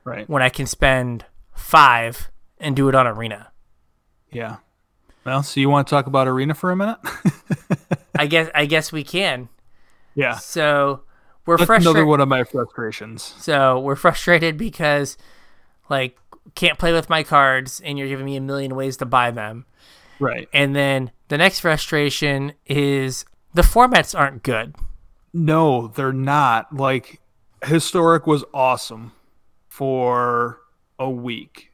Right. 0.04 0.28
when 0.28 0.42
I 0.42 0.48
can 0.50 0.66
spend 0.66 1.24
five 1.54 2.30
and 2.58 2.76
do 2.76 2.88
it 2.88 2.94
on 2.94 3.06
Arena? 3.06 3.50
Yeah. 4.30 4.56
Well, 5.24 5.42
so 5.42 5.60
you 5.60 5.70
want 5.70 5.86
to 5.86 5.90
talk 5.90 6.06
about 6.06 6.28
Arena 6.28 6.54
for 6.54 6.70
a 6.70 6.76
minute? 6.76 6.98
I 8.18 8.26
guess 8.26 8.50
I 8.54 8.66
guess 8.66 8.92
we 8.92 9.02
can. 9.04 9.48
yeah. 10.14 10.34
So 10.36 11.02
we're 11.46 11.56
frustrated. 11.58 11.86
another 11.86 12.06
one 12.06 12.20
of 12.20 12.28
my 12.28 12.44
frustrations. 12.44 13.22
So 13.38 13.78
we're 13.80 13.96
frustrated 13.96 14.56
because, 14.56 15.16
like, 15.90 16.18
can't 16.54 16.78
play 16.78 16.92
with 16.92 17.08
my 17.10 17.22
cards, 17.22 17.80
and 17.84 17.98
you're 17.98 18.08
giving 18.08 18.24
me 18.26 18.36
a 18.36 18.40
million 18.40 18.74
ways 18.74 18.96
to 18.98 19.06
buy 19.06 19.30
them. 19.30 19.66
Right. 20.20 20.48
And 20.54 20.74
then 20.76 21.10
the 21.28 21.36
next 21.38 21.60
frustration 21.60 22.52
is 22.66 23.24
the 23.52 23.62
formats 23.62 24.18
aren't 24.18 24.42
good. 24.42 24.74
No, 25.34 25.88
they're 25.88 26.12
not. 26.12 26.74
Like, 26.74 27.20
Historic 27.64 28.26
was 28.26 28.44
awesome 28.52 29.12
for 29.68 30.60
a 30.98 31.10
week, 31.10 31.70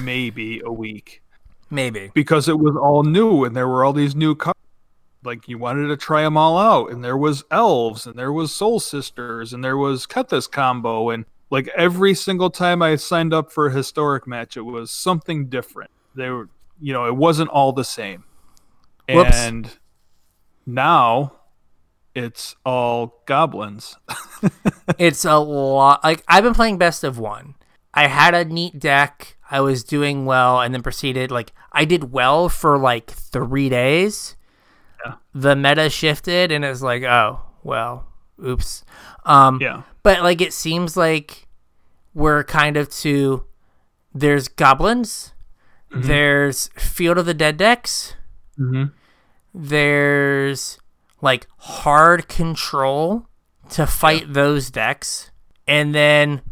maybe 0.00 0.60
a 0.64 0.72
week, 0.72 1.22
Maybe. 1.70 2.10
because 2.14 2.48
it 2.48 2.58
was 2.58 2.76
all 2.76 3.02
new 3.02 3.44
and 3.44 3.54
there 3.54 3.68
were 3.68 3.84
all 3.84 3.92
these 3.92 4.14
new 4.14 4.34
cards. 4.34 4.58
Like, 5.24 5.48
you 5.48 5.56
wanted 5.56 5.88
to 5.88 5.96
try 5.96 6.22
them 6.22 6.36
all 6.36 6.58
out, 6.58 6.90
and 6.90 7.02
there 7.02 7.16
was 7.16 7.44
Elves, 7.50 8.06
and 8.06 8.14
there 8.18 8.32
was 8.32 8.54
Soul 8.54 8.78
Sisters, 8.78 9.54
and 9.54 9.64
there 9.64 9.76
was 9.76 10.06
Kethis 10.06 10.50
combo, 10.50 11.08
and 11.08 11.24
like 11.50 11.68
every 11.68 12.14
single 12.14 12.50
time 12.50 12.82
I 12.82 12.96
signed 12.96 13.32
up 13.32 13.50
for 13.50 13.68
a 13.68 13.72
historic 13.72 14.26
match, 14.26 14.56
it 14.56 14.62
was 14.62 14.90
something 14.90 15.46
different. 15.48 15.90
They 16.14 16.28
were, 16.28 16.48
you 16.80 16.92
know, 16.92 17.06
it 17.06 17.16
wasn't 17.16 17.50
all 17.50 17.72
the 17.72 17.84
same. 17.84 18.24
Whoops. 19.08 19.34
And 19.34 19.70
now 20.66 21.36
it's 22.14 22.56
all 22.64 23.22
goblins. 23.26 23.96
it's 24.98 25.24
a 25.24 25.36
lot. 25.38 26.02
Like, 26.04 26.22
I've 26.28 26.44
been 26.44 26.54
playing 26.54 26.78
best 26.78 27.04
of 27.04 27.18
one. 27.18 27.54
I 27.92 28.06
had 28.08 28.34
a 28.34 28.44
neat 28.44 28.78
deck. 28.78 29.36
I 29.50 29.60
was 29.60 29.84
doing 29.84 30.24
well, 30.26 30.60
and 30.60 30.74
then 30.74 30.82
proceeded. 30.82 31.30
Like, 31.30 31.52
I 31.72 31.84
did 31.84 32.12
well 32.12 32.48
for 32.48 32.78
like 32.78 33.10
three 33.10 33.68
days. 33.68 34.36
Yeah. 35.04 35.14
The 35.34 35.54
meta 35.56 35.90
shifted, 35.90 36.50
and 36.50 36.64
it's 36.64 36.82
like, 36.82 37.02
oh, 37.02 37.40
well, 37.62 38.06
oops. 38.44 38.84
Um, 39.26 39.58
yeah. 39.60 39.82
but 40.02 40.22
like 40.22 40.40
it 40.42 40.52
seems 40.52 40.96
like 40.96 41.46
we're 42.12 42.44
kind 42.44 42.76
of 42.76 42.90
to 42.90 43.44
there's 44.14 44.48
goblins 44.48 45.32
there's 45.90 46.68
field 46.76 47.16
of 47.18 47.24
the 47.26 47.32
dead 47.34 47.56
decks 47.56 48.14
Mm-hmm. 48.58 48.84
there's 49.54 50.78
like 51.20 51.46
hard 51.56 52.28
control 52.28 53.26
to 53.70 53.86
fight 53.86 54.32
those 54.32 54.70
decks 54.70 55.30
and 55.66 55.94
then 55.94 56.42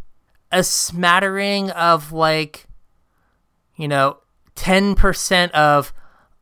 a 0.50 0.62
smattering 0.62 1.70
of 1.70 2.12
like 2.12 2.66
you 3.76 3.88
know 3.88 4.18
10% 4.56 5.50
of 5.52 5.92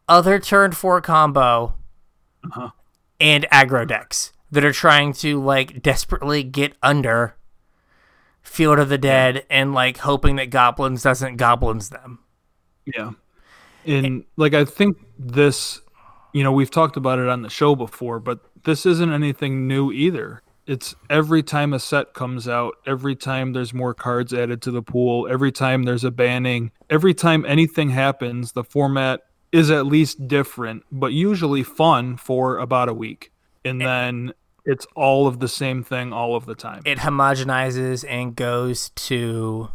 other 0.09 0.39
turn 0.39 0.73
4 0.73 1.01
combo 1.01 1.75
Uh-huh. 2.45 2.71
and 3.21 3.47
aggro 3.53 3.87
decks 3.87 4.33
that 4.51 4.65
are 4.65 4.73
trying 4.73 5.13
to 5.13 5.41
like 5.43 5.83
desperately 5.83 6.43
get 6.43 6.75
under 6.83 7.37
Field 8.43 8.79
of 8.79 8.89
the 8.89 8.99
Dead 8.99 9.45
and 9.51 9.75
like 9.75 9.99
hoping 9.99 10.37
that 10.37 10.51
goblins 10.51 11.03
doesn't 11.03 11.37
goblins 11.37 11.91
them. 11.91 12.21
Yeah. 12.87 13.13
And 13.87 14.25
like 14.37 14.55
I 14.55 14.65
think 14.65 14.97
this 15.19 15.81
you 16.33 16.43
know, 16.43 16.51
we've 16.53 16.71
talked 16.71 16.97
about 16.97 17.19
it 17.19 17.29
on 17.29 17.43
the 17.43 17.51
show 17.51 17.75
before, 17.77 18.19
but 18.19 18.41
this 18.65 18.87
isn't 18.87 19.13
anything 19.13 19.69
new 19.69 19.93
either. 19.93 20.43
It's 20.71 20.95
every 21.11 21.43
time 21.43 21.73
a 21.73 21.81
set 21.81 22.15
comes 22.15 22.47
out, 22.47 22.77
every 22.87 23.17
time 23.17 23.55
there's 23.55 23.75
more 23.75 23.93
cards 23.93 24.33
added 24.33 24.63
to 24.63 24.71
the 24.71 24.83
pool, 24.83 25.27
every 25.29 25.51
time 25.51 25.83
there's 25.83 26.05
a 26.05 26.13
banning, 26.13 26.71
every 26.89 27.13
time 27.13 27.45
anything 27.45 27.91
happens, 27.91 28.53
the 28.53 28.63
format 28.63 29.23
is 29.51 29.69
at 29.69 29.85
least 29.87 30.29
different, 30.29 30.85
but 30.93 31.13
usually 31.13 31.65
fun 31.65 32.17
for 32.17 32.57
about 32.59 32.89
a 32.89 32.95
week. 32.95 33.33
And 33.65 33.81
then 33.81 34.33
it's 34.65 34.87
all 34.95 35.27
of 35.27 35.41
the 35.41 35.49
same 35.49 35.83
thing 35.83 36.13
all 36.13 36.37
of 36.37 36.47
the 36.47 36.55
time. 36.55 36.83
It 36.85 36.99
homogenizes 36.99 38.05
and 38.09 38.37
goes 38.37 38.91
to 38.91 39.71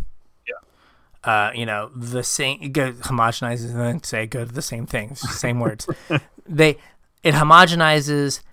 uh, 1.26 1.52
you 1.54 1.66
know, 1.66 1.92
the 1.94 2.24
same 2.24 2.60
it 2.62 2.72
homogenizes 2.72 3.72
and 3.72 3.80
then 3.82 4.04
say 4.04 4.28
go 4.28 4.46
to 4.46 4.52
the 4.54 4.62
same 4.62 4.86
things, 4.86 5.20
same 5.38 5.60
words. 5.60 5.90
They 6.48 6.78
it 7.22 7.34
homogenizes 7.34 8.44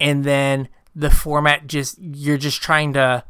and 0.00 0.24
then 0.24 0.68
the 0.94 1.10
format 1.10 1.66
just 1.66 1.98
you're 2.00 2.38
just 2.38 2.62
trying 2.62 2.92
to 2.92 3.24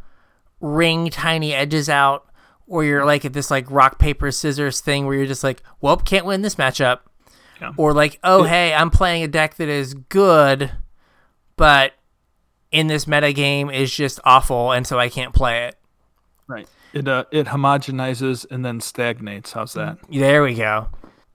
wring 0.61 1.11
tiny 1.11 1.55
edges 1.55 1.89
out 1.89 2.27
or 2.67 2.85
you're 2.85 3.05
like 3.05 3.25
at 3.25 3.33
this 3.33 3.51
like 3.51 3.71
rock 3.71 3.99
paper 3.99 4.31
scissors 4.31 4.81
thing 4.81 5.07
where 5.07 5.17
you're 5.17 5.27
just 5.27 5.45
like, 5.45 5.63
well, 5.81 5.97
can't 5.97 6.27
win 6.27 6.43
this 6.43 6.55
matchup. 6.55 7.01
Yeah. 7.61 7.73
Or 7.77 7.93
like, 7.93 8.19
oh 8.25 8.43
hey, 8.43 8.75
I'm 8.75 8.91
playing 8.91 9.23
a 9.23 9.29
deck 9.29 9.57
that 9.57 9.69
is 9.69 9.95
good, 9.95 10.73
but 11.57 11.93
in 12.73 12.89
this 12.89 13.07
meta 13.07 13.33
game 13.33 13.71
is 13.71 13.95
just 13.95 14.19
awful, 14.25 14.73
and 14.73 14.87
so 14.87 14.99
I 14.99 15.09
can't 15.09 15.33
play 15.33 15.67
it. 15.67 15.77
Right. 16.49 16.69
It 16.93 17.07
uh, 17.07 17.25
it 17.31 17.47
homogenizes 17.47 18.47
and 18.51 18.65
then 18.65 18.81
stagnates. 18.81 19.53
How's 19.53 19.75
that? 19.75 19.99
There 20.11 20.43
we 20.43 20.55
go. 20.55 20.89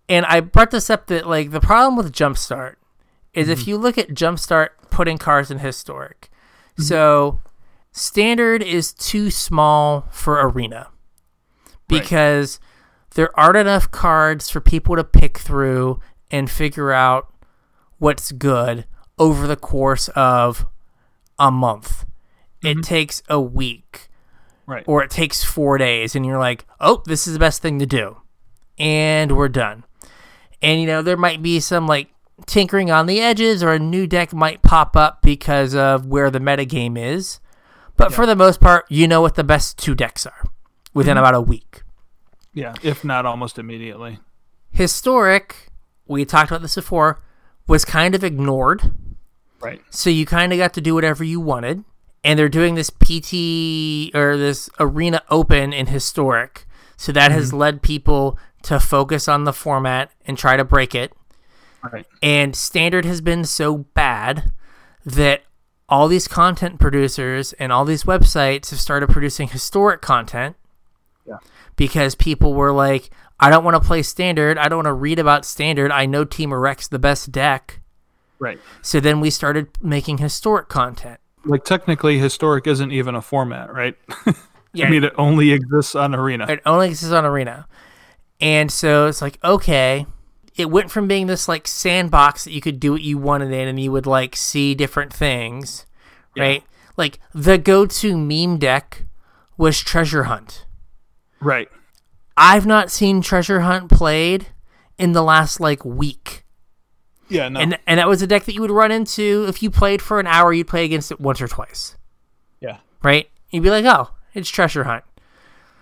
And 0.08 0.26
I 0.26 0.40
brought 0.42 0.72
this 0.72 0.90
up 0.90 1.08
that 1.08 1.28
like 1.28 1.52
the 1.52 1.62
problem 1.62 1.96
with 1.96 2.12
Jumpstart 2.12 2.76
is 3.34 3.50
if 3.50 3.62
mm-hmm. 3.62 3.70
you 3.70 3.78
look 3.78 3.98
at 3.98 4.10
Jumpstart 4.10 4.70
putting 4.90 5.18
cards 5.18 5.52
in 5.52 5.60
historic. 5.60 6.30
Mm-hmm. 6.74 6.84
So 6.84 7.42
standard 7.92 8.62
is 8.64 8.94
too 8.94 9.32
small 9.32 10.08
for 10.12 10.42
arena 10.42 10.90
Right. 11.92 12.02
because 12.02 12.60
there 13.16 13.38
aren't 13.40 13.58
enough 13.58 13.90
cards 13.90 14.50
for 14.50 14.62
people 14.62 14.96
to 14.96 15.04
pick 15.04 15.40
through 15.40 16.00
and 16.30 16.50
figure 16.50 16.92
out 16.92 17.34
what's 17.98 18.32
good 18.32 18.86
over 19.18 19.48
the 19.48 19.56
course 19.56 20.08
of 20.10 20.68
a 21.40 21.50
month. 21.50 22.06
It 22.62 22.68
mm-hmm. 22.68 22.82
takes 22.82 23.24
a 23.30 23.40
week 23.40 24.10
Right. 24.68 24.84
or 24.86 25.04
it 25.04 25.10
takes 25.10 25.44
four 25.44 25.80
days, 25.80 26.16
and 26.16 26.24
you're 26.24 26.38
like, 26.38 26.66
oh, 26.80 27.02
this 27.08 27.26
is 27.26 27.34
the 27.34 27.40
best 27.40 27.62
thing 27.62 27.80
to 27.80 27.88
do. 27.88 28.18
And 28.78 29.36
we're 29.36 29.50
done. 29.50 29.84
And, 30.62 30.80
you 30.80 30.86
know, 30.86 31.02
there 31.02 31.18
might 31.18 31.42
be 31.42 31.60
some 31.60 31.88
like 31.88 32.10
tinkering 32.46 32.92
on 32.92 33.06
the 33.06 33.22
edges, 33.22 33.64
or 33.64 33.72
a 33.74 33.80
new 33.80 34.08
deck 34.08 34.34
might 34.34 34.62
pop 34.62 34.96
up 34.96 35.22
because 35.22 35.76
of 35.76 36.06
where 36.06 36.30
the 36.30 36.40
metagame 36.40 36.98
is. 36.98 37.40
But 37.98 38.14
for 38.14 38.26
the 38.26 38.36
most 38.36 38.60
part, 38.62 38.86
you 38.90 39.08
know 39.08 39.22
what 39.22 39.36
the 39.36 39.44
best 39.44 39.78
two 39.78 39.94
decks 39.96 40.26
are 40.26 40.44
within 40.94 41.16
Mm-hmm. 41.16 41.20
about 41.20 41.36
a 41.36 41.42
week. 41.42 41.84
Yeah, 42.54 42.74
if 42.82 43.04
not 43.04 43.26
almost 43.26 43.60
immediately. 43.60 44.20
Historic, 44.72 45.70
we 46.08 46.26
talked 46.26 46.50
about 46.50 46.62
this 46.62 46.76
before, 46.76 47.22
was 47.68 47.86
kind 47.86 48.16
of 48.16 48.24
ignored. 48.24 48.94
Right. 49.60 49.82
So 49.90 50.10
you 50.10 50.26
kind 50.26 50.54
of 50.54 50.58
got 50.58 50.74
to 50.76 50.82
do 50.82 50.94
whatever 50.96 51.24
you 51.24 51.40
wanted. 51.40 51.84
And 52.24 52.38
they're 52.38 52.50
doing 52.50 52.76
this 52.76 52.90
PT 52.90 54.14
or 54.16 54.36
this 54.36 54.70
arena 54.80 55.22
open 55.30 55.72
in 55.72 55.88
historic. 55.88 56.66
So 56.98 57.12
that 57.14 57.32
has 57.32 57.54
led 57.54 57.82
people 57.82 58.38
to 58.64 58.80
focus 58.80 59.28
on 59.30 59.46
the 59.46 59.54
format 59.54 60.12
and 60.26 60.38
try 60.38 60.58
to 60.58 60.66
break 60.66 60.94
it. 60.94 61.14
Right. 61.92 62.06
And 62.22 62.56
standard 62.56 63.06
has 63.06 63.22
been 63.22 63.44
so 63.46 63.80
bad 63.80 64.52
that 65.06 65.44
all 65.88 66.08
these 66.08 66.28
content 66.28 66.80
producers 66.80 67.54
and 67.54 67.72
all 67.72 67.86
these 67.86 68.04
websites 68.04 68.70
have 68.70 68.80
started 68.80 69.10
producing 69.10 69.48
historic 69.48 70.02
content 70.02 70.56
Yeah. 71.26 71.38
because 71.76 72.16
people 72.16 72.54
were 72.54 72.72
like, 72.72 73.10
I 73.40 73.50
don't 73.50 73.64
want 73.64 73.82
to 73.82 73.88
play 73.88 74.04
standard. 74.04 74.58
I 74.58 74.68
don't 74.68 74.80
want 74.80 74.86
to 74.88 74.94
read 74.94 75.18
about 75.20 75.46
standard. 75.46 75.92
I 75.92 76.06
know 76.06 76.26
Temur 76.26 76.62
Rec's 76.62 76.88
the 76.90 77.00
best 77.00 77.32
deck. 77.32 77.80
Right. 78.38 78.60
So 78.82 79.00
then 79.00 79.20
we 79.22 79.30
started 79.30 79.70
making 79.82 80.18
historic 80.20 80.68
content. 80.70 81.20
Like 81.46 81.64
technically, 81.64 82.20
historic 82.20 82.68
isn't 82.68 82.92
even 82.92 83.16
a 83.16 83.22
format, 83.22 83.74
right? 83.74 83.96
Yeah. 84.72 84.86
I 84.86 84.90
mean, 84.92 85.04
it 85.04 85.14
only 85.18 85.52
exists 85.52 85.96
on 85.96 86.14
Arena. 86.14 86.46
It 86.48 86.60
only 86.64 86.90
exists 86.90 87.12
on 87.12 87.26
Arena. 87.26 87.68
And 88.40 88.72
so 88.72 89.08
it's 89.08 89.20
like, 89.20 89.40
okay. 89.44 90.06
It 90.60 90.70
went 90.70 90.92
from 90.92 91.08
being 91.08 91.28
this 91.28 91.48
like 91.48 91.68
sandbox 91.68 92.44
that 92.44 92.52
you 92.52 92.60
could 92.62 92.80
do 92.80 92.92
what 92.92 93.02
you 93.02 93.18
wanted 93.18 93.52
in 93.52 93.68
and 93.68 93.80
you 93.80 93.92
would 93.92 94.06
like 94.06 94.36
see 94.36 94.76
different 94.76 95.14
things, 95.14 95.86
right? 96.38 96.64
Like 96.98 97.20
the 97.34 97.58
go 97.58 97.86
to 97.86 98.18
meme 98.18 98.58
deck 98.58 99.06
was 99.58 99.80
Treasure 99.80 100.24
Hunt. 100.24 100.66
Right. 101.40 101.70
I've 102.36 102.66
not 102.66 102.92
seen 102.92 103.22
Treasure 103.22 103.62
Hunt 103.62 103.90
played 103.90 104.48
in 104.98 105.14
the 105.14 105.24
last 105.24 105.60
like 105.62 105.86
week. 105.86 106.46
Yeah. 107.30 107.48
No. 107.48 107.60
And 107.62 107.80
and 107.88 108.00
that 108.00 108.10
was 108.10 108.22
a 108.22 108.28
deck 108.28 108.44
that 108.44 108.54
you 108.54 108.62
would 108.62 108.72
run 108.72 108.92
into 108.92 109.46
if 109.48 109.64
you 109.64 109.70
played 109.70 110.02
for 110.02 110.20
an 110.20 110.28
hour, 110.28 110.52
you'd 110.52 110.68
play 110.68 110.84
against 110.84 111.12
it 111.12 111.22
once 111.22 111.42
or 111.42 111.48
twice. 111.48 111.96
yeah. 112.60 112.80
right? 113.02 113.30
You'd 113.52 113.64
be 113.64 113.70
like, 113.70 113.86
oh, 113.86 114.10
it's 114.34 114.50
treasure 114.50 114.84
hunt. 114.84 115.06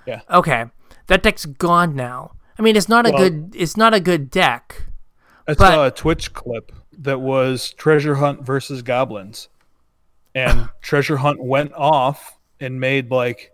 Yeah. 0.05 0.21
Okay, 0.29 0.65
that 1.07 1.23
deck's 1.23 1.45
gone 1.45 1.95
now. 1.95 2.31
I 2.57 2.61
mean, 2.61 2.75
it's 2.75 2.89
not 2.89 3.05
a 3.05 3.11
good. 3.11 3.53
It's 3.55 3.77
not 3.77 3.93
a 3.93 3.99
good 3.99 4.29
deck. 4.29 4.84
I 5.47 5.53
But- 5.53 5.57
saw 5.59 5.85
a 5.85 5.91
Twitch 5.91 6.34
clip 6.34 6.71
that 6.99 7.21
was 7.21 7.71
Treasure 7.73 8.15
Hunt 8.15 8.45
versus 8.45 8.81
Goblins, 8.81 9.49
and 10.34 10.69
Treasure 10.81 11.17
Hunt 11.17 11.41
went 11.41 11.73
off 11.73 12.38
and 12.59 12.79
made 12.79 13.11
like 13.11 13.51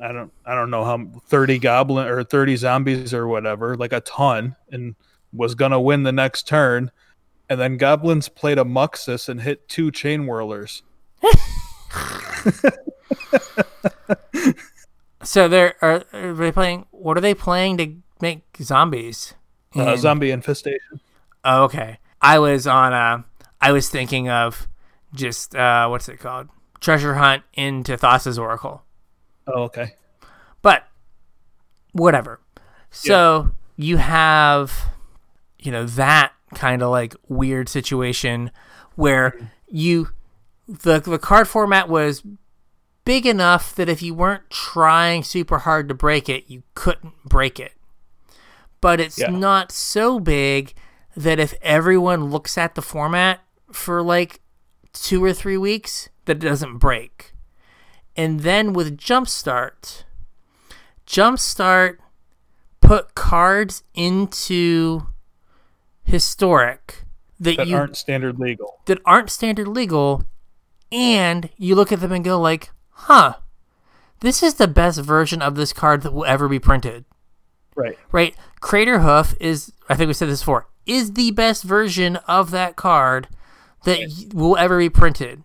I 0.00 0.12
don't 0.12 0.32
I 0.44 0.54
don't 0.54 0.70
know 0.70 0.84
how 0.84 1.06
thirty 1.26 1.58
goblin 1.58 2.06
or 2.06 2.22
thirty 2.24 2.56
zombies 2.56 3.14
or 3.14 3.26
whatever, 3.26 3.76
like 3.76 3.92
a 3.92 4.00
ton, 4.00 4.56
and 4.70 4.94
was 5.32 5.54
gonna 5.54 5.80
win 5.80 6.02
the 6.02 6.12
next 6.12 6.46
turn, 6.46 6.90
and 7.48 7.60
then 7.60 7.76
Goblins 7.76 8.28
played 8.28 8.58
a 8.58 8.64
Muxus 8.64 9.28
and 9.28 9.40
hit 9.40 9.68
two 9.68 9.90
Chainwhirlers. 9.90 10.82
So 15.22 15.48
they're 15.48 15.74
are, 15.80 16.04
are 16.12 16.34
they 16.34 16.52
playing? 16.52 16.86
What 16.90 17.16
are 17.16 17.20
they 17.22 17.32
playing 17.34 17.78
to 17.78 17.94
make 18.20 18.42
zombies? 18.60 19.34
Uh, 19.74 19.96
zombie 19.96 20.30
infestation. 20.30 21.00
oh, 21.44 21.64
okay. 21.64 21.98
I 22.20 22.38
was 22.38 22.66
on. 22.66 22.92
Uh, 22.92 23.22
I 23.60 23.72
was 23.72 23.88
thinking 23.88 24.28
of 24.28 24.68
just 25.14 25.54
uh, 25.54 25.88
what's 25.88 26.08
it 26.08 26.18
called? 26.18 26.48
Treasure 26.80 27.14
hunt 27.14 27.42
into 27.54 27.96
Thassa's 27.96 28.38
Oracle. 28.38 28.82
Oh, 29.46 29.62
okay. 29.64 29.94
But 30.62 30.86
whatever. 31.92 32.40
So 32.90 33.50
you 33.76 33.96
have, 33.96 34.72
you 35.58 35.72
know, 35.72 35.84
that 35.84 36.32
kind 36.54 36.82
of 36.82 36.90
like 36.90 37.14
weird 37.28 37.68
situation 37.68 38.50
where 38.94 39.50
you 39.68 40.10
the 40.68 41.00
the 41.00 41.18
card 41.18 41.48
format 41.48 41.88
was 41.88 42.22
big 43.04 43.26
enough 43.26 43.74
that 43.74 43.88
if 43.88 44.02
you 44.02 44.14
weren't 44.14 44.48
trying 44.50 45.22
super 45.22 45.58
hard 45.58 45.88
to 45.88 45.94
break 45.94 46.28
it, 46.28 46.44
you 46.48 46.62
couldn't 46.74 47.14
break 47.24 47.58
it. 47.58 47.72
But 48.84 49.00
it's 49.00 49.18
Yeah. 49.18 49.30
not 49.30 49.72
so 49.72 50.20
big 50.20 50.74
that 51.16 51.38
if 51.40 51.54
everyone 51.62 52.24
looks 52.30 52.58
at 52.58 52.74
the 52.74 52.82
format 52.82 53.40
for 53.72 54.02
like 54.02 54.42
two 54.92 55.24
or 55.24 55.32
three 55.32 55.56
weeks, 55.56 56.10
that 56.26 56.36
it 56.36 56.40
doesn't 56.40 56.76
break. 56.76 57.32
And 58.14 58.40
then 58.40 58.74
with 58.74 58.98
Jumpstart, 58.98 60.04
Jumpstart 61.06 61.96
put 62.82 63.14
cards 63.14 63.84
into 63.94 65.06
historic 66.02 67.04
that, 67.40 67.56
That 67.56 67.66
you 67.66 67.76
aren't 67.76 67.96
standard 67.96 68.38
legal. 68.38 68.80
that 68.84 69.00
aren't 69.06 69.30
standard 69.30 69.66
legal 69.68 70.26
and 70.92 71.48
you 71.56 71.74
look 71.74 71.90
at 71.90 72.00
them 72.00 72.12
and 72.12 72.22
go 72.22 72.38
like, 72.38 72.70
"Huh. 72.90 73.36
This 74.20 74.42
is 74.42 74.54
the 74.56 74.68
best 74.68 75.00
version 75.00 75.40
of 75.40 75.54
this 75.54 75.72
card 75.72 76.02
that 76.02 76.12
will 76.12 76.26
ever 76.26 76.48
be 76.48 76.58
printed." 76.58 77.06
Right. 77.74 77.98
Right? 78.12 78.34
Crater 78.60 79.00
Hoof 79.00 79.34
is 79.40 79.72
I 79.88 79.94
think 79.94 80.08
we 80.08 80.14
said 80.14 80.28
this 80.28 80.40
before, 80.40 80.66
is 80.86 81.12
the 81.12 81.30
best 81.32 81.62
version 81.62 82.16
of 82.28 82.50
that 82.52 82.76
card 82.76 83.28
that 83.84 84.30
will 84.32 84.56
ever 84.56 84.78
be 84.78 84.88
printed. 84.88 85.42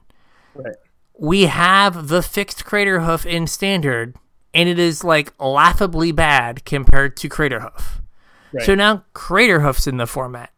Right. 0.55 0.75
We 1.17 1.43
have 1.47 2.07
the 2.07 2.21
fixed 2.21 2.63
Crater 2.65 3.01
Hoof 3.01 3.25
in 3.25 3.47
standard 3.47 4.15
and 4.53 4.69
it 4.69 4.79
is 4.79 5.03
like 5.03 5.33
laughably 5.39 6.11
bad 6.11 6.63
compared 6.65 7.17
to 7.17 7.29
Crater 7.29 7.59
Hoof. 7.59 8.01
Right. 8.53 8.65
So 8.65 8.75
now 8.75 9.03
Crater 9.13 9.59
Hoof's 9.59 9.87
in 9.87 9.97
the 9.97 10.07
format. 10.07 10.51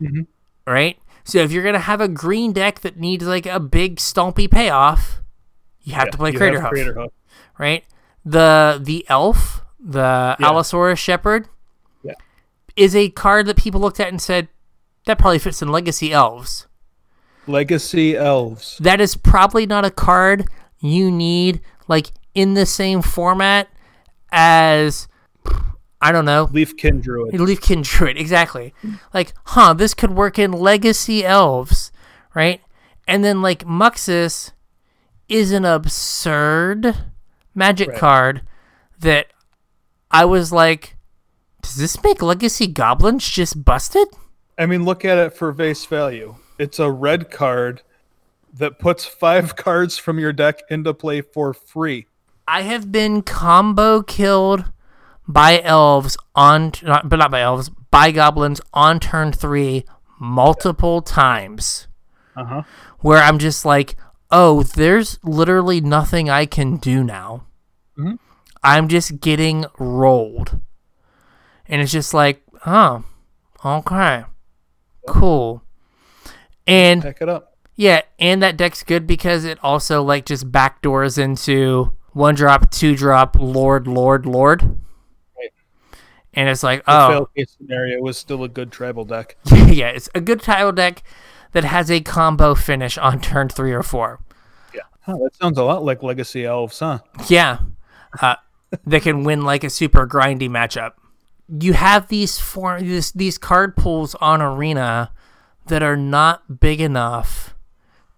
Mhm. 0.00 0.26
Right? 0.66 0.98
So 1.24 1.38
if 1.38 1.50
you're 1.52 1.64
gonna 1.64 1.78
have 1.78 2.00
a 2.00 2.08
green 2.08 2.52
deck 2.52 2.80
that 2.80 2.98
needs 2.98 3.24
like 3.24 3.46
a 3.46 3.58
big 3.60 3.96
stompy 3.96 4.50
payoff, 4.50 5.22
you 5.80 5.94
have 5.94 6.10
to 6.10 6.18
play 6.18 6.32
Crater 6.32 6.60
Hoof. 6.60 6.70
Crater 6.70 6.94
Hoof. 6.94 7.12
Right? 7.58 7.84
The 8.24 8.80
the 8.82 9.04
elf, 9.08 9.61
the 9.84 10.36
Yeah. 10.38 10.46
Allosaurus 10.46 10.98
Shepherd, 10.98 11.48
Yeah. 12.02 12.14
is 12.76 12.94
a 12.94 13.10
card 13.10 13.46
that 13.46 13.56
people 13.56 13.80
looked 13.80 14.00
at 14.00 14.08
and 14.08 14.20
said, 14.22 14.48
that 15.06 15.18
probably 15.18 15.38
fits 15.40 15.60
in 15.62 15.68
Legacy 15.68 16.12
Elves. 16.12 16.66
Legacy 17.48 18.16
Elves. 18.16 18.78
That 18.78 19.00
is 19.00 19.16
probably 19.16 19.66
not 19.66 19.84
a 19.84 19.90
card 19.90 20.46
you 20.78 21.10
need 21.10 21.60
like 21.88 22.12
in 22.34 22.54
the 22.54 22.66
same 22.66 23.02
format 23.02 23.68
as 24.30 25.08
I 26.00 26.10
don't 26.12 26.24
know, 26.24 26.48
Leafkin 26.48 27.00
Druid. 27.02 27.34
Leafkin 27.34 27.82
Druid, 27.84 28.16
exactly. 28.18 28.74
Like, 29.14 29.32
huh, 29.46 29.74
this 29.74 29.94
could 29.94 30.10
work 30.12 30.36
in 30.38 30.50
Legacy 30.52 31.24
Elves, 31.24 31.92
right? 32.34 32.60
And 33.06 33.24
then 33.24 33.40
like 33.42 33.64
Muxus 33.64 34.52
is 35.28 35.52
an 35.52 35.64
absurd 35.64 36.96
magic 37.54 37.88
Right. 37.90 37.98
card 37.98 38.42
that 39.00 39.26
I 40.12 40.24
was 40.24 40.52
like, 40.52 40.96
does 41.62 41.76
this 41.76 42.02
make 42.02 42.22
Legacy 42.22 42.66
Goblins 42.66 43.28
just 43.28 43.64
busted? 43.64 44.08
I 44.58 44.66
mean, 44.66 44.84
look 44.84 45.04
at 45.04 45.18
it 45.18 45.32
for 45.34 45.52
face 45.54 45.84
value. 45.86 46.36
It's 46.58 46.78
a 46.78 46.90
red 46.90 47.30
card 47.30 47.82
that 48.52 48.78
puts 48.78 49.04
five 49.04 49.56
cards 49.56 49.96
from 49.98 50.18
your 50.18 50.32
deck 50.32 50.60
into 50.70 50.92
play 50.92 51.20
for 51.22 51.54
free. 51.54 52.06
I 52.46 52.62
have 52.62 52.92
been 52.92 53.22
combo 53.22 54.02
killed 54.02 54.64
by 55.26 55.60
elves 55.62 56.16
on, 56.34 56.72
not, 56.82 57.08
but 57.08 57.16
not 57.16 57.30
by 57.30 57.40
elves, 57.40 57.70
by 57.90 58.10
goblins 58.10 58.60
on 58.74 59.00
turn 59.00 59.32
three 59.32 59.84
multiple 60.20 61.00
times. 61.02 61.86
Uh 62.34 62.44
huh. 62.44 62.62
where 63.00 63.18
I'm 63.22 63.38
just 63.38 63.66
like, 63.66 63.94
oh, 64.30 64.62
there's 64.62 65.18
literally 65.22 65.82
nothing 65.82 66.30
I 66.30 66.46
can 66.46 66.78
do 66.78 67.04
now. 67.04 67.44
Mhm. 67.98 68.18
I'm 68.62 68.88
just 68.88 69.20
getting 69.20 69.64
rolled. 69.78 70.60
And 71.66 71.80
it's 71.80 71.92
just 71.92 72.12
like, 72.14 72.42
oh, 72.66 73.04
okay, 73.64 74.24
cool. 75.08 75.62
And 76.66 77.02
Pick 77.02 77.18
it 77.20 77.28
up. 77.28 77.56
yeah, 77.76 78.02
and 78.18 78.42
that 78.42 78.56
deck's 78.56 78.82
good 78.82 79.06
because 79.06 79.44
it 79.44 79.58
also 79.62 80.02
like 80.02 80.26
just 80.26 80.50
backdoors 80.52 81.18
into 81.18 81.92
one 82.12 82.34
drop, 82.34 82.70
two 82.70 82.94
drop, 82.94 83.36
Lord, 83.38 83.86
Lord, 83.86 84.26
Lord. 84.26 84.62
Right. 84.62 85.52
And 86.34 86.48
it's 86.48 86.62
like, 86.62 86.84
The 86.84 86.92
oh, 86.92 87.28
scenario 87.46 88.00
was 88.00 88.18
still 88.18 88.44
a 88.44 88.48
good 88.48 88.70
tribal 88.70 89.04
deck. 89.04 89.36
yeah, 89.46 89.88
it's 89.88 90.08
a 90.14 90.20
good 90.20 90.40
tribal 90.40 90.72
deck 90.72 91.02
that 91.52 91.64
has 91.64 91.90
a 91.90 92.00
combo 92.00 92.54
finish 92.54 92.98
on 92.98 93.20
turn 93.20 93.48
three 93.48 93.72
or 93.72 93.82
four. 93.82 94.20
Huh, 95.04 95.16
that 95.16 95.34
sounds 95.34 95.58
a 95.58 95.64
lot 95.64 95.84
like 95.84 96.00
Legacy 96.04 96.46
Elves, 96.46 96.78
huh? 96.78 97.00
Yeah, 97.26 97.58
uh, 98.20 98.36
that 98.86 99.02
can 99.02 99.24
win 99.24 99.44
like 99.44 99.64
a 99.64 99.70
super 99.70 100.06
grindy 100.06 100.48
matchup. 100.48 100.92
You 101.48 101.74
have 101.74 102.08
these 102.08 102.38
four 102.38 102.80
these 102.80 103.12
these 103.12 103.38
card 103.38 103.76
pools 103.76 104.14
on 104.16 104.40
Arena 104.40 105.12
that 105.66 105.82
are 105.82 105.96
not 105.96 106.60
big 106.60 106.80
enough 106.80 107.54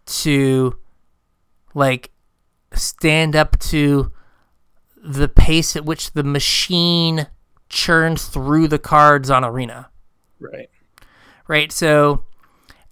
to 0.06 0.78
like 1.74 2.10
stand 2.72 3.35
up 3.35 3.59
to 3.59 4.12
the 5.02 5.28
pace 5.28 5.76
at 5.76 5.85
which 5.85 6.12
the 6.12 6.24
machine 6.24 7.26
churns 7.68 8.26
through 8.26 8.68
the 8.68 8.78
cards 8.78 9.31
on 9.31 9.44
Arena. 9.44 9.90
Right. 10.40 10.70
Right? 11.47 11.72
So 11.72 12.24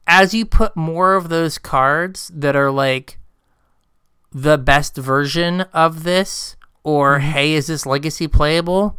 as 0.06 0.34
you 0.34 0.44
put 0.44 0.76
more 0.76 1.14
of 1.14 1.28
those 1.28 1.58
cards 1.58 2.30
that 2.34 2.56
are 2.56 2.70
like 2.70 3.18
the 4.32 4.58
best 4.58 4.96
version 4.96 5.62
of 5.72 6.02
this, 6.02 6.56
or 6.84 7.18
mm-hmm. 7.18 7.30
hey, 7.30 7.52
is 7.54 7.66
this 7.66 7.86
legacy 7.86 8.28
playable? 8.28 8.98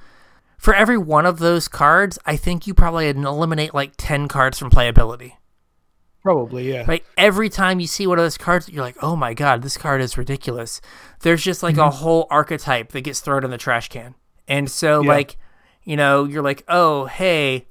For 0.57 0.73
every 0.73 0.97
one 0.97 1.25
of 1.25 1.39
those 1.39 1.67
cards, 1.67 2.17
I 2.25 2.37
think 2.37 2.65
you 2.65 2.73
probably 2.73 3.09
eliminate 3.09 3.73
like 3.73 3.93
10 3.97 4.27
cards 4.27 4.57
from 4.57 4.69
playability. 4.69 5.33
Probably, 6.21 6.71
yeah. 6.71 6.85
Right? 6.87 7.03
Every 7.17 7.49
time 7.49 7.81
you 7.81 7.87
see 7.87 8.07
one 8.07 8.17
of 8.17 8.23
those 8.23 8.37
cards, 8.37 8.69
you're 8.69 8.83
like, 8.83 8.95
oh 9.03 9.17
my 9.17 9.33
god, 9.33 9.61
this 9.61 9.75
card 9.75 9.99
is 9.99 10.17
ridiculous. 10.17 10.79
There's 11.19 11.43
just 11.43 11.63
like 11.63 11.75
a 11.75 11.79
mm-hmm. 11.79 11.97
whole 11.97 12.27
archetype 12.29 12.93
that 12.93 13.01
gets 13.01 13.19
thrown 13.19 13.43
in 13.43 13.51
the 13.51 13.57
trash 13.57 13.89
can. 13.89 14.15
And 14.47 14.71
so, 14.71 15.01
Yeah. 15.01 15.09
like, 15.09 15.37
you 15.83 15.97
know, 15.97 16.23
you're 16.23 16.41
like, 16.41 16.63
oh, 16.69 17.05
hey, 17.07 17.67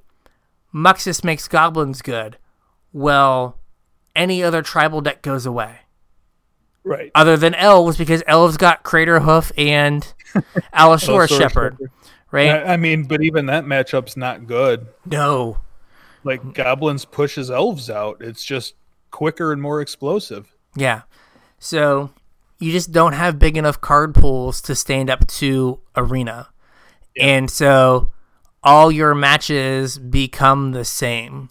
Muxus 0.71 1.23
makes 1.23 1.47
goblins 1.47 2.03
good. 2.03 2.37
Well, 2.91 3.57
any 4.15 4.43
other 4.43 4.61
tribal 4.61 5.01
deck 5.01 5.23
goes 5.23 5.47
away. 5.47 5.79
Right. 6.83 7.11
Other 7.15 7.37
than 7.37 7.55
elves, 7.55 7.97
because 7.97 8.23
elves 8.27 8.57
got 8.57 8.83
Crater 8.83 9.21
Hoof 9.21 9.51
and 9.57 10.05
Allosaurus 10.73 11.31
Allosaurus 11.31 11.31
Shepherd. 11.31 11.77
Right? 12.31 12.49
I, 12.49 12.73
I 12.73 12.77
mean, 12.77 13.03
but 13.03 13.21
even 13.21 13.45
that 13.47 13.65
matchup's 13.65 14.17
not 14.17 14.47
good. 14.47 14.87
no. 15.05 15.59
Like 16.25 16.53
goblins 16.53 17.03
pushes 17.03 17.51
elves 17.51 17.89
out. 17.89 18.21
It's 18.21 18.45
just 18.45 18.75
quicker 19.11 19.51
and 19.51 19.61
more 19.61 19.81
explosive. 19.81 20.55
Yeah. 20.73 21.01
So 21.59 22.11
you 22.59 22.71
just 22.71 22.93
don't 22.93 23.11
have 23.11 23.37
big 23.37 23.57
enough 23.57 23.81
card 23.81 24.15
pools 24.15 24.61
to 24.61 24.73
stand 24.73 25.09
up 25.09 25.27
to 25.27 25.81
arena. 25.97 26.47
And 27.19 27.51
so 27.51 28.11
all 28.63 28.89
your 28.89 29.13
matches 29.13 29.97
become 29.99 30.71
the 30.71 30.85
same. 30.85 31.49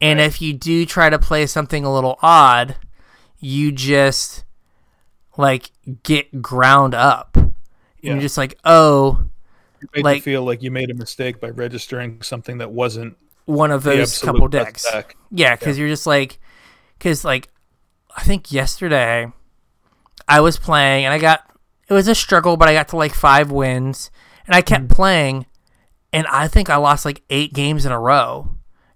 And 0.00 0.20
if 0.20 0.42
you 0.42 0.52
do 0.52 0.84
try 0.84 1.08
to 1.08 1.18
play 1.18 1.46
something 1.46 1.84
a 1.84 1.92
little 1.94 2.18
odd, 2.20 2.76
you 3.40 3.72
just 3.72 4.44
like 5.36 5.70
get 6.02 6.42
ground 6.42 6.94
up. 6.94 7.36
And 7.36 7.54
Yeah. 8.00 8.12
You're 8.12 8.22
just 8.22 8.38
like, 8.38 8.58
oh, 8.64 9.24
You 9.80 9.88
make 9.94 10.04
Like- 10.04 10.22
feel 10.22 10.44
like 10.44 10.62
you 10.62 10.70
made 10.70 10.90
a 10.90 10.94
mistake 10.94 11.40
by 11.40 11.48
registering 11.50 12.22
something 12.22 12.58
that 12.58 12.70
wasn't 12.70 13.16
one 13.46 13.72
of 13.72 13.82
those 13.82 14.18
couple 14.20 14.46
decks. 14.46 14.88
deck. 14.88 15.16
Yeah, 15.32 15.56
because 15.56 15.76
you're 15.76 15.88
just 15.88 16.06
like, 16.06 16.38
because 16.98 17.24
like, 17.24 17.48
I 18.16 18.22
think 18.22 18.52
yesterday 18.52 19.32
I 20.28 20.40
was 20.40 20.56
playing 20.56 21.04
and 21.04 21.12
I 21.12 21.18
got 21.18 21.50
it 21.88 21.94
was 21.94 22.06
a 22.08 22.14
struggle, 22.14 22.56
but 22.56 22.68
I 22.68 22.74
got 22.74 22.88
to 22.88 22.96
like 22.96 23.12
five 23.12 23.50
wins 23.50 24.10
and 24.46 24.54
I 24.54 24.62
kept 24.62 24.84
hmm. 24.84 24.88
playing, 24.88 25.46
and 26.12 26.26
I 26.26 26.48
think 26.48 26.70
I 26.70 26.76
lost 26.76 27.04
like 27.04 27.22
eight 27.30 27.52
games 27.52 27.86
in 27.86 27.92
a 27.92 27.98
row, 27.98 28.48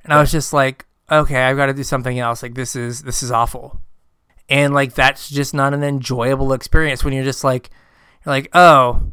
and 0.05 0.13
I 0.13 0.21
was 0.21 0.33
just 0.33 0.53
like, 0.53 0.87
okay, 1.11 1.45
I've 1.45 1.57
got 1.57 1.67
to 1.67 1.75
do 1.75 1.85
something 1.85 2.19
else. 2.19 2.43
Like 2.43 2.55
this 2.55 2.77
is 2.77 3.03
this 3.03 3.23
is 3.23 3.31
awful, 3.31 3.81
and 4.49 4.75
like 4.75 4.95
that's 4.95 5.29
just 5.29 5.55
not 5.55 5.75
an 5.75 5.83
enjoyable 5.83 6.53
experience 6.53 7.05
when 7.05 7.13
you're 7.13 7.25
just 7.25 7.45
like, 7.45 7.71
you're 8.25 8.35
like, 8.35 8.49
oh, 8.53 9.13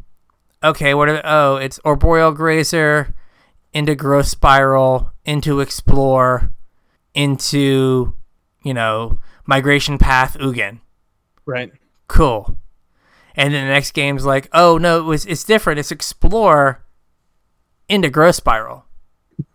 okay, 0.63 0.93
what? 0.93 1.09
Are, 1.09 1.21
oh, 1.23 1.55
it's 1.57 1.79
Arboreal 1.83 2.31
Grazer 2.31 3.15
into 3.73 3.95
Growth 3.95 4.27
Spiral 4.27 5.11
into 5.25 5.59
Explore 5.59 6.53
into 7.13 8.15
you 8.63 8.73
know 8.73 9.19
Migration 9.45 9.97
Path 9.97 10.37
Ugin. 10.39 10.79
right. 11.45 11.71
Cool. 12.07 12.57
And 13.35 13.53
then 13.53 13.65
the 13.65 13.73
next 13.73 13.91
game's 13.91 14.25
like, 14.25 14.47
oh 14.53 14.77
no, 14.77 14.99
it 14.99 15.03
was 15.03 15.25
it's 15.25 15.43
different. 15.43 15.79
It's 15.79 15.91
Explore 15.91 16.83
into 17.89 18.09
Growth 18.09 18.35
Spiral. 18.35 18.85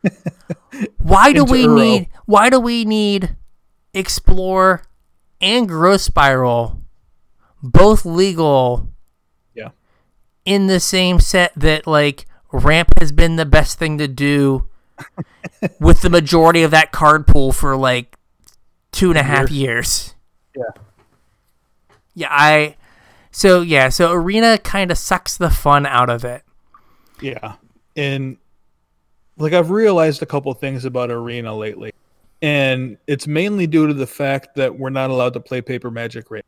why 0.98 1.32
do 1.32 1.42
Into 1.42 1.52
we 1.52 1.66
need? 1.66 2.08
Why 2.26 2.50
do 2.50 2.58
we 2.58 2.84
need 2.84 3.36
Explore 3.94 4.82
and 5.40 5.68
Growth 5.68 6.00
Spiral, 6.00 6.80
both 7.62 8.04
legal? 8.04 8.88
Yeah. 9.54 9.70
in 10.44 10.66
the 10.66 10.80
same 10.80 11.20
set 11.20 11.52
that 11.56 11.86
like 11.86 12.26
ramp 12.52 12.90
has 12.98 13.12
been 13.12 13.36
the 13.36 13.44
best 13.46 13.78
thing 13.78 13.98
to 13.98 14.08
do 14.08 14.68
with 15.80 16.00
the 16.02 16.10
majority 16.10 16.62
of 16.62 16.70
that 16.70 16.92
card 16.92 17.26
pool 17.26 17.52
for 17.52 17.76
like 17.76 18.16
two 18.92 19.10
and 19.10 19.18
a 19.18 19.22
half 19.22 19.50
years. 19.50 20.14
Yeah. 20.56 20.82
Yeah, 22.14 22.28
I 22.30 22.76
so 23.30 23.60
yeah, 23.60 23.90
so 23.90 24.12
arena 24.12 24.58
kind 24.58 24.90
of 24.90 24.98
sucks 24.98 25.36
the 25.36 25.50
fun 25.50 25.86
out 25.86 26.10
of 26.10 26.24
it. 26.24 26.42
Yeah. 27.20 27.54
And 27.94 28.38
like 29.36 29.52
I've 29.52 29.70
realized 29.70 30.22
a 30.22 30.26
couple 30.26 30.52
things 30.54 30.84
about 30.84 31.10
Arena 31.10 31.54
lately. 31.56 31.92
And 32.40 32.98
it's 33.06 33.26
mainly 33.26 33.66
due 33.66 33.86
to 33.86 33.94
the 33.94 34.06
fact 34.06 34.54
that 34.56 34.78
we're 34.78 34.90
not 34.90 35.10
allowed 35.10 35.32
to 35.34 35.40
play 35.40 35.60
paper 35.60 35.90
magic 35.90 36.30
right. 36.30 36.44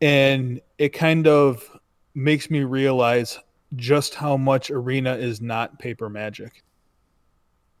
And 0.00 0.60
it 0.78 0.90
kind 0.90 1.26
of 1.26 1.68
makes 2.14 2.50
me 2.50 2.60
realize 2.60 3.38
just 3.76 4.14
how 4.14 4.36
much 4.36 4.70
Arena 4.70 5.14
is 5.14 5.40
not 5.40 5.78
paper 5.78 6.08
magic. 6.08 6.62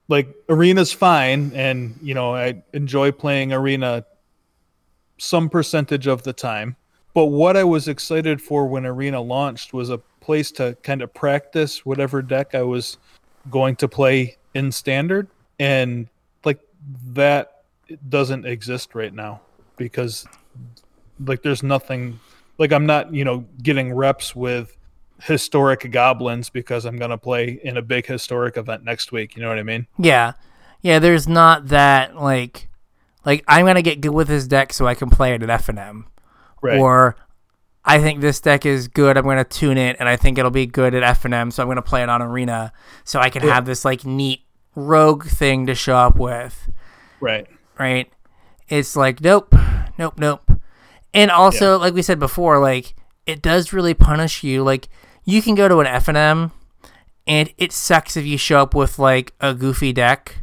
Like 0.08 0.34
Arena's 0.48 0.92
fine 0.92 1.52
and 1.54 1.98
you 2.02 2.14
know, 2.14 2.34
I 2.34 2.62
enjoy 2.72 3.12
playing 3.12 3.52
Arena 3.52 4.04
some 5.18 5.48
percentage 5.48 6.06
of 6.06 6.22
the 6.22 6.32
time. 6.32 6.76
But 7.12 7.26
what 7.26 7.56
I 7.56 7.64
was 7.64 7.88
excited 7.88 8.40
for 8.40 8.66
when 8.66 8.86
Arena 8.86 9.20
launched 9.20 9.72
was 9.72 9.90
a 9.90 9.98
place 10.20 10.50
to 10.52 10.76
kind 10.82 11.02
of 11.02 11.12
practice 11.12 11.84
whatever 11.84 12.22
deck 12.22 12.54
I 12.54 12.62
was 12.62 12.98
going 13.50 13.76
to 13.76 13.88
play 13.88 14.36
in 14.54 14.72
standard. 14.72 15.28
And 15.58 16.08
like 16.44 16.60
that 17.08 17.49
doesn't 18.08 18.46
exist 18.46 18.94
right 18.94 19.12
now 19.12 19.40
because 19.76 20.26
like 21.24 21.42
there's 21.42 21.62
nothing 21.62 22.20
like 22.58 22.72
I'm 22.72 22.86
not, 22.86 23.12
you 23.14 23.24
know, 23.24 23.44
getting 23.62 23.92
reps 23.94 24.34
with 24.36 24.76
historic 25.22 25.90
goblins 25.90 26.50
because 26.50 26.84
I'm 26.84 26.96
going 26.96 27.10
to 27.10 27.18
play 27.18 27.60
in 27.62 27.76
a 27.76 27.82
big 27.82 28.06
historic 28.06 28.56
event 28.56 28.84
next 28.84 29.12
week. 29.12 29.36
You 29.36 29.42
know 29.42 29.48
what 29.48 29.58
I 29.58 29.62
mean? 29.62 29.86
Yeah. 29.98 30.32
Yeah, 30.82 30.98
there's 30.98 31.28
not 31.28 31.68
that 31.68 32.16
like 32.16 32.68
like 33.24 33.44
I'm 33.46 33.64
going 33.66 33.74
to 33.76 33.82
get 33.82 34.00
good 34.00 34.12
with 34.14 34.28
this 34.28 34.46
deck 34.46 34.72
so 34.72 34.86
I 34.86 34.94
can 34.94 35.10
play 35.10 35.34
it 35.34 35.42
at 35.42 35.60
FNM. 35.60 36.04
Right. 36.62 36.78
Or 36.78 37.16
I 37.84 37.98
think 38.00 38.20
this 38.20 38.40
deck 38.40 38.64
is 38.66 38.88
good. 38.88 39.16
I'm 39.16 39.24
going 39.24 39.38
to 39.38 39.44
tune 39.44 39.78
it, 39.78 39.96
and 39.98 40.08
I 40.08 40.16
think 40.16 40.36
it'll 40.36 40.50
be 40.50 40.66
good 40.66 40.94
at 40.94 41.16
FNM, 41.18 41.50
so 41.52 41.62
I'm 41.62 41.66
going 41.66 41.76
to 41.76 41.82
play 41.82 42.02
it 42.02 42.10
on 42.10 42.20
Arena, 42.20 42.72
so 43.04 43.18
I 43.20 43.30
can 43.30 43.42
Yeah. 43.42 43.54
have 43.54 43.64
this 43.64 43.86
like 43.86 44.04
neat 44.04 44.42
rogue 44.74 45.24
thing 45.24 45.66
to 45.66 45.74
show 45.74 45.96
up 45.96 46.16
with, 46.16 46.70
right. 47.20 47.46
Right? 47.80 48.12
It's 48.68 48.94
like 48.94 49.22
nope, 49.22 49.54
nope, 49.98 50.14
nope. 50.18 50.52
And 51.14 51.30
also, 51.30 51.78
like 51.78 51.94
we 51.94 52.02
said 52.02 52.18
before, 52.18 52.60
like 52.60 52.94
it 53.26 53.40
does 53.40 53.72
really 53.72 53.94
punish 53.94 54.44
you. 54.44 54.62
Like 54.62 54.88
you 55.24 55.40
can 55.40 55.54
go 55.54 55.66
to 55.66 55.78
an 55.80 55.86
FNM, 55.86 56.52
and 57.26 57.52
it 57.56 57.72
sucks 57.72 58.16
if 58.18 58.26
you 58.26 58.36
show 58.36 58.60
up 58.60 58.74
with 58.74 58.98
like 58.98 59.32
a 59.40 59.54
goofy 59.54 59.92
deck, 59.94 60.36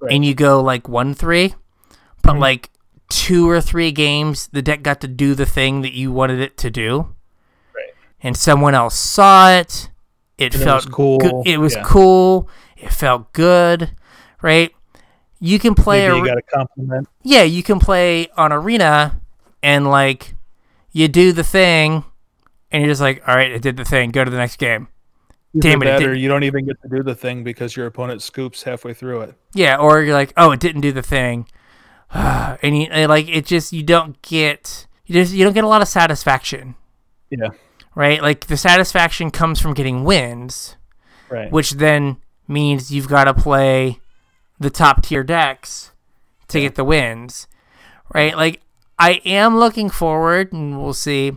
Right. 0.00 0.12
and 0.12 0.24
you 0.24 0.34
go 0.34 0.60
like 0.60 0.88
one 0.88 1.14
three, 1.14 1.54
but 2.22 2.32
mm-hmm. 2.32 2.40
like 2.40 2.70
two 3.08 3.48
or 3.48 3.60
three 3.60 3.92
games, 3.92 4.48
the 4.48 4.60
deck 4.62 4.82
got 4.82 5.00
to 5.02 5.08
do 5.08 5.34
the 5.36 5.46
thing 5.46 5.82
that 5.82 5.92
you 5.92 6.10
wanted 6.10 6.40
it 6.40 6.56
to 6.58 6.70
do, 6.70 7.14
Right. 7.74 7.94
and 8.22 8.36
someone 8.36 8.74
else 8.74 8.96
saw 8.96 9.50
it. 9.52 9.88
It 10.36 10.52
And 10.54 10.62
it 10.62 10.64
felt 10.64 10.86
was 10.86 10.94
cool. 10.94 11.18
Good. 11.18 11.32
It 11.46 11.58
was 11.58 11.76
Yeah. 11.76 11.84
cool. 11.84 12.48
It 12.76 12.92
felt 12.92 13.32
good, 13.32 13.94
right? 14.42 14.72
You 15.44 15.58
can 15.58 15.74
play. 15.74 16.06
Maybe 16.06 16.20
you 16.20 16.24
got 16.26 16.38
a 16.38 16.42
compliment. 16.42 17.08
yeah, 17.24 17.42
you 17.42 17.64
can 17.64 17.80
play 17.80 18.28
on 18.36 18.52
arena, 18.52 19.20
and 19.60 19.90
like 19.90 20.36
you 20.92 21.08
do 21.08 21.32
the 21.32 21.42
thing, 21.42 22.04
and 22.70 22.80
you're 22.82 22.90
just 22.92 23.00
like, 23.00 23.26
all 23.26 23.34
right, 23.34 23.50
it 23.50 23.60
did 23.60 23.76
the 23.76 23.84
thing. 23.84 24.12
Go 24.12 24.22
to 24.24 24.30
the 24.30 24.36
next 24.36 24.56
game. 24.58 24.86
Damn 25.58 25.82
it, 25.82 25.88
it 25.88 26.02
or 26.08 26.14
you 26.14 26.28
don't 26.28 26.44
even 26.44 26.64
get 26.64 26.80
to 26.82 26.88
do 26.88 27.02
the 27.02 27.16
thing 27.16 27.42
because 27.42 27.76
your 27.76 27.86
opponent 27.86 28.22
scoops 28.22 28.62
halfway 28.62 28.94
through 28.94 29.22
it. 29.22 29.34
Yeah, 29.52 29.76
or 29.78 30.00
you're 30.00 30.14
like, 30.14 30.32
oh, 30.36 30.52
it 30.52 30.60
didn't 30.60 30.80
do 30.80 30.92
the 30.92 31.02
thing, 31.02 31.46
and 32.14 32.78
you 32.78 32.84
and, 32.90 33.08
like 33.10 33.28
it 33.28 33.44
just 33.44 33.72
you 33.72 33.82
don't 33.82 34.22
get 34.22 34.86
you 35.06 35.14
just 35.14 35.34
you 35.34 35.42
don't 35.44 35.54
get 35.54 35.64
a 35.64 35.68
lot 35.68 35.82
of 35.82 35.88
satisfaction, 35.88 36.76
Yeah. 37.30 37.48
right? 37.96 38.22
Like 38.22 38.46
the 38.46 38.56
satisfaction 38.56 39.32
comes 39.32 39.58
from 39.60 39.74
getting 39.74 40.04
wins, 40.04 40.76
Right. 41.28 41.50
which 41.50 41.72
then 41.72 42.18
means 42.46 42.92
you've 42.92 43.08
got 43.08 43.24
to 43.24 43.34
play 43.34 43.98
the 44.62 44.70
top 44.70 45.02
tier 45.02 45.24
decks 45.24 45.92
to 46.48 46.60
get 46.60 46.74
the 46.74 46.84
wins, 46.84 47.46
right? 48.14 48.36
Like 48.36 48.60
I 48.98 49.20
am 49.24 49.56
looking 49.58 49.90
forward, 49.90 50.52
and 50.52 50.80
we'll 50.82 50.94
see, 50.94 51.32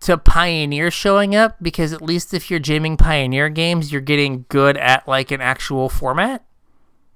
to 0.00 0.18
Pioneer 0.18 0.90
showing 0.90 1.34
up 1.34 1.56
because 1.62 1.92
at 1.92 2.02
least 2.02 2.34
if 2.34 2.50
you're 2.50 2.60
jamming 2.60 2.96
Pioneer 2.96 3.48
games, 3.48 3.92
you're 3.92 4.00
getting 4.00 4.44
good 4.48 4.76
at 4.76 5.06
like 5.08 5.30
an 5.30 5.40
actual 5.40 5.88
format. 5.88 6.44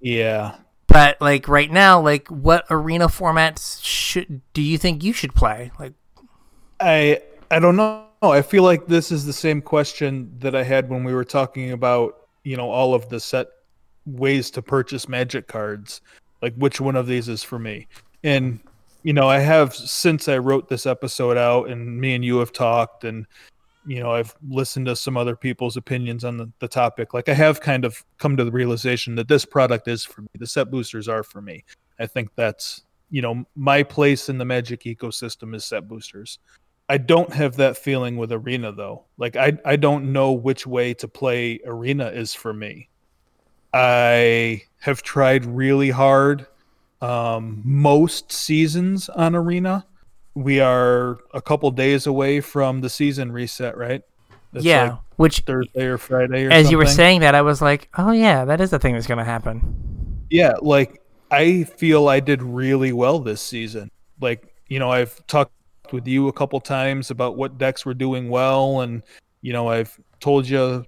yeah. 0.00 0.56
But 0.86 1.20
like 1.20 1.48
right 1.48 1.70
now, 1.70 2.00
like 2.00 2.28
what 2.28 2.66
arena 2.70 3.08
formats 3.08 3.82
should 3.82 4.42
do 4.52 4.60
you 4.60 4.76
think 4.76 5.02
you 5.02 5.12
should 5.14 5.34
play? 5.34 5.70
Like 5.78 5.94
I 6.80 7.20
I 7.50 7.58
don't 7.60 7.76
know. 7.76 8.06
I 8.22 8.42
feel 8.42 8.62
like 8.62 8.86
this 8.86 9.10
is 9.10 9.24
the 9.24 9.32
same 9.32 9.62
question 9.62 10.32
that 10.40 10.54
I 10.54 10.62
had 10.62 10.88
when 10.90 11.04
we 11.04 11.14
were 11.14 11.24
talking 11.24 11.72
about, 11.72 12.28
you 12.44 12.56
know, 12.56 12.70
all 12.70 12.94
of 12.94 13.08
the 13.08 13.20
set 13.20 13.48
ways 14.06 14.50
to 14.52 14.62
purchase 14.62 15.08
magic 15.08 15.46
cards. 15.46 16.00
Like 16.40 16.54
which 16.56 16.80
one 16.80 16.96
of 16.96 17.06
these 17.06 17.28
is 17.28 17.42
for 17.42 17.58
me? 17.58 17.86
And 18.24 18.60
you 19.02 19.12
know, 19.12 19.28
I 19.28 19.38
have 19.40 19.74
since 19.74 20.28
I 20.28 20.38
wrote 20.38 20.68
this 20.68 20.86
episode 20.86 21.36
out 21.36 21.68
and 21.68 22.00
me 22.00 22.14
and 22.14 22.24
you 22.24 22.38
have 22.38 22.52
talked 22.52 23.04
and 23.04 23.26
you 23.84 24.00
know, 24.00 24.12
I've 24.12 24.34
listened 24.48 24.86
to 24.86 24.94
some 24.94 25.16
other 25.16 25.34
people's 25.34 25.76
opinions 25.76 26.22
on 26.24 26.36
the, 26.36 26.50
the 26.60 26.68
topic. 26.68 27.14
Like 27.14 27.28
I 27.28 27.34
have 27.34 27.60
kind 27.60 27.84
of 27.84 28.04
come 28.18 28.36
to 28.36 28.44
the 28.44 28.52
realization 28.52 29.16
that 29.16 29.26
this 29.26 29.44
product 29.44 29.88
is 29.88 30.04
for 30.04 30.22
me. 30.22 30.28
The 30.38 30.46
set 30.46 30.70
boosters 30.70 31.08
are 31.08 31.24
for 31.24 31.42
me. 31.42 31.64
I 31.98 32.06
think 32.06 32.30
that's, 32.36 32.82
you 33.10 33.22
know, 33.22 33.44
my 33.56 33.82
place 33.82 34.28
in 34.28 34.38
the 34.38 34.44
magic 34.44 34.82
ecosystem 34.82 35.54
is 35.54 35.64
set 35.64 35.88
boosters. 35.88 36.38
I 36.88 36.98
don't 36.98 37.32
have 37.32 37.56
that 37.56 37.76
feeling 37.76 38.16
with 38.16 38.32
arena 38.32 38.72
though. 38.72 39.04
Like 39.16 39.36
I 39.36 39.58
I 39.64 39.76
don't 39.76 40.12
know 40.12 40.32
which 40.32 40.66
way 40.66 40.94
to 40.94 41.08
play 41.08 41.60
arena 41.64 42.08
is 42.08 42.34
for 42.34 42.52
me. 42.52 42.88
I 43.72 44.62
have 44.80 45.02
tried 45.02 45.46
really 45.46 45.90
hard 45.90 46.46
um, 47.00 47.62
most 47.64 48.30
seasons 48.30 49.08
on 49.08 49.34
arena 49.34 49.86
we 50.34 50.60
are 50.60 51.18
a 51.34 51.42
couple 51.42 51.70
days 51.70 52.06
away 52.06 52.40
from 52.40 52.80
the 52.80 52.88
season 52.88 53.32
reset, 53.32 53.76
right? 53.76 54.02
That's 54.52 54.64
yeah, 54.64 54.82
like 54.82 54.98
which 55.16 55.40
Thursday 55.40 55.84
or 55.84 55.98
Friday. 55.98 56.46
Or 56.46 56.50
as 56.50 56.64
something. 56.64 56.70
you 56.70 56.78
were 56.78 56.86
saying 56.86 57.20
that, 57.20 57.34
I 57.34 57.42
was 57.42 57.62
like, 57.62 57.88
oh 57.96 58.12
yeah, 58.12 58.44
that 58.44 58.60
is 58.60 58.70
the 58.70 58.78
thing 58.78 58.94
that's 58.94 59.06
going 59.06 59.18
to 59.18 59.24
happen. 59.24 60.26
Yeah, 60.30 60.54
like 60.60 61.00
I 61.30 61.64
feel 61.64 62.08
I 62.08 62.20
did 62.20 62.42
really 62.42 62.92
well 62.92 63.18
this 63.18 63.40
season. 63.40 63.90
Like 64.20 64.54
you 64.68 64.78
know, 64.78 64.90
I've 64.90 65.26
talked 65.26 65.52
with 65.92 66.06
you 66.06 66.28
a 66.28 66.32
couple 66.32 66.60
times 66.60 67.10
about 67.10 67.36
what 67.36 67.58
decks 67.58 67.84
were 67.84 67.94
doing 67.94 68.28
well, 68.28 68.80
and 68.80 69.02
you 69.40 69.52
know, 69.52 69.68
I've 69.68 69.98
told 70.20 70.48
you 70.48 70.84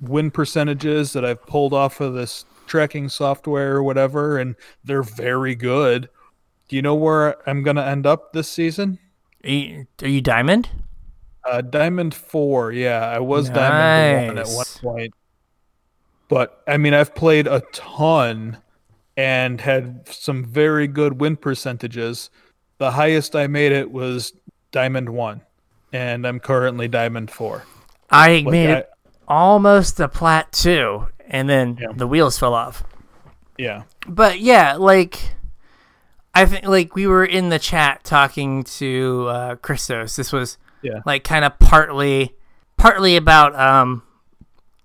win 0.00 0.30
percentages 0.30 1.12
that 1.12 1.24
I've 1.24 1.44
pulled 1.46 1.72
off 1.72 2.00
of 2.00 2.14
this 2.14 2.44
tracking 2.66 3.08
software 3.08 3.76
or 3.76 3.82
whatever, 3.82 4.38
and 4.38 4.54
they're 4.84 5.02
very 5.02 5.54
good. 5.54 6.08
Do 6.68 6.76
you 6.76 6.82
know 6.82 6.94
where 6.94 7.48
I'm 7.48 7.62
going 7.62 7.76
to 7.76 7.84
end 7.84 8.06
up 8.06 8.32
this 8.32 8.48
season? 8.48 8.98
Are 9.44 9.50
you, 9.50 9.86
are 10.02 10.08
you 10.08 10.20
diamond? 10.20 10.68
Uh, 11.44 11.62
diamond 11.62 12.14
four. 12.14 12.72
Yeah, 12.72 13.08
I 13.08 13.20
was 13.20 13.48
nice. 13.48 13.56
diamond 13.56 14.28
one 14.28 14.38
at 14.38 14.48
one 14.48 14.66
point. 14.80 15.14
But 16.28 16.62
I 16.66 16.76
mean, 16.76 16.92
I've 16.92 17.14
played 17.14 17.46
a 17.46 17.62
ton 17.72 18.58
and 19.16 19.60
had 19.60 20.06
some 20.08 20.44
very 20.44 20.86
good 20.86 21.20
win 21.20 21.36
percentages. 21.36 22.30
The 22.76 22.90
highest 22.90 23.34
I 23.34 23.46
made 23.46 23.72
it 23.72 23.90
was 23.90 24.32
diamond 24.70 25.08
one, 25.08 25.40
and 25.92 26.26
I'm 26.26 26.38
currently 26.38 26.86
diamond 26.86 27.30
four. 27.30 27.64
I 28.10 28.36
like 28.36 28.44
made 28.44 28.70
it 28.70 28.90
almost 29.28 30.00
a 30.00 30.08
plat 30.08 30.50
two, 30.50 31.06
and 31.28 31.48
then 31.48 31.78
yeah. 31.80 31.92
the 31.94 32.06
wheels 32.06 32.38
fell 32.38 32.54
off. 32.54 32.82
Yeah. 33.56 33.82
But 34.06 34.40
yeah, 34.40 34.74
like 34.74 35.20
I 36.34 36.46
think 36.46 36.66
like 36.66 36.94
we 36.94 37.06
were 37.06 37.24
in 37.24 37.48
the 37.48 37.58
chat 37.58 38.04
talking 38.04 38.64
to 38.64 39.26
uh, 39.28 39.54
Christos. 39.56 40.16
This 40.16 40.32
was 40.32 40.58
yeah. 40.82 41.00
like 41.04 41.24
kind 41.24 41.44
of 41.44 41.58
partly 41.58 42.34
partly 42.76 43.16
about 43.16 43.54
um, 43.56 44.02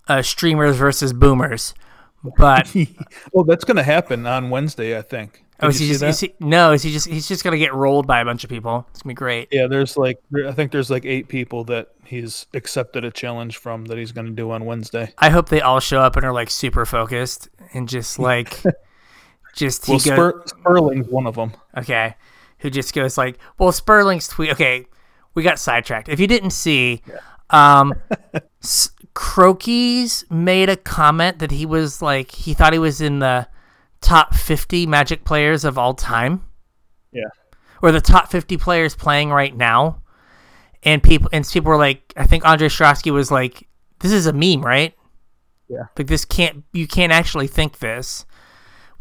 uh, 0.07 0.21
streamers 0.21 0.75
versus 0.75 1.13
boomers, 1.13 1.73
but 2.37 2.73
well, 3.31 3.45
that's 3.45 3.65
going 3.65 3.77
to 3.77 3.83
happen 3.83 4.25
on 4.25 4.49
Wednesday, 4.49 4.97
I 4.97 5.01
think. 5.01 5.42
Did 5.63 5.67
oh, 5.67 5.69
is 5.69 5.79
he 5.79 5.87
just? 5.87 6.03
Is 6.03 6.19
he, 6.19 6.33
no, 6.41 6.73
is 6.73 6.83
he 6.83 6.91
just? 6.91 7.07
He's 7.07 7.25
just 7.25 7.41
gonna 7.41 7.57
get 7.57 7.73
rolled 7.73 8.05
by 8.05 8.19
a 8.19 8.25
bunch 8.25 8.43
of 8.43 8.49
people. 8.49 8.85
It's 8.89 9.01
gonna 9.01 9.11
be 9.11 9.15
great. 9.15 9.47
Yeah, 9.49 9.67
there's 9.67 9.95
like 9.95 10.19
I 10.45 10.51
think 10.51 10.73
there's 10.73 10.89
like 10.89 11.05
eight 11.05 11.29
people 11.29 11.63
that 11.65 11.89
he's 12.03 12.47
accepted 12.53 13.05
a 13.05 13.11
challenge 13.11 13.57
from 13.57 13.85
that 13.85 13.97
he's 13.97 14.11
gonna 14.11 14.31
do 14.31 14.51
on 14.51 14.65
Wednesday. 14.65 15.13
I 15.17 15.29
hope 15.29 15.47
they 15.47 15.61
all 15.61 15.79
show 15.79 16.01
up 16.01 16.17
and 16.17 16.25
are 16.25 16.33
like 16.33 16.49
super 16.49 16.85
focused 16.85 17.47
and 17.73 17.87
just 17.87 18.19
like 18.19 18.61
just 19.55 19.87
well, 19.87 19.99
Spur- 19.99 20.43
Sperling's 20.45 21.07
one 21.07 21.27
of 21.27 21.35
them. 21.35 21.53
Okay, 21.77 22.15
who 22.57 22.69
just 22.69 22.93
goes 22.93 23.17
like, 23.17 23.39
"Well, 23.57 23.71
Sperling's 23.71 24.27
tweet." 24.27 24.51
Okay, 24.51 24.85
we 25.33 25.43
got 25.43 25.59
sidetracked. 25.59 26.09
If 26.09 26.19
you 26.19 26.27
didn't 26.27 26.51
see, 26.51 27.01
yeah. 27.07 27.79
um, 27.79 27.93
Crokeyz 29.15 30.29
made 30.29 30.67
a 30.67 30.75
comment 30.75 31.39
that 31.39 31.51
he 31.51 31.65
was 31.65 32.01
like 32.01 32.31
he 32.31 32.53
thought 32.53 32.73
he 32.73 32.79
was 32.79 32.99
in 32.99 33.19
the 33.19 33.47
top 34.03 34.35
fifty 34.35 34.85
Magic 34.85 35.23
players 35.23 35.65
of 35.65 35.77
all 35.77 35.93
time. 35.93 36.43
Yeah, 37.11 37.29
or 37.81 37.91
the 37.91 38.01
top 38.01 38.29
fifty 38.29 38.57
players 38.57 38.95
playing 38.95 39.29
right 39.29 39.55
now. 39.55 40.01
And 40.83 41.01
people 41.01 41.29
and 41.31 41.47
people 41.47 41.69
were 41.69 41.77
like, 41.77 42.13
I 42.17 42.25
think 42.25 42.43
Ondřej 42.43 42.69
Stráský 42.69 43.11
was 43.11 43.31
like, 43.31 43.67
"This 43.99 44.11
is 44.11 44.27
a 44.27 44.33
meme, 44.33 44.61
right?" 44.61 44.93
Yeah, 45.69 45.85
like 45.97 46.07
this 46.07 46.25
can't 46.25 46.63
you 46.73 46.87
can't 46.87 47.13
actually 47.13 47.47
think 47.47 47.79
this 47.79 48.25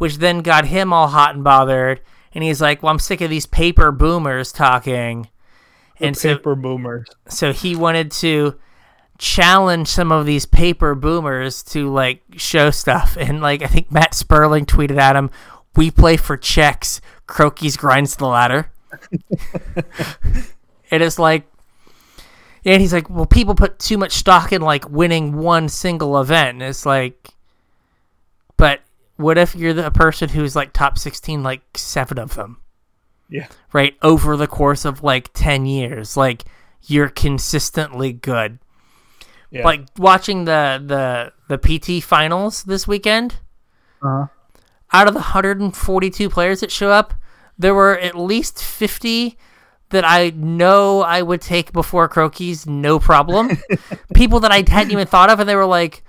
which 0.03 0.19
then 0.19 0.41
got 0.41 0.65
him 0.65 0.93
all 0.93 1.07
hot 1.07 1.37
and 1.37 1.45
bothered. 1.45 2.01
And 2.35 2.43
he's 2.43 2.61
like, 2.61 2.83
"Well, 2.83 2.91
I'm 2.91 2.99
sick 2.99 3.21
of 3.21 3.31
these 3.31 3.47
paper 3.47 3.93
boomers 3.93 4.51
talking." 4.51 5.29
The 6.01 6.07
and 6.07 6.19
paper 6.19 6.57
so, 6.57 6.61
boomers. 6.61 7.07
So 7.29 7.53
he 7.53 7.77
wanted 7.77 8.11
to 8.11 8.59
challenge 9.23 9.87
some 9.87 10.11
of 10.11 10.27
these 10.27 10.45
paper 10.45 10.97
boomers 10.97 11.63
to 11.63 11.91
like 11.93 12.23
show 12.37 12.71
stuff. 12.71 13.17
And 13.19 13.41
like 13.41 13.63
I 13.63 13.67
think 13.67 13.93
Matt 13.93 14.15
Sperling 14.15 14.67
tweeted 14.67 14.99
at 14.99 15.17
him, 15.17 15.31
"We 15.77 15.91
play 15.91 16.17
for 16.17 16.37
checks. 16.37 17.01
Crokeyz 17.29 17.79
grinds 17.79 18.17
the 18.17 18.27
ladder." 18.27 18.71
it 20.91 21.01
is 21.01 21.19
like 21.19 21.45
and 22.65 22.81
he's 22.81 22.93
like, 22.93 23.11
well, 23.11 23.27
people 23.27 23.57
put 23.57 23.79
too 23.79 23.99
much 23.99 24.13
stock 24.13 24.53
in 24.53 24.63
like 24.63 24.89
winning 24.89 25.37
one 25.37 25.69
single 25.69 26.21
event. 26.21 26.57
And 26.57 26.63
it's 26.63 26.87
like, 26.87 27.31
but 28.57 28.83
what 29.17 29.39
if 29.39 29.55
you're 29.55 29.73
the 29.73 29.91
person 29.91 30.29
who's 30.29 30.55
like 30.55 30.73
top 30.73 30.99
16 30.99 31.43
like 31.43 31.63
seven 31.77 32.19
of 32.19 32.35
them 32.35 32.59
yeah 33.29 33.47
right 33.73 33.97
over 34.03 34.37
the 34.37 34.47
course 34.47 34.85
of 34.85 35.03
like 35.03 35.33
10 35.33 35.67
years 35.67 36.17
like 36.17 36.45
you're 36.83 37.09
consistently 37.09 38.13
good 38.13 38.59
yeah. 39.53 39.65
like 39.65 39.83
watching 39.99 40.45
the 40.45 40.83
the 40.85 41.33
the 41.49 41.59
pt 41.59 42.03
finals 42.03 42.65
this 42.65 42.89
weekend 42.89 43.37
uh-huh. 44.03 44.27
out 44.93 45.07
of 45.09 45.15
the 45.15 45.21
142 45.21 46.29
players 46.29 46.61
that 46.61 46.71
show 46.71 46.91
up 46.91 47.15
there 47.59 47.75
were 47.75 47.99
at 47.99 48.17
least 48.17 48.63
50 48.63 49.39
that 49.91 50.05
I 50.05 50.31
know 50.31 51.03
I 51.03 51.23
would 51.23 51.43
take 51.43 51.73
before 51.73 52.09
Crokeyz, 52.09 52.67
no 52.67 52.99
problem. 52.99 53.59
People 54.15 54.41
that 54.41 54.51
I 54.51 54.65
hadn't 54.67 54.91
even 54.91 55.07
thought 55.07 55.31
of, 55.31 55.39
and 55.39 55.47
they 55.47 55.55
were 55.55 55.67
like, 55.67 56.03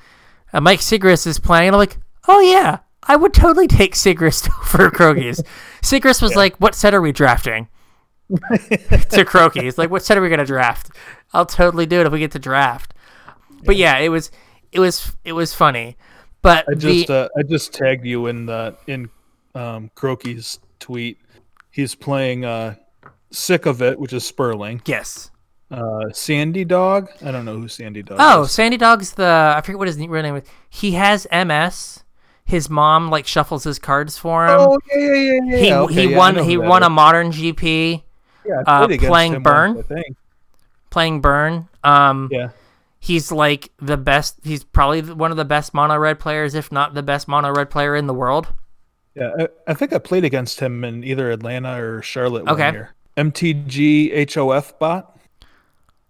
uh, 0.53 0.61
Mike 0.61 0.79
Sigrist 0.79 1.27
is 1.27 1.37
playing. 1.37 1.67
And 1.67 1.75
I'm 1.75 1.79
like, 1.79 1.97
oh 2.27 2.39
yeah, 2.39 2.79
I 3.03 3.15
would 3.15 3.33
totally 3.33 3.67
take 3.67 3.95
Sigrist 3.95 4.49
over 4.73 4.89
Crokeyz. 4.89 5.45
Sigrist 5.81 6.21
was 6.21 6.31
yeah. 6.31 6.37
like, 6.37 6.55
"What 6.57 6.75
set 6.75 6.93
are 6.93 7.01
we 7.01 7.11
drafting?" 7.11 7.67
to 8.29 9.25
Crokeyz, 9.25 9.77
like, 9.77 9.89
"What 9.89 10.03
set 10.03 10.17
are 10.17 10.21
we 10.21 10.29
gonna 10.29 10.45
draft?" 10.45 10.91
I'll 11.33 11.45
totally 11.45 11.85
do 11.85 11.99
it 11.99 12.05
if 12.05 12.13
we 12.13 12.19
get 12.19 12.31
to 12.31 12.39
draft. 12.39 12.92
But 13.65 13.75
yeah, 13.77 13.97
it 13.97 14.09
was, 14.09 14.31
it 14.71 14.79
was, 14.79 15.15
it 15.23 15.33
was 15.33 15.53
funny. 15.53 15.97
But 16.41 16.65
I 16.69 16.73
just, 16.73 17.07
the, 17.07 17.13
uh, 17.13 17.39
I 17.39 17.43
just 17.43 17.73
tagged 17.73 18.05
you 18.05 18.27
in 18.27 18.45
the 18.45 18.75
in 18.87 19.09
um, 19.55 19.89
Crokeyz 19.95 20.59
tweet. 20.79 21.17
He's 21.71 21.95
playing 21.95 22.43
uh, 22.43 22.75
"Sick 23.31 23.65
of 23.65 23.81
It," 23.81 23.97
which 23.97 24.11
is 24.11 24.25
Sperling. 24.25 24.81
Yes. 24.85 25.31
Uh, 25.71 26.11
Sandy 26.11 26.65
Dog. 26.65 27.09
I 27.25 27.31
don't 27.31 27.45
know 27.45 27.57
who 27.57 27.69
Sandy 27.69 28.03
Dog. 28.03 28.17
Oh, 28.19 28.43
is. 28.43 28.51
Sandy 28.51 28.75
Dog's 28.75 29.13
the 29.13 29.53
I 29.55 29.61
forget 29.61 29.79
what 29.79 29.87
his 29.87 29.97
real 29.97 30.21
name 30.21 30.35
is. 30.35 30.43
He 30.69 30.91
has 30.91 31.25
MS 31.31 32.03
his 32.45 32.69
mom 32.69 33.09
like 33.09 33.25
shuffles 33.25 33.63
his 33.63 33.79
cards 33.79 34.17
for 34.17 34.45
him. 34.45 34.57
Oh 34.59 34.77
yeah, 34.91 34.99
yeah, 34.99 35.13
yeah. 35.13 35.39
yeah. 35.45 35.57
He 35.57 35.73
okay, 35.73 35.93
he 35.93 36.11
yeah, 36.11 36.17
won 36.17 36.43
he 36.43 36.57
won 36.57 36.83
is. 36.83 36.87
a 36.87 36.89
modern 36.89 37.31
GP. 37.31 38.03
Yeah, 38.45 38.63
uh, 38.67 38.87
playing 38.87 39.41
Burn. 39.41 39.75
Once, 39.75 40.03
playing 40.89 41.21
Burn. 41.21 41.69
Um, 41.83 42.29
yeah. 42.31 42.49
He's 43.03 43.33
like 43.33 43.69
the 43.81 43.97
best. 43.97 44.39
He's 44.43 44.63
probably 44.63 45.01
one 45.01 45.29
of 45.29 45.35
the 45.35 45.43
best 45.43 45.73
mono 45.73 45.97
red 45.97 46.21
players, 46.21 46.55
if 46.55 46.71
not 46.71 46.93
the 46.93 47.03
best 47.03 47.27
mono 47.27 47.51
red 47.51 47.69
player 47.69 47.97
in 47.97 48.07
the 48.07 48.13
world. 48.13 48.53
Yeah, 49.13 49.31
I, 49.37 49.47
I, 49.67 49.73
think 49.73 49.91
I 49.91 49.97
played 49.97 50.23
against 50.23 50.61
him 50.61 50.85
in 50.85 51.03
either 51.03 51.29
Atlanta 51.29 51.83
or 51.83 52.01
Charlotte 52.01 52.47
okay. 52.47 52.63
one 52.63 52.73
year. 52.73 52.95
MTG 53.17 54.33
HOF 54.33 54.79
bot. 54.79 55.19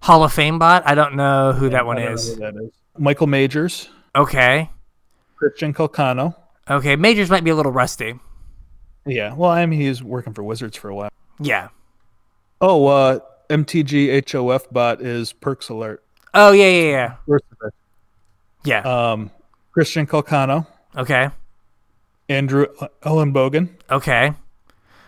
Hall 0.04 0.24
of 0.24 0.34
Fame 0.34 0.60
bot. 0.60 0.84
I 0.86 0.94
don't 0.94 1.16
know 1.16 1.52
who 1.54 1.66
yeah, 1.66 1.72
that 1.72 1.86
one 1.88 1.98
is. 1.98 2.38
that 2.38 2.54
is. 2.54 2.70
Michael 2.96 3.26
Majors. 3.26 3.90
Okay. 4.16 4.70
Christian 5.36 5.74
Calcano. 5.74 6.36
Okay, 6.70 6.96
Majors 6.96 7.32
might 7.32 7.44
be 7.44 7.50
a 7.50 7.56
little 7.56 7.72
rusty. 7.72 8.20
Yeah, 9.08 9.34
well, 9.34 9.50
I 9.50 9.66
mean, 9.66 9.82
he's 9.82 10.04
working 10.04 10.34
for 10.34 10.44
Wizards 10.44 10.78
for 10.78 10.90
a 10.90 10.96
while. 10.96 11.10
Yeah. 11.40 11.70
Oh, 12.62 12.86
uh, 12.86 13.20
MTG 13.50 14.30
HOF 14.32 14.70
bot 14.70 15.02
is 15.02 15.34
Perks 15.34 15.70
Alert. 15.70 16.03
Oh 16.34 16.52
yeah, 16.52 16.68
yeah, 16.68 17.16
yeah. 17.28 17.70
Yeah. 18.64 19.12
Um, 19.12 19.32
Christian 19.72 20.08
Calcano. 20.08 20.66
Okay. 20.96 21.30
Andrew 22.30 22.66
Ellen 23.04 23.34
Elenbogen. 23.34 23.70
Okay. 23.92 24.34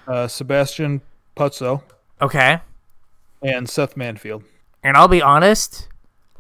Uh, 0.08 0.28
Sebastian 0.28 1.02
Pozzo. 1.36 1.82
Okay. 2.22 2.60
And 3.42 3.70
Seth 3.70 3.96
Manfield. 3.96 4.44
And 4.84 4.96
I'll 4.98 5.08
be 5.08 5.22
honest, 5.22 5.88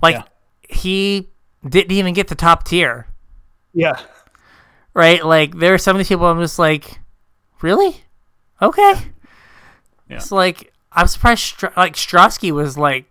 like 0.01 0.15
Yeah. 0.15 0.23
he 0.69 1.29
didn't 1.67 1.91
even 1.91 2.13
get 2.13 2.27
the 2.27 2.35
top 2.35 2.63
tier, 2.65 3.07
Yeah. 3.73 3.99
right? 4.93 5.25
Like 5.25 5.55
there 5.57 5.73
are 5.73 5.77
some 5.79 5.95
of 5.95 5.99
these 5.99 6.09
people 6.09 6.25
I'm 6.27 6.39
just 6.39 6.59
like, 6.59 6.99
really? 7.61 8.03
Okay. 8.61 8.93
Yeah. 10.09 10.17
It's 10.17 10.31
like 10.31 10.71
I'm 10.91 11.07
surprised. 11.07 11.41
Str- 11.41 11.65
like 11.75 11.95
Stráský 11.95 12.51
was 12.51 12.77
like 12.77 13.05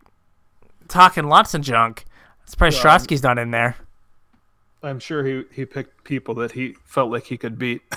talking 0.95 1.25
lots 1.29 1.53
of 1.55 1.61
junk. 1.61 2.05
I'm 2.41 2.47
surprised 2.47 2.83
Well, 2.83 2.99
Stráský's 2.99 3.23
not 3.23 3.39
in 3.39 3.51
there. 3.51 3.77
I'm 4.83 4.99
sure 5.01 5.25
he 5.25 5.45
he 5.53 5.65
picked 5.67 6.05
people 6.05 6.35
that 6.37 6.53
he 6.53 6.77
felt 6.85 7.11
like 7.11 7.25
he 7.25 7.37
could 7.37 7.59
beat. 7.59 7.83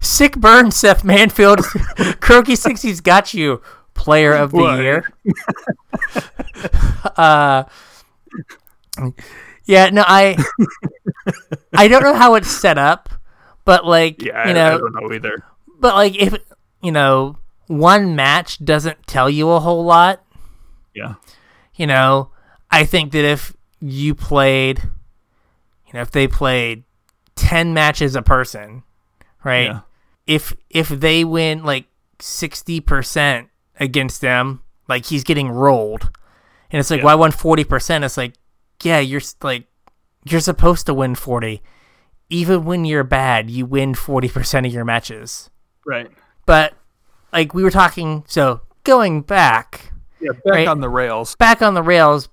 Sick 0.00 0.36
burn, 0.36 0.70
Seth 0.70 1.02
Manfield. 1.02 1.58
Croaky 2.20 2.52
60's 2.54 3.00
got 3.00 3.34
you. 3.34 3.60
Player 3.94 4.34
of 4.34 4.50
the 4.52 4.56
What? 4.58 4.78
year. 4.80 5.10
uh, 7.16 7.64
yeah, 9.64 9.88
no, 9.90 10.04
I 10.06 10.36
I 11.74 11.88
don't 11.88 12.02
know 12.02 12.14
how 12.14 12.34
it's 12.34 12.48
set 12.50 12.78
up, 12.78 13.08
but 13.64 13.84
like 13.86 14.22
Yeah, 14.22 14.46
you 14.48 14.54
know, 14.54 14.74
I 14.74 14.78
don't 14.78 14.94
know 14.94 15.12
either. 15.12 15.42
but 15.80 15.94
like 15.94 16.14
if 16.16 16.36
you 16.82 16.92
know 16.92 17.36
one 17.66 18.14
match 18.16 18.64
doesn't 18.64 19.06
tell 19.06 19.28
you 19.30 19.50
a 19.50 19.60
whole 19.60 19.84
lot, 19.84 20.24
Yeah. 20.94 21.14
you 21.74 21.86
know, 21.86 22.30
I 22.70 22.84
think 22.84 23.12
that 23.12 23.24
if 23.24 23.54
you 23.80 24.14
played, 24.14 24.82
you 25.86 25.92
know, 25.94 26.00
if 26.00 26.10
they 26.10 26.26
played 26.28 26.84
ten 27.34 27.74
matches 27.74 28.16
a 28.16 28.22
person, 28.22 28.82
right? 29.44 29.66
Yeah. 29.66 29.80
If 30.26 30.54
if 30.70 30.88
they 30.88 31.24
win 31.24 31.62
like 31.64 31.86
sixty 32.20 32.80
percent 32.80 33.48
against 33.78 34.20
them, 34.20 34.62
like 34.88 35.06
he's 35.06 35.22
getting 35.24 35.50
rolled, 35.50 36.10
and 36.70 36.80
it's 36.80 36.90
like, 36.90 36.98
Yeah. 36.98 37.04
why 37.06 37.14
won 37.14 37.30
forty 37.30 37.62
percent? 37.64 38.02
It's 38.04 38.16
like, 38.16 38.34
yeah, 38.82 38.98
you're 38.98 39.20
like, 39.42 39.66
you're 40.24 40.40
supposed 40.40 40.86
to 40.86 40.94
win 40.94 41.14
forty. 41.14 41.62
Even 42.28 42.64
when 42.64 42.84
you're 42.84 43.04
bad, 43.04 43.50
you 43.50 43.66
win 43.66 43.94
forty 43.94 44.28
percent 44.28 44.66
of 44.66 44.72
your 44.72 44.84
matches. 44.84 45.50
Right. 45.84 46.10
But 46.46 46.74
like 47.36 47.54
we 47.54 47.62
were 47.62 47.70
talking, 47.70 48.24
so 48.26 48.60
going 48.84 49.20
back, 49.22 49.92
Yeah. 50.20 50.32
Back 50.32 50.42
Right. 50.46 50.68
on 50.68 50.80
the 50.80 50.88
rails. 50.88 51.34
back 51.36 51.60
on 51.60 51.74
the 51.74 51.82
rails, 51.82 52.28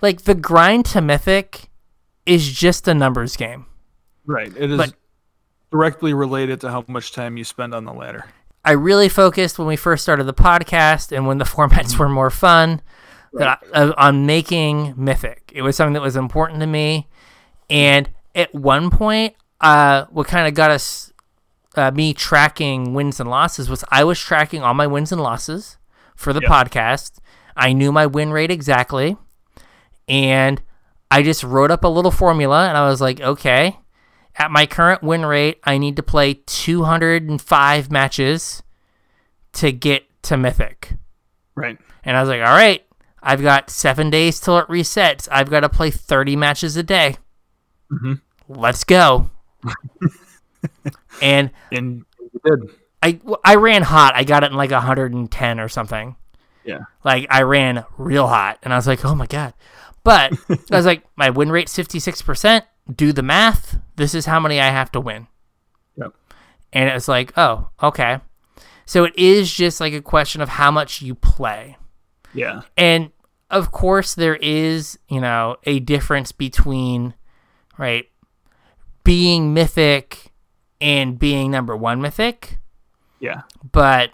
like 0.00 0.22
the 0.22 0.34
grind 0.34 0.84
to 0.86 1.00
mythic 1.00 1.70
is 2.26 2.50
just 2.50 2.88
a 2.88 2.94
numbers 2.94 3.36
game. 3.36 3.66
Right. 4.26 4.52
It 4.56 4.70
is 4.72 4.76
But- 4.76 4.94
directly 5.70 6.12
related 6.12 6.60
to 6.62 6.70
how 6.70 6.84
much 6.88 7.12
time 7.12 7.36
you 7.36 7.44
spend 7.44 7.74
on 7.74 7.84
the 7.84 7.92
ladder. 7.92 8.24
I 8.64 8.72
really 8.72 9.08
focused 9.08 9.58
when 9.58 9.66
we 9.68 9.76
first 9.76 10.02
started 10.02 10.24
the 10.24 10.34
podcast 10.34 11.16
and 11.16 11.26
when 11.26 11.38
the 11.38 11.44
formats 11.56 11.96
were 11.98 12.08
more 12.08 12.30
fun 12.30 12.80
that 13.34 13.60
I, 13.74 13.78
uh, 13.78 13.92
on 13.96 14.26
making 14.26 14.94
mythic. 14.96 15.50
It 15.54 15.62
was 15.62 15.76
something 15.76 15.94
that 15.94 16.02
was 16.02 16.16
important 16.16 16.60
to 16.60 16.66
me, 16.66 17.08
and 17.70 18.10
at 18.34 18.52
one 18.54 18.90
point, 18.90 19.34
uh, 19.60 20.04
what 20.10 20.26
kind 20.26 20.46
of 20.48 20.54
got 20.54 20.70
us 20.72 21.11
uh, 21.76 21.90
me 21.90 22.12
tracking 22.14 22.94
wins 22.94 23.18
and 23.20 23.28
losses 23.30 23.68
was 23.68 23.84
I 23.90 24.04
was 24.04 24.18
tracking 24.20 24.62
all 24.62 24.74
my 24.74 24.86
wins 24.86 25.12
and 25.12 25.20
losses 25.20 25.76
for 26.16 26.32
the 26.32 26.40
Yeah. 26.42 26.48
podcast. 26.48 27.18
I 27.56 27.72
knew 27.72 27.92
my 27.92 28.06
win 28.06 28.30
rate 28.32 28.50
exactly, 28.50 29.16
and 30.08 30.62
I 31.10 31.22
just 31.22 31.42
wrote 31.44 31.70
up 31.70 31.84
a 31.84 31.88
little 31.88 32.10
formula, 32.10 32.68
and 32.68 32.76
I 32.76 32.88
was 32.88 33.00
like, 33.00 33.20
okay. 33.20 33.78
At 34.36 34.50
my 34.50 34.64
current 34.64 35.02
win 35.02 35.26
rate, 35.26 35.60
I 35.64 35.76
need 35.76 35.96
to 35.96 36.02
play 36.02 36.32
205 36.46 37.90
matches 37.90 38.62
to 39.52 39.70
get 39.72 40.04
to 40.22 40.38
Mythic. 40.38 40.94
Right. 41.54 41.78
And 42.02 42.16
I 42.16 42.20
was 42.20 42.30
like, 42.30 42.40
all 42.40 42.54
right, 42.56 42.82
I've 43.22 43.42
got 43.42 43.68
seven 43.68 44.08
days 44.08 44.40
till 44.40 44.56
it 44.58 44.66
resets. 44.68 45.28
I've 45.30 45.50
got 45.50 45.60
to 45.60 45.68
play 45.68 45.90
30 45.90 46.34
matches 46.36 46.78
a 46.78 46.82
day. 46.82 47.16
Mhm. 47.92 48.22
Let's 48.48 48.84
go. 48.84 49.28
and 51.22 51.50
And. 51.70 52.04
I, 53.02 53.20
I 53.44 53.56
ran 53.56 53.82
hot. 53.82 54.14
I 54.14 54.22
got 54.22 54.44
it 54.44 54.52
in 54.52 54.56
like 54.56 54.70
110 54.70 55.60
or 55.60 55.68
something. 55.68 56.16
Yeah. 56.64 56.84
Like 57.04 57.26
I 57.30 57.42
ran 57.42 57.84
real 57.98 58.28
hot. 58.28 58.58
And 58.62 58.72
I 58.72 58.76
was 58.76 58.86
like, 58.86 59.04
oh 59.04 59.14
my 59.14 59.26
God. 59.26 59.54
But 60.04 60.32
I 60.70 60.76
was 60.76 60.86
like, 60.86 61.04
my 61.16 61.30
win 61.30 61.50
rate's 61.50 61.76
56%. 61.76 62.62
Do 62.94 63.12
the 63.12 63.22
math. 63.22 63.78
This 63.96 64.14
is 64.14 64.26
how 64.26 64.40
many 64.40 64.60
I 64.60 64.68
have 64.68 64.92
to 64.92 65.00
win. 65.00 65.26
Yep. 65.96 66.14
And 66.72 66.88
it's 66.90 67.08
like, 67.08 67.32
oh, 67.36 67.70
okay. 67.82 68.20
So 68.86 69.04
it 69.04 69.16
is 69.16 69.52
just 69.52 69.80
like 69.80 69.92
a 69.92 70.02
question 70.02 70.40
of 70.40 70.48
how 70.48 70.70
much 70.70 71.02
you 71.02 71.14
play. 71.14 71.76
Yeah. 72.34 72.62
And 72.76 73.10
of 73.50 73.70
course, 73.70 74.14
there 74.14 74.36
is, 74.36 74.98
you 75.08 75.20
know, 75.20 75.56
a 75.64 75.80
difference 75.80 76.32
between, 76.32 77.14
right, 77.78 78.08
being 79.04 79.52
mythic 79.52 80.31
and 80.82 81.18
being 81.18 81.50
number 81.50 81.76
one 81.76 82.00
mythic. 82.02 82.58
Yeah. 83.20 83.42
But 83.70 84.10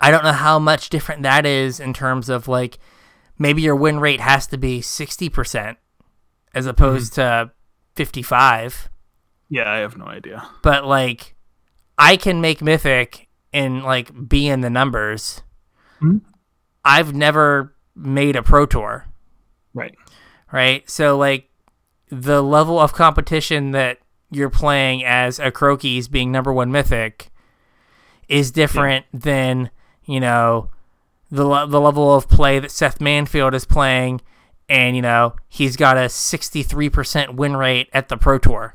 I 0.00 0.10
don't 0.10 0.22
know 0.24 0.32
how 0.32 0.58
much 0.60 0.88
different 0.90 1.24
that 1.24 1.44
is 1.44 1.80
in 1.80 1.92
terms 1.92 2.28
of 2.28 2.46
like 2.48 2.78
maybe 3.38 3.60
your 3.62 3.74
win 3.76 3.98
rate 4.00 4.20
has 4.20 4.46
to 4.46 4.56
be 4.56 4.80
60% 4.80 5.76
as 6.54 6.66
opposed 6.66 7.14
to 7.14 7.50
55 7.96 8.88
Yeah. 9.48 9.70
I 9.70 9.78
have 9.78 9.96
no 9.98 10.06
idea. 10.06 10.46
but 10.62 10.86
like 10.86 11.34
I 11.98 12.16
can 12.16 12.40
make 12.40 12.62
mythic 12.62 13.28
and 13.52 13.82
like 13.82 14.28
be 14.28 14.46
in 14.48 14.60
the 14.60 14.70
numbers. 14.70 15.42
Mhm. 16.00 16.20
I've 16.84 17.12
never 17.14 17.74
made 17.96 18.36
a 18.36 18.42
pro 18.42 18.64
tour, 18.66 19.06
Right. 19.74 19.94
right? 20.52 20.88
So 20.88 21.18
like 21.18 21.50
the 22.08 22.42
level 22.42 22.78
of 22.78 22.92
competition 22.94 23.72
that 23.72 23.98
you're 24.30 24.50
playing 24.50 25.04
as 25.04 25.38
a 25.38 25.50
Crokeyz 25.50 26.10
being 26.10 26.30
number 26.32 26.52
one 26.52 26.70
mythic 26.72 27.30
is 28.28 28.50
different 28.50 29.06
than 29.12 29.70
you 30.04 30.20
know 30.20 30.70
the 31.30 31.44
le- 31.44 31.66
the 31.66 31.80
level 31.80 32.14
of 32.14 32.28
play 32.28 32.58
that 32.58 32.70
Seth 32.70 32.98
Manfield 32.98 33.54
is 33.54 33.64
playing, 33.64 34.20
and 34.68 34.96
you 34.96 35.02
know 35.02 35.34
he's 35.48 35.76
got 35.76 35.96
a 35.96 36.02
63% 36.06 37.34
win 37.34 37.56
rate 37.56 37.88
at 37.92 38.08
the 38.08 38.16
pro 38.16 38.38
tour 38.38 38.74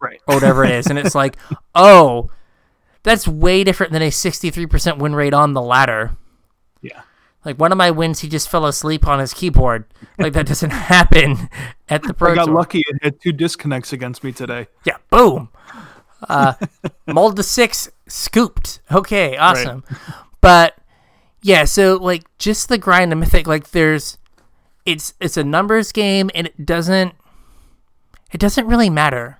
Right. 0.00 0.20
or 0.26 0.34
whatever 0.34 0.64
it 0.64 0.70
is. 0.72 0.86
And 0.88 0.98
it's 0.98 1.14
like, 1.14 1.36
oh, 1.74 2.28
that's 3.04 3.28
way 3.28 3.62
different 3.62 3.92
than 3.92 4.02
a 4.02 4.10
63% 4.10 4.98
win 4.98 5.14
rate 5.14 5.32
on 5.34 5.52
the 5.52 5.62
ladder. 5.62 6.16
Like 7.44 7.58
one 7.58 7.72
of 7.72 7.78
my 7.78 7.90
wins, 7.90 8.20
he 8.20 8.28
just 8.28 8.48
fell 8.48 8.66
asleep 8.66 9.06
on 9.06 9.18
his 9.18 9.34
keyboard. 9.34 9.84
Like 10.18 10.32
that 10.34 10.46
doesn't 10.46 10.70
happen 10.70 11.48
at 11.88 12.02
the 12.04 12.14
Pro 12.14 12.32
I 12.32 12.34
got 12.36 12.44
Tour. 12.46 12.54
lucky 12.54 12.82
and 12.88 13.00
had 13.02 13.20
two 13.20 13.32
disconnects 13.32 13.92
against 13.92 14.22
me 14.22 14.30
today. 14.32 14.68
Yeah, 14.84 14.96
boom. 15.10 15.48
Uh, 16.28 16.54
mold 17.06 17.36
the 17.36 17.42
six, 17.42 17.90
scooped. 18.06 18.80
Okay, 18.92 19.36
awesome. 19.36 19.82
But 20.40 20.76
yeah, 21.42 21.64
so 21.64 21.96
like 21.96 22.22
just 22.38 22.68
the 22.68 22.78
grind 22.78 23.12
of 23.12 23.18
mythic, 23.18 23.46
like 23.48 23.70
there's, 23.72 24.18
it's 24.86 25.14
it's 25.20 25.36
a 25.36 25.42
numbers 25.44 25.90
game, 25.90 26.30
and 26.36 26.46
it 26.46 26.64
doesn't, 26.64 27.14
it 28.32 28.38
doesn't 28.38 28.66
really 28.68 28.90
matter, 28.90 29.38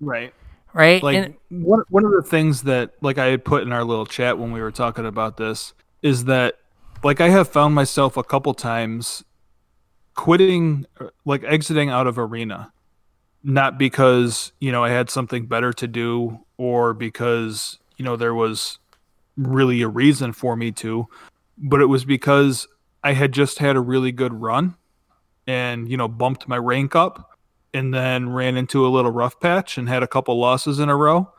Right. 0.00 0.32
right? 0.72 1.02
Like 1.02 1.16
And- 1.16 1.34
one 1.50 1.82
one 1.90 2.04
of 2.06 2.12
the 2.12 2.22
things 2.22 2.62
that 2.62 2.92
like 3.02 3.18
I 3.18 3.26
had 3.26 3.44
put 3.44 3.62
in 3.62 3.72
our 3.72 3.84
little 3.84 4.06
chat 4.06 4.38
when 4.38 4.52
we 4.52 4.60
were 4.62 4.72
talking 4.72 5.04
about 5.06 5.36
this 5.36 5.74
is 6.02 6.24
that 6.24 6.56
like 7.02 7.20
I 7.20 7.28
have 7.28 7.48
found 7.48 7.74
myself 7.74 8.16
a 8.16 8.24
couple 8.24 8.54
times 8.54 9.24
quitting 10.14 10.86
like 11.24 11.44
exiting 11.44 11.90
out 11.90 12.06
of 12.06 12.18
arena. 12.18 12.72
Not 13.42 13.78
because 13.78 14.52
you 14.60 14.72
know 14.72 14.82
I 14.82 14.90
had 14.90 15.10
something 15.10 15.46
better 15.46 15.72
to 15.74 15.86
do 15.86 16.40
or 16.56 16.94
because 16.94 17.78
you 17.96 18.04
know 18.04 18.16
there 18.16 18.34
was 18.34 18.78
really 19.36 19.82
a 19.82 19.88
reason 19.88 20.32
for 20.32 20.56
me 20.56 20.72
to 20.72 21.06
but 21.58 21.80
it 21.80 21.86
was 21.86 22.04
because 22.04 22.66
I 23.04 23.12
had 23.12 23.32
just 23.32 23.58
had 23.58 23.76
a 23.76 23.80
really 23.80 24.12
good 24.12 24.32
run 24.32 24.76
and 25.46 25.88
you 25.88 25.96
know 25.96 26.08
bumped 26.08 26.48
my 26.48 26.58
rank 26.58 26.94
up 26.94 27.38
and 27.74 27.92
then 27.92 28.30
ran 28.30 28.56
into 28.56 28.86
a 28.86 28.88
little 28.88 29.10
rough 29.10 29.38
patch 29.40 29.78
and 29.78 29.88
had 29.88 30.02
a 30.02 30.08
couple 30.08 30.38
losses 30.38 30.78
in 30.78 30.88
a 30.88 30.96
row. 30.96 31.30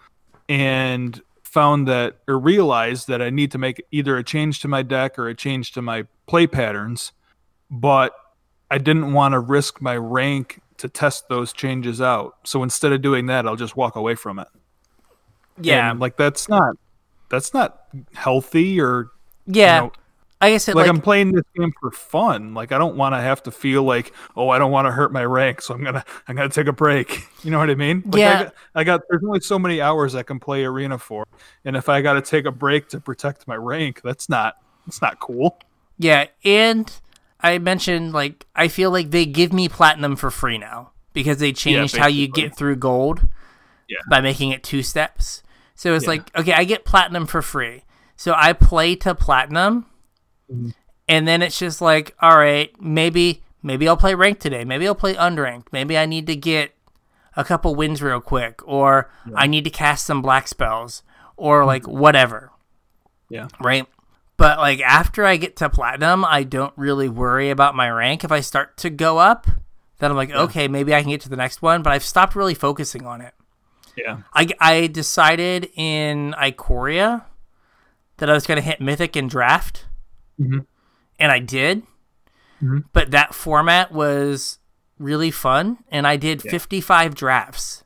And 0.48 1.20
found 1.58 1.88
that 1.88 2.18
or 2.28 2.38
realized 2.38 3.08
that 3.08 3.20
I 3.20 3.32
need 3.32 3.50
to 3.50 3.58
make 3.58 3.84
either 3.90 4.16
a 4.16 4.24
change 4.24 4.60
to 4.60 4.68
my 4.68 4.84
deck 4.84 5.18
or 5.18 5.28
a 5.28 5.34
change 5.34 5.72
to 5.72 5.82
my 5.82 6.06
play 6.28 6.46
patterns 6.46 7.14
but 7.72 8.14
I 8.70 8.78
didn't 8.78 9.12
want 9.12 9.32
to 9.32 9.40
risk 9.40 9.82
my 9.82 9.98
rank 9.98 10.62
to 10.78 10.88
test 10.88 11.30
those 11.30 11.52
changes 11.52 12.00
out. 12.00 12.36
So 12.44 12.62
instead 12.62 12.92
of 12.92 13.02
doing 13.02 13.26
that 13.26 13.48
I'll 13.48 13.56
just 13.56 13.76
walk 13.76 13.96
away 13.96 14.14
from 14.14 14.38
it. 14.38 14.48
Yeah, 15.60 15.90
And, 15.90 16.00
like 16.00 16.16
that's 16.16 16.48
not 16.48 16.76
that's 17.30 17.56
not 17.56 17.88
healthy 18.14 18.80
or 18.80 19.10
yeah. 19.48 19.78
you 19.78 19.82
know, 19.88 19.92
I 20.40 20.56
said, 20.58 20.76
like, 20.76 20.84
like, 20.86 20.90
I'm 20.96 21.02
playing 21.02 21.32
this 21.32 21.44
game 21.56 21.74
for 21.80 21.90
fun. 21.90 22.54
Like 22.54 22.72
I 22.72 22.78
don't 22.78 22.96
want 22.96 23.16
to 23.16 23.20
have 23.20 23.42
to 23.44 23.52
feel 23.52 23.84
like, 23.84 24.14
oh, 24.36 24.50
I 24.50 24.60
don't 24.60 24.72
want 24.72 24.86
to 24.86 24.92
hurt 24.92 25.12
my 25.12 25.26
rank, 25.26 25.62
so 25.62 25.74
I'm 25.74 25.84
gonna 25.84 26.06
I'm 26.28 26.36
gonna 26.36 26.50
take 26.50 26.68
a 26.68 26.74
break. 26.74 27.24
You 27.44 27.52
know 27.52 27.60
what 27.60 27.70
I 27.70 27.76
mean? 27.76 28.04
Like, 28.06 28.20
Yeah. 28.20 28.40
I 28.40 28.44
got, 28.44 28.54
I 28.76 28.84
got 28.84 29.02
there's 29.10 29.24
only 29.24 29.40
so 29.40 29.58
many 29.58 29.80
hours 29.80 30.16
I 30.16 30.24
can 30.24 30.40
play 30.40 30.64
arena 30.66 30.98
for, 30.98 31.26
and 31.64 31.76
if 31.78 31.88
I 31.88 32.02
got 32.02 32.14
to 32.14 32.22
take 32.22 32.46
a 32.46 32.52
break 32.52 32.90
to 32.90 33.00
protect 33.00 33.48
my 33.48 33.56
rank, 33.56 34.02
that's 34.04 34.28
not 34.28 34.56
that's 34.86 35.02
not 35.02 35.20
cool. 35.20 35.58
yeah, 35.98 36.26
and 36.44 36.92
I 37.40 37.58
mentioned 37.60 38.12
like 38.14 38.46
I 38.56 38.68
feel 38.68 38.92
like 38.92 39.12
they 39.12 39.26
give 39.26 39.54
me 39.54 39.70
platinum 39.70 40.16
for 40.18 40.30
free 40.30 40.58
now 40.58 40.92
because 41.14 41.38
they 41.38 41.54
changed 41.54 41.96
how 41.96 42.08
you 42.08 42.28
get 42.28 42.56
through 42.58 42.76
gold 42.78 43.28
Yeah. 43.88 43.98
by 44.10 44.20
making 44.22 44.52
it 44.52 44.62
two 44.64 44.84
steps. 44.84 45.42
So 45.74 45.94
it's 45.96 46.04
Yeah. 46.06 46.10
like, 46.12 46.36
okay, 46.38 46.54
I 46.54 46.64
get 46.66 46.84
platinum 46.86 47.26
for 47.28 47.42
free. 47.42 47.84
So 48.16 48.34
I 48.36 48.52
play 48.54 48.96
to 48.98 49.16
platinum 49.16 49.86
Mhm. 50.52 50.74
and 51.08 51.28
then 51.28 51.42
it's 51.42 51.58
just 51.60 51.82
like, 51.82 52.16
all 52.22 52.38
right, 52.38 52.72
maybe 52.82 53.44
maybe 53.64 53.88
I'll 53.88 53.98
play 53.98 54.14
ranked 54.16 54.42
today. 54.42 54.64
Maybe 54.64 54.88
I'll 54.88 54.96
play 54.96 55.14
unranked. 55.16 55.68
Maybe 55.72 55.98
I 55.98 56.06
need 56.06 56.28
to 56.28 56.36
get 56.36 56.74
a 57.36 57.44
couple 57.44 57.76
wins 57.76 58.02
real 58.02 58.22
quick 58.22 58.62
or 58.66 59.10
I 59.36 59.46
need 59.48 59.64
to 59.66 59.70
cast 59.70 60.06
some 60.06 60.22
black 60.22 60.48
spells 60.48 61.04
or 61.36 61.66
like 61.66 61.88
whatever 61.88 62.52
Yeah. 63.30 63.48
right? 63.60 63.86
But 64.38 64.58
like 64.60 64.80
after 64.82 65.26
I 65.26 65.38
get 65.38 65.56
to 65.58 65.70
platinum, 65.70 66.24
I 66.24 66.44
don't 66.44 66.74
really 66.78 67.10
worry 67.10 67.50
about 67.50 67.76
my 67.76 67.90
rank. 67.90 68.24
If 68.24 68.32
I 68.32 68.40
start 68.40 68.78
to 68.78 68.90
go 68.90 69.18
up, 69.18 69.48
then 70.00 70.12
I'm 70.12 70.18
like, 70.18 70.32
okay, 70.32 70.68
maybe 70.68 70.94
I 70.94 71.02
can 71.02 71.10
get 71.10 71.22
to 71.22 71.30
the 71.30 71.36
next 71.36 71.62
one. 71.62 71.82
But 71.84 71.92
I've 71.94 72.04
stopped 72.04 72.36
really 72.36 72.54
focusing 72.54 73.06
on 73.08 73.20
it. 73.22 73.34
Yeah. 73.98 74.20
I, 74.34 74.48
I 74.60 74.88
decided 74.88 75.72
in 75.76 76.36
Ikoria 76.40 77.24
that 78.18 78.30
I 78.30 78.34
was 78.34 78.46
going 78.46 78.58
to 78.58 78.62
hit 78.62 78.80
Mythic 78.80 79.16
and 79.16 79.28
Draft, 79.30 79.87
Mhm. 80.40 80.66
and 81.20 81.32
I 81.32 81.40
did. 81.40 81.84
Mhm. 82.62 82.86
But 82.94 83.12
that 83.12 83.34
format 83.36 83.92
was 83.92 84.60
really 85.00 85.32
fun, 85.32 85.78
and 85.92 86.06
I 86.08 86.16
did 86.18 86.42
55 86.42 87.14
drafts 87.16 87.84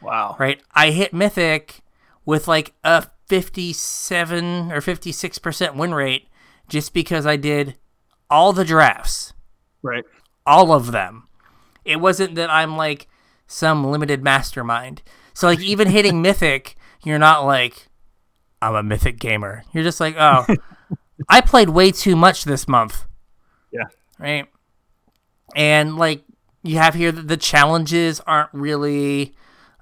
Wow. 0.00 0.36
right? 0.38 0.60
I 0.74 0.90
hit 0.90 1.12
Mythic 1.12 1.82
with 2.24 2.46
like 2.48 2.74
a 2.84 3.06
57 3.28 4.72
or 4.72 4.80
56% 4.80 5.74
win 5.76 5.94
rate 5.94 6.28
just 6.68 6.92
because 6.94 7.26
I 7.26 7.36
did 7.36 7.76
all 8.30 8.52
the 8.52 8.64
drafts, 8.64 9.32
Right. 9.82 10.04
all 10.44 10.72
of 10.72 10.92
them. 10.92 11.28
It 11.84 12.00
wasn't 12.00 12.34
that 12.36 12.50
I'm 12.50 12.76
like 12.76 13.08
some 13.46 13.84
limited 13.84 14.22
mastermind. 14.24 15.02
So, 15.34 15.46
like, 15.46 15.60
even 15.60 15.88
hitting 15.88 16.20
Mythic, 16.22 16.76
you're 17.04 17.18
not 17.18 17.44
like, 17.44 17.88
I'm 18.62 18.74
a 18.74 18.82
Mythic 18.82 19.18
gamer. 19.20 19.62
You're 19.72 19.84
just 19.84 20.00
like, 20.00 20.16
oh, 20.18 20.46
I 21.28 21.40
played 21.40 21.70
way 21.70 21.90
too 21.90 22.16
much 22.16 22.44
this 22.44 22.68
month. 22.68 23.04
Yeah. 23.72 23.84
Right. 24.18 24.46
And 25.54 25.96
like, 25.96 26.22
you 26.62 26.78
have 26.78 26.94
here 26.94 27.12
the 27.12 27.36
challenges 27.36 28.20
aren't 28.20 28.50
really 28.52 29.34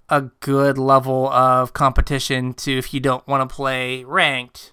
a 0.08 0.22
good 0.40 0.76
level 0.76 1.28
of 1.28 1.72
competition 1.72 2.52
to 2.54 2.76
if 2.76 2.92
you 2.92 3.00
don't 3.00 3.26
want 3.26 3.48
to 3.48 3.54
play 3.54 4.04
ranked. 4.04 4.72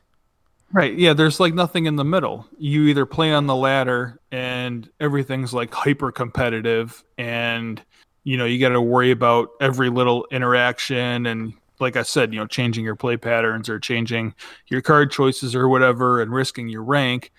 Right. 0.73 0.93
Yeah. 0.93 1.13
There's 1.13 1.39
like 1.39 1.53
nothing 1.53 1.85
in 1.85 1.95
the 1.95 2.03
middle. 2.03 2.47
You 2.57 2.83
either 2.83 3.05
play 3.05 3.31
on 3.31 3.47
the 3.47 3.55
ladder 3.55 4.19
and 4.31 4.89
everything's 4.99 5.53
like 5.53 5.73
hyper 5.73 6.11
competitive 6.11 7.03
and 7.17 7.81
you 8.23 8.38
know, 8.38 8.45
you 8.45 8.59
got 8.59 8.69
to 8.69 8.81
worry 8.81 9.11
about 9.11 9.49
every 9.59 9.89
little 9.89 10.27
interaction 10.31 11.25
and 11.25 11.53
like 11.82 11.95
I 11.95 12.03
said, 12.03 12.34
you 12.34 12.40
know, 12.40 12.48
changing 12.48 12.86
your 12.86 12.95
play 12.95 13.18
patterns 13.18 13.70
or 13.70 13.80
changing 13.80 14.36
your 14.68 14.82
card 14.82 15.12
choices 15.12 15.56
or 15.56 15.68
whatever 15.68 16.22
and 16.22 16.32
risking 16.32 16.70
your 16.70 16.84
rank. 16.84 17.32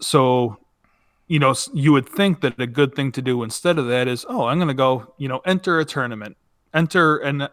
So, 0.00 0.58
you 1.28 1.38
know, 1.38 1.54
you 1.72 1.92
would 1.92 2.08
think 2.08 2.40
that 2.40 2.58
a 2.58 2.66
good 2.66 2.94
thing 2.94 3.12
to 3.12 3.22
do 3.22 3.42
instead 3.42 3.78
of 3.78 3.86
that 3.88 4.08
is, 4.08 4.26
oh, 4.28 4.46
I'm 4.46 4.58
going 4.58 4.68
to 4.68 4.74
go, 4.74 5.14
you 5.18 5.28
know, 5.28 5.40
enter 5.46 5.78
a 5.78 5.84
tournament, 5.84 6.36
enter 6.74 7.18
an 7.18 7.48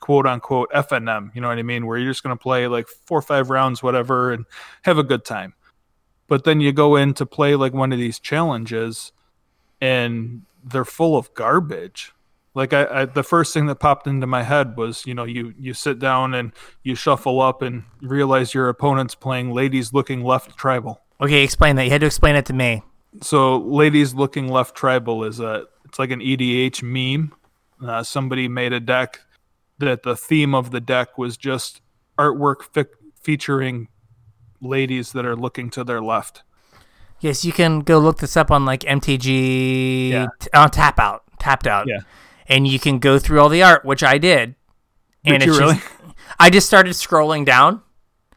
quote 0.00 0.26
unquote 0.26 0.70
FNM, 0.72 1.34
you 1.34 1.40
know 1.40 1.48
what 1.48 1.58
I 1.58 1.62
mean? 1.62 1.86
Where 1.86 1.96
you're 1.96 2.10
just 2.10 2.22
going 2.22 2.36
to 2.36 2.42
play 2.42 2.66
like 2.66 2.88
four 2.88 3.18
or 3.18 3.22
five 3.22 3.48
rounds, 3.48 3.82
whatever, 3.82 4.32
and 4.32 4.44
have 4.82 4.98
a 4.98 5.02
good 5.02 5.24
time. 5.24 5.54
But 6.28 6.44
then 6.44 6.60
you 6.60 6.72
go 6.72 6.96
in 6.96 7.14
to 7.14 7.26
play 7.26 7.54
like 7.54 7.72
one 7.72 7.92
of 7.92 7.98
these 7.98 8.18
challenges 8.18 9.12
and 9.80 10.42
they're 10.62 10.84
full 10.84 11.16
of 11.16 11.32
garbage. 11.34 12.12
Like 12.54 12.72
I, 12.72 12.84
I 13.02 13.04
the 13.06 13.24
first 13.24 13.52
thing 13.52 13.66
that 13.66 13.76
popped 13.76 14.06
into 14.06 14.26
my 14.26 14.42
head 14.44 14.76
was, 14.76 15.04
you 15.06 15.14
know, 15.14 15.24
you 15.24 15.54
you 15.58 15.74
sit 15.74 15.98
down 15.98 16.34
and 16.34 16.52
you 16.82 16.94
shuffle 16.94 17.40
up 17.40 17.62
and 17.62 17.82
realize 18.00 18.54
your 18.54 18.68
opponent's 18.68 19.14
playing 19.14 19.52
ladies 19.52 19.92
looking 19.92 20.22
left 20.22 20.56
tribal. 20.56 21.00
Okay, 21.20 21.42
explain 21.42 21.76
that. 21.76 21.84
You 21.84 21.90
had 21.90 22.00
to 22.02 22.06
explain 22.06 22.36
it 22.36 22.46
to 22.46 22.52
me. 22.52 22.82
So 23.22 23.58
ladies 23.58 24.14
looking 24.14 24.48
left 24.48 24.76
tribal 24.76 25.24
is 25.24 25.40
a 25.40 25.64
it's 25.84 25.98
like 25.98 26.10
an 26.10 26.20
EDH 26.20 26.82
meme. 26.82 27.32
Uh, 27.84 28.02
somebody 28.02 28.46
made 28.48 28.72
a 28.72 28.80
deck 28.80 29.20
that 29.78 30.04
the 30.04 30.16
theme 30.16 30.54
of 30.54 30.70
the 30.70 30.80
deck 30.80 31.18
was 31.18 31.36
just 31.36 31.80
artwork 32.18 32.62
fi- 32.72 32.86
featuring 33.20 33.88
ladies 34.60 35.12
that 35.12 35.26
are 35.26 35.36
looking 35.36 35.70
to 35.70 35.82
their 35.84 36.00
left. 36.00 36.42
Yes, 37.20 37.44
you 37.44 37.52
can 37.52 37.80
go 37.80 37.98
look 37.98 38.18
this 38.18 38.36
up 38.36 38.50
on 38.50 38.64
like 38.64 38.80
MTG 38.80 40.10
Yeah. 40.10 40.26
t- 40.40 40.48
on 40.54 40.70
Tap 40.70 40.98
Out, 41.00 41.22
Tapped 41.38 41.66
Out. 41.66 41.86
Yeah. 41.88 42.00
And 42.46 42.66
you 42.66 42.78
can 42.78 42.98
go 42.98 43.18
through 43.18 43.40
all 43.40 43.48
the 43.48 43.62
art, 43.62 43.84
which 43.84 44.02
I 44.02 44.18
did. 44.18 44.54
Did 45.24 45.34
and 45.34 45.42
you 45.44 45.50
it's 45.50 45.58
really? 45.58 45.74
just, 45.76 45.86
I 46.38 46.50
just 46.50 46.66
started 46.66 46.90
scrolling 46.92 47.44
down. 47.44 47.80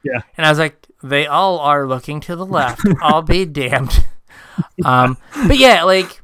Yeah. 0.04 0.22
And 0.38 0.46
I 0.46 0.50
was 0.50 0.60
like, 0.60 0.88
they 1.04 1.28
all 1.28 1.60
are 1.60 1.86
looking 1.88 2.20
to 2.22 2.36
the 2.36 2.46
left. 2.46 2.86
I'll 3.02 3.22
be 3.22 3.46
damned. 3.46 4.06
Um, 4.86 5.18
but 5.48 5.58
yeah, 5.58 5.84
like 5.84 6.22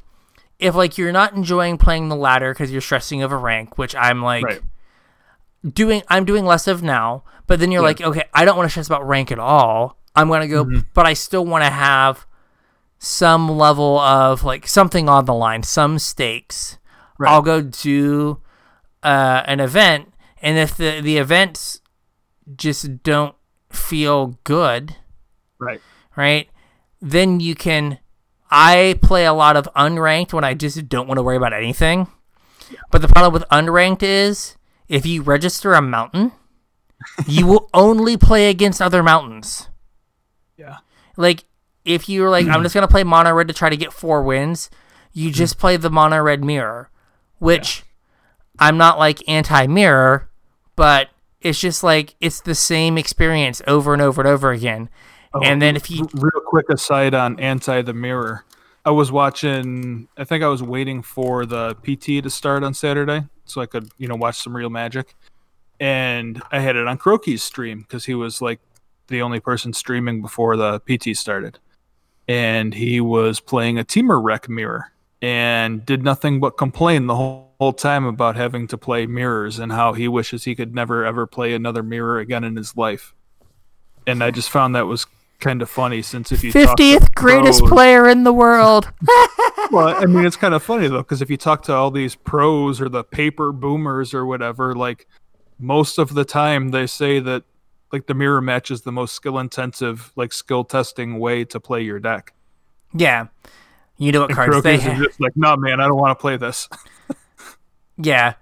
if 0.59 0.75
like 0.75 0.97
you're 0.97 1.11
not 1.11 1.33
enjoying 1.33 1.77
playing 1.77 2.09
the 2.09 2.15
ladder 2.15 2.53
because 2.53 2.71
you're 2.71 2.81
stressing 2.81 3.21
over 3.21 3.37
rank, 3.37 3.77
which 3.77 3.95
I'm 3.95 4.21
like 4.23 4.43
Right. 4.45 4.61
doing, 5.73 6.01
I'm 6.07 6.25
doing 6.25 6.45
less 6.45 6.67
of 6.67 6.81
now. 6.81 7.23
But 7.47 7.59
then 7.59 7.71
you're 7.71 7.81
Yeah. 7.81 7.87
like, 7.87 8.01
okay, 8.01 8.23
I 8.33 8.45
don't 8.45 8.55
want 8.57 8.67
to 8.67 8.71
stress 8.71 8.87
about 8.87 9.05
rank 9.07 9.31
at 9.31 9.39
all. 9.39 9.97
I'm 10.15 10.29
gonna 10.29 10.47
go, 10.47 10.63
Mm-hmm. 10.65 10.79
but 10.93 11.05
I 11.05 11.13
still 11.13 11.45
want 11.45 11.63
to 11.65 11.69
have 11.69 12.25
some 12.99 13.49
level 13.49 13.99
of 13.99 14.43
like 14.43 14.67
something 14.67 15.09
on 15.09 15.25
the 15.25 15.33
line, 15.33 15.63
some 15.63 15.99
stakes. 15.99 16.77
Right. 17.17 17.31
I'll 17.31 17.41
go 17.41 17.61
do 17.61 18.41
uh, 19.03 19.43
an 19.45 19.59
event, 19.59 20.13
and 20.41 20.57
if 20.57 20.75
the 20.75 20.99
the 21.01 21.17
events 21.17 21.81
just 22.55 23.03
don't 23.03 23.35
feel 23.69 24.39
good, 24.43 24.95
Right. 25.59 25.81
right? 26.15 26.49
Then 27.01 27.39
you 27.39 27.55
can. 27.55 27.99
I 28.49 28.99
play 29.01 29.25
a 29.25 29.33
lot 29.33 29.55
of 29.57 29.67
unranked 29.75 30.31
when 30.33 30.43
I 30.43 30.53
just 30.53 30.87
don't 30.87 31.07
want 31.07 31.17
to 31.17 31.23
worry 31.23 31.37
about 31.37 31.53
anything. 31.53 32.07
But 32.91 33.01
the 33.01 33.07
problem 33.07 33.33
with 33.33 33.43
unranked 33.49 34.03
is 34.03 34.57
if 34.87 35.05
you 35.05 35.21
register 35.23 35.73
a 35.73 35.81
mountain, 35.81 36.31
you 37.27 37.45
will 37.47 37.69
only 37.73 38.15
play 38.15 38.49
against 38.49 38.81
other 38.81 39.01
mountains. 39.03 39.69
Yeah. 40.55 40.77
Like 41.17 41.45
if 41.83 42.07
you're 42.07 42.29
like, 42.29 42.47
I'm 42.47 42.61
just 42.63 42.75
gonna 42.75 42.87
play 42.87 43.03
mono 43.03 43.33
red 43.33 43.47
to 43.47 43.53
try 43.53 43.69
to 43.69 43.77
get 43.77 43.91
four 43.91 44.21
wins, 44.23 44.69
you 45.13 45.31
just 45.31 45.57
play 45.57 45.75
the 45.77 45.89
mono 45.89 46.21
red 46.21 46.43
mirror, 46.43 46.89
which 47.39 47.83
I'm 48.59 48.77
not 48.77 48.99
like 48.99 49.27
anti 49.27 49.67
mirror, 49.67 50.29
but 50.75 51.09
it's 51.41 51.59
just 51.59 51.83
like 51.83 52.15
it's 52.21 52.41
the 52.41 52.55
same 52.55 52.97
experience 52.97 53.61
over 53.67 53.93
and 53.93 54.01
over 54.01 54.21
and 54.21 54.27
over 54.27 54.51
again. 54.51 54.89
Oh, 55.33 55.41
and 55.43 55.61
then 55.61 55.75
if 55.75 55.89
you 55.89 56.07
real 56.13 56.41
quick 56.45 56.69
aside 56.69 57.13
on 57.13 57.39
anti 57.39 57.81
the 57.81 57.93
mirror, 57.93 58.45
I 58.85 58.91
was 58.91 59.11
watching. 59.11 60.07
I 60.17 60.23
think 60.23 60.43
I 60.43 60.47
was 60.47 60.63
waiting 60.63 61.01
for 61.01 61.45
the 61.45 61.75
PT 61.75 62.23
to 62.23 62.29
start 62.29 62.63
on 62.63 62.73
Saturday 62.73 63.25
so 63.45 63.61
I 63.61 63.65
could, 63.65 63.89
you 63.97 64.07
know, 64.07 64.15
watch 64.15 64.37
some 64.37 64.55
real 64.55 64.69
magic. 64.69 65.15
And 65.79 66.41
I 66.51 66.59
had 66.59 66.75
it 66.75 66.87
on 66.87 66.97
Crokeyz 66.97 67.39
stream 67.41 67.81
because 67.81 68.05
he 68.05 68.13
was 68.13 68.41
like 68.41 68.59
the 69.07 69.21
only 69.21 69.39
person 69.39 69.73
streaming 69.73 70.21
before 70.21 70.55
the 70.55 70.79
PT 70.79 71.17
started, 71.17 71.59
and 72.27 72.73
he 72.73 73.01
was 73.01 73.39
playing 73.39 73.77
a 73.77 73.83
Temur 73.83 74.23
Rec 74.23 74.47
mirror 74.47 74.92
and 75.23 75.85
did 75.85 76.03
nothing 76.03 76.41
but 76.41 76.57
complain 76.57 77.07
the 77.07 77.15
whole, 77.15 77.55
whole 77.57 77.71
time 77.71 78.05
about 78.05 78.35
having 78.35 78.67
to 78.67 78.77
play 78.77 79.05
mirrors 79.05 79.57
and 79.57 79.71
how 79.71 79.93
he 79.93 80.05
wishes 80.05 80.43
he 80.43 80.53
could 80.53 80.75
never 80.75 81.05
ever 81.05 81.25
play 81.25 81.53
another 81.53 81.81
mirror 81.81 82.19
again 82.19 82.43
in 82.43 82.57
his 82.57 82.75
life. 82.75 83.15
And 84.05 84.21
I 84.21 84.31
just 84.31 84.49
found 84.49 84.75
that 84.75 84.85
was 84.85 85.07
kind 85.39 85.61
of 85.61 85.69
funny 85.69 86.01
since 86.01 86.33
if 86.33 86.43
you 86.43 86.51
fiftieth 86.51 87.15
greatest 87.15 87.59
pros- 87.59 87.71
player 87.71 88.09
in 88.09 88.25
the 88.25 88.33
world. 88.33 88.91
well, 89.71 89.95
I 89.95 90.05
mean, 90.05 90.25
it's 90.25 90.35
kind 90.35 90.53
of 90.53 90.61
funny 90.61 90.89
though, 90.89 90.97
because 90.97 91.21
if 91.21 91.29
you 91.29 91.37
talk 91.37 91.63
to 91.63 91.73
all 91.73 91.89
these 91.89 92.15
pros 92.15 92.81
or 92.81 92.89
the 92.89 93.05
paper 93.05 93.53
boomers 93.53 94.13
or 94.13 94.25
whatever, 94.25 94.75
like 94.75 95.07
most 95.57 95.99
of 95.99 96.15
the 96.15 96.25
time 96.25 96.71
they 96.71 96.85
say 96.85 97.21
that 97.21 97.43
like 97.93 98.07
the 98.07 98.13
mirror 98.13 98.41
match 98.41 98.71
is 98.71 98.81
the 98.81 98.91
most 98.91 99.13
skill 99.13 99.39
intensive, 99.39 100.11
like 100.17 100.33
skill 100.33 100.65
testing 100.65 101.17
way 101.17 101.45
to 101.45 101.61
play 101.61 101.81
your 101.81 101.99
deck. 101.99 102.33
yeah, 102.93 103.27
you 104.03 104.11
know 104.11 104.21
what 104.21 104.29
And 104.31 104.35
cards 104.35 104.63
they 104.63 104.77
have. 104.77 105.01
just 105.03 105.19
like, 105.19 105.33
no, 105.35 105.55
man, 105.57 105.79
I 105.79 105.87
don't 105.87 105.97
want 105.97 106.17
to 106.17 106.21
play 106.21 106.37
this. 106.37 106.67
Yeah. 107.97 108.33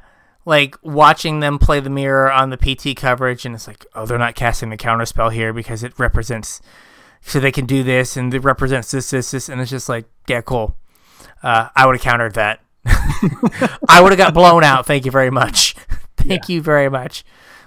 Like 0.45 0.75
watching 0.81 1.39
them 1.39 1.59
play 1.59 1.79
the 1.81 1.89
mirror 1.89 2.31
on 2.31 2.49
the 2.49 2.57
PT 2.57 2.95
coverage, 2.97 3.45
and 3.45 3.53
it's 3.53 3.67
like, 3.67 3.85
oh, 3.93 4.05
they're 4.05 4.17
not 4.17 4.33
casting 4.33 4.69
the 4.69 4.77
counterspell 4.77 5.31
here 5.31 5.53
because 5.53 5.83
it 5.83 5.97
represents, 5.99 6.61
so 7.21 7.39
they 7.39 7.51
can 7.51 7.65
do 7.65 7.83
this 7.83 8.17
and 8.17 8.33
it 8.33 8.39
represents 8.43 8.89
this, 8.91 9.09
this, 9.11 9.31
this, 9.31 9.49
and 9.49 9.61
it's 9.61 9.69
just 9.69 9.87
like, 9.89 10.05
yeah, 10.27 10.41
cool. 10.41 10.77
Uh, 11.43 11.69
I 11.75 11.85
would 11.85 11.95
have 11.97 12.01
countered 12.01 12.33
that. 12.35 12.61
I 12.85 13.99
would 14.01 14.11
have 14.11 14.17
got 14.17 14.33
blown 14.33 14.63
out. 14.63 14.85
Thank 14.87 15.05
you 15.05 15.11
very 15.11 15.29
much. 15.29 15.75
Thank 16.17 16.49
you 16.49 16.61
very 16.61 16.89
much. 16.89 17.23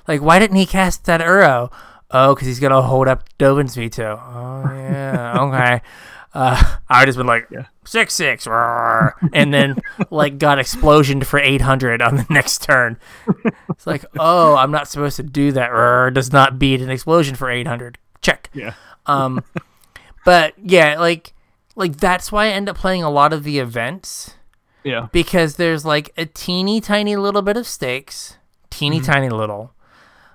Like, 0.09 0.21
why 0.21 0.39
didn't 0.39 0.57
he 0.57 0.67
cast 0.67 1.05
that 1.05 1.21
Uro? 1.21 1.73
Oh, 2.11 2.35
because 2.35 2.47
he's 2.49 2.61
gonna 2.61 2.83
hold 2.83 3.09
up 3.09 3.29
Dovin's 3.39 3.75
veto. 3.75 4.21
Oh 4.21 4.63
yeah, 4.75 5.37
okay. 5.41 5.83
Uh, 6.35 6.61
I 6.89 7.01
would 7.01 7.07
just 7.07 7.17
been 7.17 7.27
like 7.27 7.47
Yeah. 7.51 7.67
six 7.85 8.13
six, 8.15 8.47
and 8.47 9.55
then 9.55 9.77
like 10.11 10.39
got 10.39 10.59
explosion 10.59 11.23
for 11.23 11.39
eight 11.39 11.61
hundred 11.61 12.03
on 12.03 12.17
the 12.17 12.27
next 12.29 12.63
turn. 12.63 12.99
It's 13.71 13.87
like, 13.87 14.05
oh, 14.19 14.57
I'm 14.57 14.71
not 14.71 14.89
supposed 14.89 15.17
to 15.17 15.23
do 15.23 15.53
that. 15.53 15.71
Uro, 15.71 16.13
does 16.13 16.33
not 16.33 16.59
beat 16.59 16.81
an 16.81 16.91
explosion 16.91 17.35
for 17.37 17.49
eight 17.51 17.67
hundred. 17.67 17.99
Check. 18.21 18.51
Yeah. 18.53 18.75
Um, 19.07 19.45
but 20.25 20.55
yeah, 20.59 20.99
like 20.99 21.33
like 21.77 21.97
that's 21.99 22.31
why 22.33 22.47
I 22.47 22.49
end 22.51 22.69
up 22.69 22.77
playing 22.77 23.03
a 23.03 23.11
lot 23.11 23.33
of 23.33 23.45
the 23.45 23.59
events 23.59 24.35
Yeah. 24.83 25.09
because 25.13 25.57
there's 25.57 25.85
like 25.85 26.13
a 26.17 26.25
teeny 26.27 26.81
tiny 26.81 27.17
little 27.17 27.43
bit 27.43 27.57
of 27.57 27.67
stakes, 27.67 28.39
teeny 28.71 29.01
tiny 29.01 29.29
little. 29.29 29.73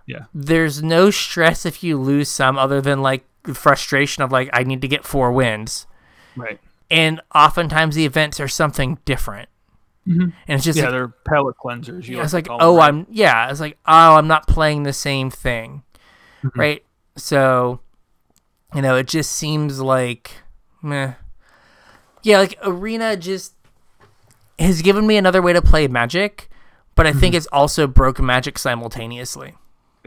Yeah. 0.05 0.25
There's 0.33 0.81
no 0.83 1.11
stress 1.11 1.65
if 1.65 1.83
you 1.83 1.97
lose 1.99 2.29
some, 2.29 2.57
other 2.57 2.81
than 2.81 3.01
like 3.01 3.23
frustration 3.53 4.23
of 4.23 4.31
like 4.31 4.49
I 4.53 4.63
need 4.63 4.81
to 4.81 4.87
get 4.87 5.05
four 5.05 5.31
wins, 5.31 5.87
Right. 6.35 6.59
and 6.89 7.21
oftentimes 7.33 7.95
the 7.95 8.05
events 8.05 8.39
are 8.39 8.47
something 8.47 8.97
different, 9.05 9.49
and 10.05 10.33
it's 10.47 10.63
just 10.63 10.77
Yeah, 10.77 10.85
like, 10.85 10.91
they're 10.91 11.07
palate 11.27 11.55
cleansers. 11.63 12.07
You 12.07 12.19
I 12.19 12.21
was 12.23 12.31
to 12.31 12.37
like, 12.37 12.45
them, 12.47 12.57
oh? 12.59 12.79
I'm 12.79 13.05
yeah. 13.09 13.49
It's 13.49 13.59
like, 13.59 13.77
oh, 13.85 14.15
I'm 14.15 14.27
not 14.27 14.47
playing 14.47 14.83
the 14.83 14.93
same 14.93 15.29
thing, 15.29 15.83
Mm-hmm. 16.43 16.59
right? 16.59 16.83
So, 17.17 17.81
you 18.73 18.81
know, 18.81 18.95
it 18.95 19.07
just 19.07 19.31
seems 19.31 19.79
like, 19.81 20.31
meh. 20.81 21.13
Yeah, 22.23 22.39
like 22.39 22.57
Arena 22.63 23.15
just 23.17 23.53
has 24.57 24.81
given 24.81 25.07
me 25.07 25.17
another 25.17 25.41
way 25.41 25.53
to 25.53 25.61
play 25.61 25.87
Magic, 25.87 26.49
but 26.95 27.07
I 27.07 27.11
Mm-hmm. 27.11 27.19
think 27.19 27.35
it's 27.35 27.47
also 27.47 27.87
broken 27.87 28.25
Magic 28.25 28.57
simultaneously. 28.59 29.55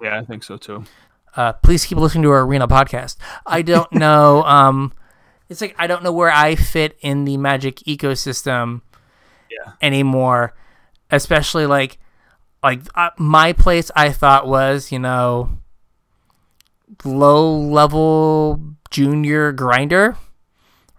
Yeah, 0.03 0.19
I 0.19 0.25
think 0.25 0.43
so 0.45 0.57
too. 0.57 0.85
Uh, 1.37 1.53
please 1.55 1.85
keep 1.87 1.99
listening 1.99 2.23
to 2.25 2.31
our 2.31 2.43
Arena 2.43 2.69
podcast. 2.69 3.17
I 3.47 3.63
don't 3.63 3.91
know. 3.95 4.43
um, 4.45 4.93
it's 5.49 5.61
like 5.61 5.75
I 5.79 5.87
don't 5.87 6.03
know 6.03 6.13
where 6.13 6.31
I 6.31 6.55
fit 6.55 6.97
in 7.01 7.25
the 7.25 7.37
Magic 7.37 7.77
ecosystem 7.81 8.83
Yeah. 9.51 9.73
anymore, 9.83 10.55
especially 11.11 11.67
like 11.67 11.99
like 12.63 12.81
uh, 12.95 13.11
my 13.19 13.53
place. 13.53 13.91
I 13.97 14.11
thought 14.13 14.47
was 14.47 14.93
you 14.93 14.99
know 14.99 15.59
low 17.05 17.57
level 17.57 18.61
junior 18.91 19.53
grinder, 19.53 20.17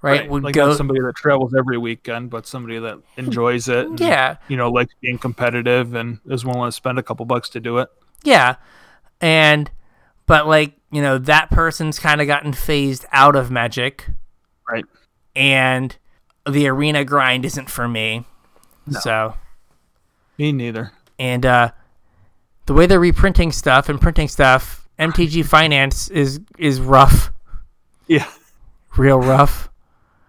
right? 0.01 0.29
Would 0.29 0.43
like 0.43 0.53
go 0.55 0.73
somebody 0.75 0.99
that 1.01 1.15
travels 1.15 1.53
every 1.57 1.77
weekend, 1.77 2.29
but 2.29 2.45
somebody 2.47 2.79
that 2.79 2.99
enjoys 3.17 3.67
it. 3.69 3.87
and, 3.87 3.99
Yeah. 3.99 4.37
You 4.47 4.57
know, 4.57 4.69
likes 4.69 4.93
being 5.01 5.17
competitive 5.17 5.93
and 5.95 6.19
is 6.27 6.43
willing 6.45 6.67
to 6.67 6.71
spend 6.71 6.99
a 6.99 7.03
couple 7.03 7.25
bucks 7.25 7.49
to 7.49 7.59
do 7.59 7.77
it. 7.79 7.89
Yeah. 8.23 8.55
And 9.21 9.69
but 10.25 10.47
like, 10.47 10.73
you 10.91 11.01
know, 11.01 11.17
that 11.17 11.49
person's 11.51 11.99
kind 11.99 12.21
of 12.21 12.27
gotten 12.27 12.53
phased 12.53 13.05
out 13.11 13.35
of 13.35 13.51
Magic 13.51 14.07
Right. 14.69 14.85
and 15.35 15.95
the 16.49 16.67
arena 16.67 17.03
grind 17.05 17.45
isn't 17.45 17.69
for 17.69 17.87
me. 17.87 18.25
So, 19.01 19.35
Me 20.37 20.51
neither. 20.51 20.91
and 21.17 21.45
uh 21.45 21.71
the 22.65 22.73
way 22.73 22.85
they're 22.85 22.99
reprinting 22.99 23.51
stuff 23.51 23.89
and 23.89 23.99
printing 23.99 24.27
stuff, 24.27 24.87
MTG 24.99 25.45
Finance 25.45 26.09
is 26.09 26.39
is 26.57 26.79
rough, 26.81 27.31
Yeah. 28.07 28.27
real 28.97 29.19
rough. 29.19 29.69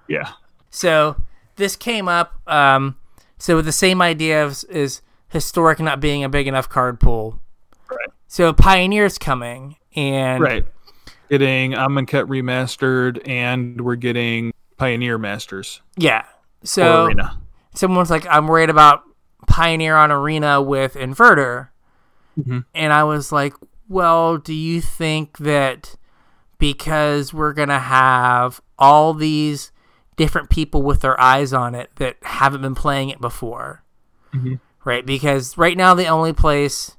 Yeah. 0.09 0.31
So, 0.71 1.17
this 1.57 1.77
came 1.77 2.09
up 2.09 2.41
um 2.49 2.97
so 3.39 3.57
with 3.57 3.65
the 3.67 3.73
same 3.73 4.01
idea 4.01 4.45
of 4.45 4.65
is 4.69 5.01
historic 5.29 5.79
not 5.81 6.01
being 6.01 6.23
a 6.25 6.29
big 6.29 6.47
enough 6.47 6.69
card 6.69 7.01
pool. 7.01 7.41
Right. 7.91 8.09
So, 8.29 8.53
Pioneer's 8.53 9.19
coming 9.19 9.77
and 9.95 10.43
Right. 10.43 10.67
Getting 11.31 11.73
Amonkhet 11.73 12.27
remastered 12.29 13.27
and 13.29 13.81
we're 13.81 13.97
getting 13.97 14.53
Pioneer 14.77 15.19
Masters 15.19 15.81
yeah. 15.97 16.25
So, 16.63 17.07
Arena. 17.07 17.39
someone's 17.75 18.11
like, 18.11 18.27
I'm 18.29 18.47
worried 18.47 18.71
about 18.71 19.03
Pioneer 19.47 19.97
on 19.97 20.11
Arena 20.13 20.61
with 20.63 20.95
Inverter. 20.95 21.69
Mhm. 22.39 22.65
And 22.75 22.93
I 22.93 23.05
was 23.05 23.31
like, 23.33 23.55
well, 23.89 24.39
do 24.39 24.53
you 24.55 24.81
think 24.81 25.39
that 25.39 25.97
because 26.59 27.33
we're 27.35 27.53
going 27.53 27.69
to 27.69 27.79
have 27.79 28.61
all 28.79 29.13
these 29.15 29.71
different 30.17 30.49
people 30.51 30.83
with 30.83 31.01
their 31.01 31.21
eyes 31.21 31.53
on 31.53 31.75
it 31.75 31.91
that 31.97 32.17
haven't 32.23 32.63
been 32.63 32.75
playing 32.75 33.11
it 33.11 33.21
before? 33.21 33.83
Mhm. 34.35 34.61
Right? 34.85 35.05
Because 35.05 35.57
right 35.59 35.77
now, 35.77 35.95
the 35.95 36.07
only 36.07 36.33
place 36.33 36.97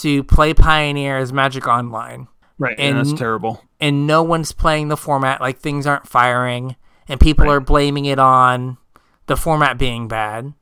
to 0.00 0.22
play 0.24 0.52
Pioneer 0.54 1.18
is 1.18 1.32
Magic 1.32 1.66
Online. 1.68 2.26
Right. 2.58 2.76
And, 2.78 2.98
that's 2.98 3.12
terrible. 3.12 3.62
And 3.80 4.06
no 4.06 4.22
one's 4.22 4.52
playing 4.52 4.88
the 4.88 4.96
format, 4.96 5.40
like 5.40 5.58
things 5.58 5.86
aren't 5.86 6.06
firing, 6.08 6.76
and 7.08 7.18
people 7.20 7.46
Right. 7.46 7.52
are 7.54 7.60
blaming 7.60 8.04
it 8.04 8.18
on 8.18 8.76
the 9.26 9.36
format 9.36 9.78
being 9.78 10.06
bad 10.08 10.52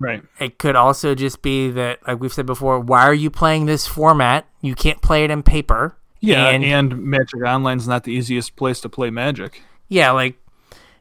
Right. 0.00 0.22
it 0.38 0.58
could 0.58 0.76
also 0.76 1.14
just 1.14 1.42
be 1.42 1.70
that 1.72 1.98
like 2.06 2.20
we've 2.20 2.32
said 2.32 2.46
before 2.46 2.78
why 2.80 3.02
are 3.02 3.12
you 3.14 3.30
playing 3.30 3.66
this 3.66 3.86
format 3.86 4.46
you 4.62 4.74
can't 4.74 5.02
play 5.02 5.24
it 5.24 5.30
in 5.30 5.42
paper 5.42 5.96
Yeah, 6.20 6.48
and, 6.48 6.64
and, 6.64 7.02
Magic 7.04 7.44
Online's 7.44 7.86
not 7.88 8.04
the 8.04 8.12
easiest 8.12 8.54
place 8.56 8.80
to 8.82 8.88
play 8.88 9.10
Magic. 9.10 9.60
yeah 9.88 10.10
like 10.12 10.38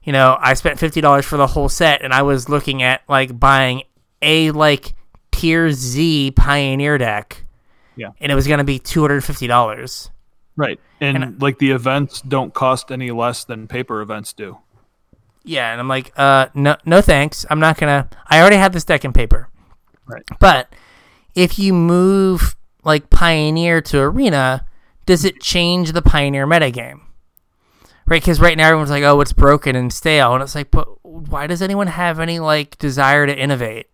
you 0.03 0.11
know 0.11 0.37
i 0.41 0.53
spent 0.53 0.79
$50 0.79 1.23
for 1.23 1.37
the 1.37 1.47
whole 1.47 1.69
set 1.69 2.01
and 2.01 2.11
i 2.13 2.21
was 2.23 2.49
looking 2.49 2.81
at 2.83 3.01
like 3.07 3.39
buying 3.39 3.83
a 4.21 4.51
like 4.51 4.93
tier 5.31 5.71
z 5.71 6.31
pioneer 6.31 6.97
deck 6.97 7.45
Yeah. 7.95 8.09
and 8.19 8.31
it 8.31 8.35
was 8.35 8.47
going 8.47 8.57
to 8.59 8.63
be 8.65 8.79
$250 8.79 10.09
Right. 10.57 10.79
And, 10.99 11.23
And- 11.23 11.41
like 11.41 11.59
the 11.59 11.71
events 11.71 12.19
don't 12.21 12.53
cost 12.53 12.91
any 12.91 13.11
less 13.11 13.45
than 13.45 13.67
paper 13.67 14.01
events 14.01 14.33
do. 14.33 14.57
yeah 15.45 15.71
and 15.71 15.79
i'm 15.79 15.87
like 15.87 16.11
uh 16.17 16.47
no 16.53 16.75
no 16.85 16.99
thanks 17.01 17.45
i'm 17.49 17.59
not 17.61 17.77
gonna 17.77 18.09
i 18.27 18.41
already 18.41 18.57
have 18.57 18.73
this 18.73 18.83
deck 18.83 19.05
in 19.05 19.13
paper 19.13 19.47
Right. 20.09 20.23
But 20.39 20.73
if 21.35 21.59
you 21.59 21.73
move 21.73 22.55
like 22.85 23.09
Pioneer 23.09 23.81
to 23.81 23.99
Arena, 23.99 24.65
does 25.05 25.25
it 25.25 25.41
change 25.41 25.91
the 25.91 26.01
Pioneer 26.01 26.47
metagame? 26.47 27.01
Right? 28.05 28.21
Because 28.21 28.39
right 28.39 28.55
now 28.57 28.67
everyone's 28.67 28.89
like, 28.89 29.03
oh, 29.03 29.19
it's 29.19 29.33
broken 29.33 29.75
and 29.75 29.91
stale. 29.91 30.33
And 30.33 30.41
it's 30.41 30.55
like, 30.55 30.71
but 30.71 30.87
why 31.03 31.45
does 31.45 31.61
anyone 31.61 31.87
have 31.87 32.21
any 32.21 32.39
like 32.39 32.77
desire 32.77 33.27
to 33.27 33.37
innovate 33.37 33.87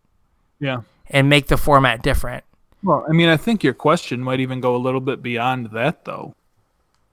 Yeah. 0.60 0.81
and 1.07 1.27
make 1.30 1.48
the 1.48 1.57
format 1.57 2.03
different? 2.03 2.44
Well, 2.84 3.03
I 3.10 3.11
mean, 3.11 3.30
I 3.30 3.38
think 3.38 3.64
your 3.64 3.73
question 3.73 4.22
might 4.22 4.40
even 4.40 4.60
go 4.61 4.76
a 4.76 4.77
little 4.85 5.02
bit 5.02 5.23
beyond 5.23 5.72
that, 5.72 6.06
though. 6.06 6.35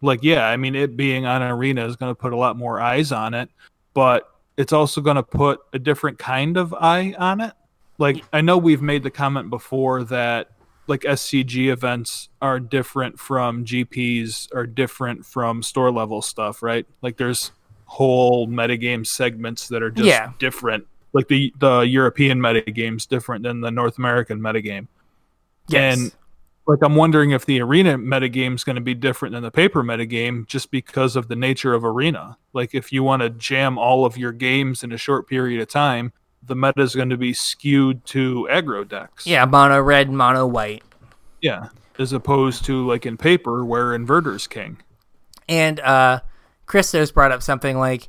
Like, 0.03 0.21
yeah, 0.23 0.47
I 0.47 0.57
mean, 0.57 0.75
it 0.75 0.97
being 0.97 1.27
on 1.27 1.43
an 1.43 1.51
arena 1.51 1.87
is 1.87 1.97
going 1.97 2.11
to 2.11 2.15
put 2.15 2.33
a 2.33 2.37
lot 2.37 2.57
more 2.57 2.81
eyes 2.81 3.13
on 3.13 3.35
it, 3.35 3.51
but 3.95 4.29
it's 4.57 4.73
also 4.73 5.01
going 5.01 5.17
to 5.17 5.23
put 5.23 5.61
a 5.73 5.79
different 5.79 6.19
kind 6.19 6.57
of 6.57 6.75
eye 6.75 7.15
on 7.19 7.41
it. 7.41 7.53
Like, 7.99 8.25
I 8.33 8.41
know 8.41 8.57
we've 8.57 8.81
made 8.83 9.03
the 9.03 9.11
comment 9.11 9.51
before 9.51 10.05
that, 10.05 10.53
like, 10.87 11.03
SCG 11.03 11.71
events 11.71 12.31
are 12.41 12.59
different 12.59 13.19
from 13.19 13.65
GPs, 13.65 14.55
are 14.55 14.67
different 14.67 15.27
from 15.27 15.63
store 15.63 15.91
level 15.91 16.23
stuff, 16.23 16.63
right? 16.63 16.87
Like, 17.03 17.19
there's 17.19 17.53
whole 17.85 18.49
metagame 18.49 19.07
segments 19.07 19.69
that 19.69 19.83
are 19.83 19.91
just 19.91 20.07
Yeah. 20.07 20.33
different. 20.39 20.87
Like, 21.13 21.29
the, 21.29 21.53
the 21.59 21.81
European 21.81 22.39
metagame's 22.39 23.05
different 23.05 23.43
than 23.43 23.61
the 23.61 23.71
North 23.71 23.99
American 23.99 24.41
metagame. 24.41 24.87
And 25.73 26.13
like 26.67 26.79
I'm 26.83 26.95
wondering 26.95 27.31
if 27.31 27.45
the 27.47 27.61
arena 27.61 27.99
metagame 27.99 28.55
is 28.55 28.65
going 28.65 28.77
to 28.77 28.83
be 28.83 28.95
different 28.95 29.33
than 29.35 29.43
the 29.43 29.51
paper 29.51 29.83
metagame 29.83 30.47
just 30.47 30.71
because 30.71 31.17
of 31.17 31.29
the 31.29 31.37
nature 31.37 31.75
of 31.75 31.85
arena. 31.85 32.37
Like 32.53 32.75
if 32.75 32.93
you 32.93 33.03
want 33.03 33.23
to 33.23 33.31
jam 33.31 33.79
all 33.79 34.05
of 34.05 34.17
your 34.17 34.33
games 34.33 34.83
in 34.83 34.93
a 34.93 34.99
short 34.99 35.27
period 35.27 35.61
of 35.61 35.69
time, 35.69 36.13
the 36.43 36.57
meta 36.57 36.81
is 36.83 36.95
going 36.95 37.11
to 37.11 37.17
be 37.17 37.33
skewed 37.33 38.05
to 38.07 38.49
aggro 38.51 38.87
decks. 38.89 39.27
yeah, 39.27 39.45
mono 39.45 39.81
red, 39.81 40.11
mono 40.11 40.47
white. 40.47 40.83
Yeah. 41.41 41.69
As 41.99 42.13
opposed 42.13 42.65
to 42.67 42.87
like 42.87 43.05
in 43.05 43.17
paper 43.17 43.65
where 43.65 43.87
inverter's 43.87 44.47
king. 44.47 44.79
And 45.49 45.81
uh 45.81 46.21
Christos 46.67 47.11
brought 47.11 47.33
up 47.33 47.43
something 47.43 47.79
like 47.79 48.09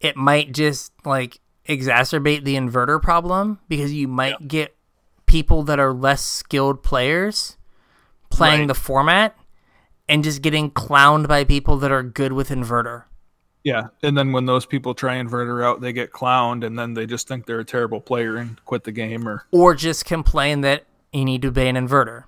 it 0.00 0.16
might 0.16 0.52
just 0.52 0.92
like 1.04 1.40
exacerbate 1.68 2.44
the 2.44 2.54
inverter 2.54 3.02
problem 3.02 3.58
because 3.68 3.92
you 3.92 4.06
might 4.06 4.46
get 4.46 4.76
people 5.26 5.64
that 5.64 5.80
are 5.80 5.92
less 5.92 6.22
skilled 6.22 6.82
players 6.84 7.55
playing 8.30 8.60
Right. 8.60 8.68
the 8.68 8.74
format 8.74 9.36
and 10.08 10.22
just 10.24 10.42
getting 10.42 10.70
clowned 10.70 11.28
by 11.28 11.44
people 11.44 11.76
that 11.78 11.90
are 11.92 12.02
good 12.02 12.32
with 12.32 12.48
inverter. 12.50 13.04
Yeah. 13.64 13.88
And 14.02 14.16
then 14.16 14.30
when 14.32 14.46
those 14.46 14.64
people 14.66 14.94
try 14.94 15.16
inverter 15.16 15.64
out, 15.64 15.80
they 15.80 15.92
get 15.92 16.12
clowned 16.12 16.64
and 16.64 16.78
then 16.78 16.94
they 16.94 17.04
just 17.06 17.26
think 17.26 17.46
they're 17.46 17.58
a 17.60 17.64
terrible 17.64 18.00
player 18.00 18.36
and 18.36 18.64
quit 18.64 18.84
the 18.84 18.92
game 18.92 19.28
or 19.28 19.44
Or 19.50 19.74
just 19.74 20.04
complain 20.04 20.60
that 20.60 20.84
you 21.12 21.24
need 21.24 21.42
to 21.42 21.50
ban 21.50 21.74
inverter. 21.74 22.24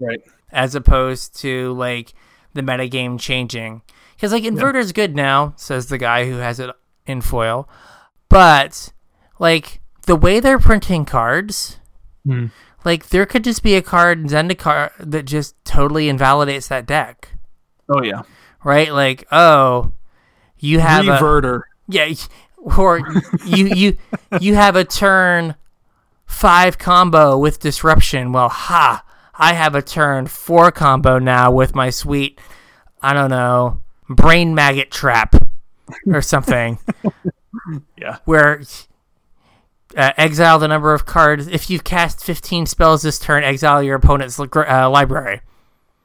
right. 0.00 0.20
As 0.50 0.74
opposed 0.74 1.38
to 1.40 1.72
like 1.74 2.12
the 2.54 2.62
metagame 2.62 3.18
changing. 3.20 3.82
Because 4.16 4.32
like 4.32 4.42
Inverter 4.42 4.72
inverter's 4.74 4.92
good 4.92 5.14
now, 5.16 5.54
says 5.56 5.86
the 5.88 5.98
guy 5.98 6.26
who 6.26 6.36
has 6.38 6.58
it 6.60 6.70
in 7.06 7.20
foil, 7.20 7.68
but 8.28 8.92
like 9.38 9.80
the 10.06 10.16
way 10.16 10.40
they're 10.40 10.58
printing 10.58 11.04
cards, 11.04 11.78
Hmm. 12.26 12.46
Like 12.84 13.08
there 13.10 13.26
could 13.26 13.44
just 13.44 13.62
be 13.62 13.74
a 13.74 13.82
card 13.82 14.18
in 14.20 14.26
Zendikar 14.28 14.90
that 14.98 15.24
just 15.24 15.54
totally 15.64 16.08
invalidates 16.08 16.68
that 16.68 16.86
deck, 16.86 17.30
Oh 17.88 18.02
yeah, 18.02 18.22
right? 18.64 18.92
Like 18.92 19.26
oh, 19.32 19.92
you 20.58 20.80
have 20.80 21.06
a 21.06 21.12
reverter. 21.12 21.68
yeah, 21.88 22.12
or 22.56 23.00
you 23.46 23.66
you 23.66 23.98
you 24.40 24.54
have 24.54 24.76
a 24.76 24.84
turn 24.84 25.54
five 26.26 26.78
combo 26.78 27.36
with 27.38 27.60
disruption. 27.60 28.32
Well, 28.32 28.48
ha! 28.48 29.04
I 29.34 29.54
have 29.54 29.74
a 29.74 29.82
turn 29.82 30.26
four 30.26 30.70
combo 30.72 31.18
now 31.18 31.50
with 31.50 31.74
my 31.74 31.90
sweet, 31.90 32.40
I 33.00 33.12
don't 33.12 33.30
know, 33.30 33.80
brain 34.08 34.54
maggot 34.54 34.90
trap 34.90 35.34
or 36.06 36.22
something. 36.22 36.78
Yeah. 37.98 38.16
Where 38.24 38.62
uh, 39.96 40.12
exile 40.16 40.58
the 40.58 40.68
number 40.68 40.94
of 40.94 41.06
cards. 41.06 41.46
If 41.48 41.68
you've 41.70 41.84
cast 41.84 42.24
15 42.24 42.66
spells 42.66 43.02
this 43.02 43.18
turn, 43.18 43.44
exile 43.44 43.82
your 43.82 43.96
opponent's 43.96 44.38
uh, 44.38 44.90
library. 44.90 45.40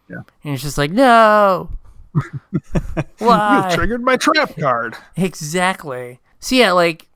Yeah. 0.09 0.21
And 0.43 0.53
it's 0.53 0.63
just 0.63 0.77
like, 0.77 0.91
no. 0.91 1.69
Why? 3.19 3.67
You 3.69 3.75
triggered 3.75 4.01
my 4.03 4.17
trap 4.17 4.55
card. 4.57 4.95
Exactly. 5.15 6.19
So 6.39 6.55
yeah, 6.55 6.71
like 6.71 7.07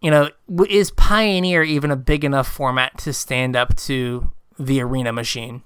you 0.00 0.10
know, 0.10 0.30
is 0.68 0.90
Pioneer 0.92 1.62
even 1.62 1.90
a 1.90 1.96
big 1.96 2.24
enough 2.24 2.48
format 2.48 2.96
to 2.98 3.12
stand 3.12 3.54
up 3.54 3.76
to 3.76 4.30
the 4.58 4.80
Arena 4.80 5.12
machine 5.12 5.62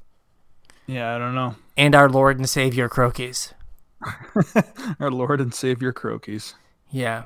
Yeah, 0.86 1.14
I 1.14 1.18
don't 1.18 1.34
know. 1.34 1.54
and 1.76 1.94
our 1.94 2.08
Lord 2.08 2.38
and 2.38 2.48
Savior 2.48 2.88
Crokeyz? 2.88 3.52
Our 5.00 5.10
Lord 5.10 5.40
and 5.40 5.54
Savior 5.54 5.92
Crokeyz. 5.92 6.54
Yeah. 6.90 7.24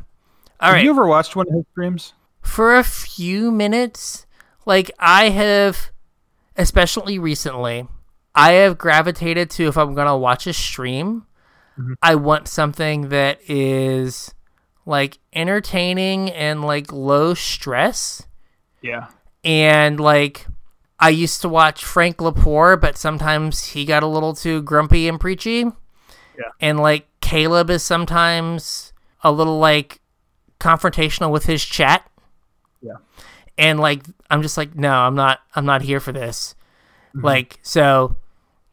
All 0.61 0.69
Have 0.69 0.75
right. 0.75 0.85
you 0.85 0.91
ever 0.91 1.07
watched 1.07 1.35
one 1.35 1.47
of 1.49 1.55
his 1.55 1.65
streams? 1.73 2.13
For 2.49 2.77
a 2.77 2.83
few 2.83 3.51
minutes, 3.51 4.27
like 4.67 4.91
I 4.99 5.29
have, 5.29 5.91
especially 6.57 7.19
recently, 7.19 7.87
I 8.35 8.53
have 8.53 8.79
gravitated 8.79 9.51
to 9.51 9.69
if 9.69 9.77
I'm 9.77 9.95
gonna 9.95 10.17
watch 10.17 10.47
a 10.47 10.53
stream, 10.53 11.27
mm-hmm. 11.79 11.93
I 12.03 12.15
want 12.15 12.49
something 12.49 13.11
that 13.11 13.39
is 13.49 14.35
like 14.87 15.19
entertaining 15.33 16.31
and 16.31 16.65
like 16.65 16.93
low 16.93 17.35
stress. 17.35 18.27
Yeah. 18.81 19.09
and 19.45 19.99
like 19.99 20.47
I 21.01 21.11
used 21.11 21.43
to 21.43 21.49
watch 21.49 21.85
Frank 21.85 22.19
Lepore, 22.19 22.81
but 22.81 22.97
sometimes 22.97 23.67
he 23.67 23.85
got 23.85 24.03
a 24.03 24.07
little 24.07 24.35
too 24.35 24.63
grumpy 24.63 25.09
and 25.09 25.21
preachy. 25.21 25.65
Yeah. 26.37 26.51
And 26.61 26.81
like 26.81 27.07
Caleb 27.21 27.71
is 27.71 27.83
sometimes 27.83 28.93
a 29.23 29.31
little 29.31 29.59
like 29.59 30.01
confrontational 30.59 31.31
with 31.31 31.47
his 31.47 31.65
chat. 31.65 32.09
Yeah. 32.83 32.95
And 33.57 33.81
like 33.81 34.05
I'm 34.31 34.43
just 34.43 34.57
like, 34.57 34.75
no, 34.77 34.93
I'm 34.93 35.15
not 35.15 35.41
I'm 35.55 35.67
not 35.67 35.83
here 35.83 36.01
for 36.01 36.13
this. 36.13 36.55
Mm-hmm. 37.15 37.25
Like 37.27 37.59
so, 37.63 38.17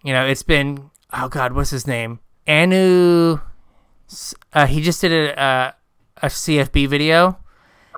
you 0.03 0.13
know, 0.13 0.25
it's 0.25 0.43
been 0.43 0.91
oh 1.13 1.27
god, 1.29 1.53
what's 1.53 1.71
his 1.71 1.87
name? 1.87 2.19
Anu 2.47 3.39
uh, 4.53 4.67
he 4.67 4.81
just 4.81 5.01
did 5.01 5.11
a 5.11 5.39
uh, 5.41 5.71
a 6.21 6.27
CFB 6.27 6.87
video. 6.87 7.39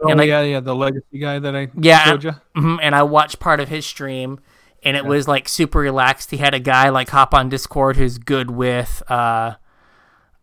Oh 0.01 0.09
And, 0.09 0.19
like- 0.19 0.27
yeah, 0.27 0.41
yeah, 0.41 0.59
the 0.59 0.75
legacy 0.75 1.19
guy 1.19 1.39
that 1.39 1.55
I 1.55 1.69
Yeah, 1.75 2.03
showed 2.05 2.23
you. 2.23 2.31
hmm 2.55 2.77
and 2.81 2.95
I 2.95 3.03
watched 3.03 3.39
part 3.39 3.59
of 3.59 3.67
his 3.67 3.85
stream, 3.85 4.39
and 4.84 4.95
it 4.95 5.05
was 5.05 5.27
like 5.27 5.49
super 5.49 5.79
relaxed. 5.79 6.31
He 6.31 6.38
had 6.38 6.53
a 6.53 6.59
guy 6.59 6.89
like 6.89 7.09
hop 7.09 7.34
on 7.34 7.49
Discord 7.49 7.97
who's 7.97 8.17
good 8.17 8.51
with 8.51 9.03
uh, 9.09 9.55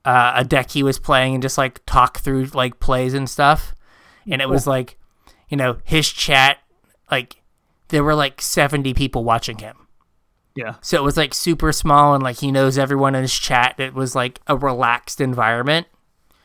uh, 0.04 0.32
a 0.36 0.44
deck 0.44 0.72
he 0.72 0.82
was 0.82 0.98
playing 0.98 1.34
and 1.34 1.42
just 1.42 1.56
like 1.56 1.84
talk 1.86 2.18
through 2.18 2.46
like 2.46 2.78
plays 2.80 3.14
and 3.14 3.30
stuff. 3.30 3.74
And 4.30 4.40
it 4.42 4.48
was 4.48 4.66
like, 4.66 4.98
you 5.54 5.56
know, 5.56 5.76
his 5.84 6.08
chat 6.08 6.58
like 7.12 7.36
there 7.90 8.02
were 8.02 8.16
like 8.16 8.42
seventy 8.42 8.92
people 8.92 9.22
watching 9.22 9.58
him. 9.58 9.76
Yeah. 10.56 10.74
So 10.80 10.96
it 10.96 11.04
was 11.04 11.16
like 11.16 11.32
super 11.32 11.70
small 11.70 12.12
and 12.12 12.24
like 12.24 12.38
he 12.40 12.50
knows 12.50 12.76
everyone 12.76 13.14
in 13.14 13.22
his 13.22 13.32
chat. 13.38 13.78
It 13.78 13.94
was 13.94 14.16
like 14.16 14.40
a 14.48 14.56
relaxed 14.56 15.20
environment 15.20 15.86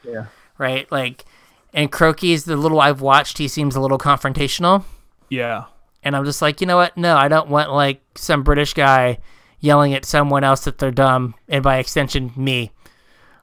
Yeah. 0.04 0.26
right? 0.60 0.92
Like, 0.92 1.26
and 1.74 1.92
Crokeyz 1.92 2.46
the 2.46 2.56
little 2.56 2.80
I've 2.80 3.02
watched, 3.02 3.40
he 3.40 3.48
seems 3.48 3.76
a 3.76 3.82
little 3.82 3.98
confrontational. 3.98 4.84
Yeah. 5.28 5.66
And 6.04 6.16
I'm 6.16 6.24
just 6.26 6.40
like, 6.44 6.62
you 6.62 6.68
know 6.68 6.78
what? 6.78 6.96
No, 6.96 7.18
I 7.18 7.30
don't 7.30 7.50
want 7.50 7.72
like 7.72 8.02
some 8.14 8.44
British 8.44 8.76
guy 8.76 9.18
yelling 9.60 9.96
at 9.96 10.06
someone 10.06 10.44
else 10.44 10.66
that 10.66 10.78
they're 10.78 10.92
dumb, 10.92 11.34
and 11.48 11.64
by 11.64 11.78
extension, 11.80 12.32
me. 12.36 12.72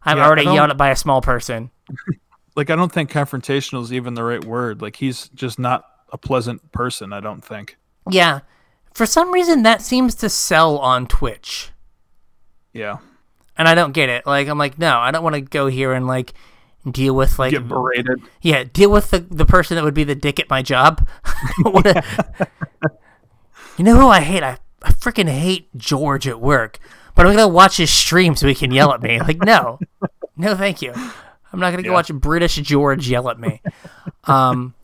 I'm 0.04 0.18
Yeah, 0.18 0.26
already 0.26 0.44
yelled 0.44 0.70
at 0.70 0.76
by 0.76 0.90
a 0.90 0.96
small 0.96 1.20
person. 1.20 1.70
Like 2.56 2.70
I 2.70 2.76
don't 2.76 2.90
think 2.90 3.10
confrontational 3.10 3.82
is 3.82 3.92
even 3.92 4.14
the 4.14 4.24
right 4.24 4.44
word. 4.44 4.80
Like 4.80 4.96
he's 4.96 5.28
just 5.28 5.58
not 5.58 5.84
a 6.12 6.18
pleasant 6.18 6.72
person, 6.72 7.12
I 7.12 7.20
don't 7.20 7.44
think. 7.44 7.76
Yeah. 8.10 8.40
For 8.94 9.04
some 9.04 9.30
reason, 9.30 9.62
that 9.62 9.82
seems 9.82 10.14
to 10.16 10.30
sell 10.30 10.78
on 10.78 11.06
Twitch. 11.06 11.70
Yeah. 12.72 12.98
And 13.58 13.68
I 13.68 13.74
don't 13.74 13.92
get 13.92 14.08
it. 14.08 14.26
Like, 14.26 14.48
I'm 14.48 14.58
like, 14.58 14.78
no, 14.78 14.98
I 14.98 15.10
don't 15.10 15.22
want 15.22 15.34
to 15.34 15.40
go 15.42 15.66
here 15.66 15.92
and 15.92 16.06
like 16.06 16.32
deal 16.90 17.14
with 17.14 17.38
like 17.38 17.50
Get 17.50 17.68
berated. 17.68 18.20
Yeah, 18.40 18.64
deal 18.64 18.90
with 18.90 19.10
the, 19.10 19.20
the 19.20 19.44
person 19.44 19.74
that 19.74 19.84
would 19.84 19.94
be 19.94 20.04
the 20.04 20.14
dick 20.14 20.40
at 20.40 20.48
my 20.48 20.62
job. 20.62 21.06
A- 21.66 22.02
you 23.76 23.84
know 23.84 23.96
who 23.96 24.08
I 24.08 24.20
hate? 24.20 24.42
I, 24.42 24.58
I 24.82 24.90
freaking 24.92 25.28
hate 25.28 25.76
George 25.76 26.26
at 26.26 26.40
work. 26.40 26.78
But 27.14 27.26
I'm 27.26 27.32
gonna 27.34 27.48
watch 27.48 27.78
his 27.78 27.90
stream 27.90 28.36
so 28.36 28.46
he 28.46 28.54
can 28.54 28.70
yell 28.70 28.92
at 28.92 29.02
me. 29.02 29.18
Like, 29.20 29.38
no, 29.38 29.78
no, 30.36 30.54
thank 30.54 30.82
you. 30.82 30.92
I'm 31.56 31.60
not 31.60 31.70
gonna 31.70 31.82
go 31.82 31.92
watch 31.92 32.12
British 32.12 32.56
George 32.56 33.08
yell 33.08 33.28
at 33.28 33.40
me. 33.40 33.60
Um, 34.24 34.74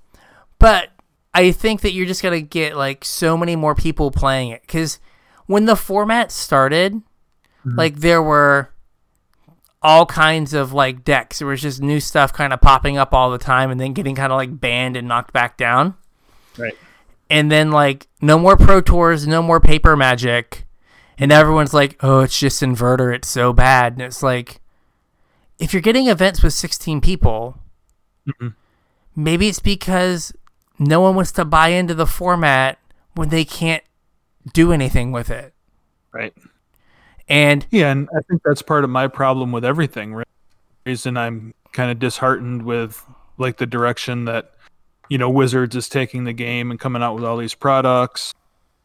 but 0.58 0.90
I 1.34 1.52
think 1.52 1.80
that 1.80 1.92
you're 1.92 2.06
just 2.06 2.22
gonna 2.22 2.40
get 2.40 2.76
like 2.76 3.04
so 3.04 3.36
many 3.36 3.56
more 3.56 3.74
people 3.74 4.10
playing 4.10 4.50
it 4.50 4.62
because 4.62 5.00
when 5.46 5.66
the 5.66 5.76
format 5.76 6.32
started, 6.32 7.02
like 7.64 7.96
there 7.96 8.22
were 8.22 8.70
all 9.82 10.06
kinds 10.06 10.54
of 10.54 10.72
like 10.72 11.04
decks. 11.04 11.40
There 11.40 11.48
was 11.48 11.60
just 11.60 11.82
new 11.82 12.00
stuff 12.00 12.32
kind 12.32 12.52
of 12.52 12.60
popping 12.60 12.96
up 12.96 13.12
all 13.12 13.30
the 13.30 13.38
time 13.38 13.70
and 13.70 13.80
then 13.80 13.92
getting 13.92 14.14
kind 14.14 14.32
of 14.32 14.36
like 14.36 14.60
banned 14.60 14.96
and 14.96 15.08
knocked 15.08 15.32
back 15.32 15.56
down. 15.56 15.94
Right. 16.56 16.76
And 17.28 17.50
then 17.50 17.70
like 17.70 18.06
no 18.20 18.38
more 18.38 18.56
Pro 18.56 18.80
Tours, 18.80 19.26
no 19.26 19.42
more 19.42 19.60
paper 19.60 19.96
magic. 19.96 20.64
And 21.18 21.30
everyone's 21.30 21.74
like, 21.74 21.96
oh, 22.00 22.20
it's 22.20 22.38
just 22.38 22.62
inverter. 22.62 23.14
It's 23.14 23.28
so 23.28 23.52
bad. 23.52 23.92
And 23.94 24.02
it's 24.02 24.22
like, 24.22 24.60
if 25.62 25.72
you're 25.72 25.82
getting 25.82 26.08
events 26.08 26.42
with 26.42 26.52
16 26.52 27.00
people, 27.00 27.56
Mhm. 28.26 28.54
maybe 29.16 29.48
it's 29.48 29.60
because 29.60 30.32
no 30.78 31.00
one 31.00 31.14
wants 31.14 31.32
to 31.32 31.44
buy 31.44 31.68
into 31.68 31.94
the 31.94 32.06
format 32.06 32.78
when 33.14 33.28
they 33.28 33.44
can't 33.44 33.84
do 34.52 34.72
anything 34.72 35.12
with 35.12 35.30
it. 35.30 35.54
Right. 36.12 36.34
And 37.28 37.66
Yeah, 37.70 37.92
and 37.92 38.08
I 38.16 38.20
think 38.28 38.42
that's 38.44 38.62
part 38.62 38.84
of 38.84 38.90
my 38.90 39.06
problem 39.06 39.52
with 39.52 39.64
everything. 39.64 40.12
Right? 40.14 40.26
Reason 40.84 41.16
I'm 41.16 41.54
kind 41.72 41.90
of 41.90 41.98
disheartened 41.98 42.62
with 42.64 43.04
like 43.38 43.56
the 43.58 43.66
direction 43.66 44.24
that 44.26 44.52
you 45.08 45.18
know 45.18 45.30
Wizards 45.30 45.76
is 45.76 45.88
taking 45.88 46.24
the 46.24 46.32
game 46.32 46.70
and 46.70 46.78
coming 46.80 47.02
out 47.02 47.14
with 47.14 47.24
all 47.24 47.36
these 47.36 47.54
products. 47.54 48.34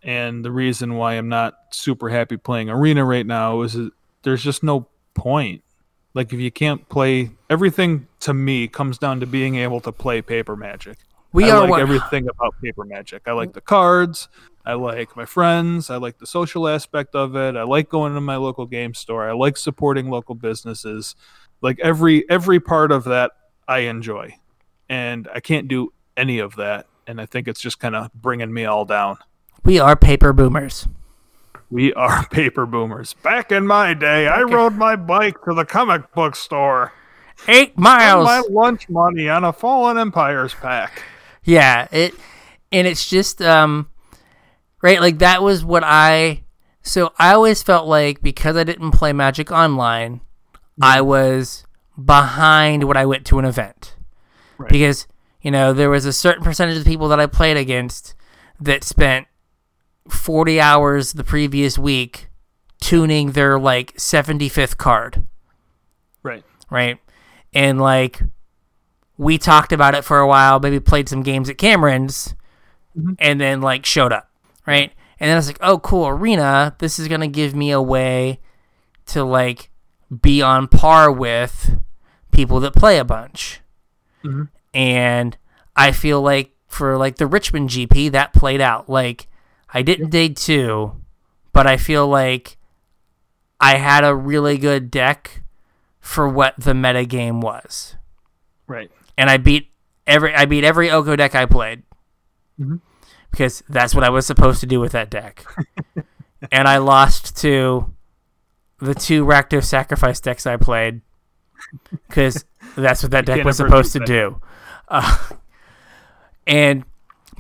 And 0.03 0.45
the 0.45 0.51
reason 0.51 0.93
why 0.95 1.13
I'm 1.13 1.27
not 1.29 1.55
super 1.71 2.09
happy 2.09 2.37
playing 2.37 2.69
Arena 2.69 3.03
right 3.03 3.25
now 3.25 3.61
is 3.61 3.73
that 3.73 3.91
there's 4.23 4.43
just 4.43 4.61
no 4.63 4.87
point. 5.15 5.63
Like 6.17 6.33
if 6.33 6.39
you 6.39 6.49
can't 6.49 6.89
play 6.89 7.29
everything 7.47 8.07
to 8.21 8.33
me 8.33 8.67
comes 8.67 8.97
down 8.97 9.19
to 9.19 9.27
being 9.27 9.57
able 9.57 9.79
to 9.81 9.91
play 9.91 10.19
paper 10.23 10.55
magic. 10.55 10.97
we 11.31 11.43
I 11.43 11.51
are 11.51 11.61
like 11.61 11.69
what, 11.69 11.79
everything 11.79 12.27
about 12.27 12.55
paper 12.59 12.83
magic. 12.85 13.27
I 13.27 13.33
like 13.33 13.53
the 13.53 13.61
cards. 13.61 14.27
I 14.65 14.73
like 14.73 15.15
my 15.15 15.25
friends. 15.25 15.91
I 15.91 15.97
like 15.97 16.17
the 16.17 16.25
social 16.25 16.67
aspect 16.67 17.13
of 17.13 17.35
it. 17.35 17.55
I 17.55 17.61
like 17.61 17.87
going 17.87 18.15
to 18.15 18.21
my 18.21 18.35
local 18.35 18.65
game 18.65 18.95
store. 18.95 19.29
I 19.29 19.33
like 19.33 19.57
supporting 19.57 20.09
local 20.09 20.33
businesses. 20.33 21.15
Like 21.61 21.79
every 21.81 22.27
every 22.31 22.59
part 22.59 22.91
of 22.91 23.03
that 23.03 23.33
I 23.67 23.81
enjoy. 23.81 24.37
And 24.89 25.29
I 25.31 25.39
can't 25.39 25.67
do 25.67 25.93
any 26.17 26.39
of 26.39 26.55
that 26.55 26.87
and 27.05 27.21
I 27.21 27.27
think 27.27 27.47
it's 27.47 27.61
just 27.61 27.79
kind 27.79 27.95
of 27.95 28.11
bringing 28.15 28.51
me 28.51 28.65
all 28.65 28.85
down. 28.85 29.17
we 29.63 29.77
are 29.77 29.95
paper 29.95 30.33
boomers. 30.33 30.87
We 31.69 31.93
are 31.93 32.25
paper 32.31 32.65
boomers. 32.65 33.13
Back 33.15 33.51
in 33.51 33.67
my 33.67 33.93
day, 33.93 34.27
I 34.27 34.41
rode 34.41 34.75
my 34.75 34.95
bike 34.95 35.43
to 35.45 35.53
the 35.53 35.65
comic 35.65 36.13
book 36.13 36.35
store. 36.35 36.93
Eight 37.47 37.77
miles. 37.77 38.25
my 38.25 38.41
lunch 38.49 38.89
money 38.89 39.29
on 39.29 39.43
a 39.43 39.53
Fallen 39.53 39.97
Empires 39.97 40.55
pack. 40.55 41.03
Yeah, 41.43 41.87
it 41.91 42.15
and 42.71 42.87
it's 42.87 43.07
just 43.07 43.41
um 43.41 43.89
right 44.81 44.99
like 44.99 45.19
that 45.19 45.43
was 45.43 45.63
what 45.63 45.83
I 45.85 46.43
so 46.87 47.13
I 47.19 47.33
always 47.33 47.61
felt 47.61 47.87
like 47.87 48.21
because 48.21 48.55
I 48.55 48.63
didn't 48.63 48.91
play 48.91 49.11
Magic 49.13 49.51
online, 49.51 50.21
I 50.81 51.01
was 51.01 51.65
behind 52.01 52.85
when 52.85 52.97
I 52.97 53.05
went 53.05 53.25
to 53.27 53.39
an 53.39 53.45
event. 53.45 53.95
Right. 54.57 54.71
Because, 54.71 55.05
you 55.41 55.51
know, 55.51 55.73
there 55.73 55.89
was 55.89 56.05
a 56.05 56.13
certain 56.13 56.43
percentage 56.43 56.77
of 56.77 56.85
people 56.85 57.09
that 57.09 57.19
I 57.19 57.25
played 57.25 57.57
against 57.57 58.15
that 58.59 58.83
spent 58.83 59.27
40 60.11 60.59
hours 60.61 61.13
the 61.13 61.23
previous 61.23 61.77
week 61.77 62.29
tuning 62.81 63.31
their 63.31 63.57
like 63.59 63.93
75th 63.97 64.77
card, 64.77 65.25
Right. 66.23 66.43
right? 66.69 66.99
And 67.53 67.79
like 67.81 68.21
we 69.17 69.37
talked 69.37 69.71
about 69.71 69.95
it 69.95 70.03
for 70.03 70.19
a 70.19 70.27
while, 70.27 70.59
maybe 70.59 70.79
played 70.79 71.09
some 71.09 71.23
games 71.23 71.49
at 71.49 71.57
Cameron's 71.57 72.35
and 73.19 73.39
then 73.41 73.61
like 73.61 73.85
showed 73.85 74.11
up, 74.13 74.29
right? 74.65 74.91
And 75.19 75.27
then 75.29 75.35
I 75.35 75.39
was 75.39 75.47
like, 75.47 75.57
"Oh, 75.61 75.79
cool, 75.79 76.07
arena. 76.07 76.75
This 76.79 76.99
is 76.99 77.07
going 77.07 77.21
to 77.21 77.27
give 77.27 77.55
me 77.55 77.71
a 77.71 77.81
way 77.81 78.39
to 79.07 79.23
like 79.23 79.71
be 80.21 80.41
on 80.43 80.67
par 80.67 81.11
with 81.11 81.79
people 82.31 82.59
that 82.59 82.75
play 82.75 82.99
a 82.99 83.03
bunch." 83.05 83.61
Mhm. 84.23 84.49
And 84.75 85.35
I 85.75 85.91
feel 85.91 86.21
like 86.21 86.51
for 86.67 86.97
like 86.97 87.15
the 87.15 87.25
Richmond 87.25 87.69
GP 87.69 88.09
that 88.11 88.33
played 88.33 88.61
out. 88.61 88.87
Like 88.89 89.27
I 89.77 89.83
didn't 89.83 90.09
day 90.09 90.29
2, 90.29 90.91
but 91.53 91.67
I 91.67 91.77
feel 91.77 92.07
like 92.07 92.57
I 93.59 93.77
had 93.77 94.03
a 94.03 94.15
really 94.15 94.57
good 94.57 94.89
deck 94.89 95.43
for 95.99 96.27
what 96.27 96.55
the 96.57 96.73
meta 96.73 97.05
game 97.05 97.41
was. 97.41 97.95
Right. 98.65 98.89
And 99.19 99.29
I 99.29 99.37
beat 99.37 99.69
every 100.07 100.33
I 100.33 100.45
beat 100.45 100.63
every 100.63 100.89
Oko 100.89 101.15
deck 101.15 101.35
I 101.35 101.45
played. 101.45 101.83
Mhm. 102.59 102.81
Because 103.29 103.61
that's 103.69 103.93
what 103.93 104.03
I 104.03 104.09
was 104.09 104.25
supposed 104.25 104.61
to 104.61 104.65
do 104.65 104.79
with 104.79 104.93
that 104.93 105.11
deck. 105.11 105.45
and 106.51 106.67
I 106.67 106.77
lost 106.77 107.37
to 107.41 107.93
the 108.79 108.95
two 108.95 109.25
Rakdos 109.25 109.65
Sacrifice 109.65 110.19
decks 110.19 110.47
I 110.47 110.57
played. 110.57 111.01
Because 112.07 112.45
that's 112.75 113.03
what 113.03 113.11
that 113.11 113.27
deck 113.27 113.45
was 113.45 113.57
supposed 113.57 113.93
to 113.93 113.99
do. 113.99 114.41
Uh, 114.87 115.17
and 116.47 116.83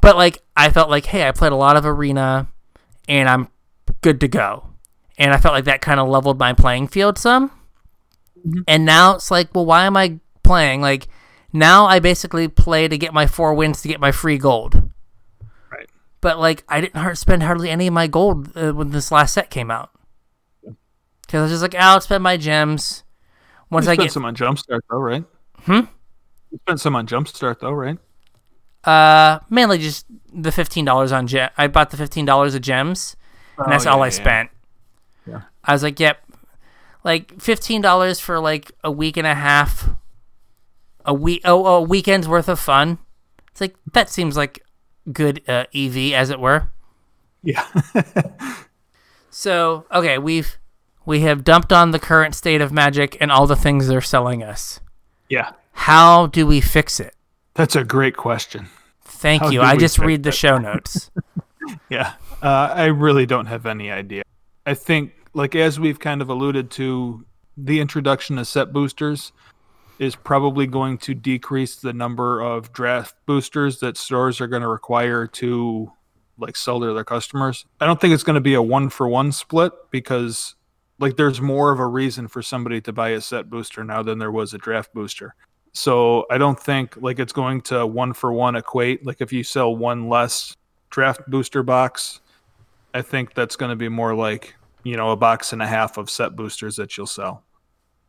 but 0.07 0.15
like 0.15 0.41
I 0.55 0.69
felt 0.69 0.89
like, 0.89 1.05
hey, 1.07 1.27
I 1.27 1.33
played 1.33 1.51
a 1.51 1.57
lot 1.57 1.75
of 1.75 1.85
arena 1.85 2.47
and 3.09 3.27
I'm 3.27 3.49
good 3.99 4.21
to 4.21 4.29
go. 4.29 4.69
And 5.17 5.33
I 5.33 5.37
felt 5.37 5.53
like 5.53 5.65
that 5.65 5.81
kind 5.81 5.99
of 5.99 6.07
leveled 6.07 6.39
my 6.39 6.53
playing 6.53 6.87
field 6.87 7.17
some. 7.17 7.51
And 8.69 8.85
now 8.85 9.15
it's 9.15 9.29
like, 9.29 9.53
well, 9.53 9.65
why 9.65 9.83
am 9.83 9.97
I 9.97 10.19
playing? 10.43 10.79
Like 10.79 11.09
now 11.51 11.87
I 11.87 11.99
basically 11.99 12.47
play 12.47 12.87
to 12.87 12.97
get 12.97 13.13
my 13.13 13.27
four 13.27 13.53
wins 13.53 13.81
to 13.81 13.89
get 13.89 13.99
my 13.99 14.13
free 14.13 14.37
gold. 14.37 14.81
Right. 15.69 15.89
But 16.21 16.39
like 16.39 16.63
I 16.69 16.79
didn't 16.79 17.17
spend 17.17 17.43
hardly 17.43 17.69
any 17.69 17.87
of 17.87 17.93
my 17.93 18.07
gold 18.07 18.55
uh, 18.55 18.71
when 18.71 18.91
this 18.91 19.11
last 19.11 19.33
set 19.33 19.49
came 19.49 19.69
out. 19.69 19.89
Because 20.63 21.39
I 21.39 21.41
was 21.41 21.51
just 21.51 21.61
like, 21.61 21.75
I'll 21.75 21.99
spend 21.99 22.23
my 22.23 22.37
gems 22.37 23.03
once 23.69 23.87
You 23.87 23.91
I 23.91 23.95
spent 23.95 24.05
get 24.05 24.13
some 24.13 24.23
on 24.23 24.37
Jumpstart 24.37 24.83
though, 24.89 24.99
right? 24.99 25.25
Hmm? 25.63 25.81
You 26.49 26.59
spent 26.61 26.79
some 26.79 26.95
on 26.95 27.07
Jumpstart 27.07 27.59
though, 27.59 27.73
right? 27.73 27.97
Uh 28.87 29.39
mainly 29.49 29.77
just 29.77 30.05
the 30.33 30.51
fifteen 30.51 30.85
dollars 30.85 31.11
on 31.11 31.27
gem. 31.27 31.49
I 31.57 31.67
bought 31.67 31.89
the 31.91 31.97
fifteen 31.97 32.25
dollars 32.25 32.55
of 32.55 32.61
gems, 32.61 33.15
and 33.57 33.71
that's 33.71 33.85
Oh, 33.85 33.91
all 33.91 34.01
I 34.03 34.07
yeah. 34.07 34.11
spent. 34.11 34.49
Yeah. 35.27 35.41
I 35.63 35.73
was 35.73 35.83
like, 35.83 35.99
yep, 35.99 36.19
like 37.03 37.39
fifteen 37.41 37.81
dollars 37.81 38.19
for 38.19 38.39
like 38.39 38.71
a 38.83 38.89
week 38.91 39.17
and 39.17 39.27
a 39.27 39.35
half, 39.35 39.89
a 41.05 41.13
week 41.13 41.41
oh, 41.45 41.65
oh 41.65 41.75
a 41.75 41.81
weekend's 41.81 42.27
worth 42.27 42.47
of 42.49 42.59
fun. 42.59 42.97
It's 43.51 43.61
like 43.61 43.75
that 43.93 44.09
seems 44.09 44.37
like 44.37 44.63
good 45.11 45.41
uh, 45.49 45.65
EV 45.75 46.13
as 46.13 46.29
it 46.29 46.39
were. 46.39 46.71
Yeah. 47.43 47.65
So 49.29 49.85
okay, 49.93 50.17
we've 50.17 50.57
we 51.05 51.21
have 51.21 51.43
dumped 51.43 51.71
on 51.71 51.91
the 51.91 51.99
current 51.99 52.33
state 52.35 52.59
of 52.61 52.71
Magic 52.71 53.15
and 53.21 53.31
all 53.31 53.45
the 53.47 53.55
things 53.55 53.87
they're 53.87 54.01
selling 54.01 54.43
us. 54.43 54.79
yeah. 55.29 55.51
How 55.73 56.25
do 56.25 56.47
we 56.47 56.59
fix 56.59 56.99
it? 56.99 57.13
That's 57.53 57.75
a 57.75 57.83
great 57.83 58.17
question. 58.17 58.67
Thank 59.17 59.43
How 59.43 59.49
you. 59.49 59.61
I 59.61 59.75
just 59.77 59.99
read 59.99 60.23
the 60.23 60.31
show 60.31 60.57
notes. 60.57 61.11
Yeah. 61.89 62.13
Uh, 62.41 62.71
I 62.73 62.85
really 62.85 63.25
don't 63.25 63.47
have 63.47 63.65
any 63.65 63.91
idea. 63.91 64.23
I 64.65 64.73
think, 64.73 65.11
like, 65.33 65.53
as 65.53 65.77
we've 65.77 65.99
kind 65.99 66.21
of 66.21 66.29
alluded 66.29 66.71
to, 66.71 67.25
the 67.57 67.81
introduction 67.81 68.37
of 68.37 68.47
set 68.47 68.71
boosters 68.71 69.33
is 69.99 70.15
probably 70.15 70.67
going 70.67 70.97
to 70.99 71.13
decrease 71.13 71.75
the 71.75 71.91
number 71.91 72.39
of 72.39 72.71
draft 72.71 73.15
boosters 73.25 73.79
that 73.79 73.97
stores 73.97 74.39
are 74.39 74.47
going 74.47 74.61
to 74.61 74.67
require 74.67 75.27
to 75.27 75.91
like 76.37 76.55
sell 76.55 76.79
to 76.79 76.93
their 76.93 77.03
customers. 77.03 77.65
I 77.81 77.85
don't 77.85 77.99
think 77.99 78.13
it's 78.13 78.23
going 78.23 78.35
to 78.35 78.41
be 78.41 78.53
a 78.53 78.61
one 78.61 78.89
for 78.89 79.07
one 79.07 79.31
split 79.31 79.73
because 79.91 80.55
like 80.99 81.17
there's 81.17 81.41
more 81.41 81.71
of 81.71 81.79
a 81.79 81.87
reason 81.87 82.27
for 82.27 82.41
somebody 82.41 82.79
to 82.81 82.93
buy 82.93 83.09
a 83.09 83.21
set 83.21 83.49
booster 83.49 83.83
now 83.83 84.03
than 84.03 84.19
there 84.19 84.31
was 84.31 84.53
a 84.53 84.57
draft 84.57 84.93
booster. 84.93 85.35
So 85.77 86.25
I 86.31 86.39
don't 86.39 86.59
think 86.59 86.97
like 86.97 87.19
it's 87.19 87.31
going 87.31 87.61
to 87.61 87.85
one 87.85 88.11
for 88.13 88.33
one 88.33 88.55
equate. 88.55 89.05
Like 89.05 89.21
if 89.21 89.31
you 89.31 89.43
sell 89.43 89.75
one 89.75 90.09
less 90.09 90.55
draft 90.89 91.21
booster 91.29 91.61
box, 91.61 92.19
I 92.95 93.03
think 93.03 93.35
that's 93.35 93.55
going 93.55 93.69
to 93.69 93.75
be 93.75 93.87
more 93.87 94.15
like, 94.15 94.55
you 94.83 94.97
know, 94.97 95.11
a 95.11 95.15
box 95.15 95.53
and 95.53 95.61
a 95.61 95.67
half 95.67 95.99
of 95.99 96.09
set 96.09 96.35
boosters 96.35 96.77
that 96.77 96.97
you'll 96.97 97.05
sell, 97.05 97.43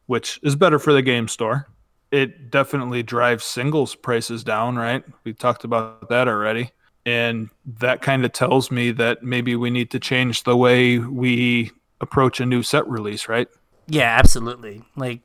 which 0.07 0.41
is 0.43 0.57
better 0.57 0.79
for 0.79 0.95
the 0.95 1.03
game 1.03 1.29
store. 1.29 1.69
It 2.11 2.51
definitely 2.51 3.03
drives 3.03 3.45
singles 3.45 3.95
prices 3.95 4.43
down, 4.43 4.77
right? 4.77 5.05
We 5.25 5.35
talked 5.35 5.65
about 5.65 6.09
that 6.09 6.27
already. 6.27 6.71
And 7.05 7.51
that 7.81 8.01
kind 8.01 8.25
of 8.25 8.33
tells 8.33 8.71
me 8.71 8.93
that 8.93 9.23
maybe 9.23 9.57
we 9.57 9.69
need 9.69 9.91
to 9.91 10.01
change 10.01 10.45
the 10.45 10.57
way 10.57 11.01
we 11.01 11.71
approach 12.01 12.41
a 12.41 12.47
new 12.47 12.63
set 12.63 12.89
release, 12.89 13.29
right? 13.29 13.49
yeah, 13.89 14.17
absolutely. 14.19 14.83
Like 14.97 15.21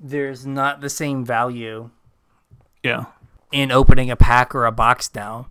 there's 0.00 0.46
not 0.46 0.80
the 0.80 0.90
same 0.90 1.24
value 1.24 1.90
Yeah. 2.82 3.06
in 3.52 3.70
opening 3.70 4.10
a 4.10 4.16
pack 4.16 4.54
or 4.54 4.66
a 4.66 4.72
box 4.72 5.10
now. 5.14 5.48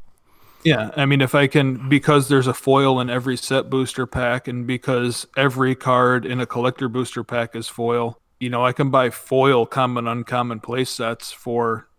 Yeah, 0.63 0.91
I 0.95 1.05
mean, 1.05 1.19
if 1.19 1.35
I 1.35 1.47
can, 1.47 1.89
because 1.89 2.29
there's 2.29 2.47
a 2.47 2.53
foil 2.53 2.99
in 3.01 3.09
every 3.09 3.35
set 3.35 3.69
booster 3.69 4.05
pack, 4.05 4.47
and 4.47 4.65
because 4.65 5.27
every 5.35 5.75
card 5.75 6.25
in 6.25 6.39
a 6.39 6.45
collector 6.45 6.87
booster 6.87 7.23
pack 7.23 7.53
is 7.53 7.67
foil, 7.67 8.17
you 8.39 8.49
know, 8.49 8.65
I 8.65 8.71
can 8.71 8.89
buy 8.89 9.09
foil 9.09 9.65
common, 9.65 10.07
uncommon 10.07 10.61
play 10.61 10.85
sets 10.85 11.31
for 11.33 11.89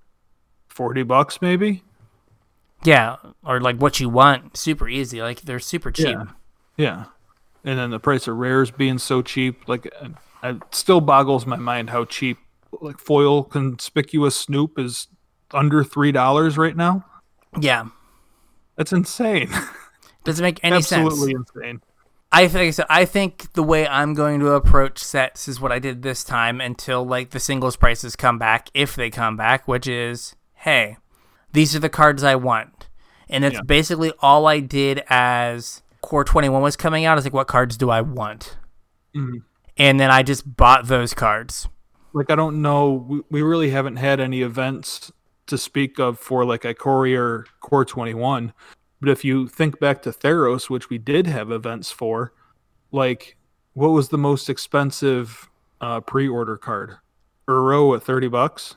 40 0.69 1.03
bucks, 1.03 1.43
maybe. 1.43 1.83
Yeah, 2.85 3.17
or 3.45 3.61
like 3.61 3.77
what 3.77 4.01
you 4.01 4.09
want, 4.09 4.57
super 4.57 4.89
easy. 4.89 5.21
Like 5.21 5.43
they're 5.43 5.59
super 5.59 5.91
cheap. 5.91 6.07
Yeah. 6.09 6.25
Yeah. 6.77 7.05
And 7.65 7.79
then 7.79 7.91
the 7.91 8.01
price 8.01 8.27
of 8.29 8.37
rares 8.37 8.71
being 8.71 8.99
so 8.99 9.21
cheap, 9.23 9.69
like, 9.69 9.91
it 10.45 10.63
still 10.73 11.01
boggles 11.01 11.47
my 11.47 11.57
mind 11.57 11.91
how 11.91 12.05
cheap, 12.05 12.39
like, 12.81 12.99
foil 12.99 13.43
conspicuous 13.45 14.37
Snoop 14.37 14.79
is 14.79 15.09
under 15.53 15.83
$3 15.85 16.59
right 16.59 16.77
now. 16.77 17.05
Yeah, 17.61 17.87
That's 18.77 18.93
insane. 18.93 19.49
doesn't 20.25 20.43
make 20.43 20.59
any 20.65 20.77
Absolutely 20.77 21.11
sense. 21.11 21.41
Absolutely 21.41 21.61
insane. 21.71 21.81
I 22.33 22.49
think 22.49 22.75
so. 22.75 22.85
I 22.91 23.05
think 23.05 23.53
the 23.53 23.63
way 23.63 23.87
I'm 23.87 24.13
going 24.15 24.41
to 24.41 24.49
approach 24.53 24.99
sets 24.99 25.47
is 25.47 25.61
what 25.61 25.71
I 25.71 25.79
did 25.79 26.03
this 26.03 26.25
time 26.25 26.61
until 26.61 27.07
like 27.07 27.31
the 27.31 27.39
singles 27.39 27.77
prices 27.77 28.17
come 28.17 28.39
back, 28.39 28.69
if 28.75 28.97
they 28.97 29.09
come 29.11 29.37
back, 29.37 29.69
which 29.69 29.87
is, 29.87 30.35
hey, 30.55 30.97
these 31.53 31.77
are 31.77 31.79
the 31.79 31.89
cards 31.89 32.25
I 32.25 32.35
want, 32.35 32.89
and 33.29 33.45
it's 33.45 33.55
Yeah. 33.55 33.61
basically 33.63 34.13
all 34.19 34.49
I 34.49 34.59
did 34.59 35.05
as 35.09 35.83
Core 36.03 36.25
21 36.25 36.61
was 36.61 36.75
coming 36.77 37.05
out. 37.05 37.17
Is 37.19 37.25
like, 37.25 37.33
what 37.33 37.47
cards 37.47 37.77
do 37.77 37.89
I 37.91 38.01
want? 38.01 38.57
Mhm. 39.15 39.43
And 39.77 39.99
then 39.99 40.11
I 40.11 40.23
just 40.23 40.57
bought 40.57 40.87
those 40.87 41.15
cards. 41.15 41.69
like 42.13 42.31
I 42.31 42.37
don't 42.37 42.63
know. 42.63 42.93
We, 43.09 43.21
we 43.31 43.43
really 43.43 43.71
haven't 43.71 43.97
had 43.97 44.21
any 44.21 44.43
events 44.43 45.11
to 45.47 45.59
speak 45.59 45.99
of 45.99 46.19
for 46.19 46.45
like 46.45 46.65
a 46.65 46.75
Courier 46.75 47.45
Core 47.61 47.85
21. 47.85 48.53
But 49.01 49.09
if 49.11 49.25
you 49.25 49.49
think 49.49 49.79
back 49.81 50.01
to 50.03 50.11
Theros, 50.11 50.71
which 50.71 50.89
we 50.89 50.97
did 50.99 51.27
have 51.27 51.51
events 51.51 51.91
for, 51.91 52.33
like 52.93 53.37
what 53.75 53.89
was 53.89 54.09
the 54.11 54.19
most 54.19 54.49
expensive 54.49 55.51
uh, 55.81 56.01
pre-order 56.01 56.57
card? 56.57 56.97
Uro 57.49 57.95
at 57.97 58.03
30 58.03 58.29
bucks, 58.29 58.77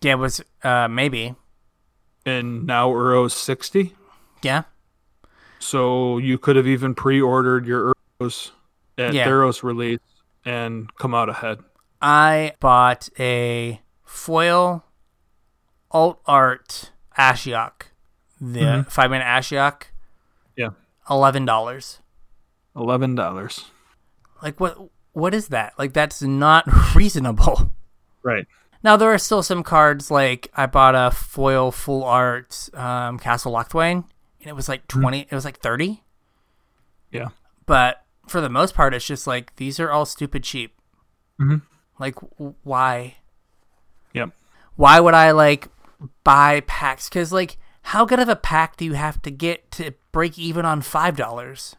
Yeah, 0.00 0.12
it 0.12 0.18
was 0.18 0.40
uh, 0.62 0.88
maybe. 0.88 1.34
and 2.24 2.64
now 2.66 2.88
Uro's 2.90 3.34
60. 3.34 3.94
Yeah, 4.42 4.62
So 5.58 6.16
you 6.18 6.38
could 6.38 6.56
have 6.56 6.66
even 6.66 6.94
pre-ordered 6.94 7.66
your 7.66 7.94
Uros 8.20 8.52
at 8.98 9.14
Yeah. 9.14 9.26
Theros 9.26 9.62
release 9.62 10.00
and 10.44 10.94
come 10.96 11.14
out 11.14 11.28
ahead. 11.28 11.58
I 12.00 12.52
bought 12.60 13.08
a 13.18 13.80
foil 14.04 14.84
alt 15.90 16.20
art 16.26 16.90
Ashiok, 17.18 17.88
the 18.40 18.60
Mhm. 18.60 18.90
five 18.90 19.10
minute 19.10 19.24
Ashiok, 19.26 19.84
Yeah, 20.56 20.70
eleven 21.08 21.44
dollars. 21.44 22.00
eleven 22.76 23.14
dollars. 23.14 23.70
Like 24.42 24.58
what? 24.60 24.76
What 25.12 25.32
is 25.32 25.48
that? 25.48 25.74
Like 25.78 25.92
that's 25.92 26.20
not 26.22 26.64
reasonable. 26.94 27.70
Right. 28.22 28.46
Now 28.82 28.96
there 28.96 29.12
are 29.12 29.18
still 29.18 29.42
some 29.42 29.62
cards 29.62 30.10
like 30.10 30.50
I 30.54 30.66
bought 30.66 30.94
a 30.94 31.10
foil 31.10 31.70
full 31.70 32.04
art 32.04 32.68
um, 32.74 33.18
Castle 33.18 33.52
Locthwain, 33.52 34.04
and 34.40 34.46
it 34.48 34.54
was 34.56 34.68
like 34.68 34.86
twenty. 34.88 35.20
It 35.30 35.32
was 35.32 35.44
like 35.44 35.58
thirty. 35.60 36.02
Yeah. 37.10 37.28
But 37.66 38.03
for 38.26 38.40
the 38.40 38.48
most 38.48 38.74
part, 38.74 38.94
it's 38.94 39.04
just 39.06 39.26
like 39.26 39.54
these 39.56 39.78
are 39.80 39.90
all 39.90 40.06
stupid 40.06 40.42
cheap. 40.44 40.74
Mhm. 41.40 41.62
Like 41.98 42.14
w- 42.38 42.54
why? 42.62 43.16
Yep. 44.12 44.30
Why 44.76 45.00
would 45.00 45.14
I 45.14 45.30
like 45.32 45.68
buy 46.24 46.60
packs? 46.60 47.08
Because 47.08 47.32
like, 47.32 47.56
how 47.82 48.04
good 48.04 48.18
of 48.18 48.28
a 48.28 48.36
pack 48.36 48.76
do 48.76 48.84
you 48.84 48.94
have 48.94 49.20
to 49.22 49.30
get 49.30 49.70
to 49.72 49.94
break 50.12 50.38
even 50.38 50.64
on 50.64 50.80
five 50.80 51.16
dollars? 51.16 51.76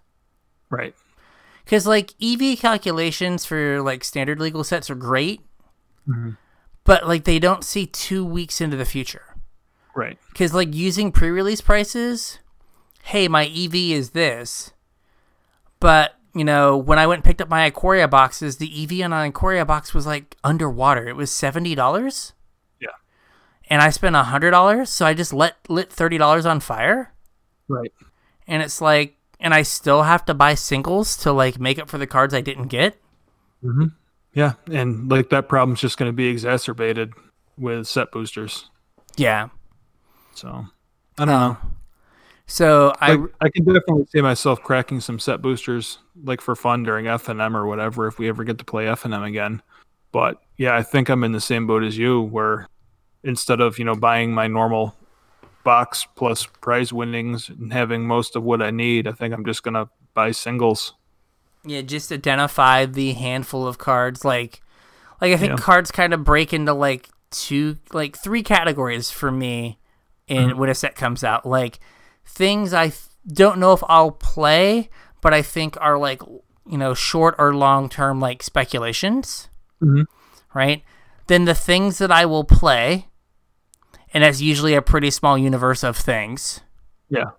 Right. 0.70 0.96
Because 1.64 1.88
like 1.88 2.14
EV 2.22 2.60
calculations 2.60 3.46
for 3.46 3.82
like 3.82 4.04
standard 4.04 4.40
legal 4.40 4.64
sets 4.64 4.90
are 4.90 4.96
great, 4.96 5.42
Mhm. 6.08 6.38
but 6.84 7.08
like 7.08 7.24
they 7.24 7.40
don't 7.40 7.64
see 7.64 7.88
two 7.88 8.24
weeks 8.24 8.62
into 8.62 8.78
the 8.78 8.86
future. 8.86 9.36
Right. 9.96 10.20
Because 10.32 10.54
like 10.54 10.74
using 10.74 11.12
pre-release 11.12 11.62
prices, 11.62 12.40
hey, 13.04 13.28
my 13.28 13.46
EV 13.48 13.94
is 13.94 14.12
this, 14.12 14.74
but 15.80 16.16
you 16.36 16.44
know 16.44 16.78
when 16.78 17.00
I 17.00 17.08
went 17.08 17.20
and 17.20 17.24
picked 17.24 17.42
up 17.42 17.50
my 17.50 17.70
Ikoria 17.70 18.10
boxes, 18.10 18.58
the 18.58 18.70
EV 18.84 19.06
on 19.06 19.14
an 19.14 19.32
Ikoria 19.32 19.66
box 19.66 19.94
was 19.94 20.06
like 20.06 20.36
underwater. 20.44 21.08
It 21.08 21.16
was 21.16 21.32
seventy 21.32 21.74
dollars. 21.74 22.34
Yeah. 22.80 22.90
And 23.70 23.82
I 23.82 23.90
spent 23.90 24.16
hundred 24.16 24.52
dollars, 24.52 24.90
so 24.90 25.06
I 25.06 25.14
just 25.14 25.34
let 25.34 25.56
lit 25.70 25.92
thirty 25.92 26.18
dollars 26.18 26.46
on 26.46 26.60
fire, 26.60 27.14
Right. 27.68 27.92
and 28.48 28.62
it's 28.62 28.82
like, 28.82 29.16
and 29.40 29.54
I 29.54 29.62
still 29.62 30.04
have 30.04 30.26
to 30.26 30.34
buy 30.34 30.54
singles 30.56 31.16
to 31.18 31.32
like 31.32 31.60
make 31.60 31.80
up 31.80 31.90
for 31.90 31.98
the 31.98 32.06
cards 32.08 32.34
I 32.34 32.42
didn't 32.42 32.68
get. 32.68 33.02
Mm-hmm. 33.64 33.88
Yeah, 34.34 34.54
and 34.70 35.10
like 35.10 35.30
that 35.30 35.48
problem's 35.48 35.80
just 35.80 35.98
going 35.98 36.10
to 36.10 36.14
be 36.14 36.28
exacerbated 36.28 37.14
with 37.58 37.88
set 37.88 38.12
boosters. 38.12 38.70
Yeah. 39.16 39.48
So 40.34 40.66
I 41.18 41.26
don't 41.26 41.30
uh, 41.30 41.48
know. 41.48 41.58
So 42.48 42.94
I 43.02 43.14
I 43.14 43.18
I 43.42 43.50
can 43.50 43.64
definitely 43.66 44.06
see 44.12 44.22
myself 44.22 44.62
cracking 44.62 45.00
some 45.00 45.20
set 45.20 45.42
boosters 45.42 45.98
like 46.24 46.42
for 46.42 46.56
fun 46.56 46.84
during 46.84 47.06
FNM 47.06 47.56
or 47.56 47.66
whatever 47.66 48.08
if 48.08 48.20
we 48.20 48.30
ever 48.30 48.44
get 48.44 48.58
to 48.60 48.64
play 48.66 48.86
FNM 48.86 49.26
again. 49.28 49.62
But 50.12 50.42
yeah, 50.58 50.76
I 50.76 50.84
think 50.84 51.10
I'm 51.10 51.24
in 51.24 51.32
the 51.32 51.42
same 51.42 51.66
boat 51.68 51.84
as 51.84 51.98
you 51.98 52.22
where 52.22 52.68
instead 53.24 53.60
of, 53.62 53.80
you 53.80 53.86
know, 53.86 53.96
buying 53.96 54.32
my 54.34 54.48
normal 54.48 54.96
box 55.64 56.06
plus 56.16 56.46
prize 56.46 56.94
winnings 56.94 57.50
and 57.50 57.74
having 57.74 58.06
most 58.08 58.36
of 58.36 58.44
what 58.44 58.62
I 58.62 58.70
need, 58.70 59.08
I 59.08 59.12
think 59.14 59.34
I'm 59.34 59.44
just 59.44 59.64
going 59.64 59.74
to 59.74 59.90
buy 60.14 60.32
singles. 60.32 60.94
Yeah, 61.66 61.82
just 61.82 62.12
identify 62.12 62.86
the 62.86 63.14
handful 63.14 63.66
of 63.68 63.80
cards. 63.80 64.24
Like, 64.24 64.62
like 65.20 65.34
I 65.34 65.38
think 65.38 65.50
Yeah. 65.58 65.58
cards 65.58 65.90
kind 65.92 66.14
of 66.14 66.24
break 66.24 66.54
into 66.54 66.74
like 66.74 67.10
two, 67.32 67.78
like 67.92 68.16
three 68.16 68.44
categories 68.44 69.10
for 69.10 69.32
me 69.32 69.80
in 70.28 70.50
Mm-hmm. 70.52 70.60
when 70.60 70.70
a 70.70 70.76
set 70.76 70.96
comes 70.96 71.24
out. 71.24 71.46
Like 71.46 71.80
things 72.26 72.74
I 72.74 72.88
th- 72.90 73.00
don't 73.28 73.60
know 73.60 73.74
if 73.74 73.84
I'll 73.88 74.12
play, 74.12 74.90
but 75.22 75.34
I 75.34 75.42
think 75.42 75.78
are 75.82 75.98
like 75.98 76.22
you 76.68 76.78
know 76.78 76.94
short 76.94 77.36
or 77.38 77.54
long 77.56 77.90
term 77.90 78.20
like 78.20 78.42
speculations, 78.44 79.50
Mhm. 79.82 80.06
right? 80.54 80.84
Then 81.28 81.46
the 81.46 81.56
things 81.56 81.98
that 82.00 82.12
I 82.12 82.26
will 82.26 82.44
play, 82.44 83.08
and 84.14 84.24
that's 84.24 84.42
usually 84.42 84.74
a 84.76 84.82
pretty 84.82 85.10
small 85.12 85.38
universe 85.38 85.84
of 85.84 85.98
things 85.98 86.62
Yeah. 87.10 87.32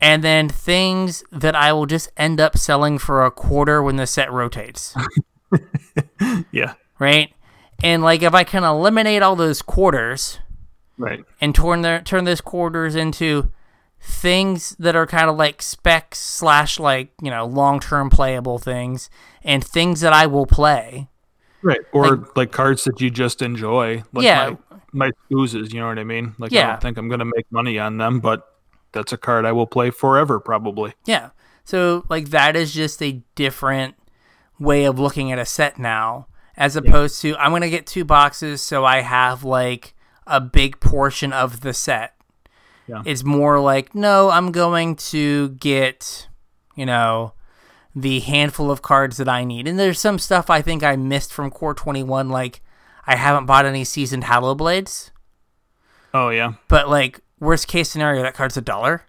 and 0.00 0.22
then 0.24 0.48
things 0.48 1.22
that 1.32 1.54
I 1.54 1.72
will 1.72 1.86
just 1.86 2.10
end 2.16 2.40
up 2.40 2.56
selling 2.58 2.98
for 2.98 3.24
a 3.24 3.30
quarter 3.30 3.82
when 3.82 3.96
the 3.96 4.06
set 4.06 4.30
rotates, 4.32 4.94
Yeah. 6.50 6.74
right? 6.98 7.32
And 7.82 8.02
like 8.02 8.22
if 8.22 8.34
I 8.34 8.44
can 8.44 8.64
eliminate 8.64 9.22
all 9.22 9.36
those 9.36 9.62
quarters 9.62 10.38
Right. 10.98 11.24
and 11.40 11.54
turn 11.54 11.80
their 11.82 12.02
turn 12.02 12.24
those 12.24 12.40
quarters 12.42 12.94
into 12.94 13.50
things 14.00 14.74
that 14.78 14.96
are 14.96 15.06
kind 15.06 15.28
of 15.28 15.36
like 15.36 15.60
specs 15.62 16.18
slash 16.18 16.78
like 16.80 17.10
you 17.22 17.30
know 17.30 17.44
long 17.46 17.80
term 17.80 18.10
playable 18.10 18.58
things 18.58 19.10
and 19.42 19.64
things 19.64 20.00
that 20.00 20.12
I 20.12 20.26
will 20.26 20.46
play. 20.46 21.08
Right. 21.62 21.80
Or 21.92 22.26
like, 22.36 22.52
cards 22.52 22.84
that 22.84 23.02
you 23.02 23.10
just 23.10 23.42
enjoy. 23.42 24.02
Like 24.12 24.24
Yeah. 24.24 24.54
my 24.92 25.10
my 25.10 25.10
you 25.28 25.68
know 25.80 25.88
what 25.88 25.98
I 25.98 26.04
mean? 26.04 26.34
Like 26.38 26.52
I 26.52 26.56
Yeah. 26.56 26.66
don't 26.70 26.80
think 26.80 26.96
I'm 26.98 27.08
gonna 27.08 27.26
make 27.26 27.46
money 27.50 27.78
on 27.78 27.98
them, 27.98 28.20
but 28.20 28.46
that's 28.92 29.12
a 29.12 29.18
card 29.18 29.44
I 29.44 29.52
will 29.52 29.66
play 29.66 29.90
forever 29.90 30.40
probably. 30.40 30.94
Yeah. 31.04 31.30
So 31.64 32.04
like 32.08 32.30
that 32.30 32.56
is 32.56 32.72
just 32.72 33.02
a 33.02 33.22
different 33.34 33.94
way 34.58 34.84
of 34.84 34.98
looking 34.98 35.30
at 35.32 35.38
a 35.38 35.44
set 35.46 35.78
now 35.78 36.26
as 36.56 36.76
opposed 36.76 37.20
to 37.22 37.36
I'm 37.36 37.50
going 37.52 37.62
to 37.62 37.70
get 37.70 37.86
two 37.86 38.04
boxes 38.04 38.60
so 38.60 38.84
I 38.84 39.00
have 39.00 39.44
like 39.44 39.94
a 40.26 40.40
big 40.40 40.80
portion 40.80 41.32
of 41.32 41.60
the 41.60 41.72
set. 41.72 42.14
Yeah. 42.90 43.02
It's 43.06 43.22
more 43.24 43.60
like 43.60 43.94
no, 43.94 44.30
I'm 44.30 44.50
going 44.52 44.96
to 44.96 45.50
get 45.50 46.28
you 46.76 46.84
know 46.86 47.34
the 47.94 48.20
handful 48.20 48.70
of 48.70 48.82
cards 48.82 49.16
that 49.16 49.28
I 49.28 49.44
need. 49.44 49.66
And 49.68 49.78
there's 49.78 49.98
some 49.98 50.18
stuff 50.18 50.48
I 50.50 50.60
think 50.62 50.82
I 50.82 50.96
missed 50.96 51.32
from 51.32 51.50
Core 51.50 51.74
21 51.74 52.28
like 52.28 52.60
I 53.06 53.16
haven't 53.16 53.46
bought 53.46 53.64
any 53.66 53.84
seasoned 53.84 54.24
Hallowblades, 54.24 55.10
Oh 56.14 56.28
yeah. 56.30 56.52
but 56.68 56.88
like 56.88 57.20
worst 57.40 57.66
case 57.68 57.88
scenario 57.90 58.22
that 58.22 58.34
card's 58.34 58.56
a 58.56 58.60
dollar. 58.60 59.04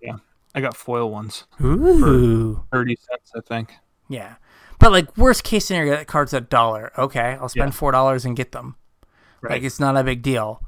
Yeah. 0.00 0.16
I 0.54 0.60
got 0.60 0.76
foil 0.76 1.10
ones. 1.10 1.44
Ooh. 1.62 2.64
Thirty 2.72 2.96
cents, 2.96 3.32
I 3.36 3.40
think. 3.40 3.74
Yeah. 4.08 4.36
But 4.78 4.92
like 4.92 5.16
worst 5.16 5.42
case 5.44 5.66
scenario, 5.66 5.92
that 5.96 6.06
card's 6.06 6.32
a 6.34 6.40
dollar. 6.40 6.92
Okay, 6.98 7.36
I'll 7.40 7.48
spend 7.48 7.72
Yeah. 7.72 7.76
four 7.78 7.92
dollars 7.92 8.24
and 8.24 8.36
get 8.36 8.52
them. 8.52 8.76
Right. 9.40 9.52
Like 9.52 9.62
it's 9.62 9.80
not 9.80 9.96
a 9.96 10.04
big 10.04 10.22
deal, 10.22 10.62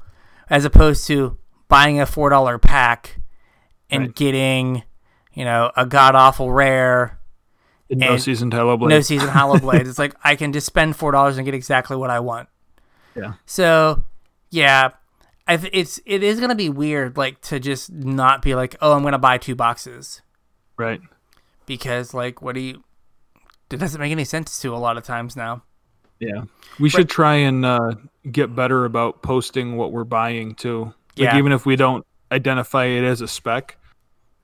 as 0.49 0.65
opposed 0.65 1.05
to 1.07 1.37
buying 1.69 2.01
a 2.01 2.05
four 2.05 2.29
dollar 2.29 2.57
pack 2.57 3.21
and 3.89 4.03
Right. 4.07 4.15
getting, 4.15 4.83
you 5.33 5.45
know, 5.45 5.71
a 5.77 5.85
god 5.85 6.15
awful 6.15 6.51
rare, 6.51 7.17
no 7.89 8.17
season 8.17 8.51
Hallowblade. 8.51 8.89
no 8.89 8.99
season 9.01 9.29
Hallowblade. 9.29 9.87
it's 9.87 9.97
like 9.99 10.13
I 10.23 10.35
can 10.35 10.51
just 10.53 10.67
spend 10.67 10.95
four 10.97 11.11
dollars 11.13 11.37
and 11.37 11.45
get 11.45 11.53
exactly 11.55 11.95
what 11.95 12.09
I 12.09 12.19
want. 12.19 12.49
Yeah. 13.15 13.33
So, 13.45 14.03
yeah, 14.51 14.89
I 15.47 15.57
th- 15.57 15.71
it's 15.73 15.99
it 16.05 16.21
is 16.23 16.39
gonna 16.39 16.53
be 16.55 16.69
weird, 16.69 17.17
like 17.17 17.41
to 17.43 17.59
just 17.59 17.91
not 17.91 18.41
be 18.41 18.53
like, 18.55 18.75
oh, 18.81 18.93
I'm 18.93 19.01
gonna 19.03 19.17
buy 19.17 19.37
two 19.37 19.55
boxes 19.55 20.21
Right. 20.77 21.01
because 21.65 22.13
like, 22.13 22.41
what 22.41 22.53
do 22.55 22.61
you? 22.61 22.83
It 23.71 23.77
doesn't 23.77 23.99
make 24.01 24.11
any 24.11 24.25
sense 24.25 24.59
to 24.61 24.73
a 24.75 24.77
lot 24.77 24.97
of 24.97 25.03
times 25.03 25.35
now. 25.35 25.63
Yeah. 26.19 26.43
We 26.79 26.89
should 26.89 27.07
try 27.09 27.35
and 27.35 27.63
uh, 27.65 27.91
get 28.31 28.55
better 28.55 28.83
about 28.85 29.21
posting 29.21 29.77
what 29.77 29.91
we're 29.91 30.03
buying 30.03 30.53
too. 30.55 30.93
Like 31.17 31.33
Yeah. 31.33 31.37
even 31.37 31.51
if 31.51 31.65
we 31.65 31.75
don't 31.75 32.05
identify 32.31 32.85
it 32.85 33.03
as 33.03 33.21
a 33.21 33.27
spec, 33.27 33.77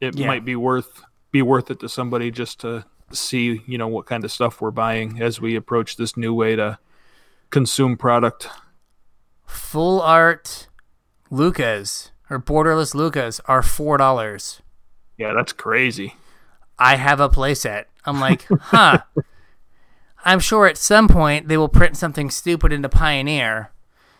it 0.01 0.15
Yeah. 0.17 0.27
might 0.27 0.43
be 0.45 0.55
worth 0.55 1.03
be 1.31 1.41
worth 1.41 1.69
it 1.69 1.79
to 1.81 1.89
somebody 1.89 2.31
just 2.31 2.61
to 2.61 2.85
see, 3.11 3.61
you 3.67 3.77
know, 3.77 3.87
what 3.89 4.05
kind 4.05 4.23
of 4.23 4.31
stuff 4.31 4.61
we're 4.61 4.71
buying 4.71 5.21
as 5.21 5.41
we 5.41 5.55
approach 5.55 5.97
this 5.97 6.15
new 6.15 6.33
way 6.33 6.55
to 6.55 6.79
consume 7.49 7.97
product. 7.97 8.49
full 9.45 10.01
art 10.01 10.67
Lukkas 11.31 12.11
or 12.29 12.39
borderless 12.39 12.93
Lukkas 12.95 13.39
are 13.45 13.61
four 13.61 13.97
dollars. 13.97 14.61
Yeah, 15.17 15.33
that's 15.33 15.53
crazy. 15.53 16.15
I 16.79 16.95
have 16.95 17.19
a 17.19 17.29
playset. 17.29 17.85
I'm 18.05 18.19
like, 18.19 18.45
huh. 18.61 18.99
I'm 20.25 20.39
sure 20.39 20.65
at 20.67 20.77
some 20.77 21.07
point 21.07 21.47
they 21.47 21.57
will 21.57 21.69
print 21.69 21.95
something 21.97 22.29
stupid 22.29 22.73
into 22.73 22.89
Pioneer, 22.89 23.71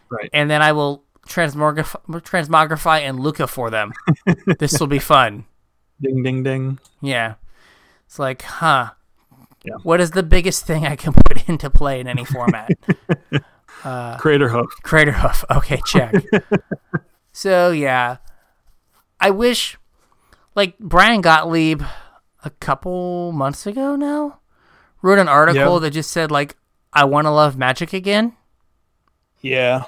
Right. 0.10 0.30
and 0.34 0.50
then 0.52 0.62
I 0.62 0.72
will 0.72 1.04
transmogrify, 1.28 2.00
transmogrify 2.22 3.02
and 3.02 3.20
Lukka 3.20 3.48
for 3.50 3.70
them. 3.70 3.94
this 4.60 4.80
will 4.80 4.88
be 4.88 5.00
fun. 5.00 5.46
Ding 6.02 6.24
ding 6.24 6.44
ding. 6.44 6.80
Yeah. 7.02 7.36
It's 8.06 8.20
like, 8.20 8.42
huh. 8.44 8.92
Yeah. 9.64 9.76
What 9.84 10.00
is 10.00 10.12
the 10.12 10.22
biggest 10.24 10.66
thing 10.68 10.86
I 10.86 10.96
can 10.96 11.14
put 11.28 11.50
into 11.50 11.70
play 11.70 12.00
in 12.00 12.08
any 12.08 12.26
format? 12.26 12.70
Uh, 13.84 14.18
Craterhoof. 14.18 14.68
Crater 14.84 15.12
hoof. 15.12 15.44
Okay, 15.52 15.80
check. 15.86 16.16
so 17.34 17.72
yeah, 17.72 18.18
I 19.20 19.30
wish, 19.30 19.78
like 20.56 20.80
Bryan 20.80 21.22
Gottlieb, 21.22 21.84
a 22.44 22.50
couple 22.52 23.32
months 23.34 23.68
ago 23.68 23.96
now, 23.96 24.40
wrote 25.02 25.20
an 25.20 25.28
article 25.28 25.74
Yeah. 25.74 25.80
that 25.80 25.92
just 25.92 26.10
said 26.10 26.32
like, 26.32 26.56
"I 26.94 27.04
want 27.04 27.26
to 27.26 27.32
love 27.32 27.58
magic 27.58 27.92
again," 27.94 28.36
Yeah. 29.42 29.84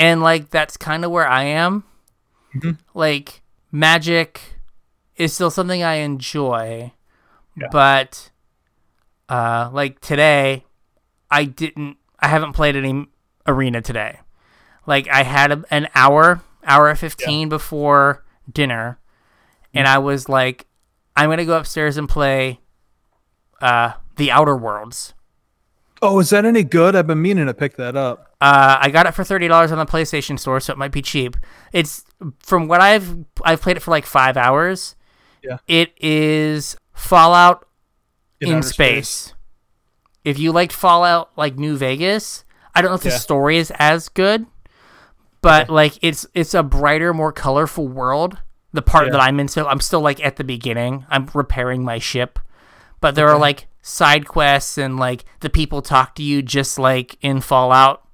And 0.00 0.22
like 0.22 0.50
that's 0.50 0.76
kind 0.76 1.04
of 1.04 1.10
where 1.10 1.28
I 1.28 1.44
am. 1.44 1.84
Mhm. 2.54 2.78
Like 2.94 3.42
magic 3.70 4.40
is 5.16 5.32
still 5.32 5.50
something 5.50 5.82
I 5.82 5.94
enjoy, 5.96 6.92
Yeah. 7.56 7.68
but 7.70 8.30
uh, 9.28 9.70
like 9.72 10.00
today, 10.00 10.64
I 11.30 11.44
didn't. 11.44 11.96
I 12.18 12.28
haven't 12.28 12.52
played 12.54 12.74
any 12.76 13.06
arena 13.46 13.80
today. 13.80 14.20
Like 14.86 15.08
I 15.08 15.22
had 15.22 15.52
a, 15.52 15.64
an 15.70 15.88
hour, 15.94 16.40
hour 16.64 16.92
fifteen 16.96 17.48
before 17.48 18.24
dinner, 18.50 18.98
and 19.72 19.86
I 19.86 19.98
was 19.98 20.28
like, 20.28 20.66
I'm 21.16 21.30
gonna 21.30 21.44
go 21.44 21.56
upstairs 21.56 21.96
and 21.96 22.08
play 22.08 22.58
uh, 23.62 23.92
the 24.16 24.30
Outer 24.32 24.56
Worlds. 24.56 25.14
Oh, 26.02 26.18
is 26.18 26.30
that 26.30 26.44
any 26.46 26.64
good? 26.64 26.96
I've 26.96 27.06
been 27.06 27.20
meaning 27.20 27.46
to 27.46 27.54
pick 27.54 27.76
that 27.76 27.94
up. 27.96 28.34
Uh, 28.40 28.78
I 28.80 28.90
got 28.90 29.06
it 29.06 29.12
for 29.12 29.22
thirty 29.24 29.48
dollars 29.48 29.70
on 29.70 29.78
the 29.78 29.84
PlayStation 29.86 30.38
Store, 30.38 30.60
so 30.60 30.72
it 30.72 30.78
might 30.78 30.92
be 30.92 31.02
cheap. 31.02 31.36
It's 31.72 32.04
from 32.38 32.68
what 32.68 32.80
I've 32.80 33.16
I've 33.44 33.60
played 33.60 33.76
it 33.76 33.80
for 33.80 33.90
like 33.90 34.06
five 34.06 34.36
hours. 34.36 34.96
Yeah. 35.42 35.58
It 35.68 35.92
is 36.00 36.76
Fallout 36.94 37.66
in, 38.40 38.52
outer 38.54 38.66
space. 38.68 39.34
If 40.24 40.38
you 40.38 40.52
liked 40.52 40.72
Fallout 40.72 41.30
like 41.36 41.56
New 41.56 41.76
Vegas, 41.76 42.44
I 42.74 42.80
don't 42.82 42.90
know 42.90 42.94
if 42.96 43.02
the 43.02 43.10
story 43.10 43.56
is 43.58 43.70
as 43.78 44.08
good, 44.08 44.46
but 45.42 45.68
like 45.68 45.98
it's 46.02 46.26
it's 46.34 46.54
a 46.54 46.62
brighter, 46.62 47.12
more 47.12 47.32
colorful 47.32 47.88
world. 47.88 48.38
The 48.72 48.82
part 48.82 49.06
Yeah. 49.06 49.12
that 49.12 49.20
I'm 49.20 49.40
in, 49.40 49.48
so 49.48 49.66
I'm 49.66 49.80
still 49.80 50.00
like 50.00 50.24
at 50.24 50.36
the 50.36 50.44
beginning. 50.44 51.04
I'm 51.10 51.28
repairing 51.34 51.84
my 51.84 51.98
ship, 51.98 52.38
but 53.00 53.14
there 53.16 53.28
are 53.28 53.38
like 53.38 53.66
side 53.82 54.26
quests 54.26 54.78
and 54.78 54.98
like 54.98 55.24
the 55.40 55.50
people 55.50 55.82
talk 55.82 56.14
to 56.16 56.22
you 56.22 56.42
just 56.42 56.78
like 56.78 57.16
in 57.20 57.40
Fallout. 57.40 58.04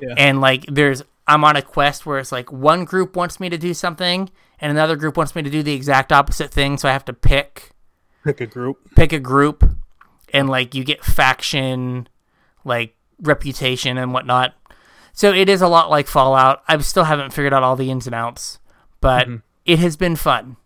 Yeah. 0.00 0.14
And 0.16 0.40
like 0.40 0.64
there's 0.66 1.02
I'm 1.26 1.44
on 1.44 1.56
a 1.56 1.62
quest 1.62 2.06
where 2.06 2.18
it's 2.18 2.32
like 2.32 2.50
one 2.50 2.84
group 2.84 3.14
wants 3.16 3.38
me 3.38 3.48
to 3.48 3.58
do 3.58 3.74
something 3.74 4.30
and 4.58 4.70
another 4.70 4.96
group 4.96 5.16
wants 5.16 5.34
me 5.34 5.42
to 5.42 5.50
do 5.50 5.62
the 5.62 5.74
exact 5.74 6.12
opposite 6.12 6.50
thing, 6.50 6.78
so 6.78 6.88
I 6.88 6.92
have 6.92 7.04
to 7.06 7.12
pick 7.12 7.70
Pick 8.24 8.40
a 8.40 8.46
group. 8.46 8.78
pick 8.94 9.12
a 9.12 9.18
group 9.18 9.64
and 10.32 10.48
like 10.48 10.74
you 10.74 10.84
get 10.84 11.04
faction 11.04 12.08
like 12.64 12.94
reputation 13.20 13.98
and 13.98 14.12
whatnot. 14.12 14.54
So 15.12 15.32
it 15.32 15.48
is 15.48 15.60
a 15.60 15.68
lot 15.68 15.90
like 15.90 16.06
Fallout. 16.06 16.62
I 16.66 16.78
still 16.78 17.04
haven't 17.04 17.32
figured 17.32 17.52
out 17.52 17.62
all 17.62 17.76
the 17.76 17.90
ins 17.90 18.06
and 18.06 18.14
outs, 18.14 18.58
but 19.00 19.26
mm-hmm. 19.26 19.36
it 19.66 19.78
has 19.78 19.96
been 19.96 20.16
fun. 20.16 20.56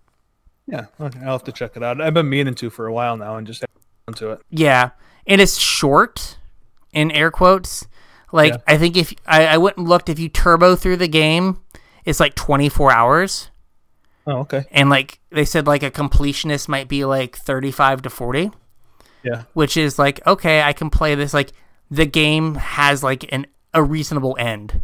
Yeah, 0.67 0.87
okay, 1.01 1.21
I'll 1.21 1.33
have 1.33 1.45
to 1.45 1.53
check 1.53 1.77
it 1.77 1.83
out. 1.83 2.01
I've 2.01 2.15
been 2.15 2.29
meaning 2.29 2.55
to 2.57 2.71
for 2.71 2.87
a 2.87 2.93
while 2.93 3.17
now, 3.17 3.37
and 3.37 3.47
just 3.47 3.65
haven't 4.07 4.31
it. 4.33 4.41
Yeah, 4.51 4.91
and 5.27 5.41
it's 5.41 5.59
short, 5.59 6.39
in 6.93 7.11
air 7.11 7.31
quotes. 7.31 7.87
Like 8.33 8.53
Yeah. 8.55 8.59
I 8.67 8.79
think 8.79 8.97
if 8.97 9.13
I, 9.27 9.47
I 9.47 9.57
went 9.59 9.77
and 9.77 9.89
looked, 9.89 10.09
if 10.09 10.19
you 10.19 10.29
turbo 10.29 10.77
through 10.77 10.97
the 10.99 11.09
game, 11.09 11.61
it's 12.05 12.21
like 12.21 12.35
24 12.35 12.93
hours, 12.93 13.51
Oh, 14.27 14.39
okay. 14.39 14.65
and 14.71 14.91
like 14.91 15.21
they 15.31 15.45
said, 15.45 15.67
like 15.67 15.83
a 15.83 15.91
completionist 15.91 16.69
might 16.69 16.89
be 16.89 17.05
like 17.05 17.37
35 17.37 18.03
to 18.03 18.11
40, 18.11 18.51
Yeah, 19.23 19.43
which 19.55 19.77
is 19.77 19.99
like 19.99 20.25
okay, 20.27 20.63
I 20.63 20.73
can 20.73 20.91
play 20.91 21.15
this. 21.15 21.33
Like 21.35 21.53
the 21.91 22.07
game 22.07 22.55
has 22.57 23.03
like 23.03 23.33
an 23.33 23.47
a 23.75 23.83
reasonable 23.83 24.37
end, 24.39 24.83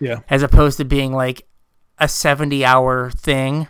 yeah, 0.00 0.20
as 0.30 0.42
opposed 0.42 0.78
to 0.78 0.84
being 0.84 1.12
like 1.12 1.46
a 1.98 2.08
70 2.08 2.64
hour 2.64 3.10
thing 3.10 3.66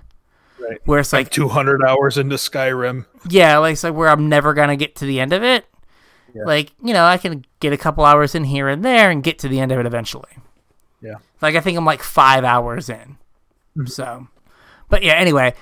right. 0.60 0.80
where 0.84 1.00
it's 1.00 1.12
like 1.12 1.26
Like 1.26 1.32
200 1.32 1.82
hours 1.84 2.18
into 2.18 2.36
Skyrim. 2.36 3.06
Yeah, 3.28 3.58
like 3.58 3.74
it's 3.74 3.84
like 3.84 3.94
where 3.94 4.08
I'm 4.08 4.28
never 4.28 4.54
gonna 4.54 4.76
get 4.76 4.96
to 4.96 5.04
the 5.06 5.20
end 5.20 5.32
of 5.32 5.42
it. 5.42 5.66
Yeah. 6.34 6.44
Like 6.44 6.72
you 6.82 6.92
know, 6.92 7.04
I 7.04 7.16
can 7.18 7.44
get 7.60 7.72
a 7.72 7.76
couple 7.78 8.04
hours 8.04 8.34
in 8.34 8.44
here 8.44 8.68
and 8.68 8.84
there 8.84 9.10
and 9.10 9.22
get 9.22 9.38
to 9.40 9.48
the 9.48 9.60
end 9.60 9.72
of 9.72 9.78
it 9.78 9.86
eventually. 9.86 10.30
Yeah. 11.00 11.14
Like 11.40 11.54
I 11.54 11.60
think 11.60 11.78
I'm 11.78 11.84
like 11.84 12.02
five 12.02 12.44
hours 12.44 12.88
in. 12.88 13.16
So, 13.86 14.26
but 14.88 15.02
yeah. 15.02 15.14
Anyway, 15.14 15.54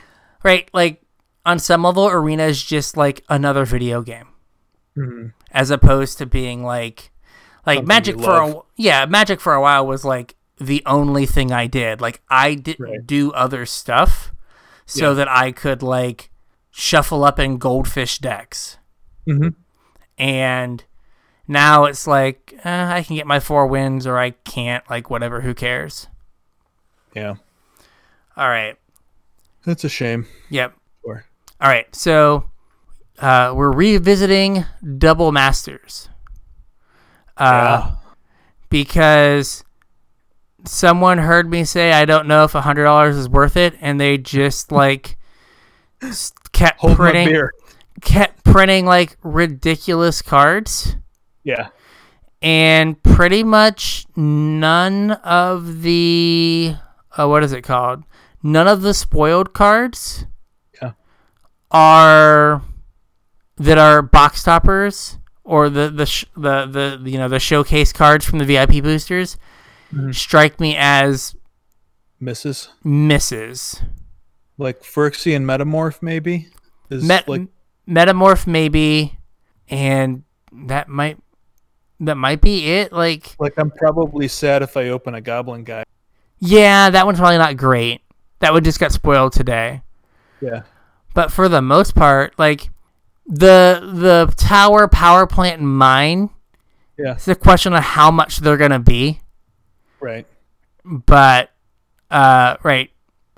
right? 0.43 0.69
Like 0.73 1.03
on 1.45 1.59
some 1.59 1.83
level, 1.83 2.09
Arena 2.09 2.45
is 2.45 2.63
just 2.63 2.97
like 2.97 3.23
another 3.29 3.65
video 3.65 4.03
game, 4.03 4.29
Mhm. 4.97 5.33
as 5.53 5.71
opposed 5.71 6.19
to 6.19 6.27
being 6.27 6.65
like, 6.65 7.11
like 7.67 7.77
Something 7.79 7.89
Magic 7.89 8.21
for 8.21 8.41
a 8.41 8.47
love. 8.47 8.65
yeah, 8.77 9.05
Magic 9.07 9.41
for 9.41 9.53
a 9.55 9.61
while 9.61 9.87
was 9.87 10.05
like 10.05 10.35
the 10.59 10.83
only 10.87 11.27
thing 11.27 11.53
I 11.53 11.67
did. 11.67 12.01
Like 12.01 12.23
I 12.31 12.55
didn't 12.55 12.85
Right. 12.85 13.07
do 13.07 13.31
other 13.33 13.67
stuff, 13.67 14.33
so 14.87 15.09
Yeah. 15.11 15.15
that 15.15 15.29
I 15.29 15.53
could 15.53 15.83
like 15.83 16.31
shuffle 16.71 17.25
up 17.25 17.39
in 17.39 17.59
goldfish 17.59 18.19
decks 18.19 18.79
Mhm. 19.27 19.55
and 20.19 20.85
now 21.49 21.85
it's 21.85 22.07
like 22.07 22.55
eh, 22.65 22.87
I 22.95 23.03
can 23.03 23.17
get 23.17 23.27
my 23.27 23.41
four 23.41 23.67
wins 23.67 24.07
or 24.07 24.19
I 24.19 24.31
can't. 24.31 24.89
Like 24.91 25.11
whatever, 25.11 25.41
who 25.43 25.55
cares? 25.55 26.07
Yeah, 27.15 27.35
All 28.37 28.49
right. 28.49 28.77
that's 29.65 29.85
a 29.85 29.89
shame. 29.89 30.27
Yep. 30.51 30.75
Sure. 31.05 31.25
All 31.61 31.69
right. 31.69 31.93
So 31.95 32.45
uh, 33.19 33.53
we're 33.57 33.73
revisiting 33.73 34.65
Double 34.99 35.33
Masters. 35.33 36.09
Uh, 37.39 37.93
because 38.69 39.65
someone 40.67 41.19
heard 41.19 41.51
me 41.51 41.65
say 41.65 41.93
I 41.93 42.05
don't 42.05 42.27
know 42.27 42.45
if 42.45 42.55
a 42.55 42.61
hundred 42.61 42.85
dollars 42.85 43.17
is 43.17 43.29
worth 43.29 43.57
it, 43.57 43.75
and 43.81 44.01
they 44.01 44.19
just 44.19 44.71
like 44.73 45.17
kept 46.53 46.81
Hold 46.81 46.97
printing, 46.97 47.49
kept 48.03 48.45
printing 48.45 48.85
like 48.87 49.17
ridiculous 49.23 50.23
cards. 50.23 50.97
Yeah, 51.45 51.69
and 52.43 53.01
pretty 53.03 53.43
much 53.45 54.07
none 54.17 55.13
of 55.13 55.83
the 55.83 56.75
uh, 57.19 57.29
what 57.29 57.43
is 57.45 57.53
it 57.53 57.63
called? 57.63 58.05
None 58.43 58.69
of 58.69 58.83
the 58.83 58.95
spoiled 58.95 59.53
cards 59.55 60.27
Yeah. 60.81 60.93
are 61.71 62.63
that 63.57 63.79
are 63.79 64.03
box 64.03 64.43
toppers 64.43 65.19
or 65.45 65.69
the 65.71 65.89
the 65.91 66.07
sh- 66.07 66.27
the 66.37 66.67
the 66.67 67.11
you 67.11 67.19
know 67.19 67.29
the 67.29 67.39
showcase 67.41 67.93
cards 67.93 68.25
from 68.25 68.39
the 68.39 68.45
VIP 68.45 68.83
boosters 68.83 69.37
Mhm. 69.97 70.15
strike 70.15 70.61
me 70.61 70.77
as 70.77 71.35
misses 72.21 72.69
misses. 72.85 73.81
like 74.59 74.81
Phyrexian 74.83 75.37
and 75.37 75.47
Metamorph 75.47 76.03
maybe 76.03 76.49
is 76.91 77.05
Met- 77.05 77.29
like 77.29 77.43
Metamorph 77.89 78.47
maybe, 78.47 79.19
and 79.69 80.23
that 80.53 80.89
might 80.89 81.19
that 82.01 82.17
might 82.17 82.41
be 82.41 82.71
it. 82.73 82.93
Like 82.93 83.35
like 83.39 83.55
I'm 83.59 83.71
probably 83.71 84.29
sad 84.29 84.63
if 84.63 84.77
I 84.77 84.89
open 84.89 85.15
a 85.15 85.21
Goblin 85.21 85.65
guy. 85.65 85.85
Yeah, 86.39 86.91
that 86.91 87.07
one's 87.07 87.19
probably 87.19 87.39
not 87.39 87.57
great. 87.57 88.03
That 88.41 88.53
one 88.53 88.63
just 88.65 88.79
got 88.81 88.93
spoiled 88.93 89.33
today. 89.33 89.83
Yeah, 90.43 90.63
But 91.15 91.33
for 91.33 91.49
the 91.49 91.63
most 91.63 91.95
part, 91.95 92.35
like 92.39 92.69
the 93.27 93.81
the 93.95 94.33
tower 94.37 94.87
power 94.89 95.27
plant 95.27 95.63
mine, 95.63 96.29
yeah, 96.99 97.13
it's 97.13 97.27
a 97.29 97.35
question 97.35 97.73
of 97.73 97.83
how 97.83 98.11
much 98.11 98.39
they're 98.39 98.59
gonna 98.59 98.79
be. 98.79 99.21
Right. 100.01 100.27
But 100.85 101.51
uh 102.11 102.57
right. 102.63 102.91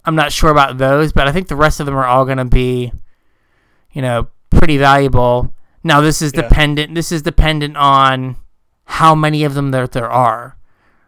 I'm 0.04 0.14
not 0.14 0.32
sure 0.32 0.50
about 0.50 0.78
those, 0.78 1.12
but 1.12 1.28
I 1.28 1.32
think 1.32 1.48
the 1.48 1.56
rest 1.56 1.80
of 1.80 1.86
them 1.86 1.96
are 1.96 2.06
all 2.06 2.24
gonna 2.24 2.44
be, 2.44 2.92
you 3.92 4.02
know, 4.02 4.28
pretty 4.50 4.78
valuable. 4.78 5.52
Now 5.84 6.00
this 6.00 6.20
is 6.22 6.32
Yeah. 6.34 6.42
dependent 6.42 6.94
this 6.94 7.12
is 7.12 7.22
dependent 7.22 7.76
on 7.76 8.36
how 8.84 9.14
many 9.14 9.44
of 9.44 9.54
them 9.54 9.70
there 9.70 9.86
there 9.86 10.10
are. 10.10 10.56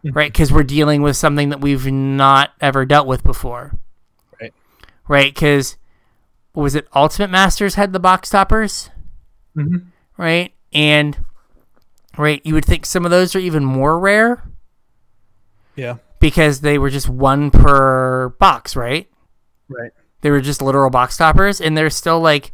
Mhm. 0.05 0.15
Right? 0.15 0.31
Because 0.31 0.51
we're 0.51 0.63
dealing 0.63 1.01
with 1.03 1.15
something 1.15 1.49
that 1.49 1.61
we've 1.61 1.85
not 1.91 2.51
ever 2.59 2.85
dealt 2.85 3.05
with 3.07 3.23
before. 3.23 3.73
Right. 4.39 4.53
right? 5.07 5.33
Because 5.33 5.77
was 6.55 6.73
it 6.75 6.87
Ultimate 6.95 7.29
Masters 7.29 7.75
had 7.75 7.93
the 7.93 7.99
box 7.99 8.29
toppers, 8.29 8.89
hmm 9.55 9.77
right? 10.17 10.53
And 10.73 11.17
right, 12.17 12.41
you 12.43 12.53
would 12.53 12.65
think 12.65 12.85
some 12.85 13.05
of 13.05 13.11
those 13.11 13.35
are 13.35 13.39
even 13.39 13.63
more 13.63 13.97
rare 13.99 14.43
Yeah, 15.75 15.97
because 16.19 16.61
they 16.61 16.77
were 16.77 16.89
just 16.89 17.09
one 17.09 17.51
per 17.51 18.29
box, 18.39 18.75
right? 18.75 19.09
right. 19.69 19.91
They 20.21 20.29
were 20.31 20.41
just 20.41 20.61
literal 20.61 20.89
box 20.89 21.17
toppers, 21.17 21.59
and 21.61 21.77
they're 21.77 21.89
still 21.89 22.19
like 22.19 22.53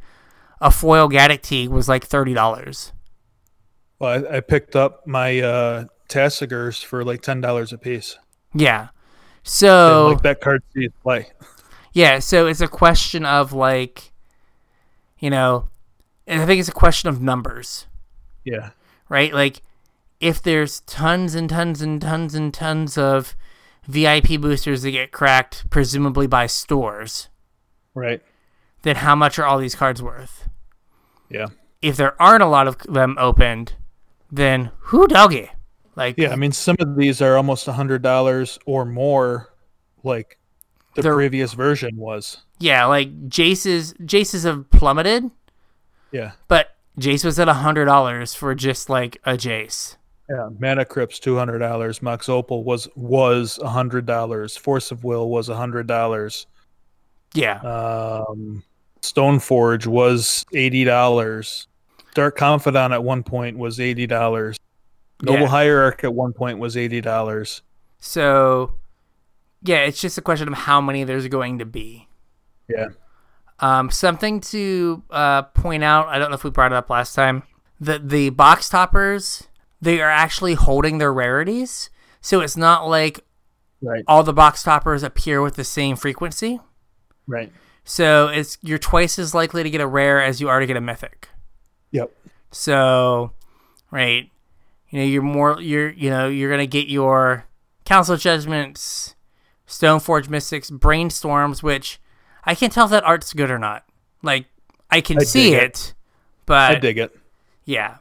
a 0.61 0.71
foil 0.71 1.07
Gaddock 1.07 1.41
Teeg 1.41 1.69
was 1.69 1.89
like 1.89 2.05
thirty 2.05 2.33
dollars. 2.33 2.93
Well, 3.99 4.25
I, 4.27 4.37
I 4.37 4.39
picked 4.39 4.75
up 4.75 5.05
my 5.07 5.39
uh 5.39 5.85
Tasigurs 6.09 6.83
for 6.83 7.03
like 7.03 7.21
ten 7.21 7.41
dollars 7.41 7.73
a 7.73 7.77
piece. 7.77 8.17
Yeah. 8.53 8.81
And, 8.81 8.89
So 9.43 10.09
like 10.09 10.21
that 10.23 10.41
card 10.41 10.63
sees 10.73 10.91
play. 11.03 11.27
Yeah, 11.93 12.19
so 12.19 12.47
it's 12.47 12.61
a 12.61 12.67
question 12.67 13.25
of 13.25 13.53
like, 13.53 14.11
you 15.19 15.29
know, 15.29 15.69
I 16.27 16.45
think 16.45 16.59
it's 16.59 16.69
a 16.69 16.73
question 16.73 17.09
of 17.09 17.21
numbers. 17.21 17.87
Yeah, 18.43 18.69
right? 19.09 19.33
Like, 19.33 19.61
if 20.19 20.41
there's 20.41 20.79
tons 20.81 21.35
and 21.35 21.49
tons 21.49 21.81
and 21.81 22.01
tons 22.01 22.33
and 22.35 22.53
tons 22.53 22.97
of 22.97 23.35
VIP 23.87 24.39
boosters 24.41 24.81
that 24.81 24.91
get 24.91 25.11
cracked, 25.11 25.69
presumably 25.69 26.27
by 26.27 26.47
stores, 26.47 27.29
right. 27.93 28.21
then 28.81 28.97
how 28.97 29.15
much 29.15 29.37
are 29.39 29.45
all 29.45 29.57
these 29.59 29.75
cards 29.75 30.01
worth? 30.01 30.49
Yeah, 31.29 31.47
If 31.81 31.97
there 31.97 32.19
aren't 32.21 32.43
a 32.43 32.47
lot 32.47 32.67
of 32.67 32.77
them 32.79 33.15
opened, 33.19 33.73
then 34.31 34.71
who 34.79 35.07
doggy? 35.07 35.49
Like, 35.95 36.15
yeah. 36.17 36.31
I 36.31 36.35
mean, 36.35 36.51
some 36.51 36.75
of 36.79 36.95
these 36.95 37.21
are 37.21 37.35
almost 37.37 37.67
a 37.67 37.73
hundred 37.73 38.01
dollars 38.01 38.59
or 38.65 38.85
more, 38.85 39.53
like 40.03 40.37
the 40.95 41.01
They're- 41.01 41.13
previous 41.15 41.53
version 41.53 41.97
was. 41.97 42.37
yeah, 42.59 42.85
like 42.85 43.29
Jace's 43.29 43.93
Jace's 43.95 44.43
have 44.43 44.69
plummeted, 44.71 45.29
Yeah, 46.11 46.31
but 46.47 46.75
Jace 46.99 47.23
was 47.25 47.39
at 47.39 47.47
a 47.49 47.53
hundred 47.55 47.85
dollars 47.85 48.33
for 48.33 48.53
just 48.55 48.89
like 48.89 49.17
a 49.25 49.33
Jace. 49.33 49.95
Yeah. 50.29 50.49
Mana 50.59 50.85
Crypt's 50.85 51.19
two 51.19 51.35
hundred 51.37 51.59
dollars. 51.59 52.01
Mox 52.01 52.27
Opal 52.29 52.63
was 52.63 52.87
was 52.95 53.59
a 53.59 53.69
hundred 53.69 54.05
dollars. 54.05 54.55
Force 54.57 54.91
of 54.91 55.03
Will 55.03 55.29
was 55.29 55.49
a 55.49 55.55
hundred 55.55 55.87
dollars. 55.87 56.47
Yeah, 57.33 57.59
Um, 57.59 58.63
Stoneforge 59.01 59.85
was 59.85 60.45
eighty 60.53 60.83
dollars. 60.83 61.67
Dark 62.15 62.35
Confidant 62.37 62.93
at 62.93 63.03
one 63.03 63.21
point 63.23 63.57
was 63.57 63.79
eighty 63.79 64.07
dollars. 64.07 64.57
Noble 65.21 65.41
Yeah. 65.41 65.47
Hierarch 65.47 66.03
at 66.03 66.13
one 66.13 66.33
point 66.33 66.59
was 66.59 66.77
eighty 66.77 67.01
dollars. 67.01 67.61
so 67.99 68.73
yeah, 69.63 69.77
it's 69.79 69.99
just 69.99 70.17
a 70.17 70.21
question 70.21 70.47
of 70.47 70.53
how 70.53 70.79
many 70.79 71.03
there's 71.03 71.27
going 71.27 71.59
to 71.59 71.65
be. 71.65 72.07
Yeah. 72.69 72.89
Um, 73.59 73.89
something 73.89 74.39
to 74.41 75.01
uh, 75.09 75.41
point 75.43 75.83
out. 75.83 76.07
I 76.07 76.19
don't 76.19 76.29
know 76.29 76.35
if 76.35 76.43
we 76.43 76.51
brought 76.51 76.71
it 76.71 76.75
up 76.75 76.89
last 76.89 77.15
time. 77.15 77.43
The 77.79 77.99
the 77.99 78.29
box 78.29 78.69
toppers 78.69 79.46
they 79.81 80.01
are 80.01 80.09
actually 80.09 80.55
holding 80.55 80.97
their 80.97 81.13
rarities, 81.13 81.89
so 82.21 82.41
it's 82.41 82.57
not 82.57 82.87
like 82.87 83.21
Right. 83.81 84.03
all 84.07 84.23
the 84.23 84.33
box 84.33 84.63
toppers 84.63 85.03
appear 85.03 85.39
with 85.41 85.55
the 85.55 85.63
same 85.63 85.95
frequency. 85.95 86.59
Right. 87.27 87.51
So 87.83 88.27
it's 88.27 88.57
you're 88.63 88.79
twice 88.79 89.19
as 89.19 89.33
likely 89.35 89.61
to 89.63 89.69
get 89.69 89.81
a 89.81 89.87
rare 89.87 90.21
as 90.21 90.41
you 90.41 90.49
are 90.49 90.59
to 90.59 90.65
get 90.65 90.77
a 90.77 90.81
mythic. 90.81 91.29
Yep. 91.91 92.11
So, 92.51 93.31
right, 93.91 94.29
you 94.89 94.99
know, 94.99 95.05
you're 95.05 95.21
more 95.21 95.61
you're 95.61 95.89
you 95.89 96.09
know 96.09 96.27
you're 96.27 96.49
gonna 96.49 96.65
get 96.65 96.87
your 96.87 97.45
Council 97.85 98.17
Judgments, 98.17 99.15
Stoneforge 99.67 100.27
Mystics, 100.27 100.69
Brainstorms, 100.71 101.61
which 101.61 101.99
I 102.43 102.55
can't 102.55 102.73
tell 102.73 102.85
if 102.85 102.91
that 102.91 103.03
art's 103.03 103.31
good 103.33 103.51
or 103.51 103.59
not. 103.59 103.85
Like 104.23 104.45
I 104.89 105.01
can 105.01 105.19
I 105.19 105.23
see 105.23 105.53
it, 105.53 105.63
it. 105.63 105.93
but 106.47 106.71
I 106.77 106.79
dig 106.79 106.97
it. 106.97 107.15
yeah. 107.65 107.97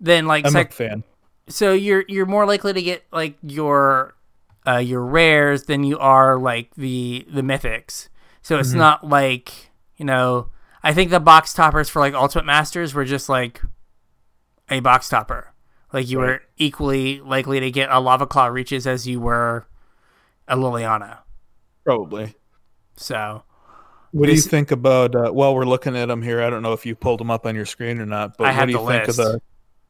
Then 0.00 0.26
like 0.26 0.46
I'm 0.46 0.52
sec- 0.52 0.70
a 0.70 0.74
fan. 0.74 1.04
so 1.48 1.72
you're 1.72 2.04
you're 2.08 2.26
more 2.26 2.46
likely 2.46 2.72
to 2.72 2.82
get 2.82 3.04
like 3.12 3.36
your 3.42 4.14
uh 4.66 4.78
your 4.78 5.04
rares 5.04 5.64
than 5.64 5.84
you 5.84 5.98
are 5.98 6.38
like 6.38 6.74
the 6.74 7.26
the 7.30 7.42
mythics. 7.42 8.08
So 8.42 8.58
it's 8.58 8.72
not 8.72 9.06
like, 9.06 9.70
you 9.96 10.06
know, 10.06 10.48
I 10.82 10.94
think 10.94 11.10
the 11.10 11.20
box 11.20 11.52
toppers 11.52 11.90
for 11.90 12.00
like 12.00 12.14
Ultimate 12.14 12.46
Masters 12.46 12.94
were 12.94 13.04
just 13.04 13.28
like 13.28 13.60
a 14.70 14.80
box 14.80 15.08
topper. 15.10 15.52
Like 15.92 16.08
you 16.08 16.18
were 16.18 16.40
equally 16.56 17.20
likely 17.20 17.60
to 17.60 17.70
get 17.70 17.90
a 17.90 17.94
Lavaclaw 17.94 18.50
Reaches 18.52 18.86
as 18.86 19.06
you 19.06 19.20
were 19.20 19.66
a 20.48 20.56
Liliana. 20.56 21.18
Probably. 21.84 22.34
So 22.96 23.42
What 24.12 24.26
do 24.26 24.32
you 24.32 24.40
think 24.40 24.70
about? 24.70 25.14
Uh, 25.14 25.30
while 25.32 25.54
we're 25.54 25.64
looking 25.66 25.96
at 25.96 26.06
them 26.08 26.22
here, 26.22 26.40
I 26.40 26.48
don't 26.48 26.62
know 26.62 26.72
if 26.72 26.86
you 26.86 26.94
pulled 26.94 27.20
them 27.20 27.30
up 27.30 27.44
on 27.44 27.54
your 27.54 27.66
screen 27.66 27.98
or 28.00 28.06
not, 28.06 28.36
but 28.38 28.44
I 28.44 28.48
what 28.48 28.54
have 28.54 28.68
do 28.68 28.72
you 28.72 28.78
the 28.78 28.86
think 28.86 29.06
list. 29.08 29.18
of 29.18 29.26
the 29.26 29.40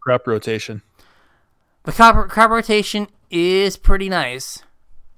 crop 0.00 0.26
rotation? 0.26 0.82
the 1.84 1.92
crop, 1.92 2.28
crop 2.28 2.50
rotation 2.50 3.08
is 3.30 3.76
pretty 3.76 4.08
nice. 4.08 4.62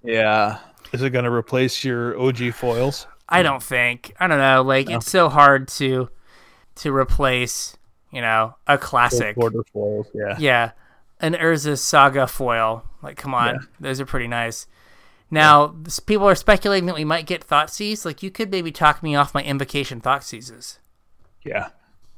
Yeah. 0.04 0.58
Is 0.92 1.02
it 1.02 1.10
going 1.10 1.24
to 1.24 1.30
replace 1.32 1.84
your 1.84 2.18
OG 2.20 2.52
foils? 2.54 3.06
I 3.28 3.42
don't 3.42 3.62
think. 3.62 4.14
I 4.20 4.26
don't 4.26 4.38
know. 4.38 4.62
Like 4.62 4.90
it's 4.90 5.10
so 5.10 5.28
hard 5.28 5.68
to 5.68 6.08
to 6.76 6.94
replace, 6.94 7.76
you 8.10 8.20
know, 8.20 8.56
a 8.66 8.76
classic. 8.78 9.36
Border 9.36 9.62
foils. 9.72 10.06
Yeah. 10.14 10.36
Yeah, 10.38 10.70
an 11.20 11.34
Urza 11.34 11.78
Saga 11.78 12.26
foil. 12.26 12.84
Like, 13.02 13.16
come 13.16 13.34
on, 13.34 13.54
Yeah. 13.54 13.60
those 13.80 14.00
are 14.00 14.06
pretty 14.06 14.28
nice. 14.28 14.66
Now, 15.30 15.74
s- 15.86 15.98
people 15.98 16.28
are 16.28 16.34
speculating 16.34 16.86
that 16.86 16.94
we 16.94 17.04
might 17.04 17.26
get 17.26 17.46
Thoughtseize. 17.46 18.04
Like, 18.04 18.22
you 18.22 18.30
could 18.30 18.50
maybe 18.50 18.70
talk 18.70 19.02
me 19.02 19.14
off 19.16 19.32
my 19.34 19.42
Invocation 19.42 20.00
Thoughtseizes. 20.00 20.78
Yeah. 21.44 21.68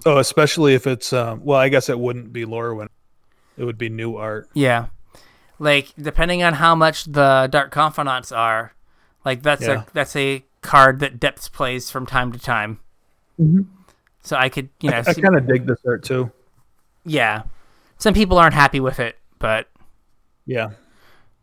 Oh, 0.07 0.19
especially 0.19 0.75
if 0.75 0.87
it's 0.87 1.13
um, 1.13 1.43
well, 1.45 1.59
I 1.59 1.69
guess 1.69 1.89
it 1.89 1.99
wouldn't 1.99 2.33
be 2.33 2.45
Lorwyn. 2.45 2.89
It 3.57 3.65
would 3.65 3.79
be 3.79 3.89
new 3.89 4.17
art. 4.17 4.49
Yeah, 4.53 4.87
like 5.59 5.93
depending 5.99 6.43
on 6.43 6.55
how 6.55 6.75
much 6.75 7.05
the 7.05 7.49
Dark 7.51 7.71
Confidants 7.71 8.33
are, 8.33 8.75
like 9.25 9.43
that's 9.43 9.63
Yeah. 9.63 9.83
a 9.83 9.85
that's 9.93 10.15
a 10.17 10.45
card 10.61 11.01
that 11.01 11.21
Depths 11.21 11.49
plays 11.49 11.91
from 11.91 12.07
time 12.07 12.33
to 12.33 12.39
time. 12.39 12.81
So 14.23 14.37
I 14.37 14.49
could, 14.49 14.69
you 14.81 14.91
know, 14.91 14.99
I 14.99 15.03
see- 15.13 15.21
kind 15.23 15.37
of 15.37 15.47
dig 15.47 15.67
this 15.67 15.79
art 15.87 16.03
too. 16.05 16.31
yeah. 17.05 17.43
Some 17.99 18.13
people 18.15 18.39
aren't 18.39 18.55
happy 18.55 18.81
with 18.81 18.99
it, 19.01 19.17
but 19.39 19.69
Yeah. 20.47 20.71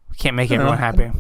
we 0.09 0.15
can't 0.17 0.35
make 0.35 0.51
everyone 0.51 0.75
know. 0.75 0.79
happy. 0.81 1.11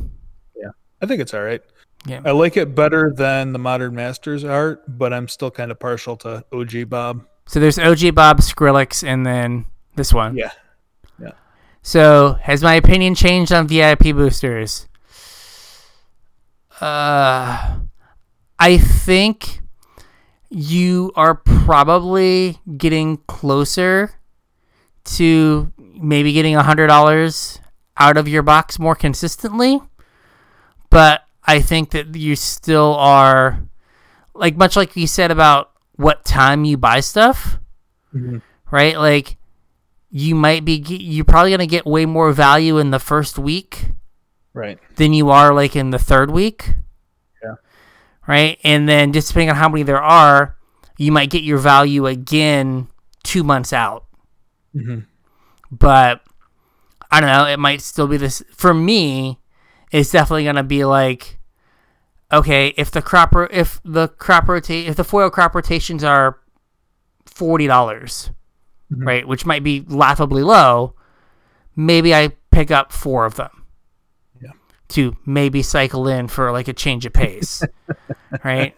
I 1.03 1.07
think 1.07 1.19
it's 1.19 1.33
all 1.33 1.41
right. 1.41 1.61
Yeah. 2.05 2.21
I 2.23 2.29
like 2.29 2.57
it 2.57 2.75
better 2.75 3.11
than 3.15 3.53
the 3.53 3.59
Modern 3.59 3.95
Masters 3.95 4.43
art, 4.43 4.83
but 4.87 5.11
I'm 5.13 5.27
still 5.27 5.49
kind 5.49 5.71
of 5.71 5.79
partial 5.79 6.15
to 6.17 6.45
OG 6.53 6.83
Bob. 6.83 7.25
So 7.45 7.59
there's 7.59 7.77
OG 7.77 8.15
Bob, 8.15 8.39
Skrillex, 8.39 9.05
and 9.05 9.25
then 9.25 9.65
this 9.95 10.13
one. 10.13 10.37
Yeah. 10.37 10.51
Yeah. 11.19 11.31
So, 11.81 12.37
has 12.41 12.61
my 12.63 12.75
opinion 12.75 13.15
changed 13.15 13.51
on 13.51 13.67
VIP 13.67 14.15
boosters? 14.15 14.87
Uh, 16.79 17.79
I 18.57 18.77
think 18.77 19.61
you 20.49 21.11
are 21.15 21.35
probably 21.35 22.59
getting 22.77 23.17
closer 23.27 24.11
to 25.03 25.71
maybe 25.77 26.33
getting 26.33 26.55
a 26.55 26.63
hundred 26.63 26.87
dollars 26.87 27.59
out 27.97 28.17
of 28.17 28.27
your 28.27 28.43
box 28.43 28.79
more 28.79 28.95
consistently, 28.95 29.79
but 30.89 31.23
I 31.45 31.59
think 31.59 31.91
that 31.91 32.15
you 32.15 32.35
still 32.35 32.95
are, 32.95 33.63
like 34.33 34.55
much 34.55 34.75
like 34.75 34.95
you 34.95 35.07
said 35.07 35.31
about 35.31 35.70
what 36.01 36.25
time 36.25 36.65
you 36.65 36.77
buy 36.77 36.99
stuff, 36.99 37.59
Mhm. 38.15 38.41
right? 38.71 38.97
Like 38.97 39.37
you 40.09 40.35
might 40.35 40.65
be 40.65 40.73
you're 40.87 41.23
probably 41.25 41.51
going 41.51 41.59
to 41.59 41.67
get 41.67 41.85
way 41.85 42.05
more 42.05 42.31
value 42.33 42.77
in 42.77 42.91
the 42.91 42.99
first 42.99 43.37
week 43.39 43.85
Right. 44.53 44.77
than 44.97 45.13
you 45.13 45.29
are 45.29 45.53
like 45.53 45.75
in 45.75 45.91
the 45.91 45.99
third 45.99 46.31
week. 46.31 46.73
Yeah. 47.41 47.55
Right? 48.27 48.57
And 48.63 48.89
then 48.89 49.13
just 49.13 49.29
depending 49.29 49.51
on 49.51 49.55
how 49.55 49.69
many 49.69 49.83
there 49.83 50.01
are, 50.01 50.57
you 50.97 51.11
might 51.11 51.29
get 51.29 51.43
your 51.43 51.57
value 51.59 52.05
again 52.07 52.87
2 53.23 53.43
months 53.43 53.71
out. 53.71 54.05
Mhm. 54.75 55.05
But 55.71 56.21
I 57.09 57.21
don't 57.21 57.29
know, 57.29 57.45
it 57.45 57.59
might 57.59 57.81
still 57.81 58.07
be 58.07 58.17
this 58.17 58.41
for 58.55 58.73
me, 58.73 59.39
it's 59.91 60.11
definitely 60.11 60.43
going 60.43 60.55
to 60.57 60.63
be 60.63 60.83
like 60.85 61.39
okay, 62.31 62.73
if 62.77 62.91
the 62.91 63.01
crop 63.01 63.33
ro- 63.35 63.47
if 63.51 63.79
the 63.83 64.07
crop 64.09 64.47
rotate 64.47 64.87
if 64.87 64.95
the 64.95 65.03
foil 65.03 65.29
crop 65.29 65.53
rotations 65.55 66.03
are 66.03 66.39
$40 67.25 68.31
Mhm. 68.91 69.05
right, 69.05 69.27
which 69.27 69.45
might 69.45 69.63
be 69.63 69.85
laughably 69.87 70.43
low, 70.43 70.95
maybe 71.75 72.13
I 72.13 72.29
pick 72.51 72.71
up 72.71 72.91
four 72.91 73.25
of 73.25 73.35
them. 73.35 73.65
Yeah. 74.41 74.51
To 74.89 75.15
maybe 75.25 75.61
cycle 75.63 76.07
in 76.07 76.27
for 76.27 76.51
like 76.51 76.67
a 76.67 76.73
change 76.73 77.05
of 77.05 77.13
pace. 77.13 77.63
right? 78.43 78.75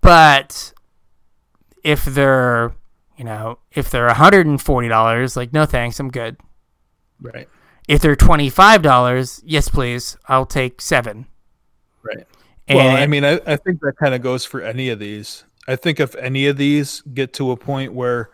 But 0.00 0.72
if 1.84 2.04
they're, 2.04 2.72
you 3.16 3.24
know, 3.24 3.58
if 3.70 3.90
they're 3.90 4.08
$140, 4.08 5.36
like 5.36 5.52
no 5.52 5.64
thanks, 5.66 6.00
I'm 6.00 6.10
good. 6.10 6.36
Right. 7.20 7.48
If 7.86 8.00
they're 8.00 8.16
$25, 8.16 9.42
yes 9.44 9.68
please, 9.68 10.16
I'll 10.26 10.46
take 10.46 10.80
7. 10.80 11.26
Right. 12.02 12.26
And 12.68 12.76
well, 12.76 12.96
I 12.96 13.06
mean, 13.06 13.24
I, 13.24 13.40
I 13.46 13.56
think 13.56 13.80
that 13.80 13.94
kind 13.98 14.14
of 14.14 14.22
goes 14.22 14.44
for 14.44 14.60
any 14.60 14.88
of 14.88 14.98
these. 14.98 15.44
I 15.68 15.76
think 15.76 16.00
if 16.00 16.14
any 16.16 16.46
of 16.46 16.56
these 16.56 17.02
get 17.12 17.32
to 17.34 17.50
a 17.50 17.56
point 17.56 17.92
where, 17.92 18.30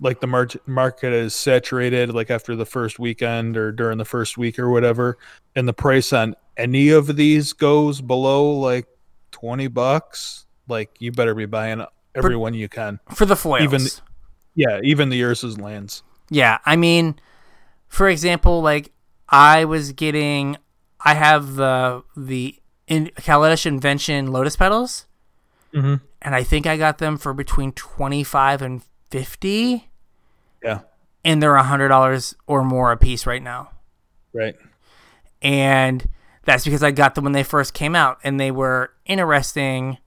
like, 0.00 0.20
the 0.20 0.26
mar- 0.26 0.48
market 0.66 1.12
is 1.12 1.34
saturated, 1.34 2.12
like 2.14 2.30
after 2.30 2.54
the 2.56 2.66
first 2.66 2.98
weekend 2.98 3.56
or 3.56 3.72
during 3.72 3.98
the 3.98 4.04
first 4.04 4.36
week 4.38 4.58
or 4.58 4.70
whatever, 4.70 5.18
and 5.54 5.66
the 5.68 5.72
price 5.72 6.12
on 6.12 6.34
any 6.56 6.88
of 6.90 7.16
these 7.16 7.52
goes 7.52 8.00
below 8.00 8.50
like 8.50 8.86
20 9.32 9.68
bucks, 9.68 10.46
like, 10.68 10.90
you 10.98 11.12
better 11.12 11.34
be 11.34 11.46
buying 11.46 11.84
every 12.14 12.36
one 12.36 12.54
you 12.54 12.68
can. 12.68 12.98
for 13.14 13.24
the 13.26 13.36
foils. 13.36 13.62
even 13.62 13.82
the- 13.84 14.00
Yeah, 14.54 14.80
even 14.82 15.10
the 15.10 15.20
Urza's 15.20 15.58
lands. 15.58 16.02
Yeah, 16.30 16.58
I 16.64 16.76
mean, 16.76 17.18
for 17.88 18.08
example, 18.08 18.60
like 18.62 18.90
I 19.28 19.64
was 19.66 19.92
getting, 19.92 20.56
I 21.04 21.14
have 21.14 21.54
the 21.56 22.02
the 22.16 22.58
in 22.86 23.06
Kaladesh 23.16 23.66
Invention 23.66 24.30
Lotus 24.32 24.56
petals, 24.56 25.06
Mhm. 25.74 26.00
and 26.22 26.34
I 26.34 26.42
think 26.42 26.66
I 26.66 26.76
got 26.76 26.98
them 26.98 27.18
for 27.18 27.32
between 27.34 27.72
twenty 27.72 28.22
five 28.24 28.62
and 28.62 28.82
fifty, 29.10 29.90
Yeah, 30.62 30.80
and 31.24 31.42
they're 31.42 31.56
a 31.56 31.62
hundred 31.64 31.88
dollars 31.88 32.34
or 32.46 32.62
more 32.64 32.92
a 32.92 32.96
piece 32.96 33.26
right 33.26 33.42
now, 33.42 33.70
right. 34.32 34.54
and 35.42 36.08
that's 36.44 36.64
because 36.64 36.82
I 36.82 36.90
got 36.92 37.14
them 37.14 37.24
when 37.24 37.32
they 37.32 37.42
first 37.42 37.74
came 37.74 37.94
out, 37.96 38.18
and 38.22 38.38
they 38.38 38.50
were 38.50 38.92
interesting, 39.04 39.98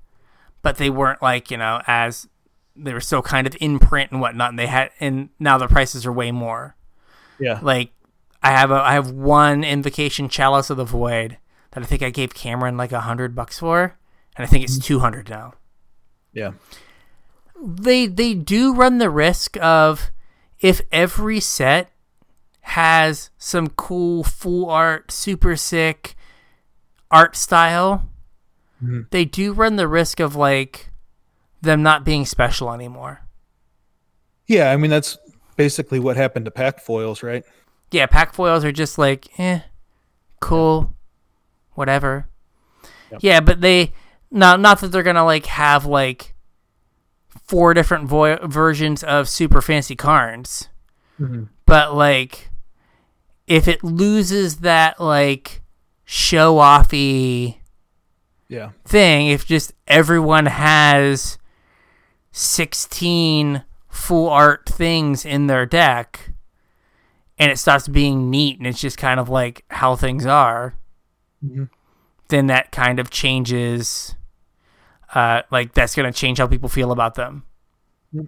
but 0.61 0.77
they 0.77 0.89
weren't 0.89 1.21
like 1.21 1.51
you 1.51 1.57
know 1.57 1.81
as 1.87 2.27
they 2.75 2.93
were 2.93 3.01
still 3.01 3.21
kind 3.21 3.45
of 3.45 3.57
in 3.59 3.77
print 3.79 4.11
and 4.11 4.21
whatnot, 4.21 4.49
and 4.51 4.59
they 4.59 4.67
had 4.67 4.91
and 4.99 5.29
now 5.39 5.57
the 5.57 5.67
prices 5.67 6.05
are 6.05 6.13
way 6.13 6.31
more. 6.31 6.75
Yeah. 7.39 7.59
like 7.61 7.91
I 8.43 8.51
have 8.51 8.71
a 8.71 8.75
I 8.75 8.93
have 8.93 9.11
one 9.11 9.63
invocation 9.63 10.27
chalice 10.29 10.69
of 10.69 10.77
the 10.77 10.83
void 10.85 11.37
that 11.71 11.83
I 11.83 11.85
think 11.85 12.01
I 12.01 12.09
gave 12.09 12.33
Cameron 12.33 12.77
like 12.77 12.91
a 12.91 13.01
hundred 13.01 13.35
bucks 13.35 13.59
for, 13.59 13.97
and 14.35 14.43
I 14.43 14.47
think 14.47 14.63
it's 14.63 14.79
two 14.79 14.99
hundred 14.99 15.29
now. 15.29 15.53
Yeah. 16.33 16.51
They 17.61 18.07
they 18.07 18.33
do 18.33 18.73
run 18.73 18.97
the 18.99 19.09
risk 19.09 19.57
of 19.61 20.11
if 20.59 20.81
every 20.91 21.39
set 21.39 21.91
has 22.61 23.29
some 23.37 23.67
cool 23.69 24.23
full 24.23 24.69
art, 24.69 25.11
super 25.11 25.55
sick 25.55 26.15
art 27.11 27.35
style, 27.35 28.07
Mhm. 28.83 29.09
they 29.09 29.25
do 29.25 29.51
run 29.53 29.75
the 29.75 29.87
risk 29.87 30.19
of 30.19 30.35
like 30.35 30.89
them 31.61 31.81
not 31.83 32.05
being 32.05 32.25
special 32.25 32.71
anymore. 32.71 33.21
Yeah, 34.47 34.71
I 34.71 34.77
mean, 34.77 34.89
that's 34.91 35.17
basically 35.57 35.99
what 35.99 36.15
happened 36.17 36.45
to 36.45 36.51
pack 36.51 36.79
foils, 36.79 37.21
right? 37.23 37.43
yeah, 37.91 38.05
pack 38.05 38.33
foils 38.33 38.63
are 38.63 38.71
just 38.71 38.97
like, 38.99 39.27
eh, 39.39 39.61
cool, 40.39 40.93
whatever. 41.79 42.27
Yep. 43.11 43.19
Yeah, 43.23 43.39
but 43.39 43.61
they 43.61 43.93
not 44.29 44.59
not 44.59 44.79
that 44.81 44.89
they're 44.91 45.01
gonna 45.01 45.25
like 45.25 45.47
have 45.47 45.85
like 45.85 46.35
four 47.47 47.73
different 47.73 48.07
vo- 48.07 48.45
versions 48.45 49.03
of 49.03 49.27
super 49.27 49.61
fancy 49.61 49.95
cards, 49.95 50.69
Mhm. 51.19 51.47
but 51.65 51.95
like 51.95 52.51
if 53.47 53.67
it 53.67 53.83
loses 53.83 54.57
that 54.57 54.99
like 54.99 55.61
show 56.05 56.57
offy 56.57 57.57
Yeah. 58.47 58.69
thing, 58.85 59.27
if 59.27 59.45
just 59.47 59.73
everyone 59.87 60.45
has 60.45 61.39
sixteen 62.31 63.63
full 63.87 64.29
art 64.29 64.67
things 64.69 65.25
in 65.25 65.47
their 65.47 65.65
deck 65.65 66.31
and 67.37 67.51
it 67.51 67.57
stops 67.57 67.87
being 67.87 68.29
neat 68.29 68.57
and 68.59 68.67
it's 68.67 68.79
just 68.81 68.97
kind 68.97 69.19
of 69.19 69.29
like 69.29 69.65
how 69.71 69.95
things 69.95 70.25
are, 70.25 70.75
Mhm. 71.43 71.69
then 72.27 72.47
that 72.47 72.71
kind 72.71 72.99
of 72.99 73.09
changes. 73.09 74.15
Uh, 75.13 75.41
like 75.51 75.73
that's 75.73 75.95
gonna 75.95 76.11
change 76.11 76.37
how 76.37 76.47
people 76.47 76.69
feel 76.69 76.91
about 76.91 77.15
them. 77.15 77.43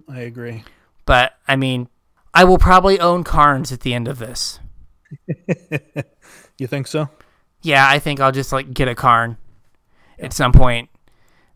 I 0.09 0.19
agree. 0.21 0.63
But 1.05 1.33
I 1.47 1.55
mean, 1.55 1.87
I 2.33 2.43
will 2.45 2.57
probably 2.57 2.99
own 2.99 3.23
Karns 3.23 3.71
at 3.71 3.81
the 3.81 3.93
end 3.93 4.07
of 4.07 4.17
this. 4.19 4.59
You 6.57 6.67
think 6.67 6.85
so? 6.85 7.09
Yeah, 7.63 7.87
I 7.89 7.97
think 7.97 8.19
I'll 8.19 8.31
just 8.31 8.51
like 8.51 8.71
get 8.73 8.87
a 8.87 8.93
Karn 8.95 9.37
at 10.19 10.31
some 10.31 10.51
point, 10.51 10.89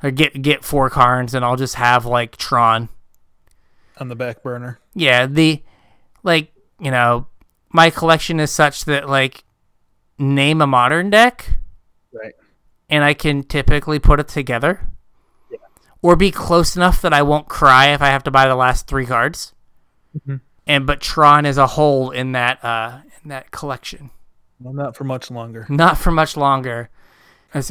or 0.01 0.09
get 0.09 0.41
get 0.41 0.63
four 0.65 0.89
Karns, 0.89 1.33
and 1.35 1.45
I'll 1.45 1.55
just 1.55 1.75
have 1.75 2.05
like 2.07 2.37
Tron. 2.37 2.89
On 3.99 4.09
the 4.09 4.15
back 4.15 4.41
burner. 4.41 4.79
Yeah, 4.95 5.27
the 5.27 5.61
like 6.23 6.51
you 6.79 6.89
know, 6.91 7.27
my 7.71 7.89
collection 7.91 8.39
is 8.39 8.51
such 8.51 8.85
that 8.85 9.07
like 9.07 9.43
name 10.17 10.61
a 10.61 10.67
modern 10.67 11.09
deck, 11.09 11.57
Right. 12.13 12.33
and 12.89 13.03
I 13.03 13.13
can 13.13 13.43
typically 13.43 13.99
put 13.99 14.19
it 14.19 14.27
together, 14.27 14.89
yeah. 15.51 15.57
or 16.01 16.15
be 16.15 16.31
close 16.31 16.75
enough 16.75 17.01
that 17.01 17.13
I 17.13 17.21
won't 17.21 17.47
cry 17.49 17.87
if 17.87 18.01
I 18.01 18.07
have 18.07 18.23
to 18.23 18.31
buy 18.31 18.47
the 18.47 18.55
last 18.55 18.87
three 18.87 19.05
cards. 19.05 19.53
Mhm. 20.27 20.41
And 20.67 20.85
but 20.87 21.01
Tron 21.01 21.45
is 21.45 21.57
a 21.57 21.67
whole 21.67 22.09
in 22.11 22.31
that 22.31 22.63
uh 22.63 22.99
in 23.23 23.29
that 23.29 23.51
collection. 23.51 24.09
Well, 24.59 24.73
not 24.73 24.95
for 24.95 25.03
much 25.03 25.29
longer. 25.29 25.65
Not 25.69 25.97
for 25.97 26.11
much 26.11 26.35
longer. 26.37 26.89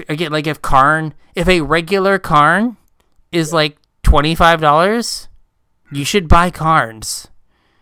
Again, 0.08 0.30
like 0.32 0.46
if 0.46 0.62
Karn, 0.62 1.12
if 1.34 1.48
a 1.48 1.60
regular 1.62 2.18
Karn 2.18 2.76
is 3.32 3.52
like 3.52 3.78
twenty 4.02 4.34
five 4.34 4.60
dollars, 4.60 5.28
you 5.90 6.04
should 6.04 6.28
buy 6.28 6.50
Karns 6.50 7.28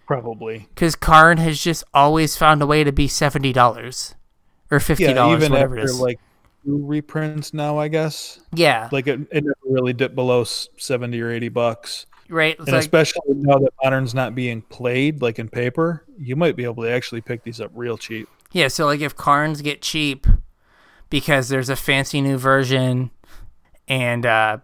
Probably. 0.06 0.68
because 0.74 0.94
Karn 0.96 1.38
has 1.38 1.60
just 1.60 1.84
always 1.92 2.36
found 2.36 2.62
a 2.62 2.66
way 2.66 2.82
to 2.84 2.92
be 2.92 3.06
seventy 3.08 3.52
dollars 3.52 4.14
or 4.72 4.80
fifty 4.80 5.04
Yeah, 5.04 5.14
dollars, 5.14 5.36
even 5.36 5.52
whatever 5.52 5.76
it 5.78 5.82
after 5.82 5.84
is. 5.84 6.00
like 6.00 6.20
two 6.64 6.84
reprints 6.86 7.54
now, 7.54 7.78
I 7.78 7.88
guess. 7.88 8.40
yeah, 8.54 8.90
Like 8.90 9.06
it, 9.08 9.20
it 9.32 9.44
never 9.44 9.56
really 9.64 9.92
dipped 9.92 10.14
below 10.14 10.44
seventy 10.44 11.20
or 11.20 11.30
eighty 11.30 11.48
bucks. 11.48 12.06
right. 12.28 12.56
It's 12.58 12.68
and 12.68 12.74
like, 12.74 12.80
especially 12.80 13.22
now 13.34 13.58
that 13.58 13.72
modern's 13.82 14.14
not 14.14 14.34
being 14.34 14.62
played 14.62 15.22
like 15.22 15.38
in 15.38 15.48
paper, 15.48 16.04
you 16.18 16.36
might 16.36 16.56
be 16.56 16.64
able 16.64 16.82
to 16.84 16.90
actually 16.90 17.20
pick 17.22 17.44
these 17.44 17.60
up 17.60 17.70
real 17.74 17.98
cheap. 17.98 18.28
yeah, 18.52 18.68
so 18.68 18.86
like 18.86 19.00
if 19.00 19.16
Karns 19.16 19.62
get 19.62 19.82
cheap 19.82 20.26
because 21.10 21.48
there's 21.48 21.68
a 21.70 21.76
fancy 21.76 22.20
new 22.20 22.38
version 22.38 23.10
and 23.88 24.26
uh, 24.26 24.58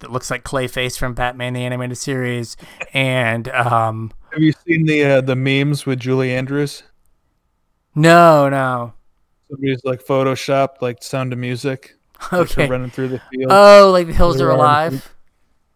that 0.00 0.12
looks 0.12 0.30
like 0.30 0.44
Clayface 0.44 0.98
from 0.98 1.14
Batman 1.14 1.54
the 1.54 1.62
Animated 1.64 1.98
Series, 1.98 2.56
and 2.94 3.48
um, 3.50 4.12
Have 4.32 4.42
you 4.42 4.52
seen 4.66 4.84
the 4.84 5.02
uh, 5.04 5.20
the 5.22 5.34
memes 5.34 5.86
with 5.86 5.98
Julie 6.00 6.30
Andrews? 6.30 6.82
no, 7.94 8.48
no, 8.48 8.94
Somebody's 9.50 9.84
like 9.84 10.02
photoshopped 10.04 10.80
like 10.80 11.02
Sound 11.02 11.32
of 11.32 11.38
Music. 11.38 11.94
okay. 12.32 12.66
running 12.68 12.90
through 12.90 13.08
the 13.08 13.20
field. 13.30 13.50
Oh, 13.50 13.90
like 13.92 14.06
the 14.06 14.12
hills 14.12 14.40
are 14.40 14.50
alive. 14.50 15.14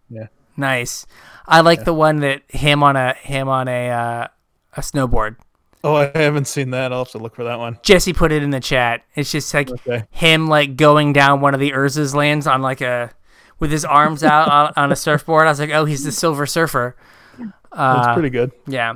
Yeah. 0.09 0.27
Nice. 0.57 1.07
I 1.47 1.61
like 1.61 1.85
the 1.85 1.93
one 1.95 2.21
that 2.21 2.43
him 2.49 2.83
on 2.83 2.97
a 2.97 3.15
him 3.15 3.49
on 3.49 3.69
a 3.69 3.91
uh, 3.91 4.29
a 4.77 4.81
snowboard. 4.81 5.37
oh, 5.85 5.95
I 5.97 6.11
haven't 6.15 6.47
seen 6.47 6.71
that. 6.71 6.93
I'll 6.93 7.01
have 7.05 7.13
to 7.13 7.19
look 7.19 7.35
for 7.37 7.45
that 7.45 7.59
one. 7.59 7.79
Jesse 7.83 8.13
put 8.13 8.33
it 8.33 8.43
in 8.43 8.51
the 8.51 8.61
chat. 8.61 9.05
It's 9.15 9.31
just 9.31 9.53
like 9.55 9.71
Okay. 9.71 10.05
him 10.11 10.47
like 10.49 10.77
going 10.77 11.13
down 11.13 11.41
one 11.41 11.55
of 11.55 11.61
the 11.61 11.73
Urza's 11.73 12.15
lands 12.15 12.47
on 12.47 12.63
like 12.63 12.81
a 12.81 13.11
with 13.59 13.71
his 13.71 13.85
arms 13.85 14.23
out 14.23 14.49
on, 14.49 14.73
on 14.85 14.93
a 14.93 14.97
surfboard. 14.97 15.47
I 15.47 15.51
was 15.51 15.61
like, 15.61 15.71
oh, 15.71 15.85
he's 15.85 16.05
the 16.05 16.13
Silver 16.13 16.47
Surfer. 16.47 16.97
That's 17.39 17.53
Uh, 17.73 18.15
pretty 18.15 18.31
good. 18.31 18.53
yeah. 18.67 18.95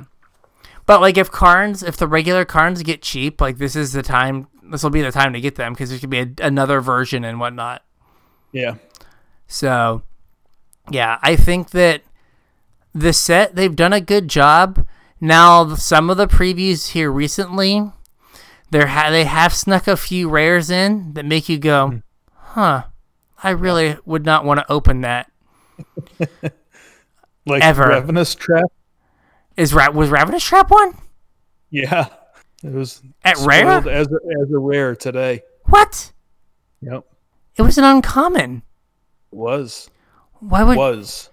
But 0.85 0.99
like 1.01 1.17
if 1.17 1.29
Karns, 1.31 1.81
if 1.83 1.95
the 1.97 2.07
regular 2.07 2.43
Karns 2.45 2.81
get 2.83 3.01
cheap, 3.01 3.39
like 3.39 3.57
this 3.57 3.75
is 3.75 3.93
the 3.93 4.01
time. 4.03 4.47
This 4.73 4.81
will 4.81 4.89
be 4.89 5.03
the 5.03 5.11
time 5.11 5.33
to 5.33 5.39
get 5.39 5.53
them 5.53 5.73
because 5.73 5.91
there 5.91 5.99
could 5.99 6.09
be 6.09 6.21
a, 6.21 6.31
another 6.41 6.81
version 6.81 7.23
and 7.23 7.39
whatnot. 7.39 7.83
Yeah. 8.51 8.77
So, 9.45 10.01
yeah, 10.89 11.19
I 11.21 11.35
think 11.35 11.69
that 11.69 12.01
the 12.91 13.13
set 13.13 13.55
they've 13.55 13.75
done 13.75 13.93
a 13.93 14.01
good 14.01 14.27
job. 14.27 14.87
Now, 15.21 15.75
some 15.75 16.09
of 16.09 16.17
the 16.17 16.25
previews 16.25 16.89
here 16.89 17.11
recently, 17.11 17.91
there 18.71 18.87
ha- 18.87 19.11
they 19.11 19.25
have 19.25 19.53
snuck 19.53 19.87
a 19.87 19.95
few 19.95 20.27
rares 20.27 20.71
in 20.71 21.13
that 21.13 21.23
make 21.23 21.47
you 21.47 21.59
go, 21.59 21.87
hmm. 21.89 21.97
"Huh, 22.33 22.83
I 23.43 23.51
really 23.51 23.97
would 24.05 24.25
not 24.25 24.43
want 24.43 24.59
to 24.59 24.71
open 24.71 25.01
that." 25.01 25.31
Like 27.45 27.61
Ever. 27.61 27.89
Ravenous 27.89 28.35
Trap. 28.35 28.71
Is 29.57 29.73
Ra- 29.73 29.91
was 29.91 30.09
Ravenous 30.09 30.43
Trap 30.43 30.71
one 30.71 30.97
Yeah. 31.69 32.07
It 32.63 32.71
was 32.71 33.01
at 33.23 33.37
rare? 33.39 33.67
as 33.67 34.07
a, 34.07 34.19
as 34.41 34.51
a 34.51 34.57
rare 34.57 34.95
today. 34.95 35.43
What? 35.65 36.11
Yep. 36.81 37.05
It 37.57 37.61
was 37.61 37.77
an 37.77 37.83
uncommon. 37.83 38.63
Was. 39.31 39.89
Why 40.39 40.63
would? 40.63 40.77
Was. 40.77 41.29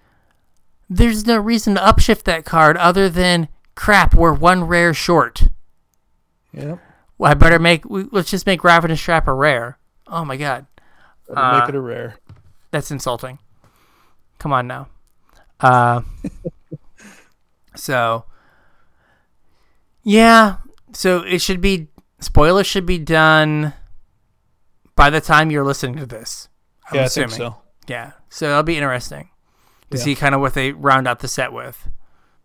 There's 0.88 1.26
no 1.26 1.38
reason 1.38 1.74
to 1.76 1.80
upshift 1.80 2.24
that 2.24 2.44
card 2.44 2.76
other 2.76 3.08
than 3.08 3.48
crap. 3.74 4.14
We're 4.14 4.32
one 4.34 4.64
rare 4.64 4.92
short. 4.92 5.44
Yep. 6.52 6.80
Well, 7.18 7.30
I 7.30 7.34
better 7.34 7.58
make. 7.58 7.88
we- 7.88 8.08
Let's 8.10 8.30
just 8.30 8.46
make 8.46 8.64
Ravenous 8.64 9.00
Trap 9.00 9.28
a 9.28 9.32
rare. 9.32 9.78
Oh 10.08 10.24
my 10.24 10.36
god, 10.36 10.66
Uh, 11.32 11.60
make 11.60 11.68
it 11.68 11.74
a 11.76 11.80
rare. 11.80 12.16
that's 12.72 12.90
insulting. 12.90 13.38
Come 14.38 14.52
on 14.52 14.66
now. 14.66 14.88
Uh, 15.60 16.00
so, 17.76 18.24
yeah. 20.02 20.56
So 20.92 21.20
it 21.22 21.40
should 21.40 21.60
be 21.60 21.88
spoilers 22.20 22.66
should 22.66 22.86
be 22.86 22.98
done 22.98 23.72
by 24.96 25.10
the 25.10 25.20
time 25.20 25.50
you're 25.50 25.64
listening 25.64 25.96
to 25.96 26.06
this. 26.06 26.48
I'm 26.90 26.96
yeah, 26.96 27.04
assuming. 27.04 27.26
I 27.26 27.36
think 27.36 27.38
so. 27.54 27.56
Yeah. 27.88 28.12
So 28.28 28.48
that'll 28.48 28.62
be 28.62 28.76
interesting 28.76 29.30
to 29.90 29.98
Yeah. 29.98 30.04
see 30.04 30.14
kind 30.14 30.34
of 30.34 30.40
what 30.40 30.54
they 30.54 30.72
round 30.72 31.08
out 31.08 31.20
the 31.20 31.28
set 31.28 31.52
with. 31.52 31.88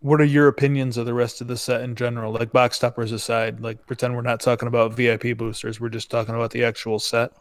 What 0.00 0.20
are 0.20 0.24
your 0.24 0.46
opinions 0.46 0.96
of 0.96 1.06
the 1.06 1.14
rest 1.14 1.40
of 1.40 1.48
the 1.48 1.56
set 1.56 1.80
in 1.82 1.94
general? 1.96 2.32
Like 2.32 2.52
box 2.52 2.78
toppers 2.78 3.12
aside, 3.12 3.60
like 3.60 3.86
pretend 3.86 4.14
we're 4.14 4.22
not 4.22 4.40
talking 4.40 4.68
about 4.68 4.92
VIP 4.94 5.36
boosters. 5.36 5.80
We're 5.80 5.88
just 5.88 6.10
talking 6.10 6.34
about 6.34 6.50
the 6.52 6.64
actual 6.64 6.98
set. 6.98 7.32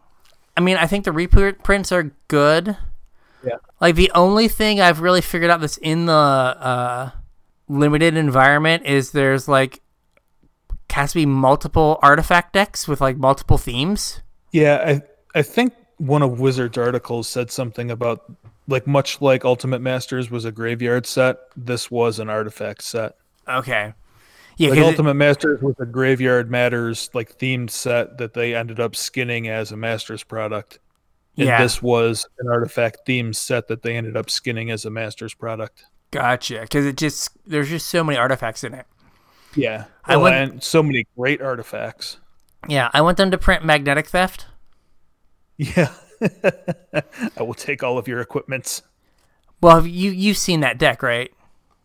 I 0.58 0.62
mean, 0.62 0.78
I 0.78 0.88
think 0.88 1.04
the 1.06 1.12
reprints 1.12 1.92
are 1.92 2.12
good. 2.28 2.78
Yeah. 3.46 3.58
Like 3.82 3.96
the 3.96 4.12
only 4.16 4.48
thing 4.48 4.80
I've 4.82 5.02
really 5.02 5.22
figured 5.22 5.52
out 5.52 5.62
that's 5.62 5.78
in 5.78 6.06
the 6.08 6.14
uh, 6.14 7.12
limited 7.68 8.16
environment 8.18 8.86
is 8.86 9.12
there's 9.12 9.48
like 9.48 9.82
has 10.92 11.12
to 11.12 11.20
be 11.20 11.26
multiple 11.26 12.00
artifact 12.02 12.54
decks 12.54 12.88
with 12.88 13.02
like 13.02 13.18
multiple 13.18 13.58
themes. 13.58 14.22
Yeah, 14.52 14.84
I 14.86 15.40
I 15.40 15.42
think 15.42 15.74
one 15.98 16.22
of 16.22 16.40
Wizard's 16.40 16.78
articles 16.78 17.28
said 17.28 17.52
something 17.52 17.92
about 17.92 18.22
like 18.68 18.88
much 18.88 19.22
like 19.22 19.46
Ultimate 19.46 19.80
Masters 19.82 20.32
was 20.32 20.46
a 20.46 20.52
graveyard 20.52 21.06
set, 21.06 21.38
this 21.56 21.92
was 21.92 22.20
an 22.20 22.30
artifact 22.30 22.84
set. 22.84 23.16
Okay. 23.48 23.94
Yeah, 24.58 24.70
Like 24.70 24.80
'cause 24.80 24.88
it- 24.88 24.92
Ultimate 24.92 25.14
Masters 25.16 25.62
was 25.62 25.76
a 25.80 25.86
graveyard 25.86 26.50
matters 26.50 27.10
like 27.14 27.38
themed 27.38 27.70
set 27.70 28.18
that 28.18 28.34
they 28.34 28.56
ended 28.56 28.80
up 28.80 28.96
skinning 28.96 29.48
as 29.50 29.72
a 29.72 29.78
Masters 29.78 30.24
product. 30.24 30.80
And 31.38 31.48
Yeah. 31.48 31.62
this 31.62 31.82
was 31.84 32.26
an 32.40 32.48
artifact 32.50 33.00
themed 33.06 33.36
set 33.36 33.68
that 33.68 33.82
they 33.84 33.96
ended 33.98 34.16
up 34.16 34.30
skinning 34.30 34.72
as 34.72 34.86
a 34.86 34.90
Masters 34.90 35.34
product. 35.34 35.84
gotcha. 36.12 36.62
Because 36.62 36.86
it 36.86 36.96
just 36.96 37.32
there's 37.46 37.68
just 37.70 37.88
so 37.88 38.02
many 38.04 38.18
artifacts 38.18 38.64
in 38.64 38.74
it. 38.74 38.86
Yeah. 39.56 39.86
I 40.04 40.18
Well, 40.18 40.24
went- 40.32 40.52
and 40.52 40.64
so 40.64 40.84
many 40.84 41.08
great 41.18 41.42
artifacts. 41.42 42.18
Yeah, 42.68 42.90
I 42.94 43.02
want 43.02 43.18
them 43.18 43.32
to 43.32 43.38
print 43.38 43.64
magnetic 43.64 44.08
theft. 44.08 44.48
Yeah. 45.58 45.94
I 47.38 47.44
will 47.44 47.54
take 47.54 47.84
all 47.84 47.98
of 47.98 48.08
your 48.08 48.20
equipments. 48.20 48.82
Well, 49.62 49.76
have 49.76 49.88
you 49.88 50.12
you've 50.12 50.38
seen 50.38 50.62
that 50.62 50.78
deck, 50.78 51.04
right? 51.04 51.32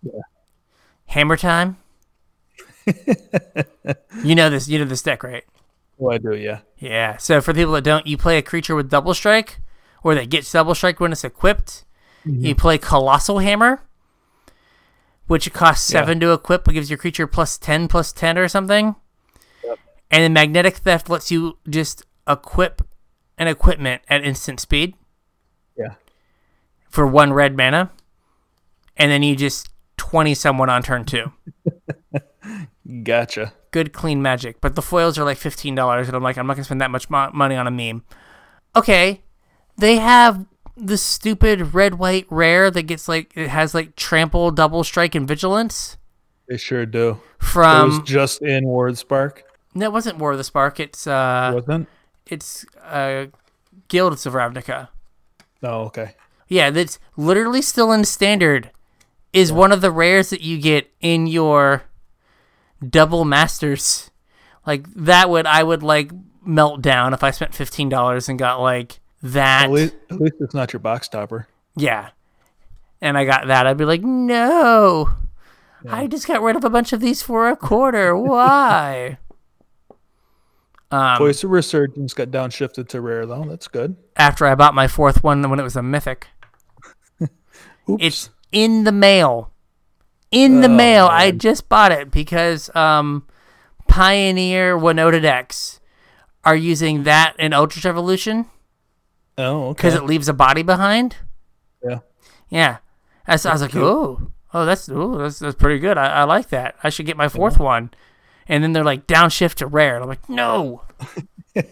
Yeah. 0.02 0.20
Hammer 1.06 1.36
time. 1.36 1.76
you 4.24 4.34
know 4.34 4.51
this. 4.51 4.68
You 4.68 4.78
know 4.78 4.84
this 4.84 5.02
deck, 5.02 5.22
right? 5.22 5.44
Well, 5.98 6.14
I 6.14 6.18
do, 6.18 6.34
yeah. 6.34 6.60
Yeah. 6.78 7.18
So 7.18 7.40
for 7.40 7.52
people 7.52 7.72
that 7.74 7.84
don't, 7.84 8.06
you 8.06 8.16
play 8.16 8.38
a 8.38 8.42
creature 8.42 8.74
with 8.74 8.88
double 8.88 9.12
strike, 9.12 9.60
or 10.02 10.14
that 10.14 10.30
gets 10.30 10.51
double 10.51 10.74
strike 10.74 10.98
when 10.98 11.12
it's 11.12 11.24
equipped. 11.24 11.84
You 12.24 12.32
mm-hmm. 12.32 12.52
play 12.52 12.78
Colossal 12.78 13.38
Hammer, 13.38 13.82
which 15.31 15.52
costs 15.52 15.89
Yeah. 15.93 16.01
seven 16.01 16.19
to 16.20 16.32
equip, 16.32 16.65
but 16.65 16.74
gives 16.74 16.90
your 16.90 16.98
creature 16.98 17.27
plus 17.27 17.57
ten 17.57 17.86
plus 17.86 18.12
ten 18.12 18.36
or 18.36 18.48
something. 18.48 18.97
Yep. 19.65 19.78
And 20.11 20.23
then 20.24 20.32
Magnetic 20.32 20.77
Theft 20.78 21.09
lets 21.09 21.31
you 21.31 21.57
just 21.69 22.02
equip 22.28 22.82
an 23.39 23.47
equipment 23.47 24.02
at 24.09 24.24
instant 24.24 24.59
speed 24.61 24.94
Yeah. 25.78 25.94
for 26.89 27.07
one 27.07 27.32
red 27.32 27.57
mana, 27.57 27.90
and 28.97 29.11
then 29.11 29.23
you 29.23 29.36
just 29.36 29.69
twenty 29.97 30.35
someone 30.35 30.69
on 30.69 30.82
turn 30.82 31.05
two. 31.05 31.32
Gotcha. 33.05 33.52
good 33.70 33.93
clean 33.93 34.20
magic 34.20 34.61
but 34.61 34.74
the 34.74 34.82
foils 34.82 35.16
are 35.16 35.23
like 35.24 35.39
$15 35.39 36.07
and 36.09 36.16
i'm 36.16 36.23
like 36.24 36.36
i'm 36.36 36.47
not 36.47 36.55
gonna 36.57 36.65
spend 36.65 36.81
that 36.81 36.90
much 36.90 37.09
mo- 37.09 37.31
money 37.32 37.55
on 37.55 37.69
a 37.69 37.70
meme 37.70 38.02
okay 38.74 39.20
they 39.78 39.97
have 39.98 40.44
the 40.81 40.97
stupid 40.97 41.74
red 41.74 41.94
white 41.94 42.27
rare 42.31 42.70
that 42.70 42.82
gets 42.82 43.09
like 43.09 43.32
it 43.36 43.48
has 43.48 43.74
like 43.74 43.97
trample, 43.97 44.51
double 44.51 44.82
strike, 44.85 45.15
and 45.15 45.27
vigilance 45.28 45.97
They 46.48 46.57
sure 46.57 46.86
do. 46.86 47.20
it 47.40 47.44
from? 47.44 47.89
was 47.89 47.98
just 48.09 48.43
in 48.43 48.65
War 48.66 48.94
Spark, 48.94 49.44
no, 49.74 49.86
it 49.86 49.93
wasn't 49.93 50.19
War 50.19 50.32
of 50.32 50.39
the 50.39 50.44
Spark. 50.44 50.81
It's 50.81 51.07
uh, 51.07 51.52
wasn't? 51.55 51.89
it's 52.27 52.65
uh, 52.85 53.27
Guilds 53.89 54.27
of 54.27 54.32
Ravnica. 54.35 54.89
Oh, 55.62 55.82
okay. 55.85 56.15
Yeah, 56.48 56.70
that's 56.70 56.98
literally 57.16 57.62
still 57.62 57.93
in 57.93 58.05
standard. 58.05 58.70
Is 59.32 59.52
one 59.52 59.70
of 59.73 59.81
the 59.81 59.93
rares 59.93 60.31
that 60.31 60.40
you 60.40 60.59
get 60.59 60.90
in 61.01 61.27
your 61.28 61.85
double 62.86 63.24
masters. 63.24 64.11
Like 64.66 64.86
that 64.94 65.31
would 65.31 65.47
I 65.47 65.62
would 65.62 65.82
like 65.82 66.11
melt 66.44 66.82
down 66.82 67.12
if 67.15 67.23
I 67.23 67.31
spent 67.31 67.55
fifteen 67.55 67.89
dollars 67.89 68.28
and 68.28 68.39
got 68.39 68.61
like 68.61 68.99
that. 69.22 69.64
At 69.64 69.70
least, 69.70 69.94
at 70.10 70.20
least 70.20 70.34
it's 70.40 70.55
not 70.55 70.72
your 70.72 70.80
box 70.80 71.09
topper. 71.09 71.47
Yeah. 71.76 72.10
And 73.01 73.16
I 73.16 73.24
got 73.24 73.47
that, 73.47 73.66
I'd 73.66 73.76
be 73.78 73.84
like, 73.84 74.02
no. 74.02 75.10
I 75.88 76.06
just 76.06 76.26
got 76.26 76.42
rid 76.42 76.56
of 76.56 76.64
a 76.64 76.70
bunch 76.70 76.92
of 76.92 77.01
these 77.01 77.22
for 77.22 77.48
a 77.48 77.56
quarter. 77.56 78.14
Why? 78.14 79.16
um, 80.90 81.18
Voice 81.18 81.42
of 81.42 81.51
Resurgence 81.51 82.12
got 82.12 82.28
downshifted 82.28 82.88
to 82.88 83.01
rare 83.01 83.24
though. 83.24 83.44
That's 83.44 83.68
good. 83.68 83.97
after 84.16 84.47
I 84.47 84.55
bought 84.55 84.74
my 84.74 84.88
fourth 84.88 85.24
one 85.24 85.48
when 85.48 85.59
it 85.59 85.62
was 85.62 85.76
a 85.76 85.82
mythic. 85.82 86.26
It's 87.98 88.30
in 88.52 88.84
the 88.84 88.92
mail. 88.92 89.51
In 90.30 90.60
the 90.60 90.68
Oh, 90.68 90.76
mail. 90.76 91.06
I 91.10 91.32
just 91.32 91.68
bought 91.68 91.90
it 91.90 92.10
because 92.12 92.70
um, 92.76 93.26
Pioneer 93.88 94.78
Winota 94.78 95.20
decks 95.20 95.80
are 96.44 96.55
using 96.55 97.02
that 97.02 97.34
in 97.38 97.52
Ultra 97.52 97.90
Evolution 97.90 98.47
oh, 99.40 99.68
okay. 99.68 99.76
because 99.78 99.94
it 99.94 100.04
leaves 100.04 100.28
a 100.28 100.32
body 100.34 100.62
behind. 100.62 101.16
yeah. 101.82 101.98
Yeah. 102.48 102.78
I, 103.26 103.32
was- 103.32 103.46
I 103.46 103.52
was 103.52 103.62
like, 103.62 103.70
cute. 103.72 103.82
oh, 103.82 104.30
oh, 104.52 104.64
that's 104.66 104.88
oh, 104.88 105.18
that's 105.18 105.38
that's 105.38 105.54
pretty 105.56 105.78
good. 105.78 105.96
I, 105.98 106.06
I 106.06 106.24
like 106.24 106.48
that. 106.50 106.76
I 106.82 106.88
should 106.90 107.06
get 107.06 107.16
my 107.16 107.28
fourth 107.28 107.58
one. 107.58 107.90
And 108.48 108.64
then 108.64 108.72
they're 108.72 108.82
like 108.84 109.06
downshift 109.06 109.54
to 109.56 109.66
rare. 109.66 109.94
And 109.94 110.02
I'm 110.02 110.08
like, 110.08 110.28
no. 110.28 110.82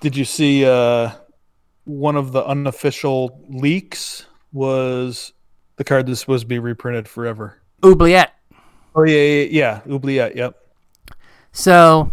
Did 0.00 0.16
you 0.16 0.24
see 0.24 0.64
uh, 0.66 1.10
one 1.84 2.16
of 2.16 2.32
the 2.32 2.44
unofficial 2.44 3.40
leaks 3.48 4.26
was 4.52 5.32
the 5.76 5.84
card 5.84 6.06
that's 6.06 6.20
supposed 6.20 6.42
to 6.42 6.46
be 6.46 6.58
reprinted 6.58 7.08
forever? 7.08 7.60
Oubliette. 7.84 8.32
Oh 8.94 9.02
yeah, 9.04 9.18
yeah, 9.18 9.48
yeah. 9.86 9.92
Oubliette. 9.92 10.36
Yep. 10.36 10.56
So, 11.52 12.12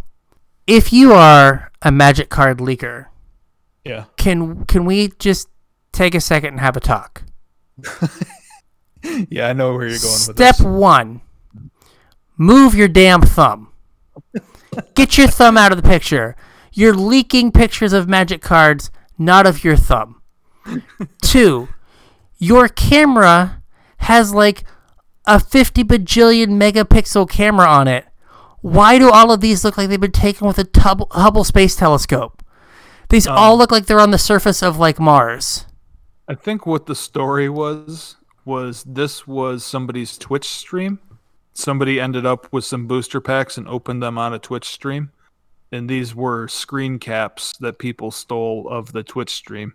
if 0.67 0.93
you 0.93 1.13
are 1.13 1.71
a 1.81 1.91
Magic 1.91 2.29
card 2.29 2.59
leaker, 2.59 3.07
Yeah. 3.83 4.05
can 4.17 4.65
can 4.65 4.85
we 4.85 5.09
just 5.19 5.47
take 5.91 6.13
a 6.15 6.21
second 6.21 6.49
and 6.51 6.59
have 6.59 6.77
a 6.77 6.79
talk? 6.79 7.23
Yeah, 9.29 9.47
I 9.47 9.53
know 9.53 9.73
where 9.73 9.87
you're 9.87 9.97
going 9.97 10.11
with 10.13 10.35
Step 10.35 10.61
one: 10.61 11.21
move 12.37 12.75
your 12.75 12.87
damn 12.87 13.21
thumb. 13.21 13.71
Get 14.95 15.17
your 15.17 15.27
thumb 15.27 15.57
out 15.57 15.71
of 15.71 15.81
the 15.81 15.87
picture. 15.87 16.35
You're 16.71 16.93
leaking 16.93 17.51
pictures 17.51 17.93
of 17.93 18.07
Magic 18.07 18.41
cards, 18.41 18.91
not 19.17 19.47
of 19.47 19.63
your 19.63 19.75
thumb. 19.75 20.21
Two, 21.23 21.69
your 22.37 22.67
camera 22.67 23.63
has 23.97 24.33
like 24.33 24.63
a 25.25 25.39
50 25.39 25.83
bajillion 25.83 26.49
megapixel 26.49 27.29
camera 27.29 27.65
on 27.67 27.87
it. 27.87 28.05
Why 28.61 28.99
do 28.99 29.09
all 29.09 29.31
of 29.31 29.41
these 29.41 29.65
look 29.65 29.77
like 29.77 29.89
they've 29.89 29.99
been 29.99 30.11
taken 30.11 30.45
with 30.45 30.59
a 30.59 30.63
tub- 30.63 31.11
Hubble 31.11 31.43
Space 31.43 31.75
Telescope? 31.75 32.40
These 33.11 33.27
um, 33.27 33.37
all 33.37 33.57
look 33.57 33.71
like 33.71 33.87
they're 33.87 33.99
on 33.99 34.11
the 34.11 34.17
surface 34.17 34.63
of 34.63 34.79
like 34.79 34.97
Mars. 34.99 35.65
I 36.29 36.33
think 36.33 36.65
what 36.65 36.85
the 36.85 36.95
story 36.95 37.49
was 37.49 38.15
was 38.45 38.85
this 38.85 39.27
was 39.27 39.65
somebody's 39.65 40.17
Twitch 40.17 40.47
stream. 40.47 40.99
Somebody 41.53 41.99
ended 41.99 42.25
up 42.25 42.47
with 42.53 42.63
some 42.63 42.87
booster 42.87 43.19
packs 43.19 43.57
and 43.57 43.67
opened 43.67 44.01
them 44.01 44.17
on 44.17 44.33
a 44.33 44.39
Twitch 44.39 44.69
stream. 44.69 45.11
And 45.73 45.89
these 45.89 46.15
were 46.15 46.47
screen 46.47 46.99
caps 46.99 47.53
that 47.59 47.79
people 47.79 48.11
stole 48.11 48.69
of 48.69 48.93
the 48.93 49.03
Twitch 49.03 49.31
stream. 49.31 49.73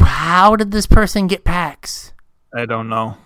How 0.00 0.56
did 0.56 0.72
this 0.72 0.86
person 0.86 1.28
get 1.28 1.44
packs? 1.44 2.12
I 2.52 2.66
don't 2.66 2.88
know. 2.88 3.16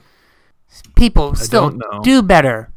People 0.96 1.34
still 1.34 1.70
know. 1.70 2.00
do 2.02 2.22
better. 2.22 2.72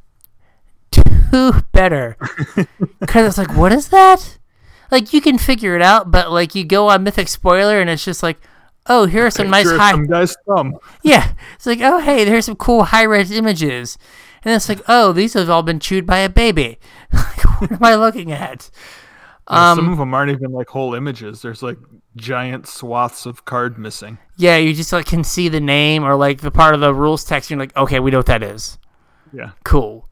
Do 0.91 1.61
better. 1.73 2.18
Because 2.99 3.27
it's 3.27 3.38
like, 3.38 3.56
what 3.57 3.73
is 3.73 3.90
that? 3.90 4.38
Like 4.94 5.11
you 5.11 5.20
can 5.22 5.38
figure 5.38 5.76
it 5.76 5.82
out, 5.82 6.11
but 6.11 6.32
like 6.32 6.53
you 6.56 6.64
go 6.64 6.88
on 6.90 7.03
Mythic 7.03 7.28
Spoiler 7.28 7.82
and 7.82 7.90
it's 7.90 8.06
just 8.06 8.22
like, 8.24 8.40
oh, 8.88 9.06
here 9.07 9.26
are 9.26 9.32
some 9.32 9.49
nice 9.49 9.70
high. 9.70 9.91
Some 9.91 10.06
guy's 10.06 10.36
thumb. 10.48 10.78
Yeah, 11.03 11.34
it's 11.56 11.65
like, 11.65 11.80
oh, 11.82 11.99
hey, 11.99 12.24
there's 12.24 12.45
some 12.45 12.56
cool 12.56 12.84
high 12.86 13.03
res 13.03 13.32
images, 13.32 13.98
and 14.45 14.53
it's 14.53 14.70
like, 14.70 14.82
oh, 14.88 15.11
these 15.11 15.34
have 15.34 15.49
all 15.49 15.64
been 15.64 15.80
chewed 15.80 16.06
by 16.06 16.20
a 16.20 16.30
baby. 16.30 16.78
what 17.57 17.72
am 17.72 17.84
I 17.84 17.95
looking 17.95 18.32
at? 18.32 18.70
some 19.49 19.80
Um, 19.80 19.91
of 19.94 19.98
them 19.98 20.14
aren't 20.14 20.32
even 20.32 20.52
like 20.52 20.70
whole 20.70 20.94
images. 20.94 21.41
There's 21.41 21.64
like 21.64 21.78
giant 22.15 22.68
swaths 22.68 23.26
of 23.26 23.44
card 23.45 23.78
missing. 23.80 24.20
yeah, 24.38 24.57
you 24.57 24.74
just 24.74 24.94
like 24.94 25.07
can 25.07 25.24
see 25.24 25.49
the 25.49 25.60
name 25.60 26.03
or 26.03 26.15
like 26.15 26.41
the 26.41 26.52
part 26.52 26.76
of 26.76 26.82
the 26.82 26.94
rules 26.94 27.24
text. 27.26 27.49
And 27.49 27.57
you're 27.57 27.65
like, 27.65 27.76
okay, 27.76 27.99
we 27.99 28.11
know 28.11 28.20
what 28.20 28.28
that 28.28 28.44
is. 28.44 28.78
Yeah. 29.34 29.52
Cool. 29.65 30.07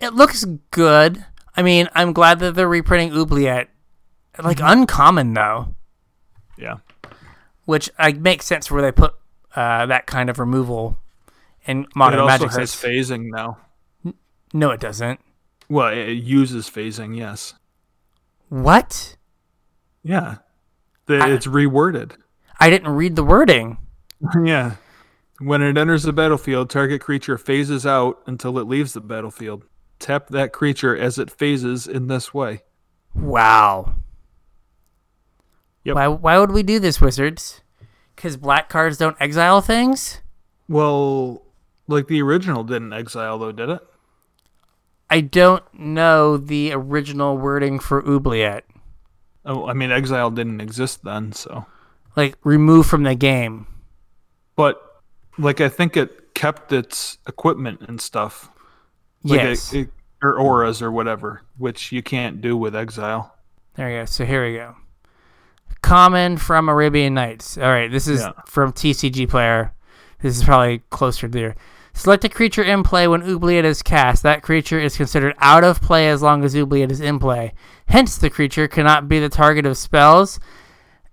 It 0.00 0.12
looks 0.12 0.44
good. 0.70 1.24
I 1.56 1.62
mean, 1.62 1.88
I'm 1.94 2.12
glad 2.12 2.38
that 2.40 2.54
they're 2.54 2.68
reprinting 2.68 3.12
Oubliette. 3.18 3.68
Like 4.42 4.60
uncommon 4.60 5.34
though, 5.34 5.74
Yeah. 6.56 6.76
which 7.64 7.90
I 7.98 8.12
makes 8.12 8.46
sense 8.46 8.70
where 8.70 8.80
they 8.82 8.92
put 8.92 9.14
uh, 9.54 9.86
that 9.86 10.06
kind 10.06 10.30
of 10.30 10.38
removal 10.38 10.96
in 11.66 11.86
modern 11.94 12.20
it 12.20 12.22
also 12.22 12.44
Magic. 12.46 12.58
has 12.60 12.72
phasing 12.74 13.26
now. 13.30 13.58
no, 14.54 14.70
it 14.70 14.80
doesn't. 14.80 15.20
Well, 15.68 15.88
it 15.88 16.12
uses 16.12 16.68
phasing, 16.70 17.16
yes. 17.16 17.54
What? 18.48 19.16
Yeah. 20.02 20.36
The, 21.06 21.18
I- 21.18 21.30
it's 21.30 21.46
reworded. 21.46 22.12
I 22.60 22.70
didn't 22.70 22.92
read 22.94 23.16
the 23.16 23.24
wording. 23.24 23.78
yeah. 24.44 24.76
When 25.40 25.62
it 25.62 25.76
enters 25.76 26.04
the 26.04 26.12
battlefield, 26.12 26.70
target 26.70 27.00
creature 27.00 27.36
phases 27.36 27.84
out 27.84 28.22
until 28.26 28.58
it 28.58 28.68
leaves 28.68 28.92
the 28.92 29.00
battlefield. 29.00 29.64
Tap 29.98 30.28
that 30.28 30.52
creature 30.52 30.96
as 30.96 31.18
it 31.18 31.30
phases 31.30 31.86
in 31.88 32.06
this 32.06 32.32
way. 32.32 32.62
Wow. 33.14 33.94
Yep. 35.84 35.96
Why, 35.96 36.08
why 36.08 36.38
would 36.38 36.52
we 36.52 36.62
do 36.62 36.78
this, 36.78 37.00
wizards? 37.00 37.60
Because 38.14 38.36
black 38.36 38.68
cards 38.68 38.96
don't 38.96 39.16
exile 39.20 39.60
things? 39.60 40.20
Well, 40.68 41.42
like 41.88 42.08
the 42.08 42.22
original 42.22 42.64
didn't 42.64 42.92
exile 42.92 43.38
though, 43.38 43.52
did 43.52 43.68
it? 43.68 43.80
I 45.10 45.20
don't 45.20 45.62
know 45.74 46.36
the 46.36 46.72
original 46.72 47.36
wording 47.36 47.78
for 47.78 48.06
Oubliette. 48.06 48.64
Oh, 49.44 49.66
I 49.66 49.72
mean 49.72 49.90
exile 49.90 50.30
didn't 50.30 50.60
exist 50.60 51.04
then, 51.04 51.32
so. 51.32 51.66
Like, 52.16 52.36
remove 52.44 52.86
from 52.86 53.02
the 53.02 53.14
game. 53.14 53.66
But 54.56 54.80
like 55.38 55.60
I 55.60 55.68
think 55.68 55.96
it 55.96 56.34
kept 56.34 56.72
its 56.72 57.18
equipment 57.26 57.82
and 57.82 58.00
stuff. 58.00 58.50
Like 59.24 59.40
yes. 59.40 59.72
it, 59.72 59.80
it, 59.80 59.90
or 60.22 60.38
auras 60.38 60.82
or 60.82 60.90
whatever, 60.90 61.42
which 61.58 61.92
you 61.92 62.02
can't 62.02 62.40
do 62.40 62.56
with 62.56 62.76
exile. 62.76 63.34
there 63.74 63.88
we 63.88 63.94
go. 63.94 64.04
So 64.04 64.24
here 64.24 64.44
we 64.44 64.54
go. 64.54 64.76
Common 65.82 66.36
from 66.36 66.68
Arabian 66.68 67.14
Nights. 67.14 67.58
All 67.58 67.64
right, 67.64 67.90
this 67.90 68.08
is 68.08 68.20
Yeah. 68.20 68.32
from 68.46 68.72
TCG 68.72 69.26
Player. 69.26 69.72
This 70.22 70.36
is 70.38 70.44
probably 70.44 70.82
closer 70.90 71.26
to 71.26 71.32
there. 71.32 71.54
Select 71.94 72.24
a 72.24 72.28
creature 72.28 72.62
in 72.62 72.82
play 72.82 73.06
when 73.06 73.22
Oubliette 73.22 73.64
is 73.66 73.82
cast. 73.82 74.22
That 74.22 74.42
creature 74.42 74.78
is 74.78 74.96
considered 74.96 75.34
out 75.38 75.64
of 75.64 75.82
play 75.82 76.08
as 76.08 76.22
long 76.22 76.42
as 76.44 76.56
Oubliette 76.56 76.90
is 76.92 77.00
in 77.00 77.18
play. 77.18 77.52
Hence, 77.88 78.16
the 78.16 78.30
creature 78.30 78.66
cannot 78.68 79.08
be 79.08 79.18
the 79.20 79.28
target 79.28 79.66
of 79.66 79.76
spells 79.76 80.40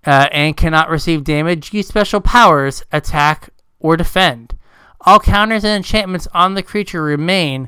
uh, 0.05 0.27
and 0.31 0.55
cannot 0.55 0.89
receive 0.89 1.25
damage, 1.25 1.73
use 1.73 1.87
special 1.87 2.21
powers, 2.21 2.83
attack, 2.93 3.49
or 3.79 3.97
defend. 3.97 4.55
All 5.01 5.19
counters 5.19 5.65
and 5.65 5.75
enchantments 5.75 6.27
on 6.33 6.53
the 6.53 6.63
creature 6.63 7.01
remain, 7.03 7.67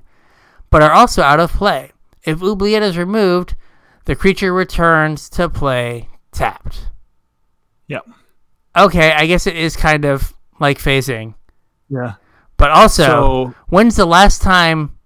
but 0.70 0.82
are 0.82 0.92
also 0.92 1.22
out 1.22 1.40
of 1.42 1.52
play. 1.52 1.92
If 2.24 2.42
Oubliette 2.42 2.84
is 2.84 2.98
removed, 2.98 3.56
the 4.06 4.16
creature 4.16 4.54
returns 4.54 5.28
to 5.32 5.50
play 5.50 6.08
tapped. 6.32 6.90
Yep. 7.88 8.06
Okay, 8.78 9.12
I 9.12 9.26
guess 9.26 9.48
it 9.48 9.56
is 9.56 9.76
kind 9.76 10.06
of 10.06 10.34
like 10.60 10.78
phasing. 10.80 11.36
Yeah. 11.90 12.16
But 12.58 12.72
also, 12.72 13.04
So 13.04 13.56
when's 13.68 13.96
the 13.96 14.06
last 14.06 14.42
time 14.42 14.98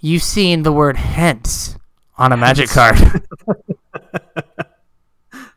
you've 0.00 0.22
seen 0.22 0.62
the 0.62 0.72
word 0.72 0.96
hence 0.96 1.76
on 2.16 2.32
a 2.32 2.36
magic 2.36 2.70
card? 2.70 2.96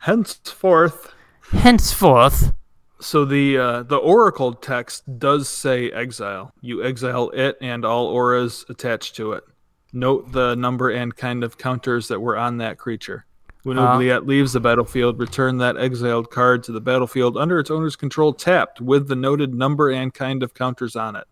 henceforth 0.00 1.14
Henceforth. 1.52 2.52
So 3.00 3.24
the 3.24 3.58
uh, 3.58 3.82
the 3.82 3.96
oracle 3.96 4.52
text 4.54 5.18
does 5.18 5.48
say 5.48 5.90
exile. 5.90 6.52
You 6.60 6.82
exile 6.82 7.30
it 7.30 7.56
and 7.60 7.84
all 7.84 8.06
auras 8.06 8.64
attached 8.68 9.16
to 9.16 9.32
it. 9.32 9.44
Note 9.92 10.32
the 10.32 10.54
number 10.54 10.90
and 10.90 11.14
kind 11.14 11.44
of 11.44 11.58
counters 11.58 12.08
that 12.08 12.20
were 12.20 12.36
on 12.36 12.58
that 12.58 12.78
creature. 12.78 13.26
When 13.66 13.80
Oubliette 13.80 14.28
leaves 14.28 14.52
the 14.52 14.60
battlefield, 14.60 15.18
return 15.18 15.58
that 15.58 15.76
exiled 15.76 16.30
card 16.30 16.62
to 16.62 16.72
the 16.72 16.80
battlefield 16.80 17.36
under 17.36 17.58
its 17.58 17.68
owner's 17.68 17.96
control 17.96 18.32
tapped 18.32 18.80
with 18.80 19.08
the 19.08 19.16
noted 19.16 19.56
number 19.56 19.90
and 19.90 20.14
kind 20.14 20.44
of 20.44 20.54
counters 20.54 20.94
on 20.94 21.16
it. 21.16 21.24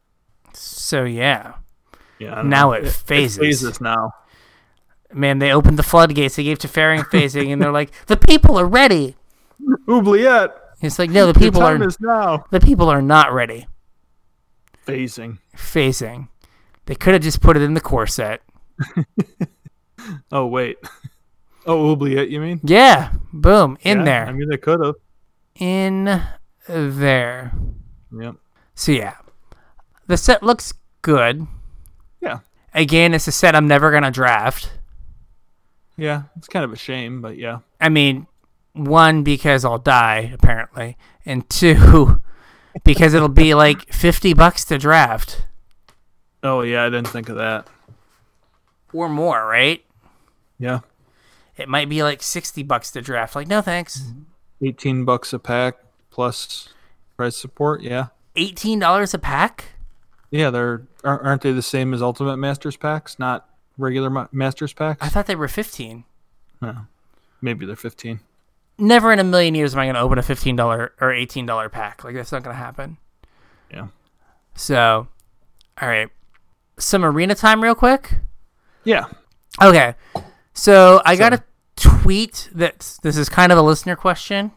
So 0.52 1.05
yeah, 1.05 1.55
Yeah. 2.19 2.43
Now 2.43 2.70
know. 2.70 2.73
it 2.73 2.89
phases. 2.89 3.39
phases 3.39 3.81
now. 3.81 4.11
man, 5.12 5.39
they 5.39 5.52
opened 5.52 5.78
the 5.78 5.85
floodgates. 5.85 6.35
They 6.35 6.43
gave 6.43 6.59
Teferian 6.59 7.05
phasing, 7.05 7.52
and 7.52 7.62
they're 7.62 7.70
like, 7.70 7.93
the 8.06 8.16
people 8.16 8.59
are 8.59 8.66
ready. 8.66 9.15
Oubliette. 9.89 10.56
It's 10.81 10.98
like, 10.98 11.11
no, 11.11 11.31
the 11.31 11.39
people 11.39 11.61
time 11.61 11.82
are 11.82 11.90
now. 12.01 12.47
the 12.51 12.59
people 12.59 12.89
are 12.89 13.01
not 13.01 13.32
ready. 13.32 13.69
Phasing. 14.85 15.39
Phasing. 15.56 16.27
They 16.86 16.97
could 16.97 17.12
have 17.12 17.23
just 17.23 17.40
put 17.40 17.56
it 17.56 17.62
in 17.62 17.74
the 17.74 17.81
core 17.81 18.09
set. 18.09 18.43
Oh 20.31 20.47
wait. 20.47 20.77
Oh, 21.66 21.92
Oubliette, 21.92 22.28
you 22.30 22.40
mean? 22.40 22.60
Yeah, 22.62 23.12
boom, 23.32 23.78
in 23.82 23.98
Yeah, 24.00 24.04
there, 24.04 24.26
I 24.26 24.32
mean, 24.32 24.48
they 24.48 24.56
could 24.58 24.84
have. 24.84 24.94
in 25.56 26.22
there. 26.68 27.52
Yep. 28.12 28.34
So 28.74 28.92
yeah, 28.92 29.14
the 30.06 30.16
set 30.16 30.42
looks 30.42 30.74
good. 31.02 31.46
Yeah. 32.20 32.40
Again, 32.74 33.14
it's 33.14 33.28
a 33.28 33.32
set 33.32 33.54
I'm 33.54 33.68
never 33.68 33.90
gonna 33.90 34.10
draft. 34.10 34.72
Yeah. 35.96 36.24
It's 36.36 36.48
kind 36.48 36.64
of 36.64 36.72
a 36.72 36.76
shame, 36.76 37.22
but 37.22 37.36
yeah. 37.38 37.58
I 37.80 37.88
mean, 37.88 38.26
one 38.72 39.22
because 39.22 39.64
I'll 39.64 39.78
die 39.78 40.30
apparently, 40.34 40.96
and 41.24 41.48
two 41.48 42.20
because 42.84 43.14
it'll 43.14 43.28
be 43.28 43.54
like 43.54 43.92
fifty 43.92 44.34
bucks 44.34 44.64
to 44.66 44.78
draft 44.78 45.44
Oh 46.42 46.60
yeah, 46.62 46.84
I 46.84 46.90
didn't 46.90 47.08
think 47.08 47.28
of 47.30 47.36
that. 47.36 47.66
or 48.92 49.08
more, 49.08 49.46
right? 49.46 49.82
Yeah. 50.58 50.80
It 51.56 51.68
might 51.68 51.89
be 51.89 52.02
like 52.02 52.22
sixty 52.22 52.62
bucks 52.62 52.90
to 52.93 53.01
draft. 53.01 53.36
Like, 53.36 53.48
no 53.48 53.60
thanks. 53.60 54.01
Mm-hmm. 54.01 54.20
18 54.62 55.05
bucks 55.05 55.32
a 55.32 55.39
pack 55.39 55.76
plus 56.10 56.68
price 57.16 57.36
support. 57.36 57.82
Yeah. 57.82 58.06
Eighteen 58.36 58.78
dollars 58.78 59.14
a 59.14 59.18
pack. 59.18 59.66
Yeah, 60.31 60.51
they're 60.51 60.82
aren't 61.05 61.43
they 61.43 61.52
the 61.52 61.62
same 61.62 61.94
as 61.94 62.02
Ultimate 62.02 62.39
Masters 62.39 62.76
packs, 62.76 63.18
not 63.18 63.48
regular 63.78 64.28
Masters 64.32 64.72
packs? 64.72 65.02
I 65.02 65.09
thought 65.09 65.26
they 65.26 65.36
were 65.36 65.48
fifteen. 65.48 66.05
No. 66.60 66.86
Maybe 67.40 67.66
they're 67.66 67.76
15. 67.76 68.20
Never 68.78 69.12
in 69.12 69.18
a 69.18 69.24
million 69.24 69.55
years 69.55 69.74
am 69.74 69.81
I 69.81 69.85
going 69.85 69.97
to 69.97 70.01
open 70.01 70.18
a 70.18 70.22
fifteen 70.22 70.56
dollar 70.56 70.94
or 71.01 71.12
eighteen 71.12 71.47
dollar 71.47 71.68
pack. 71.68 72.02
Like 72.02 72.14
that's 72.14 72.32
not 72.32 72.43
going 72.43 72.56
to 72.56 72.62
happen. 72.62 72.97
Yeah. 73.70 73.89
So, 74.55 75.09
all 75.81 75.89
right, 75.89 76.09
some 76.78 77.05
arena 77.05 77.35
time 77.35 77.62
real 77.62 77.74
quick. 77.74 78.14
Yeah. 78.85 79.06
Okay, 79.62 79.94
so 80.55 81.02
I 81.05 81.16
got 81.16 81.32
a 81.35 81.43
tweet 81.76 82.48
that 82.55 82.98
this 83.02 83.16
is 83.16 83.28
kind 83.28 83.52
of 83.52 83.59
a 83.59 83.62
listener 83.62 83.97
question, 83.97 84.52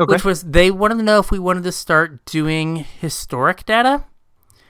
Okay. 0.00 0.10
which 0.12 0.24
was 0.24 0.42
they 0.42 0.70
wanted 0.70 0.96
to 0.98 1.02
know 1.02 1.18
if 1.18 1.30
we 1.30 1.38
wanted 1.38 1.64
to 1.64 1.72
start 1.72 2.24
doing 2.24 2.76
historic 3.00 3.64
data, 3.66 4.04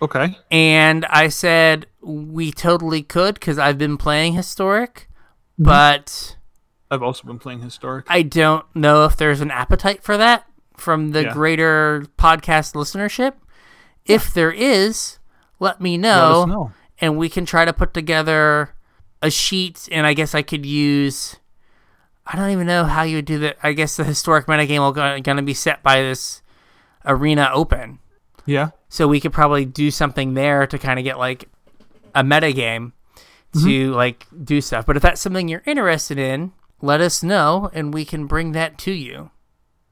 okay. 0.00 0.36
and 0.50 1.04
I 1.06 1.28
said 1.28 1.86
we 2.00 2.50
totally 2.50 3.02
could 3.02 3.34
because 3.34 3.58
I've 3.58 3.78
been 3.78 3.96
playing 3.96 4.32
historic, 4.34 5.08
Mm-hmm. 5.60 5.64
but. 5.64 6.36
I've 6.90 7.02
also 7.02 7.26
been 7.26 7.38
playing 7.38 7.60
Historic. 7.62 8.04
I 8.08 8.20
don't 8.20 8.66
know 8.76 9.06
if 9.06 9.16
there's 9.16 9.40
an 9.40 9.50
appetite 9.50 10.02
for 10.02 10.18
that 10.18 10.44
from 10.76 11.12
the 11.12 11.22
Yeah. 11.22 11.32
greater 11.32 12.04
podcast 12.18 12.74
listenership. 12.74 13.32
If 14.04 14.34
there 14.34 14.52
is, 14.52 15.18
let 15.58 15.80
me 15.80 15.92
Let 15.96 16.00
know, 16.02 16.42
us 16.42 16.48
know. 16.48 16.72
and 17.00 17.16
we 17.16 17.30
can 17.30 17.46
try 17.46 17.64
to 17.64 17.72
put 17.72 17.94
together 17.94 18.74
a 19.22 19.30
sheet. 19.30 19.88
And 19.90 20.06
I 20.06 20.12
guess 20.12 20.34
I 20.34 20.42
could 20.42 20.66
use. 20.66 21.36
I 22.26 22.36
don't 22.36 22.50
even 22.50 22.66
know 22.66 22.84
how 22.84 23.02
you 23.02 23.16
would 23.16 23.24
do 23.24 23.38
that. 23.40 23.56
I 23.62 23.72
guess 23.72 23.96
the 23.96 24.04
historic 24.04 24.46
metagame 24.46 24.78
will 24.80 24.92
going 24.92 25.22
to 25.22 25.42
be 25.42 25.54
set 25.54 25.82
by 25.82 26.02
this 26.02 26.42
arena 27.04 27.50
open, 27.52 27.98
Yeah. 28.46 28.70
so 28.88 29.08
we 29.08 29.18
could 29.18 29.32
probably 29.32 29.64
do 29.64 29.90
something 29.90 30.34
there 30.34 30.66
to 30.68 30.78
kind 30.78 31.00
of 31.00 31.04
get 31.04 31.18
like 31.18 31.48
a 32.14 32.22
metagame 32.22 32.92
to 33.54 33.58
mm-hmm. 33.58 33.94
like 33.94 34.26
do 34.44 34.60
stuff. 34.60 34.86
But 34.86 34.96
if 34.96 35.02
that's 35.02 35.20
something 35.20 35.48
you're 35.48 35.64
interested 35.66 36.16
in, 36.16 36.52
let 36.80 37.00
us 37.00 37.24
know 37.24 37.70
and 37.72 37.92
we 37.92 38.04
can 38.04 38.26
bring 38.26 38.52
that 38.52 38.78
to 38.78 38.92
you. 38.92 39.30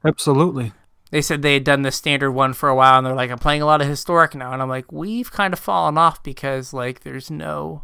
Absolutely. 0.05 0.71
They 1.11 1.21
said 1.21 1.41
they 1.41 1.55
had 1.55 1.65
done 1.65 1.81
the 1.81 1.91
standard 1.91 2.31
one 2.31 2.53
for 2.53 2.69
a 2.69 2.75
while 2.75 2.97
and 2.97 3.05
they're 3.05 3.13
like, 3.13 3.29
I'm 3.29 3.39
playing 3.39 3.61
a 3.61 3.65
lot 3.65 3.81
of 3.81 3.87
historic 3.87 4.33
now. 4.33 4.53
And 4.53 4.61
I'm 4.61 4.69
like, 4.69 4.89
we've 4.89 5.31
kind 5.31 5.51
of 5.53 5.59
fallen 5.59 5.97
off 5.97 6.23
because 6.23 6.71
like 6.71 7.01
there's 7.01 7.29
no 7.29 7.83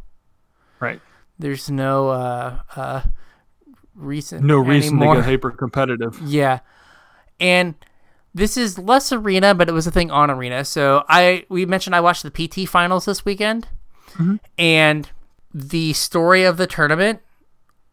Right. 0.80 1.02
There's 1.40 1.70
no 1.70 2.10
uh 2.10 2.60
uh 2.76 3.02
reason 3.96 4.46
No 4.46 4.58
reason 4.60 4.98
anymore. 4.98 5.16
to 5.16 5.22
get 5.22 5.30
hyper 5.30 5.52
competitive. 5.52 6.20
Yeah. 6.26 6.60
And 7.40 7.76
this 8.34 8.58
is 8.58 8.78
less 8.80 9.12
arena, 9.12 9.54
but 9.56 9.70
it 9.70 9.72
was 9.72 9.86
a 9.88 9.92
thing 9.92 10.10
on 10.12 10.30
arena. 10.32 10.64
So 10.66 11.04
I 11.10 11.46
we 11.50 11.66
mentioned 11.66 11.96
I 11.96 12.02
watched 12.02 12.24
the 12.24 12.32
PT 12.32 12.68
finals 12.70 13.06
this 13.06 13.26
weekend. 13.26 13.68
And 14.58 15.10
the 15.54 15.94
story 15.94 16.44
of 16.44 16.58
the 16.58 16.66
tournament 16.66 17.20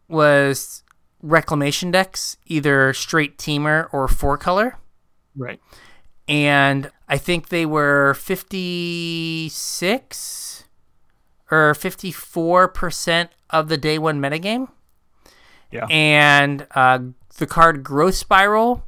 was 0.07 0.83
reclamation 1.21 1.91
decks, 1.91 2.37
either 2.47 2.93
straight 2.93 3.37
Temur 3.37 3.87
or 3.93 4.07
four 4.07 4.35
color. 4.37 4.77
Right. 5.35 5.59
And 6.27 6.89
I 7.07 7.19
think 7.19 7.49
they 7.49 7.67
were 7.67 8.15
56 8.15 10.54
or 11.51 11.73
54% 11.73 13.29
of 13.49 13.67
the 13.69 13.77
day 13.77 13.97
one 13.99 14.19
metagame 14.19 14.67
Yeah. 15.71 15.85
and 15.89 16.67
uh, 16.75 16.99
the 17.37 17.45
card 17.47 17.83
Growth 17.83 18.15
Spiral 18.15 18.83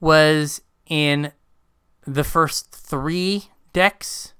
was 0.00 0.60
in 0.86 1.32
the 2.06 2.24
first 2.24 2.70
three 2.72 3.48
decks 3.72 4.34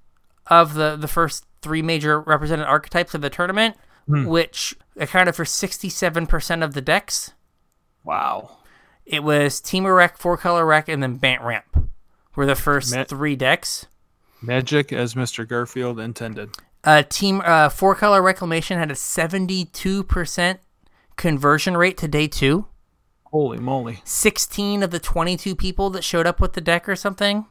of 0.47 0.75
the 0.75 0.97
the 0.97 1.09
first 1.09 1.45
three 1.63 1.83
major 1.83 2.21
represented 2.21 2.67
archetypes 2.67 3.15
of 3.15 3.21
the 3.23 3.31
tournament, 3.31 3.75
which 4.07 4.77
accounted 4.97 5.35
for 5.35 5.45
sixty 5.45 5.89
seven 5.89 6.27
percent 6.27 6.63
of 6.63 6.75
the 6.75 6.81
decks. 6.83 7.33
wow. 8.05 8.59
It 9.05 9.23
was 9.23 9.61
Temur 9.61 9.97
Rec, 9.97 10.19
Four 10.19 10.37
Color 10.37 10.67
Wreck, 10.67 10.89
and 10.89 11.01
then 11.03 11.15
Bant 11.17 11.41
Ramp 11.43 11.89
were 12.35 12.45
the 12.47 12.57
first 12.57 12.93
Ma- 12.95 13.05
three 13.05 13.37
decks. 13.37 13.87
Magic 14.43 14.93
as 14.93 15.15
Mr. 15.15 15.47
Garfield 15.49 15.99
intended. 16.01 16.51
Uh, 16.87 17.03
team 17.03 17.43
uh, 17.45 17.69
Four 17.69 17.95
Color 17.97 18.23
Reclamation 18.23 18.79
had 18.79 18.91
a 18.91 18.95
seventy 18.95 19.65
two 19.67 20.03
percent 20.05 20.61
conversion 21.17 21.77
rate 21.77 21.97
to 21.99 22.09
day 22.09 22.29
two. 22.29 22.67
Holy 23.25 23.59
moly. 23.59 24.01
16 24.05 24.83
of 24.85 24.91
the 24.93 25.01
22 25.01 25.55
people 25.57 25.91
that 25.91 26.05
showed 26.05 26.27
up 26.27 26.41
with 26.41 26.53
the 26.55 26.61
deck 26.61 26.89
or 26.89 26.95
something 26.97 27.45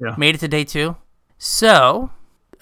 Yeah. 0.00 0.14
made 0.16 0.36
it 0.36 0.38
to 0.38 0.48
day 0.48 0.64
two. 0.64 0.96
So, 1.36 2.10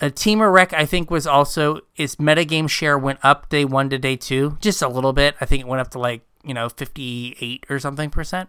a 0.00 0.06
Temur 0.10 0.52
Rec, 0.52 0.72
I 0.72 0.84
think, 0.86 1.10
was 1.10 1.26
also, 1.26 1.80
its 1.96 2.16
metagame 2.16 2.68
share 2.68 2.98
went 2.98 3.20
up 3.22 3.50
day 3.50 3.64
one 3.64 3.90
to 3.90 3.98
day 3.98 4.16
two, 4.16 4.56
just 4.60 4.80
a 4.82 4.88
little 4.88 5.12
bit. 5.12 5.36
I 5.40 5.44
think 5.44 5.60
it 5.60 5.66
went 5.68 5.80
up 5.80 5.90
to 5.90 5.98
like, 5.98 6.22
you 6.42 6.54
know, 6.54 6.68
58 6.70 7.66
or 7.68 7.78
something 7.78 8.10
percent. 8.10 8.48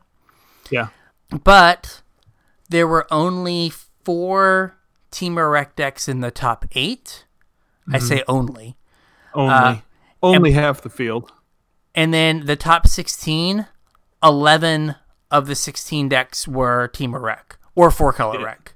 Yeah. 0.72 0.88
But 1.44 2.02
there 2.70 2.88
were 2.88 3.06
only 3.12 3.72
four 4.04 4.78
Temur 5.12 5.52
Rec 5.52 5.76
decks 5.76 6.08
in 6.08 6.22
the 6.22 6.32
top 6.32 6.66
8 7.90 7.96
I 7.96 8.00
say 8.00 8.24
only. 8.28 8.78
Only. 9.34 9.54
Uh, 9.54 9.76
only 10.24 10.52
half 10.52 10.82
the 10.82 10.90
field. 10.90 11.32
And 11.96 12.14
then 12.14 12.46
the 12.46 12.56
top 12.56 12.88
16, 12.88 13.68
11 14.24 14.96
of 15.32 15.48
the 15.48 15.56
16 15.56 16.10
decks 16.10 16.48
were 16.48 16.90
Temur 16.94 17.22
Rec 17.22 17.58
or 17.76 17.92
four 17.92 18.14
color 18.14 18.44
rec. 18.44 18.74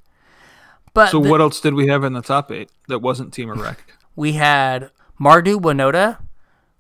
But 0.94 1.10
So 1.10 1.20
the- 1.22 1.30
what 1.30 1.42
else 1.42 1.60
did 1.60 1.74
we 1.74 1.88
have 1.88 2.04
in 2.04 2.14
the 2.14 2.22
top 2.22 2.52
eight 2.52 2.70
that 2.88 3.00
wasn't 3.00 3.34
Temur 3.34 3.58
Rec? 3.58 3.84
we 4.16 4.34
had 4.34 4.92
Mardu 5.20 5.60
Winota, 5.60 6.18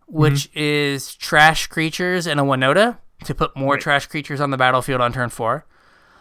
which 0.07 0.49
Mm-hmm. 0.51 0.59
is 0.59 1.15
trash 1.15 1.67
creatures 1.67 2.27
and 2.27 2.39
a 2.39 2.43
Winota 2.43 2.97
to 3.23 3.33
put 3.35 3.55
more 3.55 3.77
trash 3.77 4.07
creatures 4.07 4.41
on 4.41 4.49
the 4.51 4.57
battlefield 4.57 5.01
on 5.01 5.13
turn 5.13 5.29
4 5.29 5.65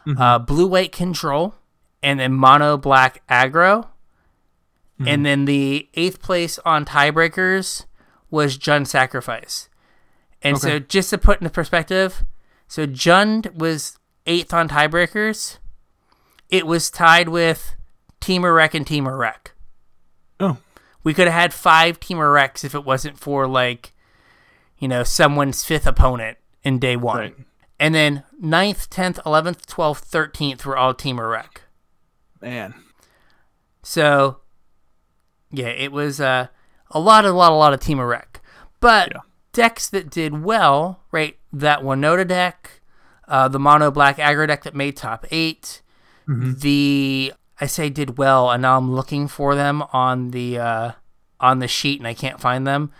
Mm-hmm. 0.06 0.20
Uh, 0.20 0.38
blue 0.38 0.66
white 0.66 0.92
control, 0.92 1.54
and 2.02 2.18
then 2.18 2.32
mono 2.32 2.78
black 2.78 3.22
aggro. 3.28 3.88
Mm-hmm. 5.00 5.08
And 5.08 5.24
then 5.26 5.44
the 5.46 5.88
eighth 5.94 6.20
place 6.20 6.58
on 6.66 6.84
tiebreakers 6.84 7.86
was 8.30 8.58
Jund 8.58 8.86
Sacrifice. 8.86 9.70
And 10.42 10.58
so, 10.58 10.78
just 10.78 11.10
to 11.10 11.18
put 11.18 11.40
into 11.40 11.50
perspective, 11.50 12.24
so 12.68 12.86
Jund 12.86 13.54
was 13.54 13.98
eighth 14.26 14.52
on 14.52 14.68
tiebreakers. 14.68 15.58
It 16.50 16.66
was 16.66 16.90
tied 16.90 17.30
with 17.30 17.76
Temur 18.20 18.54
Rec 18.54 18.74
and 18.74 18.86
Temur 18.86 19.18
Rec. 19.18 19.52
Oh. 20.38 20.58
We 21.02 21.14
could 21.14 21.28
have 21.28 21.40
had 21.40 21.54
five 21.54 21.98
Temur 21.98 22.34
Recs 22.34 22.62
if 22.62 22.74
it 22.74 22.84
wasn't 22.84 23.18
for 23.18 23.46
like, 23.46 23.94
you 24.78 24.88
know, 24.88 25.02
someone's 25.02 25.64
fifth 25.64 25.86
opponent 25.86 26.38
in 26.62 26.78
day 26.78 26.96
one. 26.96 27.18
Right. 27.18 27.36
And 27.78 27.94
then 27.94 28.24
9th, 28.42 28.88
10th, 28.88 29.22
11th, 29.22 29.64
12th, 29.64 30.04
13th 30.10 30.66
were 30.66 30.76
all 30.76 30.92
Temur 30.92 31.30
Rec. 31.30 31.62
Man. 32.42 32.74
So, 33.82 34.39
yeah, 35.52 35.68
it 35.68 35.92
was 35.92 36.20
uh, 36.20 36.48
a 36.90 37.00
lot, 37.00 37.24
a 37.24 37.32
lot, 37.32 37.52
a 37.52 37.54
lot 37.54 37.72
of 37.72 37.80
Temur 37.80 38.08
Rec. 38.08 38.40
But 38.80 39.12
Yeah. 39.12 39.20
decks 39.52 39.88
that 39.90 40.10
did 40.10 40.42
well, 40.44 41.00
right? 41.12 41.36
That 41.52 41.80
Winota 41.80 42.26
deck, 42.26 42.80
uh, 43.28 43.48
the 43.48 43.58
mono 43.58 43.90
black 43.90 44.18
aggro 44.18 44.46
deck 44.46 44.62
that 44.64 44.74
made 44.74 44.96
top 44.96 45.26
8 45.30 45.82
the 46.26 47.32
I 47.60 47.66
say 47.66 47.90
did 47.90 48.16
well, 48.16 48.50
and 48.50 48.62
now 48.62 48.78
I'm 48.78 48.92
looking 48.94 49.26
for 49.28 49.54
them 49.54 49.82
on 49.92 50.30
the 50.30 50.58
uh, 50.58 50.92
on 51.40 51.58
the 51.58 51.66
sheet 51.68 51.98
and 51.98 52.06
I 52.06 52.14
can't 52.14 52.40
find 52.40 52.66
them. 52.66 52.92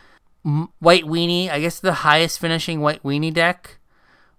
M- 0.44 0.68
White 0.80 1.04
Weenie, 1.04 1.48
I 1.50 1.60
guess 1.60 1.78
the 1.78 1.92
highest 2.02 2.38
finishing 2.40 2.80
White 2.80 3.02
Weenie 3.02 3.32
deck 3.32 3.78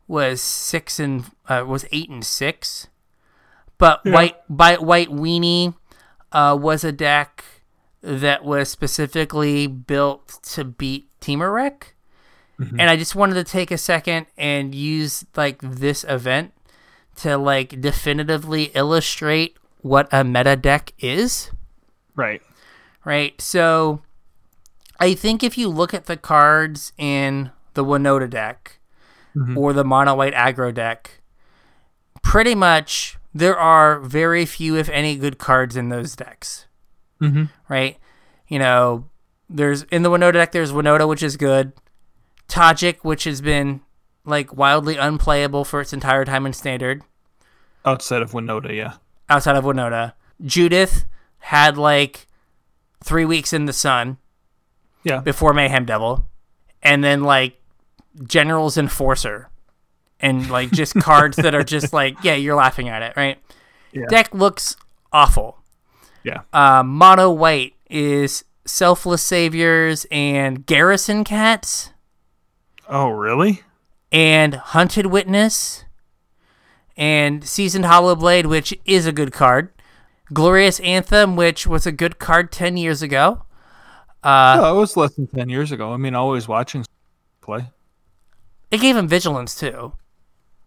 was 0.08 0.42
six 0.42 1.00
and 1.00 1.26
uh, 1.48 1.64
was 1.66 1.86
eight 1.92 2.10
and 2.10 2.24
six, 2.26 2.88
but 3.78 4.02
White 4.14 4.36
by 4.50 4.76
White 4.76 5.10
Weenie 5.10 5.74
uh, 6.34 6.58
was 6.60 6.84
a 6.84 6.92
deck 6.92 7.44
that 8.02 8.44
was 8.44 8.70
specifically 8.70 9.68
built 9.68 10.40
to 10.44 10.64
beat 10.64 11.08
Temur 11.20 11.54
Rec. 11.54 11.96
Mm-hmm. 12.60 12.80
And 12.80 12.90
I 12.90 12.96
just 12.96 13.16
wanted 13.16 13.36
to 13.36 13.44
take 13.44 13.72
a 13.72 13.78
second 13.78 14.28
and 14.38 14.74
use 14.76 15.26
like 15.36 15.60
this 15.62 16.04
event 16.08 16.54
to 17.18 17.38
like 17.38 17.82
definitively 17.82 18.66
illustrate 18.76 19.58
what 19.82 20.08
a 20.12 20.24
meta 20.24 20.56
deck 20.56 20.94
is 21.00 21.52
Right. 22.16 22.42
right? 23.06 23.40
So 23.42 24.02
I 25.00 25.14
think 25.14 25.44
if 25.44 25.58
you 25.58 25.70
look 25.70 25.94
at 25.94 26.06
the 26.06 26.18
cards 26.18 26.94
in 26.98 27.52
the 27.74 27.84
Winota 27.84 28.30
deck 28.30 28.80
mm-hmm. 29.36 29.58
or 29.58 29.74
the 29.74 29.84
mono 29.84 30.16
white 30.16 30.34
aggro 30.34 30.74
deck, 30.74 31.22
pretty 32.22 32.54
much 32.54 33.18
there 33.34 33.58
are 33.58 34.00
very 34.00 34.46
few, 34.46 34.76
if 34.76 34.90
any, 34.90 35.16
good 35.16 35.38
cards 35.38 35.76
in 35.76 35.90
those 35.90 36.16
decks, 36.16 36.68
Mhm. 37.22 37.50
right? 37.70 37.98
You 38.48 38.60
know, 38.60 39.06
there's 39.50 39.84
in 39.84 40.02
the 40.04 40.10
Winota 40.10 40.34
deck, 40.34 40.52
there's 40.52 40.72
Winota, 40.72 41.08
which 41.08 41.22
is 41.24 41.38
good, 41.38 41.74
Tajic, 42.48 42.98
which 43.04 43.24
has 43.26 43.42
been 43.42 43.82
like 44.26 44.56
wildly 44.56 44.98
unplayable 44.98 45.64
for 45.66 45.82
its 45.82 45.94
entire 45.94 46.26
time 46.26 46.46
in 46.46 46.54
standard 46.54 47.02
Outside 47.86 48.22
of 48.22 48.32
Winota, 48.32 48.76
yeah. 48.76 48.94
outside 49.30 49.56
of 49.56 49.64
Winota. 49.64 50.14
Judith 50.46 51.06
had 51.40 51.78
like 51.78 52.28
three 53.04 53.26
weeks 53.26 53.54
in 53.54 53.66
the 53.66 53.74
sun 53.74 54.18
Yeah. 55.04 55.20
before 55.22 55.54
Mayhem 55.54 55.86
Devil, 55.86 56.28
and 56.84 57.04
then 57.04 57.24
like 57.24 57.60
General's 58.28 58.78
Enforcer, 58.78 59.50
and 60.20 60.50
like 60.52 60.70
just 60.72 60.94
cards 61.02 61.38
that 61.38 61.56
are 61.56 61.64
just 61.64 61.92
like, 61.94 62.24
yeah, 62.24 62.36
you're 62.36 62.56
laughing 62.56 62.88
at 62.90 63.02
it, 63.02 63.14
right? 63.18 63.40
Yeah. 63.92 64.06
Deck 64.10 64.34
looks 64.34 64.76
awful. 65.12 65.58
Yeah. 66.24 66.42
Uh, 66.54 66.84
mono 66.84 67.32
white 67.32 67.74
is 67.90 68.44
Selfless 68.66 69.22
Saviors 69.24 70.06
and 70.12 70.66
Garrison 70.66 71.24
Cats 71.24 71.92
Oh, 72.88 73.10
really? 73.10 73.62
and 74.12 74.56
Hunted 74.56 75.08
Witness 75.08 75.86
and 76.98 77.44
Seasoned 77.44 77.86
Hallowblade, 77.86 78.46
which 78.46 78.74
is 78.86 79.06
a 79.08 79.12
good 79.12 79.32
card. 79.32 79.70
Glorious 80.34 80.80
Anthem, 80.82 81.36
which 81.36 81.66
was 81.66 81.86
a 81.86 81.92
good 81.92 82.20
card 82.20 82.52
10 82.52 82.78
years 82.78 83.02
ago. 83.02 83.44
Uh, 84.24 84.58
oh, 84.62 84.76
it 84.78 84.80
was 84.80 84.96
less 84.96 85.16
than 85.16 85.28
10 85.28 85.50
years 85.50 85.72
ago. 85.72 85.92
I 85.94 85.98
mean, 85.98 86.14
always 86.16 86.48
watching 86.48 86.86
play. 87.42 87.66
It 88.70 88.80
gave 88.80 88.96
him 88.96 89.08
Vigilance 89.08 89.56
too. 89.56 89.94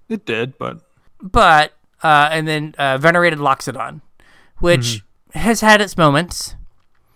It 0.09 0.27
did, 0.27 0.59
but 0.59 0.81
But, 1.23 1.73
uh, 2.03 2.29
and 2.33 2.47
then 2.49 2.75
uh, 2.79 2.99
Venerated 2.99 3.39
Loxodon, 3.39 4.01
which 4.59 5.03
has 5.35 5.61
had 5.61 5.81
its 5.81 5.97
moments. 5.97 6.55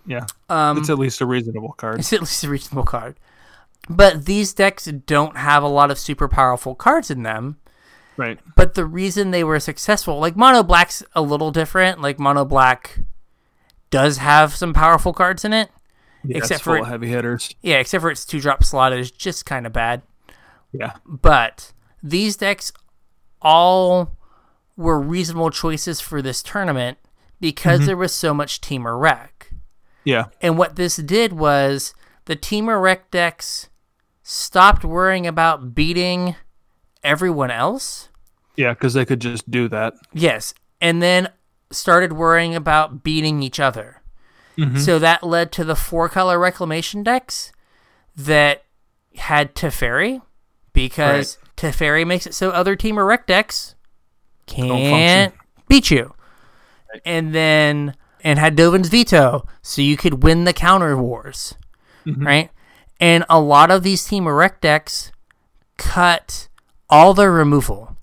yeah. 0.07 0.27
Um, 0.49 0.79
it's 0.79 0.91
at 0.91 0.99
least 0.99 1.21
a 1.21 1.27
reasonable 1.27 1.73
card. 1.73 1.99
It's 2.01 2.13
at 2.13 2.21
least 2.21 2.45
a 2.45 2.49
reasonable 2.49 2.85
card. 2.85 3.17
But 3.89 4.27
these 4.27 4.53
decks 4.53 4.85
don't 4.85 5.37
have 5.37 5.63
a 5.63 5.69
lot 5.69 5.91
of 5.91 5.99
super 5.99 6.29
powerful 6.29 6.75
cards 6.75 7.11
in 7.11 7.23
them. 7.23 7.59
Right. 8.17 8.39
But 8.57 8.75
the 8.75 8.85
reason 8.85 9.31
they 9.31 9.45
were 9.45 9.61
successful, 9.61 10.19
like 10.19 10.37
Mono 10.37 10.63
Black's 10.63 11.03
a 11.15 11.23
little 11.23 11.51
different. 11.53 12.01
Like 12.01 12.19
Mono 12.19 12.45
Black 12.45 13.01
does 13.91 14.19
have 14.19 14.55
some 14.55 14.75
powerful 14.75 15.13
cards 15.13 15.45
in 15.45 15.53
it. 15.53 15.71
Yeah, 16.25 16.39
Except 16.39 16.63
for- 16.63 16.79
of 16.79 16.87
heavy 16.89 17.09
hitters. 17.09 17.55
Yeah, 17.63 17.77
except 17.79 18.03
for 18.03 18.11
its 18.11 18.25
two 18.27 18.41
drop 18.41 18.65
slot 18.65 18.93
is 18.93 19.11
just 19.11 19.47
kind 19.47 19.67
of 19.67 19.73
bad. 19.73 20.03
Yeah. 20.73 20.95
But 21.07 21.73
these 22.03 22.37
decks 22.37 22.73
all 23.41 24.17
were 24.77 25.01
reasonable 25.01 25.51
choices 25.51 26.01
for 26.01 26.21
this 26.21 26.43
tournament 26.43 26.99
because 27.41 27.81
mm-hmm. 27.81 27.87
there 27.87 27.97
was 27.97 28.13
so 28.13 28.35
much 28.35 28.61
Temur 28.61 29.01
Rec. 29.01 29.53
Yeah. 30.05 30.27
And 30.41 30.57
what 30.59 30.77
this 30.77 30.97
did 30.97 31.33
was 31.33 31.95
the 32.25 32.37
Temur 32.37 32.81
Rec 32.81 33.11
decks 33.11 33.69
stopped 34.23 34.85
worrying 34.85 35.27
about 35.27 35.75
beating 35.75 36.37
everyone 37.03 37.51
else. 37.51 38.09
Yeah, 38.57 38.73
because 38.73 38.95
they 38.95 39.05
could 39.05 39.21
just 39.21 39.51
do 39.51 39.69
that. 39.69 39.95
Yes. 40.13 40.55
And 40.81 41.03
then 41.03 41.29
started 41.71 42.13
worrying 42.13 42.55
about 42.55 43.03
beating 43.03 43.43
each 43.43 43.61
other. 43.61 44.03
Mm-hmm. 44.57 44.79
So 44.79 44.99
that 44.99 45.23
led 45.23 45.53
to 45.53 45.65
the 45.65 45.77
four 45.77 46.09
color 46.09 46.39
reclamation 46.39 47.03
decks 47.03 47.53
that 48.17 48.65
had 49.17 49.55
Teferi 49.55 50.23
because 50.73 51.39
Teferi 51.57 52.07
makes 52.07 52.27
it 52.27 52.35
so 52.35 52.51
other 52.51 52.77
Temur 52.77 53.07
Rec 53.07 53.27
decks 53.27 53.75
can't 54.47 55.35
beat 55.69 55.91
you. 55.91 56.15
And 57.05 57.35
then 57.35 57.95
and 58.25 58.39
had 58.39 58.57
Dovin's 58.57 58.89
veto, 58.89 59.47
so 59.63 59.81
you 59.83 59.97
could 59.97 60.23
win 60.23 60.45
the 60.45 60.53
counter 60.53 60.97
wars. 60.97 61.55
Mm-hmm. 62.07 62.27
Right? 62.27 62.51
And 63.01 63.25
a 63.29 63.41
lot 63.41 63.71
of 63.71 63.83
these 63.83 64.07
Temur 64.07 64.37
Rec 64.37 64.61
decks 64.61 65.13
cut 65.77 66.49
all 66.91 67.15
their 67.15 67.31
removal. 67.31 67.97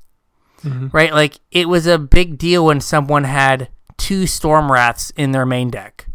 Mm-hmm. 0.64 0.88
Right? 0.92 1.14
Like 1.14 1.40
it 1.52 1.68
was 1.68 1.86
a 1.88 1.98
big 2.00 2.38
deal 2.38 2.66
when 2.66 2.80
someone 2.82 3.24
had 3.26 3.70
two 3.98 4.28
Storm 4.28 4.72
Wraths 4.72 5.12
in 5.16 5.32
their 5.32 5.46
main 5.46 5.70
deck 5.70 6.08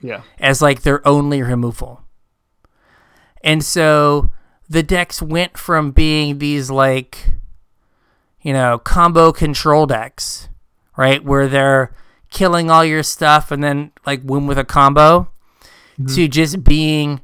Yeah. 0.00 0.22
as 0.38 0.60
like 0.62 0.82
their 0.82 1.06
only 1.06 1.42
removal. 1.42 2.02
And 3.42 3.64
so 3.64 4.30
the 4.68 4.82
decks 4.82 5.22
went 5.22 5.56
from 5.56 5.92
being 5.92 6.38
these 6.38 6.70
like 6.70 7.32
you 8.42 8.52
know, 8.52 8.78
combo 8.78 9.32
control 9.32 9.86
decks, 9.86 10.48
right? 10.96 11.24
Where 11.24 11.48
they're 11.48 11.94
killing 12.30 12.70
all 12.70 12.84
your 12.84 13.02
stuff 13.02 13.50
and 13.50 13.62
then 13.62 13.92
like 14.04 14.20
win 14.24 14.46
with 14.46 14.58
a 14.58 14.64
combo 14.64 15.28
mm-hmm. 15.98 16.14
to 16.14 16.28
just 16.28 16.64
being, 16.64 17.20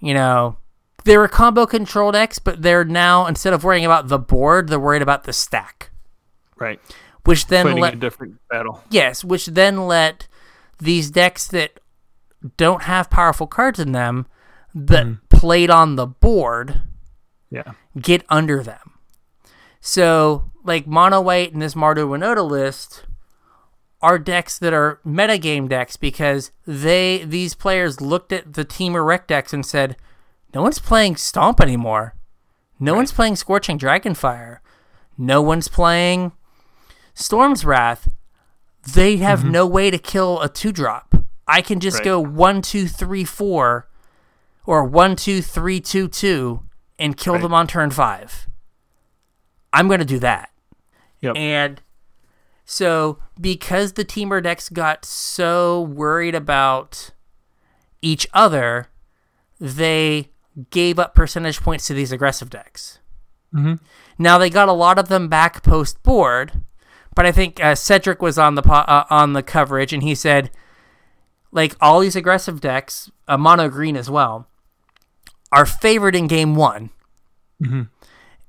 you 0.00 0.14
know, 0.14 0.56
they're 1.04 1.24
a 1.24 1.28
combo 1.28 1.66
control 1.66 2.12
decks, 2.12 2.38
but 2.38 2.62
they're 2.62 2.84
now 2.84 3.26
instead 3.26 3.52
of 3.52 3.64
worrying 3.64 3.84
about 3.84 4.08
the 4.08 4.18
board, 4.18 4.68
they're 4.68 4.78
worried 4.78 5.02
about 5.02 5.24
the 5.24 5.32
stack. 5.32 5.90
Right. 6.56 6.80
Which 7.24 7.46
then 7.46 7.66
Fighting 7.66 7.80
let 7.80 7.94
a 7.94 7.98
different 7.98 8.36
battle. 8.48 8.82
Yes, 8.90 9.24
which 9.24 9.46
then 9.46 9.86
let 9.86 10.28
these 10.78 11.10
decks 11.10 11.46
that 11.48 11.80
don't 12.56 12.82
have 12.82 13.10
powerful 13.10 13.46
cards 13.46 13.78
in 13.78 13.92
them 13.92 14.26
that 14.74 15.06
mm-hmm. 15.06 15.36
played 15.36 15.70
on 15.70 15.96
the 15.96 16.06
board 16.06 16.82
Yeah. 17.50 17.72
get 18.00 18.24
under 18.28 18.62
them. 18.62 18.98
So, 19.80 20.50
like 20.64 20.86
Mono 20.86 21.20
White 21.20 21.52
and 21.52 21.60
this 21.60 21.74
Mardu 21.74 22.06
Winota 22.06 22.48
list 22.48 23.04
are 24.02 24.18
decks 24.18 24.58
that 24.58 24.72
are 24.72 25.00
metagame 25.06 25.68
decks 25.68 25.96
because 25.96 26.50
they 26.66 27.24
these 27.24 27.54
players 27.54 28.00
looked 28.00 28.32
at 28.32 28.54
the 28.54 28.64
Temur 28.64 29.06
Rec 29.06 29.26
decks 29.26 29.52
and 29.52 29.64
said, 29.64 29.96
No 30.52 30.62
one's 30.62 30.80
playing 30.80 31.16
Stomp 31.16 31.60
anymore. 31.60 32.14
No 32.80 32.94
one's 32.94 33.12
playing 33.12 33.36
Scorching 33.36 33.78
Dragonfire. 33.78 34.58
No 35.16 35.40
one's 35.40 35.68
playing 35.68 36.32
Storm's 37.14 37.64
Wrath. 37.64 38.08
They 38.94 39.18
have 39.18 39.40
mm-hmm. 39.40 39.52
no 39.52 39.66
way 39.66 39.90
to 39.90 39.98
kill 39.98 40.40
a 40.40 40.48
two 40.48 40.72
drop. 40.72 41.14
I 41.46 41.62
can 41.62 41.78
just 41.78 41.98
Right. 41.98 42.04
go 42.04 42.20
one, 42.20 42.62
two, 42.62 42.88
three, 42.88 43.24
four, 43.24 43.88
or 44.66 44.84
one, 44.84 45.14
two, 45.14 45.42
three, 45.42 45.80
two, 45.80 46.08
two, 46.08 46.62
and 46.98 47.16
kill 47.16 47.34
Right. 47.34 47.42
them 47.42 47.54
on 47.54 47.66
turn 47.68 47.90
five. 47.90 48.48
I'm 49.72 49.86
going 49.86 50.00
to 50.00 50.04
do 50.04 50.18
that. 50.18 50.50
Yep. 51.20 51.36
And 51.36 51.80
so, 52.72 53.18
because 53.38 53.92
the 53.92 54.04
Temur 54.04 54.42
decks 54.42 54.70
got 54.70 55.04
so 55.04 55.82
worried 55.82 56.34
about 56.34 57.10
each 58.00 58.26
other, 58.32 58.86
they 59.60 60.30
gave 60.70 60.98
up 60.98 61.14
percentage 61.14 61.60
points 61.60 61.86
to 61.88 61.92
these 61.94 62.12
aggressive 62.12 62.48
decks. 62.48 62.98
Mhm. 63.54 63.78
Now 64.18 64.38
they 64.38 64.48
got 64.48 64.70
a 64.70 64.72
lot 64.72 64.98
of 64.98 65.08
them 65.08 65.28
back 65.28 65.62
post 65.62 66.02
board, 66.02 66.62
but 67.14 67.26
I 67.26 67.32
think 67.32 67.62
uh, 67.62 67.74
Cedric 67.74 68.22
was 68.22 68.38
on 68.38 68.54
the 68.54 68.62
po- 68.62 68.72
uh, 68.88 69.04
on 69.10 69.34
the 69.34 69.42
coverage 69.42 69.92
and 69.92 70.02
he 70.02 70.14
said, 70.14 70.50
like 71.50 71.76
all 71.78 72.00
these 72.00 72.16
aggressive 72.16 72.62
decks, 72.62 73.10
uh, 73.28 73.36
mono 73.36 73.68
green 73.68 73.96
as 73.98 74.08
well, 74.08 74.48
are 75.52 75.66
favored 75.66 76.16
in 76.16 76.26
game 76.26 76.54
one 76.54 76.88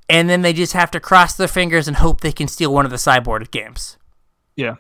and 0.10 0.30
then 0.30 0.44
they 0.44 0.54
just 0.54 0.72
have 0.74 0.92
to 0.92 1.00
cross 1.02 1.36
their 1.36 1.48
fingers 1.50 1.90
and 1.90 1.98
hope 1.98 2.22
they 2.22 2.32
can 2.32 2.48
steal 2.48 2.74
one 2.74 2.86
of 2.86 2.92
the 2.92 2.98
sideboard 2.98 3.52
games, 3.52 3.98
Yeah. 4.56 4.76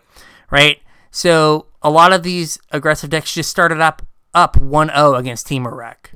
right? 0.52 0.80
So 1.12 1.68
a 1.82 1.90
lot 1.90 2.14
of 2.14 2.24
these 2.24 2.60
aggressive 2.72 3.10
decks 3.10 3.34
just 3.34 3.50
started 3.50 3.80
up 3.82 4.02
up 4.34 4.56
1-0 4.58 5.18
against 5.18 5.48
Temur 5.48 5.76
Rec. 5.76 6.12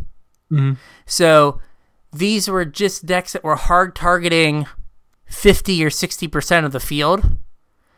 Mhm. 0.52 0.78
So 1.06 1.60
these 2.12 2.48
were 2.48 2.66
just 2.66 3.06
decks 3.06 3.34
that 3.34 3.44
were 3.44 3.56
hard 3.56 3.96
targeting 3.96 4.66
50 5.26 5.84
or 5.84 5.90
60% 5.90 6.66
of 6.66 6.72
the 6.72 6.80
field, 6.80 7.38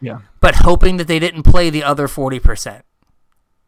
Yeah. 0.02 0.20
but 0.42 0.56
hoping 0.56 0.98
that 0.98 1.08
they 1.08 1.20
didn't 1.20 1.44
play 1.44 1.70
the 1.70 1.84
other 1.84 2.08
40%. 2.08 2.84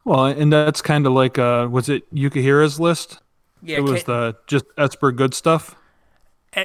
Well, 0.03 0.25
and 0.25 0.51
that's 0.51 0.81
kind 0.81 1.05
of 1.05 1.13
like 1.13 1.37
uh, 1.37 1.67
was 1.69 1.87
it 1.89 2.11
Yukihira's 2.13 2.79
list? 2.79 3.19
Yeah, 3.61 3.77
it 3.77 3.81
was 3.83 4.03
the 4.05 4.35
just 4.47 4.65
Esper 4.77 5.11
good 5.11 5.33
stuff. 5.33 5.75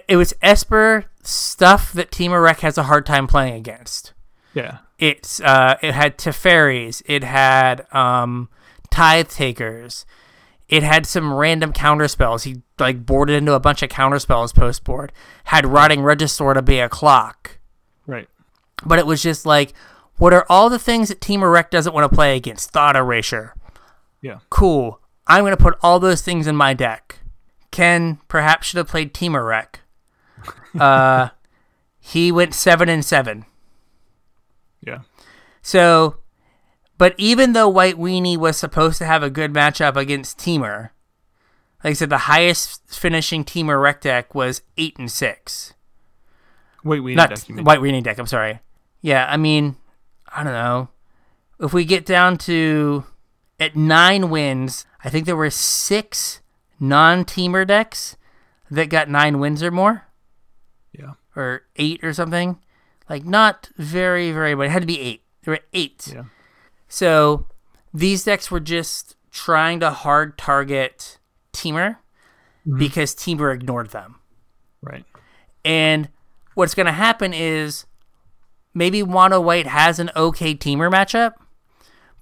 it 0.09 0.17
was 0.17 0.33
Esper 0.43 1.05
stuff 1.23 1.93
that 1.93 2.11
Temur 2.11 2.43
Rec 2.43 2.61
has 2.61 2.77
a 2.79 2.85
hard 2.85 3.05
time 3.07 3.27
playing 3.27 3.55
against. 3.55 4.15
Yeah. 4.55 4.79
It's 4.99 5.41
uh, 5.41 5.77
it 5.83 5.93
had 5.93 6.17
Teferis, 6.19 7.03
it 7.07 7.23
had 7.23 7.87
um, 7.95 8.49
Tithe 8.91 9.29
Takers, 9.29 10.07
it 10.69 10.83
had 10.83 11.05
some 11.07 11.35
random 11.35 11.73
counter 11.73 12.09
spells. 12.09 12.45
He 12.45 12.63
like 12.79 13.05
boarded 13.05 13.37
into 13.37 13.53
a 13.53 13.61
bunch 13.61 13.83
of 13.83 13.91
counter 13.91 14.19
spells 14.19 14.53
post 14.53 14.85
board. 14.85 15.13
Had 15.45 15.67
Rotting 15.67 16.01
Regisaur 16.01 16.55
to 16.55 16.63
be 16.63 16.79
a 16.79 16.89
clock, 16.89 17.59
Right. 18.07 18.29
but 18.85 18.99
it 18.99 19.07
was 19.07 19.23
just 19.23 19.45
like, 19.45 19.75
what 20.17 20.33
are 20.33 20.47
all 20.49 20.71
the 20.71 20.79
things 20.79 21.09
that 21.09 21.21
Temur 21.21 21.53
Rec 21.53 21.71
doesn't 21.71 21.93
want 21.95 22.11
to 22.11 22.15
play 22.15 22.35
against? 22.37 22.71
Thought 22.71 22.97
Erasure. 22.97 23.55
Yeah. 24.23 24.39
Cool. 24.49 24.99
I'm 25.27 25.45
gonna 25.45 25.57
put 25.59 25.77
all 25.83 26.01
those 26.01 26.23
things 26.23 26.47
in 26.47 26.57
my 26.57 26.73
deck. 26.73 27.19
Ken 27.71 28.19
perhaps 28.29 28.69
should 28.69 28.79
have 28.79 28.89
played 28.89 29.13
Temur 29.13 29.47
Rec. 29.47 29.81
Uh, 30.79 31.31
he 31.99 32.31
went 32.31 32.53
seven 32.53 32.89
and 32.91 33.03
seven. 33.05 33.47
Yeah. 34.87 35.01
So, 35.63 36.19
but 36.97 37.15
even 37.19 37.53
though 37.53 37.69
White 37.69 37.97
Weenie 37.97 38.37
was 38.37 38.57
supposed 38.57 38.99
to 38.99 39.05
have 39.05 39.23
a 39.23 39.31
good 39.31 39.53
matchup 39.53 39.97
against 39.97 40.39
Temur, 40.39 40.91
like 41.85 41.91
I 41.91 41.93
said, 41.95 42.11
the 42.11 42.19
highest 42.19 42.83
finishing 42.89 43.45
Temur 43.45 43.83
Rec 43.83 44.01
deck 44.01 44.35
was 44.35 44.63
eight 44.77 44.97
and 44.99 45.11
six. 45.11 45.75
Wait, 46.85 47.01
we 47.01 47.15
Not 47.15 47.31
deck, 47.31 47.49
you 47.49 47.57
mean. 47.57 47.65
White 47.65 47.81
Weenie 47.81 48.03
deck. 48.03 48.19
I'm 48.19 48.27
sorry. 48.27 48.61
Yeah, 49.01 49.27
I 49.29 49.37
mean, 49.37 49.77
I 50.35 50.43
don't 50.45 50.53
know. 50.53 50.89
If 51.59 51.73
we 51.73 51.85
get 51.85 52.07
down 52.07 52.39
to 52.39 53.05
at 53.59 53.75
nine 53.77 54.31
wins, 54.31 54.87
I 55.03 55.11
think 55.11 55.27
there 55.27 55.37
were 55.37 55.51
six 55.51 56.41
non-Temur 56.79 57.67
decks 57.67 58.17
that 58.71 58.89
got 58.89 59.09
nine 59.09 59.39
wins 59.39 59.63
or 59.63 59.71
more, 59.71 60.05
Yeah. 60.93 61.13
or 61.35 61.63
eight 61.77 62.05
or 62.05 62.13
something. 62.13 62.59
Like 63.09 63.25
not 63.25 63.71
very, 63.77 64.33
very, 64.33 64.55
but 64.55 64.67
it 64.67 64.71
had 64.71 64.83
to 64.83 64.87
be 64.87 65.01
eight. 65.01 65.23
There 65.45 65.53
were 65.53 65.61
eight. 65.73 66.13
Yeah. 66.13 66.25
So 66.89 67.47
these 67.95 68.25
decks 68.25 68.51
were 68.51 68.61
just 68.61 69.17
trying 69.31 69.81
to 69.81 69.91
hard 69.91 70.39
target 70.39 71.19
Temur 71.53 71.97
mm-hmm. 72.67 72.79
because 72.79 73.15
Temur 73.15 73.55
ignored 73.55 73.91
them. 73.91 74.17
Right. 74.83 75.05
And 75.65 76.09
what's 76.55 76.75
going 76.75 76.87
to 76.87 76.93
happen 76.93 77.33
is 77.33 77.87
maybe 78.75 79.03
Mono 79.03 79.41
White 79.41 79.67
has 79.67 79.99
an 79.99 80.11
okay 80.17 80.55
Temur 80.55 80.91
matchup, 80.91 81.35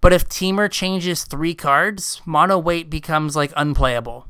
but 0.00 0.12
if 0.12 0.28
Temur 0.28 0.70
changes 0.70 1.24
three 1.24 1.54
cards, 1.54 2.20
Mono 2.26 2.58
White 2.58 2.90
becomes 2.90 3.36
like 3.36 3.52
unplayable. 3.56 4.28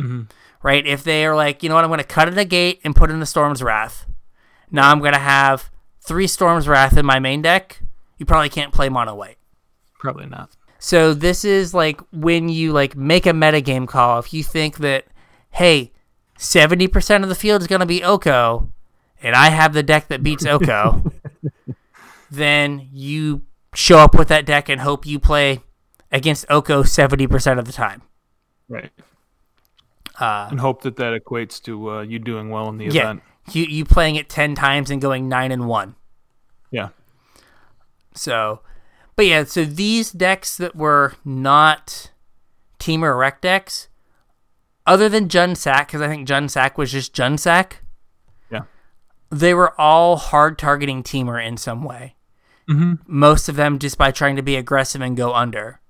Mm-hmm. 0.00 0.22
Right? 0.62 0.86
If 0.86 1.04
they 1.04 1.26
are 1.26 1.36
like, 1.36 1.62
you 1.62 1.68
know 1.68 1.74
what, 1.74 1.84
I'm 1.84 1.90
going 1.90 1.98
to 1.98 2.04
cut 2.04 2.26
in 2.26 2.38
a 2.38 2.44
gate 2.44 2.80
and 2.84 2.96
put 2.96 3.10
in 3.10 3.20
the 3.20 3.26
Storm's 3.26 3.62
Wrath. 3.62 4.06
Now 4.70 4.90
I'm 4.90 5.00
going 5.00 5.12
to 5.12 5.18
have 5.18 5.70
three 6.06 6.26
Storm's 6.26 6.68
Wrath 6.68 6.96
in 6.96 7.06
my 7.06 7.18
main 7.18 7.42
deck. 7.42 7.80
You 8.18 8.26
probably 8.26 8.48
can't 8.48 8.72
play 8.72 8.88
Mono 8.88 9.14
White. 9.14 9.38
Probably 9.98 10.26
not. 10.26 10.50
So 10.78 11.14
this 11.14 11.44
is 11.44 11.72
like 11.72 12.00
when 12.12 12.48
you 12.48 12.72
like 12.72 12.94
make 12.96 13.26
a 13.26 13.30
metagame 13.30 13.88
call. 13.88 14.18
If 14.18 14.32
you 14.34 14.44
think 14.44 14.78
that, 14.78 15.06
hey, 15.50 15.92
seventy 16.36 16.88
percent 16.88 17.24
of 17.24 17.30
the 17.30 17.34
field 17.34 17.62
is 17.62 17.68
going 17.68 17.80
to 17.80 17.86
be 17.86 18.04
Oko, 18.04 18.70
and 19.22 19.34
I 19.34 19.48
have 19.48 19.72
the 19.72 19.82
deck 19.82 20.08
that 20.08 20.22
beats 20.22 20.44
Oko, 20.44 21.10
then 22.30 22.88
you 22.92 23.42
show 23.74 23.98
up 23.98 24.14
with 24.14 24.28
that 24.28 24.44
deck 24.44 24.68
and 24.68 24.80
hope 24.82 25.06
you 25.06 25.18
play 25.18 25.60
against 26.12 26.44
Oko 26.50 26.82
seventy 26.82 27.26
percent 27.26 27.58
of 27.58 27.64
the 27.64 27.72
time. 27.72 28.02
Right. 28.68 28.90
Uh, 30.20 30.48
And 30.50 30.60
hope 30.60 30.82
that 30.82 30.96
that 30.96 31.20
equates 31.20 31.60
to 31.62 31.90
uh, 31.90 32.02
you 32.02 32.18
doing 32.18 32.50
well 32.50 32.68
in 32.68 32.78
the 32.78 32.84
yeah, 32.84 33.02
event. 33.02 33.22
You 33.52 33.64
you 33.64 33.84
playing 33.84 34.16
it 34.16 34.28
ten 34.28 34.54
times 34.54 34.90
and 34.90 35.00
going 35.02 35.28
nine 35.28 35.52
and 35.52 35.66
one. 35.66 35.96
Yeah. 36.70 36.88
So, 38.14 38.60
but 39.16 39.26
yeah, 39.26 39.44
so 39.44 39.64
these 39.64 40.10
decks 40.12 40.56
that 40.56 40.74
were 40.76 41.14
not 41.24 42.10
Temur 42.78 43.18
Rec 43.18 43.40
decks, 43.40 43.88
other 44.86 45.08
than 45.08 45.28
Jund 45.28 45.56
Sac, 45.56 45.88
because 45.88 46.00
I 46.00 46.08
think 46.08 46.28
Jund 46.28 46.50
Sac 46.50 46.78
was 46.78 46.92
just 46.92 47.14
Jund 47.14 47.38
Sac, 47.40 47.82
Yeah. 48.50 48.62
they 49.30 49.52
were 49.54 49.78
all 49.80 50.16
hard 50.16 50.58
targeting 50.58 51.02
Temur 51.02 51.44
in 51.44 51.56
some 51.56 51.82
way. 51.82 52.14
Mm-hmm. 52.68 52.94
Most 53.06 53.48
of 53.48 53.56
them 53.56 53.78
just 53.78 53.98
by 53.98 54.10
trying 54.10 54.36
to 54.36 54.42
be 54.42 54.56
aggressive 54.56 55.00
and 55.02 55.16
go 55.16 55.34
under. 55.34 55.80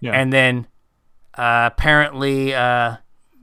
Yeah. 0.00 0.12
And 0.12 0.32
then 0.32 0.66
uh, 1.36 1.70
apparently, 1.72 2.54
uh, 2.54 2.96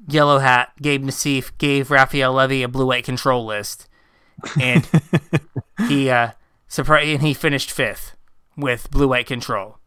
Yellow 0.08 0.40
Hat, 0.40 0.72
Gabe 0.82 1.04
Nassif, 1.04 1.52
gave 1.58 1.92
Raphael 1.92 2.34
Levy 2.34 2.64
a 2.64 2.68
blue 2.68 2.88
white 2.88 3.04
control 3.04 3.46
list. 3.46 3.88
And 4.60 4.88
he 5.88 6.10
uh, 6.10 6.32
surprised, 6.68 7.10
and 7.10 7.22
he 7.22 7.34
finished 7.34 7.72
fifth 7.72 8.16
with 8.58 8.90
blue 8.92 9.08
white 9.10 9.28
control, 9.28 9.78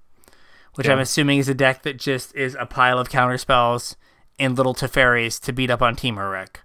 which 0.74 0.88
I'm 0.88 0.98
assuming 0.98 1.38
is 1.38 1.48
a 1.48 1.54
deck 1.54 1.82
that 1.82 1.98
just 1.98 2.34
is 2.34 2.56
a 2.58 2.66
pile 2.66 2.98
of 2.98 3.10
counter 3.10 3.38
spells 3.38 3.96
and 4.38 4.56
little 4.56 4.74
Teferis 4.74 5.40
to 5.40 5.52
beat 5.52 5.70
up 5.70 5.82
on 5.82 5.96
Temur 5.96 6.32
Rec. 6.32 6.60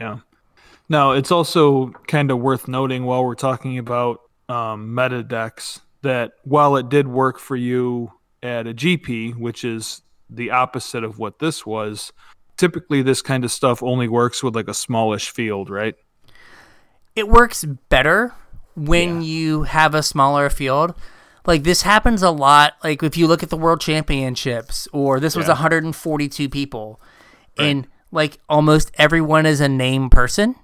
Yeah. 0.00 0.20
Now, 0.88 1.12
it's 1.12 1.30
also 1.30 1.90
kind 2.08 2.30
of 2.30 2.38
worth 2.38 2.66
noting 2.66 3.04
while 3.04 3.24
we're 3.24 3.34
talking 3.34 3.78
about 3.78 4.20
um, 4.48 4.94
meta 4.94 5.22
decks 5.22 5.80
that 6.02 6.32
while 6.42 6.76
it 6.76 6.88
did 6.88 7.06
work 7.06 7.38
for 7.38 7.56
you 7.56 8.12
at 8.42 8.66
a 8.66 8.74
GP, 8.74 9.36
which 9.36 9.64
is 9.64 10.02
the 10.28 10.50
opposite 10.50 11.04
of 11.04 11.18
what 11.18 11.38
this 11.38 11.64
was, 11.64 12.12
typically 12.60 13.02
this 13.02 13.22
kind 13.22 13.44
of 13.44 13.50
stuff 13.50 13.82
only 13.82 14.06
works 14.06 14.42
with 14.42 14.54
like 14.54 14.68
a 14.68 14.74
smallish 14.74 15.30
field, 15.30 15.68
right? 15.70 15.96
it 17.16 17.28
works 17.28 17.64
better 17.88 18.32
when 18.74 19.22
you 19.22 19.64
have 19.64 19.94
a 19.94 20.02
smaller 20.02 20.48
field. 20.48 20.94
Like 21.46 21.64
this 21.64 21.82
happens 21.82 22.22
a 22.22 22.30
lot. 22.30 22.74
Like 22.84 23.02
if 23.02 23.16
you 23.16 23.26
look 23.26 23.42
at 23.42 23.50
the 23.50 23.56
World 23.56 23.80
Championships, 23.80 24.88
or 24.92 25.20
this 25.20 25.36
was 25.36 25.46
Yeah. 25.46 25.54
142 25.54 26.48
people, 26.48 27.00
and 27.58 27.86
like 28.12 28.38
almost 28.48 28.90
everyone 28.94 29.46
is 29.46 29.60
a 29.60 29.68
name 29.68 30.10
person 30.10 30.54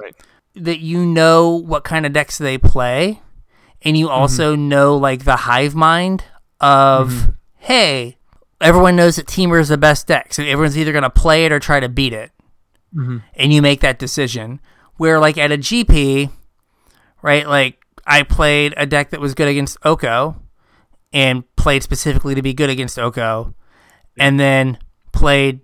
Right. 0.00 0.14
that 0.54 0.80
you 0.80 1.04
know 1.04 1.50
what 1.50 1.84
kind 1.84 2.06
of 2.06 2.12
decks 2.12 2.38
they 2.38 2.58
play, 2.58 3.20
and 3.82 3.96
you 3.96 4.06
mm-hmm. 4.06 4.14
also 4.14 4.56
know 4.56 4.96
like 4.96 5.24
the 5.24 5.36
hive 5.36 5.74
mind 5.74 6.24
of 6.60 7.10
mm-hmm. 7.10 7.32
hey, 7.58 8.16
everyone 8.64 8.96
knows 8.96 9.16
that 9.16 9.26
Temur 9.26 9.60
is 9.60 9.68
the 9.68 9.78
best 9.78 10.06
deck, 10.06 10.32
so 10.32 10.42
everyone's 10.42 10.76
either 10.76 10.92
gonna 10.92 11.10
play 11.10 11.44
it 11.44 11.52
or 11.52 11.60
try 11.60 11.78
to 11.78 11.88
beat 11.88 12.12
it, 12.12 12.32
mm-hmm. 12.94 13.18
and 13.34 13.52
you 13.52 13.62
make 13.62 13.80
that 13.80 13.98
decision. 13.98 14.60
Where 14.96 15.20
like 15.20 15.36
at 15.36 15.52
a 15.52 15.58
GP, 15.58 16.30
right? 17.22 17.46
Like 17.46 17.84
I 18.06 18.22
played 18.22 18.74
a 18.76 18.86
deck 18.86 19.10
that 19.10 19.20
was 19.20 19.34
good 19.34 19.48
against 19.48 19.76
Oko, 19.84 20.40
and 21.12 21.44
played 21.56 21.82
specifically 21.82 22.34
to 22.34 22.42
be 22.42 22.54
good 22.54 22.70
against 22.70 22.98
Oko, 22.98 23.54
and 24.18 24.40
then 24.40 24.78
played 25.12 25.60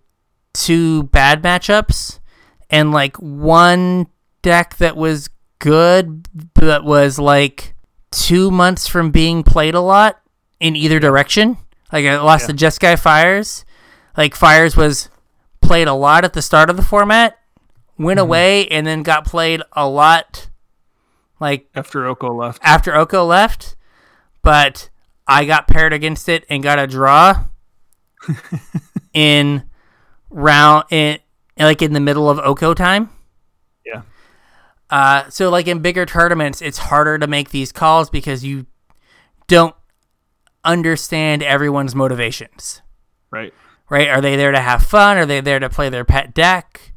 two 0.52 1.04
bad 1.04 1.42
matchups, 1.42 2.20
and 2.68 2.92
like 2.92 3.16
one 3.16 4.08
deck 4.42 4.76
that 4.76 4.96
was 4.96 5.30
good 5.58 6.26
but 6.54 6.84
was 6.84 7.18
like 7.18 7.74
two 8.10 8.50
months 8.50 8.86
from 8.86 9.10
being 9.10 9.42
played 9.42 9.74
a 9.74 9.80
lot 9.80 10.20
in 10.58 10.76
either 10.76 10.98
direction. 10.98 11.56
Like 11.92 12.06
I 12.06 12.18
lost 12.20 12.46
to 12.46 12.52
Jeskai 12.52 12.98
Fires. 12.98 13.64
Like 14.16 14.34
Fires 14.34 14.76
was 14.76 15.08
played 15.60 15.88
a 15.88 15.94
lot 15.94 16.24
at 16.24 16.32
the 16.32 16.42
start 16.42 16.70
of 16.70 16.76
the 16.76 16.82
format, 16.82 17.38
went 17.98 18.20
away, 18.20 18.66
and 18.68 18.86
then 18.86 19.02
got 19.02 19.24
played 19.24 19.62
a 19.72 19.88
lot 19.88 20.48
like 21.40 21.68
After 21.74 22.06
Oko 22.06 22.32
left. 22.34 22.60
after 22.62 22.94
Oko 22.94 23.24
left, 23.24 23.76
but 24.42 24.90
I 25.26 25.44
got 25.44 25.68
paired 25.68 25.92
against 25.92 26.28
it 26.28 26.44
and 26.50 26.62
got 26.62 26.78
a 26.78 26.86
draw 26.86 27.44
in 29.14 29.64
round 30.28 30.84
in 30.90 31.18
like 31.58 31.82
in 31.82 31.92
the 31.92 32.00
middle 32.00 32.28
of 32.28 32.38
Oko 32.38 32.74
time. 32.74 33.10
Yeah. 33.84 34.02
Uh, 34.90 35.28
so 35.30 35.50
like 35.50 35.66
in 35.66 35.80
bigger 35.80 36.04
tournaments, 36.04 36.60
it's 36.60 36.78
harder 36.78 37.18
to 37.18 37.26
make 37.26 37.50
these 37.50 37.72
calls 37.72 38.10
because 38.10 38.44
you 38.44 38.66
don't 39.46 39.74
understand 40.64 41.42
everyone's 41.42 41.94
motivations. 41.94 42.82
Right. 43.30 43.54
Right? 43.88 44.08
Are 44.08 44.20
they 44.20 44.36
there 44.36 44.52
to 44.52 44.60
have 44.60 44.84
fun? 44.84 45.18
Are 45.18 45.26
they 45.26 45.40
there 45.40 45.58
to 45.58 45.68
play 45.68 45.88
their 45.88 46.04
pet 46.04 46.34
deck? 46.34 46.92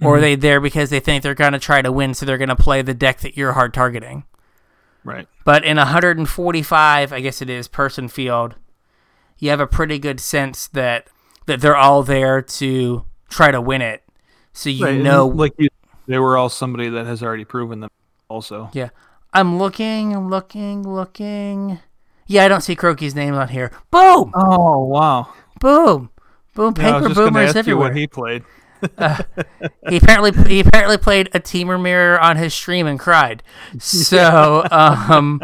Or 0.00 0.14
are 0.14 0.16
mm-hmm. 0.16 0.22
they 0.22 0.34
there 0.34 0.60
because 0.60 0.90
they 0.90 1.00
think 1.00 1.22
they're 1.22 1.34
going 1.34 1.52
to 1.52 1.58
try 1.58 1.80
to 1.80 1.92
win, 1.92 2.14
so 2.14 2.26
they're 2.26 2.38
going 2.38 2.48
to 2.48 2.56
play 2.56 2.82
the 2.82 2.94
deck 2.94 3.20
that 3.20 3.36
you're 3.36 3.52
hard 3.52 3.72
targeting? 3.72 4.24
Right. 5.04 5.28
But 5.44 5.64
in 5.64 5.76
145, 5.76 7.12
I 7.12 7.20
guess 7.20 7.40
it 7.40 7.48
is 7.48 7.68
person 7.68 8.08
field, 8.08 8.56
you 9.38 9.50
have 9.50 9.60
a 9.60 9.66
pretty 9.66 9.98
good 9.98 10.18
sense 10.20 10.66
that 10.68 11.08
that 11.46 11.60
they're 11.60 11.76
all 11.76 12.02
there 12.02 12.40
to 12.40 13.04
try 13.28 13.50
to 13.50 13.60
win 13.60 13.82
it. 13.82 14.02
so 14.52 14.70
you 14.70 14.84
Right, 14.84 14.94
and 14.94 15.04
know. 15.04 15.26
like 15.26 15.52
you, 15.58 15.68
they 16.06 16.18
were 16.18 16.36
all 16.36 16.48
somebody 16.48 16.88
that 16.88 17.06
has 17.06 17.22
already 17.22 17.44
proven 17.44 17.80
them. 17.80 17.90
Also, 18.28 18.70
yeah, 18.72 18.88
I'm 19.32 19.58
looking, 19.58 20.14
I'm 20.14 20.30
looking, 20.30 20.88
looking. 20.88 21.80
Yeah, 22.26 22.44
I 22.44 22.48
don't 22.48 22.62
see 22.62 22.74
Crokeyz' 22.76 23.14
name 23.14 23.34
on 23.34 23.48
here. 23.48 23.70
Boom, 23.90 24.32
oh 24.34 24.84
wow, 24.84 25.32
boom, 25.60 26.10
boom. 26.54 26.74
Yeah, 26.78 26.96
I 26.96 27.00
was 27.00 27.08
Paper 27.08 27.14
boomers 27.14 27.54
ask 27.54 27.54
you 27.54 27.58
everywhere. 27.60 27.88
what 27.88 27.96
he 27.96 28.06
played. 28.06 28.42
he 29.88 29.96
apparently 29.96 30.32
he 30.48 30.60
apparently 30.60 30.98
played 30.98 31.28
a 31.34 31.40
Temur 31.40 31.80
mirror 31.80 32.20
on 32.20 32.36
his 32.36 32.52
stream 32.52 32.86
and 32.86 32.98
cried. 32.98 33.42
So 33.78 34.66
um 34.70 35.40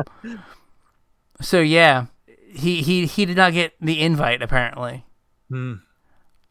so 1.40 1.60
yeah, 1.60 2.06
he 2.52 2.82
he 2.82 3.06
he 3.06 3.24
did 3.24 3.36
not 3.36 3.52
get 3.52 3.72
the 3.80 4.00
invite 4.00 4.42
apparently. 4.42 5.04
Hmm, 5.48 5.74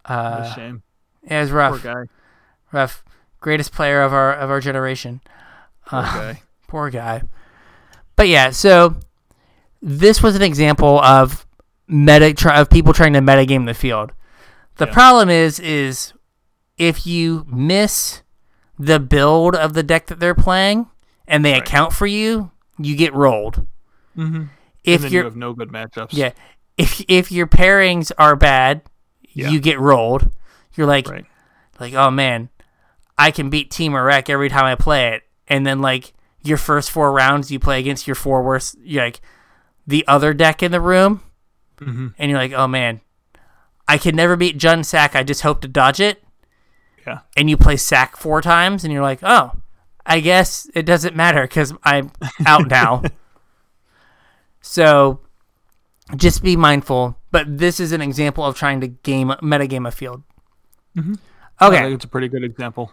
Uh 0.05 0.45
a 0.49 0.53
shame. 0.55 0.83
it 1.23 1.39
was 1.39 1.51
rough. 1.51 1.81
Poor 1.83 1.93
rough. 1.93 2.07
guy. 2.07 2.11
Rough. 2.71 3.03
Greatest 3.39 3.71
player 3.71 4.01
of 4.01 4.11
our 4.13 4.33
of 4.33 4.49
our 4.49 4.59
generation. 4.59 5.21
Poor 5.85 5.99
Uh, 5.99 6.13
guy. 6.33 6.41
Poor 6.67 6.89
guy. 6.89 7.21
But 8.15 8.27
yeah, 8.27 8.49
so 8.49 8.95
this 9.81 10.21
was 10.21 10.35
an 10.35 10.41
example 10.41 10.99
of 10.99 11.45
meta 11.87 12.33
of 12.59 12.69
people 12.69 12.93
trying 12.93 13.13
to 13.13 13.19
metagame 13.21 13.65
the 13.65 13.73
field. 13.73 14.11
The 14.77 14.85
Yeah. 14.87 14.93
problem 14.93 15.29
is 15.29 15.59
is 15.59 16.13
if 16.77 17.05
you 17.07 17.45
miss 17.49 18.21
the 18.77 18.99
build 18.99 19.55
of 19.55 19.73
the 19.73 19.83
deck 19.83 20.07
that 20.07 20.19
they're 20.19 20.35
playing 20.35 20.87
and 21.27 21.43
they 21.43 21.53
Right. 21.53 21.61
account 21.61 21.93
for 21.93 22.07
you, 22.07 22.51
you 22.77 22.95
get 22.95 23.13
rolled. 23.13 23.65
Mm-hmm. 24.17 24.43
If 24.83 25.01
then 25.01 25.11
you 25.11 25.23
have 25.23 25.35
no 25.35 25.53
good 25.53 25.69
matchups. 25.69 26.09
yeah, 26.11 26.31
if 26.77 27.03
if 27.07 27.31
your 27.31 27.47
pairings 27.47 28.11
are 28.17 28.35
bad, 28.35 28.81
Yeah. 29.33 29.49
you 29.49 29.59
get 29.59 29.79
rolled. 29.79 30.29
You're 30.75 30.87
like 30.87 31.09
Right. 31.09 31.25
like 31.79 31.93
oh 31.93 32.11
man, 32.11 32.49
I 33.17 33.31
can 33.31 33.49
beat 33.49 33.69
Temur 33.71 34.05
Rec 34.05 34.29
every 34.29 34.49
time 34.49 34.65
I 34.65 34.75
play 34.75 35.09
it, 35.13 35.23
and 35.47 35.65
then 35.67 35.81
like 35.81 36.13
your 36.41 36.57
first 36.57 36.89
four 36.89 37.11
rounds 37.11 37.51
you 37.51 37.59
play 37.59 37.79
against 37.79 38.07
your 38.07 38.15
four 38.15 38.41
worst, 38.43 38.77
you're 38.81 39.03
like 39.03 39.19
the 39.89 40.07
other 40.07 40.33
deck 40.33 40.61
in 40.63 40.71
the 40.71 40.81
room, 40.81 41.21
Mm-hmm. 41.79 42.07
and 42.17 42.29
you're 42.29 42.39
like 42.39 42.51
oh 42.53 42.67
man, 42.67 43.01
I 43.87 43.97
can 43.97 44.15
never 44.15 44.35
beat 44.35 44.57
Jund 44.57 44.85
Sac. 44.85 45.15
I 45.15 45.23
just 45.23 45.41
hope 45.41 45.61
to 45.61 45.67
dodge 45.67 45.99
it, 45.99 46.21
Yeah. 47.07 47.19
and 47.37 47.49
you 47.49 47.57
play 47.57 47.77
Sac 47.77 48.17
four 48.17 48.41
times, 48.41 48.83
and 48.83 48.91
you're 48.93 49.01
like 49.01 49.19
oh, 49.23 49.51
I 50.05 50.19
guess 50.19 50.69
it 50.75 50.83
doesn't 50.85 51.15
matter 51.15 51.43
because 51.43 51.73
I'm 51.83 52.11
out 52.45 52.67
now. 52.79 53.03
So 54.61 55.21
just 56.15 56.43
be 56.43 56.55
mindful. 56.55 57.17
But 57.31 57.57
this 57.59 57.79
is 57.79 57.91
an 57.91 58.01
example 58.01 58.43
of 58.43 58.55
trying 58.55 58.81
to 58.81 58.87
game 58.87 59.29
metagame 59.41 59.87
a 59.87 59.91
field. 59.91 60.23
Mhm. 60.97 61.17
I 61.59 61.67
Okay. 61.67 61.93
it's 61.93 62.05
a 62.05 62.07
pretty 62.07 62.27
good 62.27 62.43
example 62.43 62.91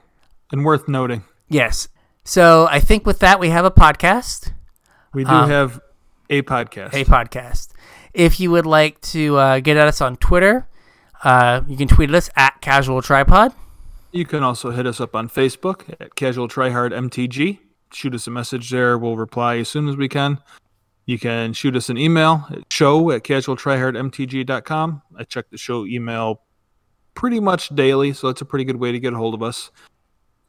and 0.53 0.65
worth 0.65 0.89
noting. 0.89 1.25
Yes. 1.49 1.89
So 2.25 2.69
I 2.71 2.81
think 2.81 3.07
with 3.07 3.21
that 3.21 3.41
we 3.41 3.51
have 3.51 3.65
a 3.65 3.71
podcast. 3.71 4.53
We 5.15 5.25
do 5.25 5.31
Um, 5.31 5.49
have 5.49 5.81
a 6.31 6.43
podcast. 6.43 6.95
A 6.95 7.05
podcast. 7.05 7.69
If 8.15 8.41
you 8.41 8.51
would 8.51 8.67
like 8.67 9.01
to 9.03 9.37
uh, 9.37 9.61
get 9.61 9.77
at 9.77 9.87
us 9.87 10.01
on 10.01 10.17
Twitter, 10.17 10.69
uh, 11.23 11.63
you 11.67 11.77
can 11.77 11.89
tweet 11.89 12.13
us 12.15 12.31
at 12.37 12.61
Casual 12.61 13.03
Tryhard. 13.03 13.55
You 14.13 14.25
can 14.25 14.43
also 14.43 14.71
hit 14.71 14.87
us 14.87 15.01
up 15.01 15.15
on 15.15 15.29
Facebook 15.29 15.95
at 16.01 16.15
Casual 16.15 16.49
Tryhard 16.49 16.93
MTG. 16.93 17.59
Shoot 17.93 18.15
us 18.15 18.27
a 18.27 18.31
message 18.31 18.71
there. 18.71 18.97
We'll 18.99 19.17
reply 19.17 19.59
as 19.59 19.69
soon 19.69 19.89
as 19.89 19.97
we 19.97 20.09
can. 20.09 20.39
You 21.05 21.19
can 21.19 21.53
shoot 21.53 21.77
us 21.77 21.89
an 21.89 21.99
email 21.99 22.47
at 22.51 22.73
show 22.73 23.11
at 23.13 23.23
casualtryhardmtg.com. 23.23 25.03
I 25.17 25.25
check 25.25 25.51
the 25.51 25.59
show 25.59 25.87
email 25.87 26.43
pretty 27.15 27.39
much 27.39 27.69
daily, 27.69 28.13
so 28.13 28.27
that's 28.27 28.41
a 28.41 28.45
pretty 28.45 28.65
good 28.65 28.77
way 28.77 28.91
to 28.93 28.99
get 28.99 29.13
a 29.13 29.17
hold 29.17 29.35
of 29.35 29.43
us. 29.43 29.71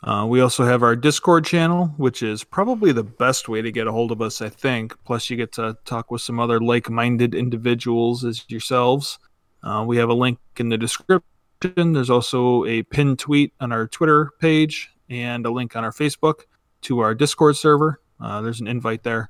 Uh, 0.03 0.25
we 0.29 0.39
also 0.39 0.63
have 0.63 0.83
our 0.83 0.95
Discord 0.95 1.43
channel, 1.43 1.87
which 1.97 2.21
is 2.21 2.43
probably 2.43 2.91
the 2.91 3.03
best 3.03 3.49
way 3.49 3.61
to 3.61 3.71
get 3.71 3.87
a 3.87 3.91
hold 3.91 4.11
of 4.11 4.21
us, 4.21 4.41
I 4.41 4.49
think. 4.49 4.95
Plus, 5.05 5.29
you 5.29 5.37
get 5.37 5.51
to 5.53 5.75
talk 5.85 6.11
with 6.11 6.21
some 6.21 6.39
other 6.39 6.59
like 6.59 6.89
minded 6.89 7.33
individuals 7.33 8.23
as 8.23 8.45
yourselves. 8.47 9.17
Uh, 9.63 9.83
we 9.87 9.97
have 9.97 10.09
a 10.09 10.13
link 10.13 10.39
in 10.57 10.69
the 10.69 10.77
description. 10.77 11.23
There's 11.93 12.11
also 12.11 12.63
a 12.65 12.83
pinned 12.83 13.17
tweet 13.17 13.53
on 13.59 13.71
our 13.71 13.87
Twitter 13.87 14.31
page 14.39 14.91
and 15.09 15.45
a 15.45 15.49
link 15.49 15.75
on 15.75 15.83
our 15.83 15.91
Facebook 15.91 16.41
to 16.81 16.99
our 16.99 17.15
Discord 17.15 17.57
server. 17.57 17.99
Uh, 18.19 18.41
there's 18.41 18.61
an 18.61 18.67
invite 18.67 19.03
there. 19.03 19.29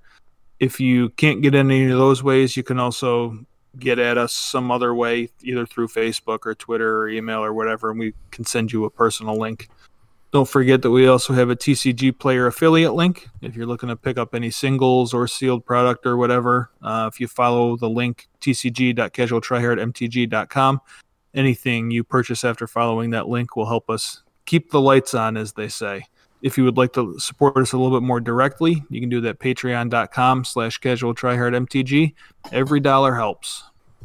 If 0.60 0.80
you 0.80 1.10
can't 1.10 1.42
get 1.42 1.56
any 1.56 1.90
of 1.90 1.98
those 1.98 2.24
ways, 2.24 2.58
you 2.58 2.64
can 2.64 2.80
also 2.80 3.46
get 3.80 4.00
at 4.00 4.18
us 4.18 4.34
some 4.34 4.72
other 4.72 4.94
way, 4.94 5.30
either 5.44 5.66
through 5.66 5.88
Facebook 5.88 6.40
or 6.46 6.56
Twitter 6.56 6.98
or 6.98 7.10
email 7.10 7.44
or 7.44 7.54
whatever, 7.54 7.92
and 7.92 8.00
we 8.00 8.14
can 8.32 8.44
send 8.44 8.74
you 8.74 8.86
a 8.86 8.90
personal 8.90 9.38
link. 9.38 9.70
Don't 10.32 10.48
forget 10.48 10.82
that 10.82 10.92
we 10.92 11.08
also 11.08 11.34
have 11.34 11.50
a 11.50 11.56
TCG 11.56 12.20
player 12.20 12.48
affiliate 12.48 12.94
link. 12.94 13.30
If 13.42 13.56
you're 13.56 13.66
looking 13.66 13.88
to 13.90 13.96
pick 13.96 14.18
up 14.18 14.36
any 14.36 14.52
singles 14.52 15.14
or 15.14 15.26
sealed 15.26 15.66
product 15.66 16.06
or 16.06 16.18
whatever, 16.18 16.70
uh, 16.82 17.10
if 17.12 17.22
you 17.22 17.30
follow 17.30 17.78
the 17.78 17.90
link 17.90 18.28
tcg.casualtryhardmtg.com, 18.42 20.82
anything 21.34 21.92
you 21.92 22.04
purchase 22.04 22.44
after 22.44 22.68
following 22.68 23.12
that 23.12 23.30
link 23.30 23.56
will 23.56 23.68
help 23.68 23.90
us 23.90 24.24
keep 24.46 24.72
the 24.72 24.82
lights 24.82 25.14
on, 25.14 25.38
as 25.38 25.54
they 25.54 25.70
say. 25.70 26.04
If 26.42 26.58
you 26.58 26.66
would 26.66 26.78
like 26.78 26.94
to 26.94 27.18
support 27.20 27.58
us 27.58 27.74
a 27.74 27.78
little 27.78 27.98
bit 27.98 28.06
more 28.06 28.20
directly, 28.20 28.84
you 28.90 29.00
can 29.00 29.10
do 29.10 29.22
that 29.22 29.40
patreon.com 29.40 30.46
slash 30.46 30.78
casual 30.78 31.16
mtg. 31.16 32.14
Every 32.52 32.80
dollar 32.80 33.16
helps. 33.16 33.64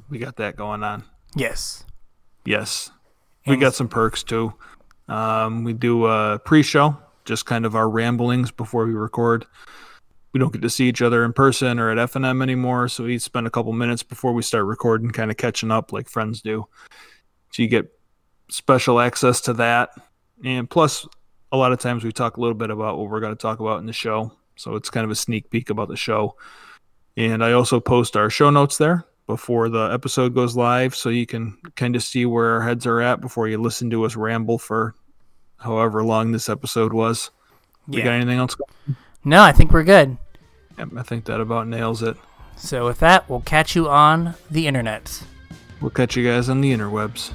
We 0.09 0.19
got 0.19 0.37
that 0.37 0.57
going 0.57 0.83
on. 0.83 1.05
Yes. 1.35 1.85
Yes. 2.45 2.91
We 3.47 3.57
got 3.57 3.75
some 3.75 3.89
perks 3.89 4.23
too. 4.23 4.55
Um, 5.13 5.63
we 5.63 5.75
do 5.75 6.07
a 6.07 6.39
pre-show, 6.39 6.97
just 7.27 7.45
kind 7.45 7.67
of 7.67 7.77
our 7.77 7.89
ramblings 7.91 8.51
before 8.51 8.87
we 8.87 8.95
record. 8.95 9.45
We 10.33 10.41
don't 10.41 10.55
get 10.55 10.63
to 10.63 10.71
see 10.71 10.89
each 10.89 11.03
other 11.03 11.23
in 11.23 11.35
person 11.35 11.79
or 11.79 11.91
at 11.91 11.99
FNM 12.11 12.43
anymore, 12.43 12.89
so 12.89 13.05
we 13.05 13.19
spend 13.19 13.47
a 13.47 13.51
couple 13.51 13.75
minutes 13.75 14.03
before 14.03 14.33
we 14.33 14.41
start 14.41 14.65
recording, 14.65 15.11
kind 15.11 15.31
of 15.31 15.37
catching 15.37 15.71
up 15.71 15.93
like 15.93 16.09
friends 16.09 16.41
do. 16.41 16.67
So 17.53 17.63
you 17.63 17.69
get 17.69 17.93
special 18.49 19.01
access 19.01 19.43
to 19.43 19.53
that, 19.55 19.91
and 20.43 20.71
plus, 20.71 21.07
a 21.53 21.59
lot 21.59 21.73
of 21.73 21.79
times 21.79 22.05
we 22.05 22.13
talk 22.13 22.39
a 22.39 22.41
little 22.41 22.55
bit 22.55 22.71
about 22.71 22.97
what 22.97 23.11
we're 23.11 23.21
going 23.21 23.37
to 23.37 23.43
talk 23.43 23.61
about 23.61 23.81
in 23.81 23.85
the 23.85 23.93
show. 23.93 24.33
So 24.57 24.77
it's 24.77 24.89
kind 24.89 25.05
of 25.05 25.11
a 25.11 25.15
sneak 25.15 25.51
peek 25.51 25.69
about 25.69 25.89
the 25.89 25.97
show. 25.97 26.37
And 27.19 27.45
I 27.45 27.53
also 27.53 27.79
post 27.79 28.17
our 28.17 28.31
show 28.31 28.49
notes 28.49 28.79
there 28.79 29.05
before 29.27 29.69
the 29.69 29.91
episode 29.93 30.35
goes 30.35 30.57
live 30.57 30.95
so 30.97 31.11
you 31.11 31.27
can 31.27 31.59
kind 31.77 31.95
of 31.95 32.03
see 32.03 32.25
where 32.25 32.53
our 32.53 32.63
heads 32.63 32.87
are 32.87 33.03
at 33.03 33.21
before 33.21 33.49
you 33.49 33.59
listen 33.59 33.91
to 33.91 34.05
us 34.05 34.17
ramble 34.17 34.59
for 34.59 34.95
however 35.63 36.05
long 36.05 36.33
this 36.33 36.49
episode 36.49 36.93
was. 36.93 37.31
We 37.89 38.03
got 38.03 38.13
anything 38.13 38.39
else? 38.39 38.57
No, 39.25 39.43
I 39.43 39.53
think 39.53 39.73
we're 39.73 39.85
good. 39.85 40.17
Yep, 40.79 40.91
I 40.97 41.03
think 41.03 41.25
that 41.27 41.41
about 41.41 41.67
nails 41.67 42.03
it. 42.03 42.17
So 42.57 42.87
with 42.87 43.01
that, 43.01 43.29
we'll 43.29 43.41
catch 43.41 43.75
you 43.75 43.89
on 43.89 44.35
the 44.51 44.67
internet. 44.67 45.23
We'll 45.81 45.91
catch 45.91 46.17
you 46.17 46.25
guys 46.29 46.49
on 46.49 46.61
the 46.61 46.73
interwebs. 46.73 47.33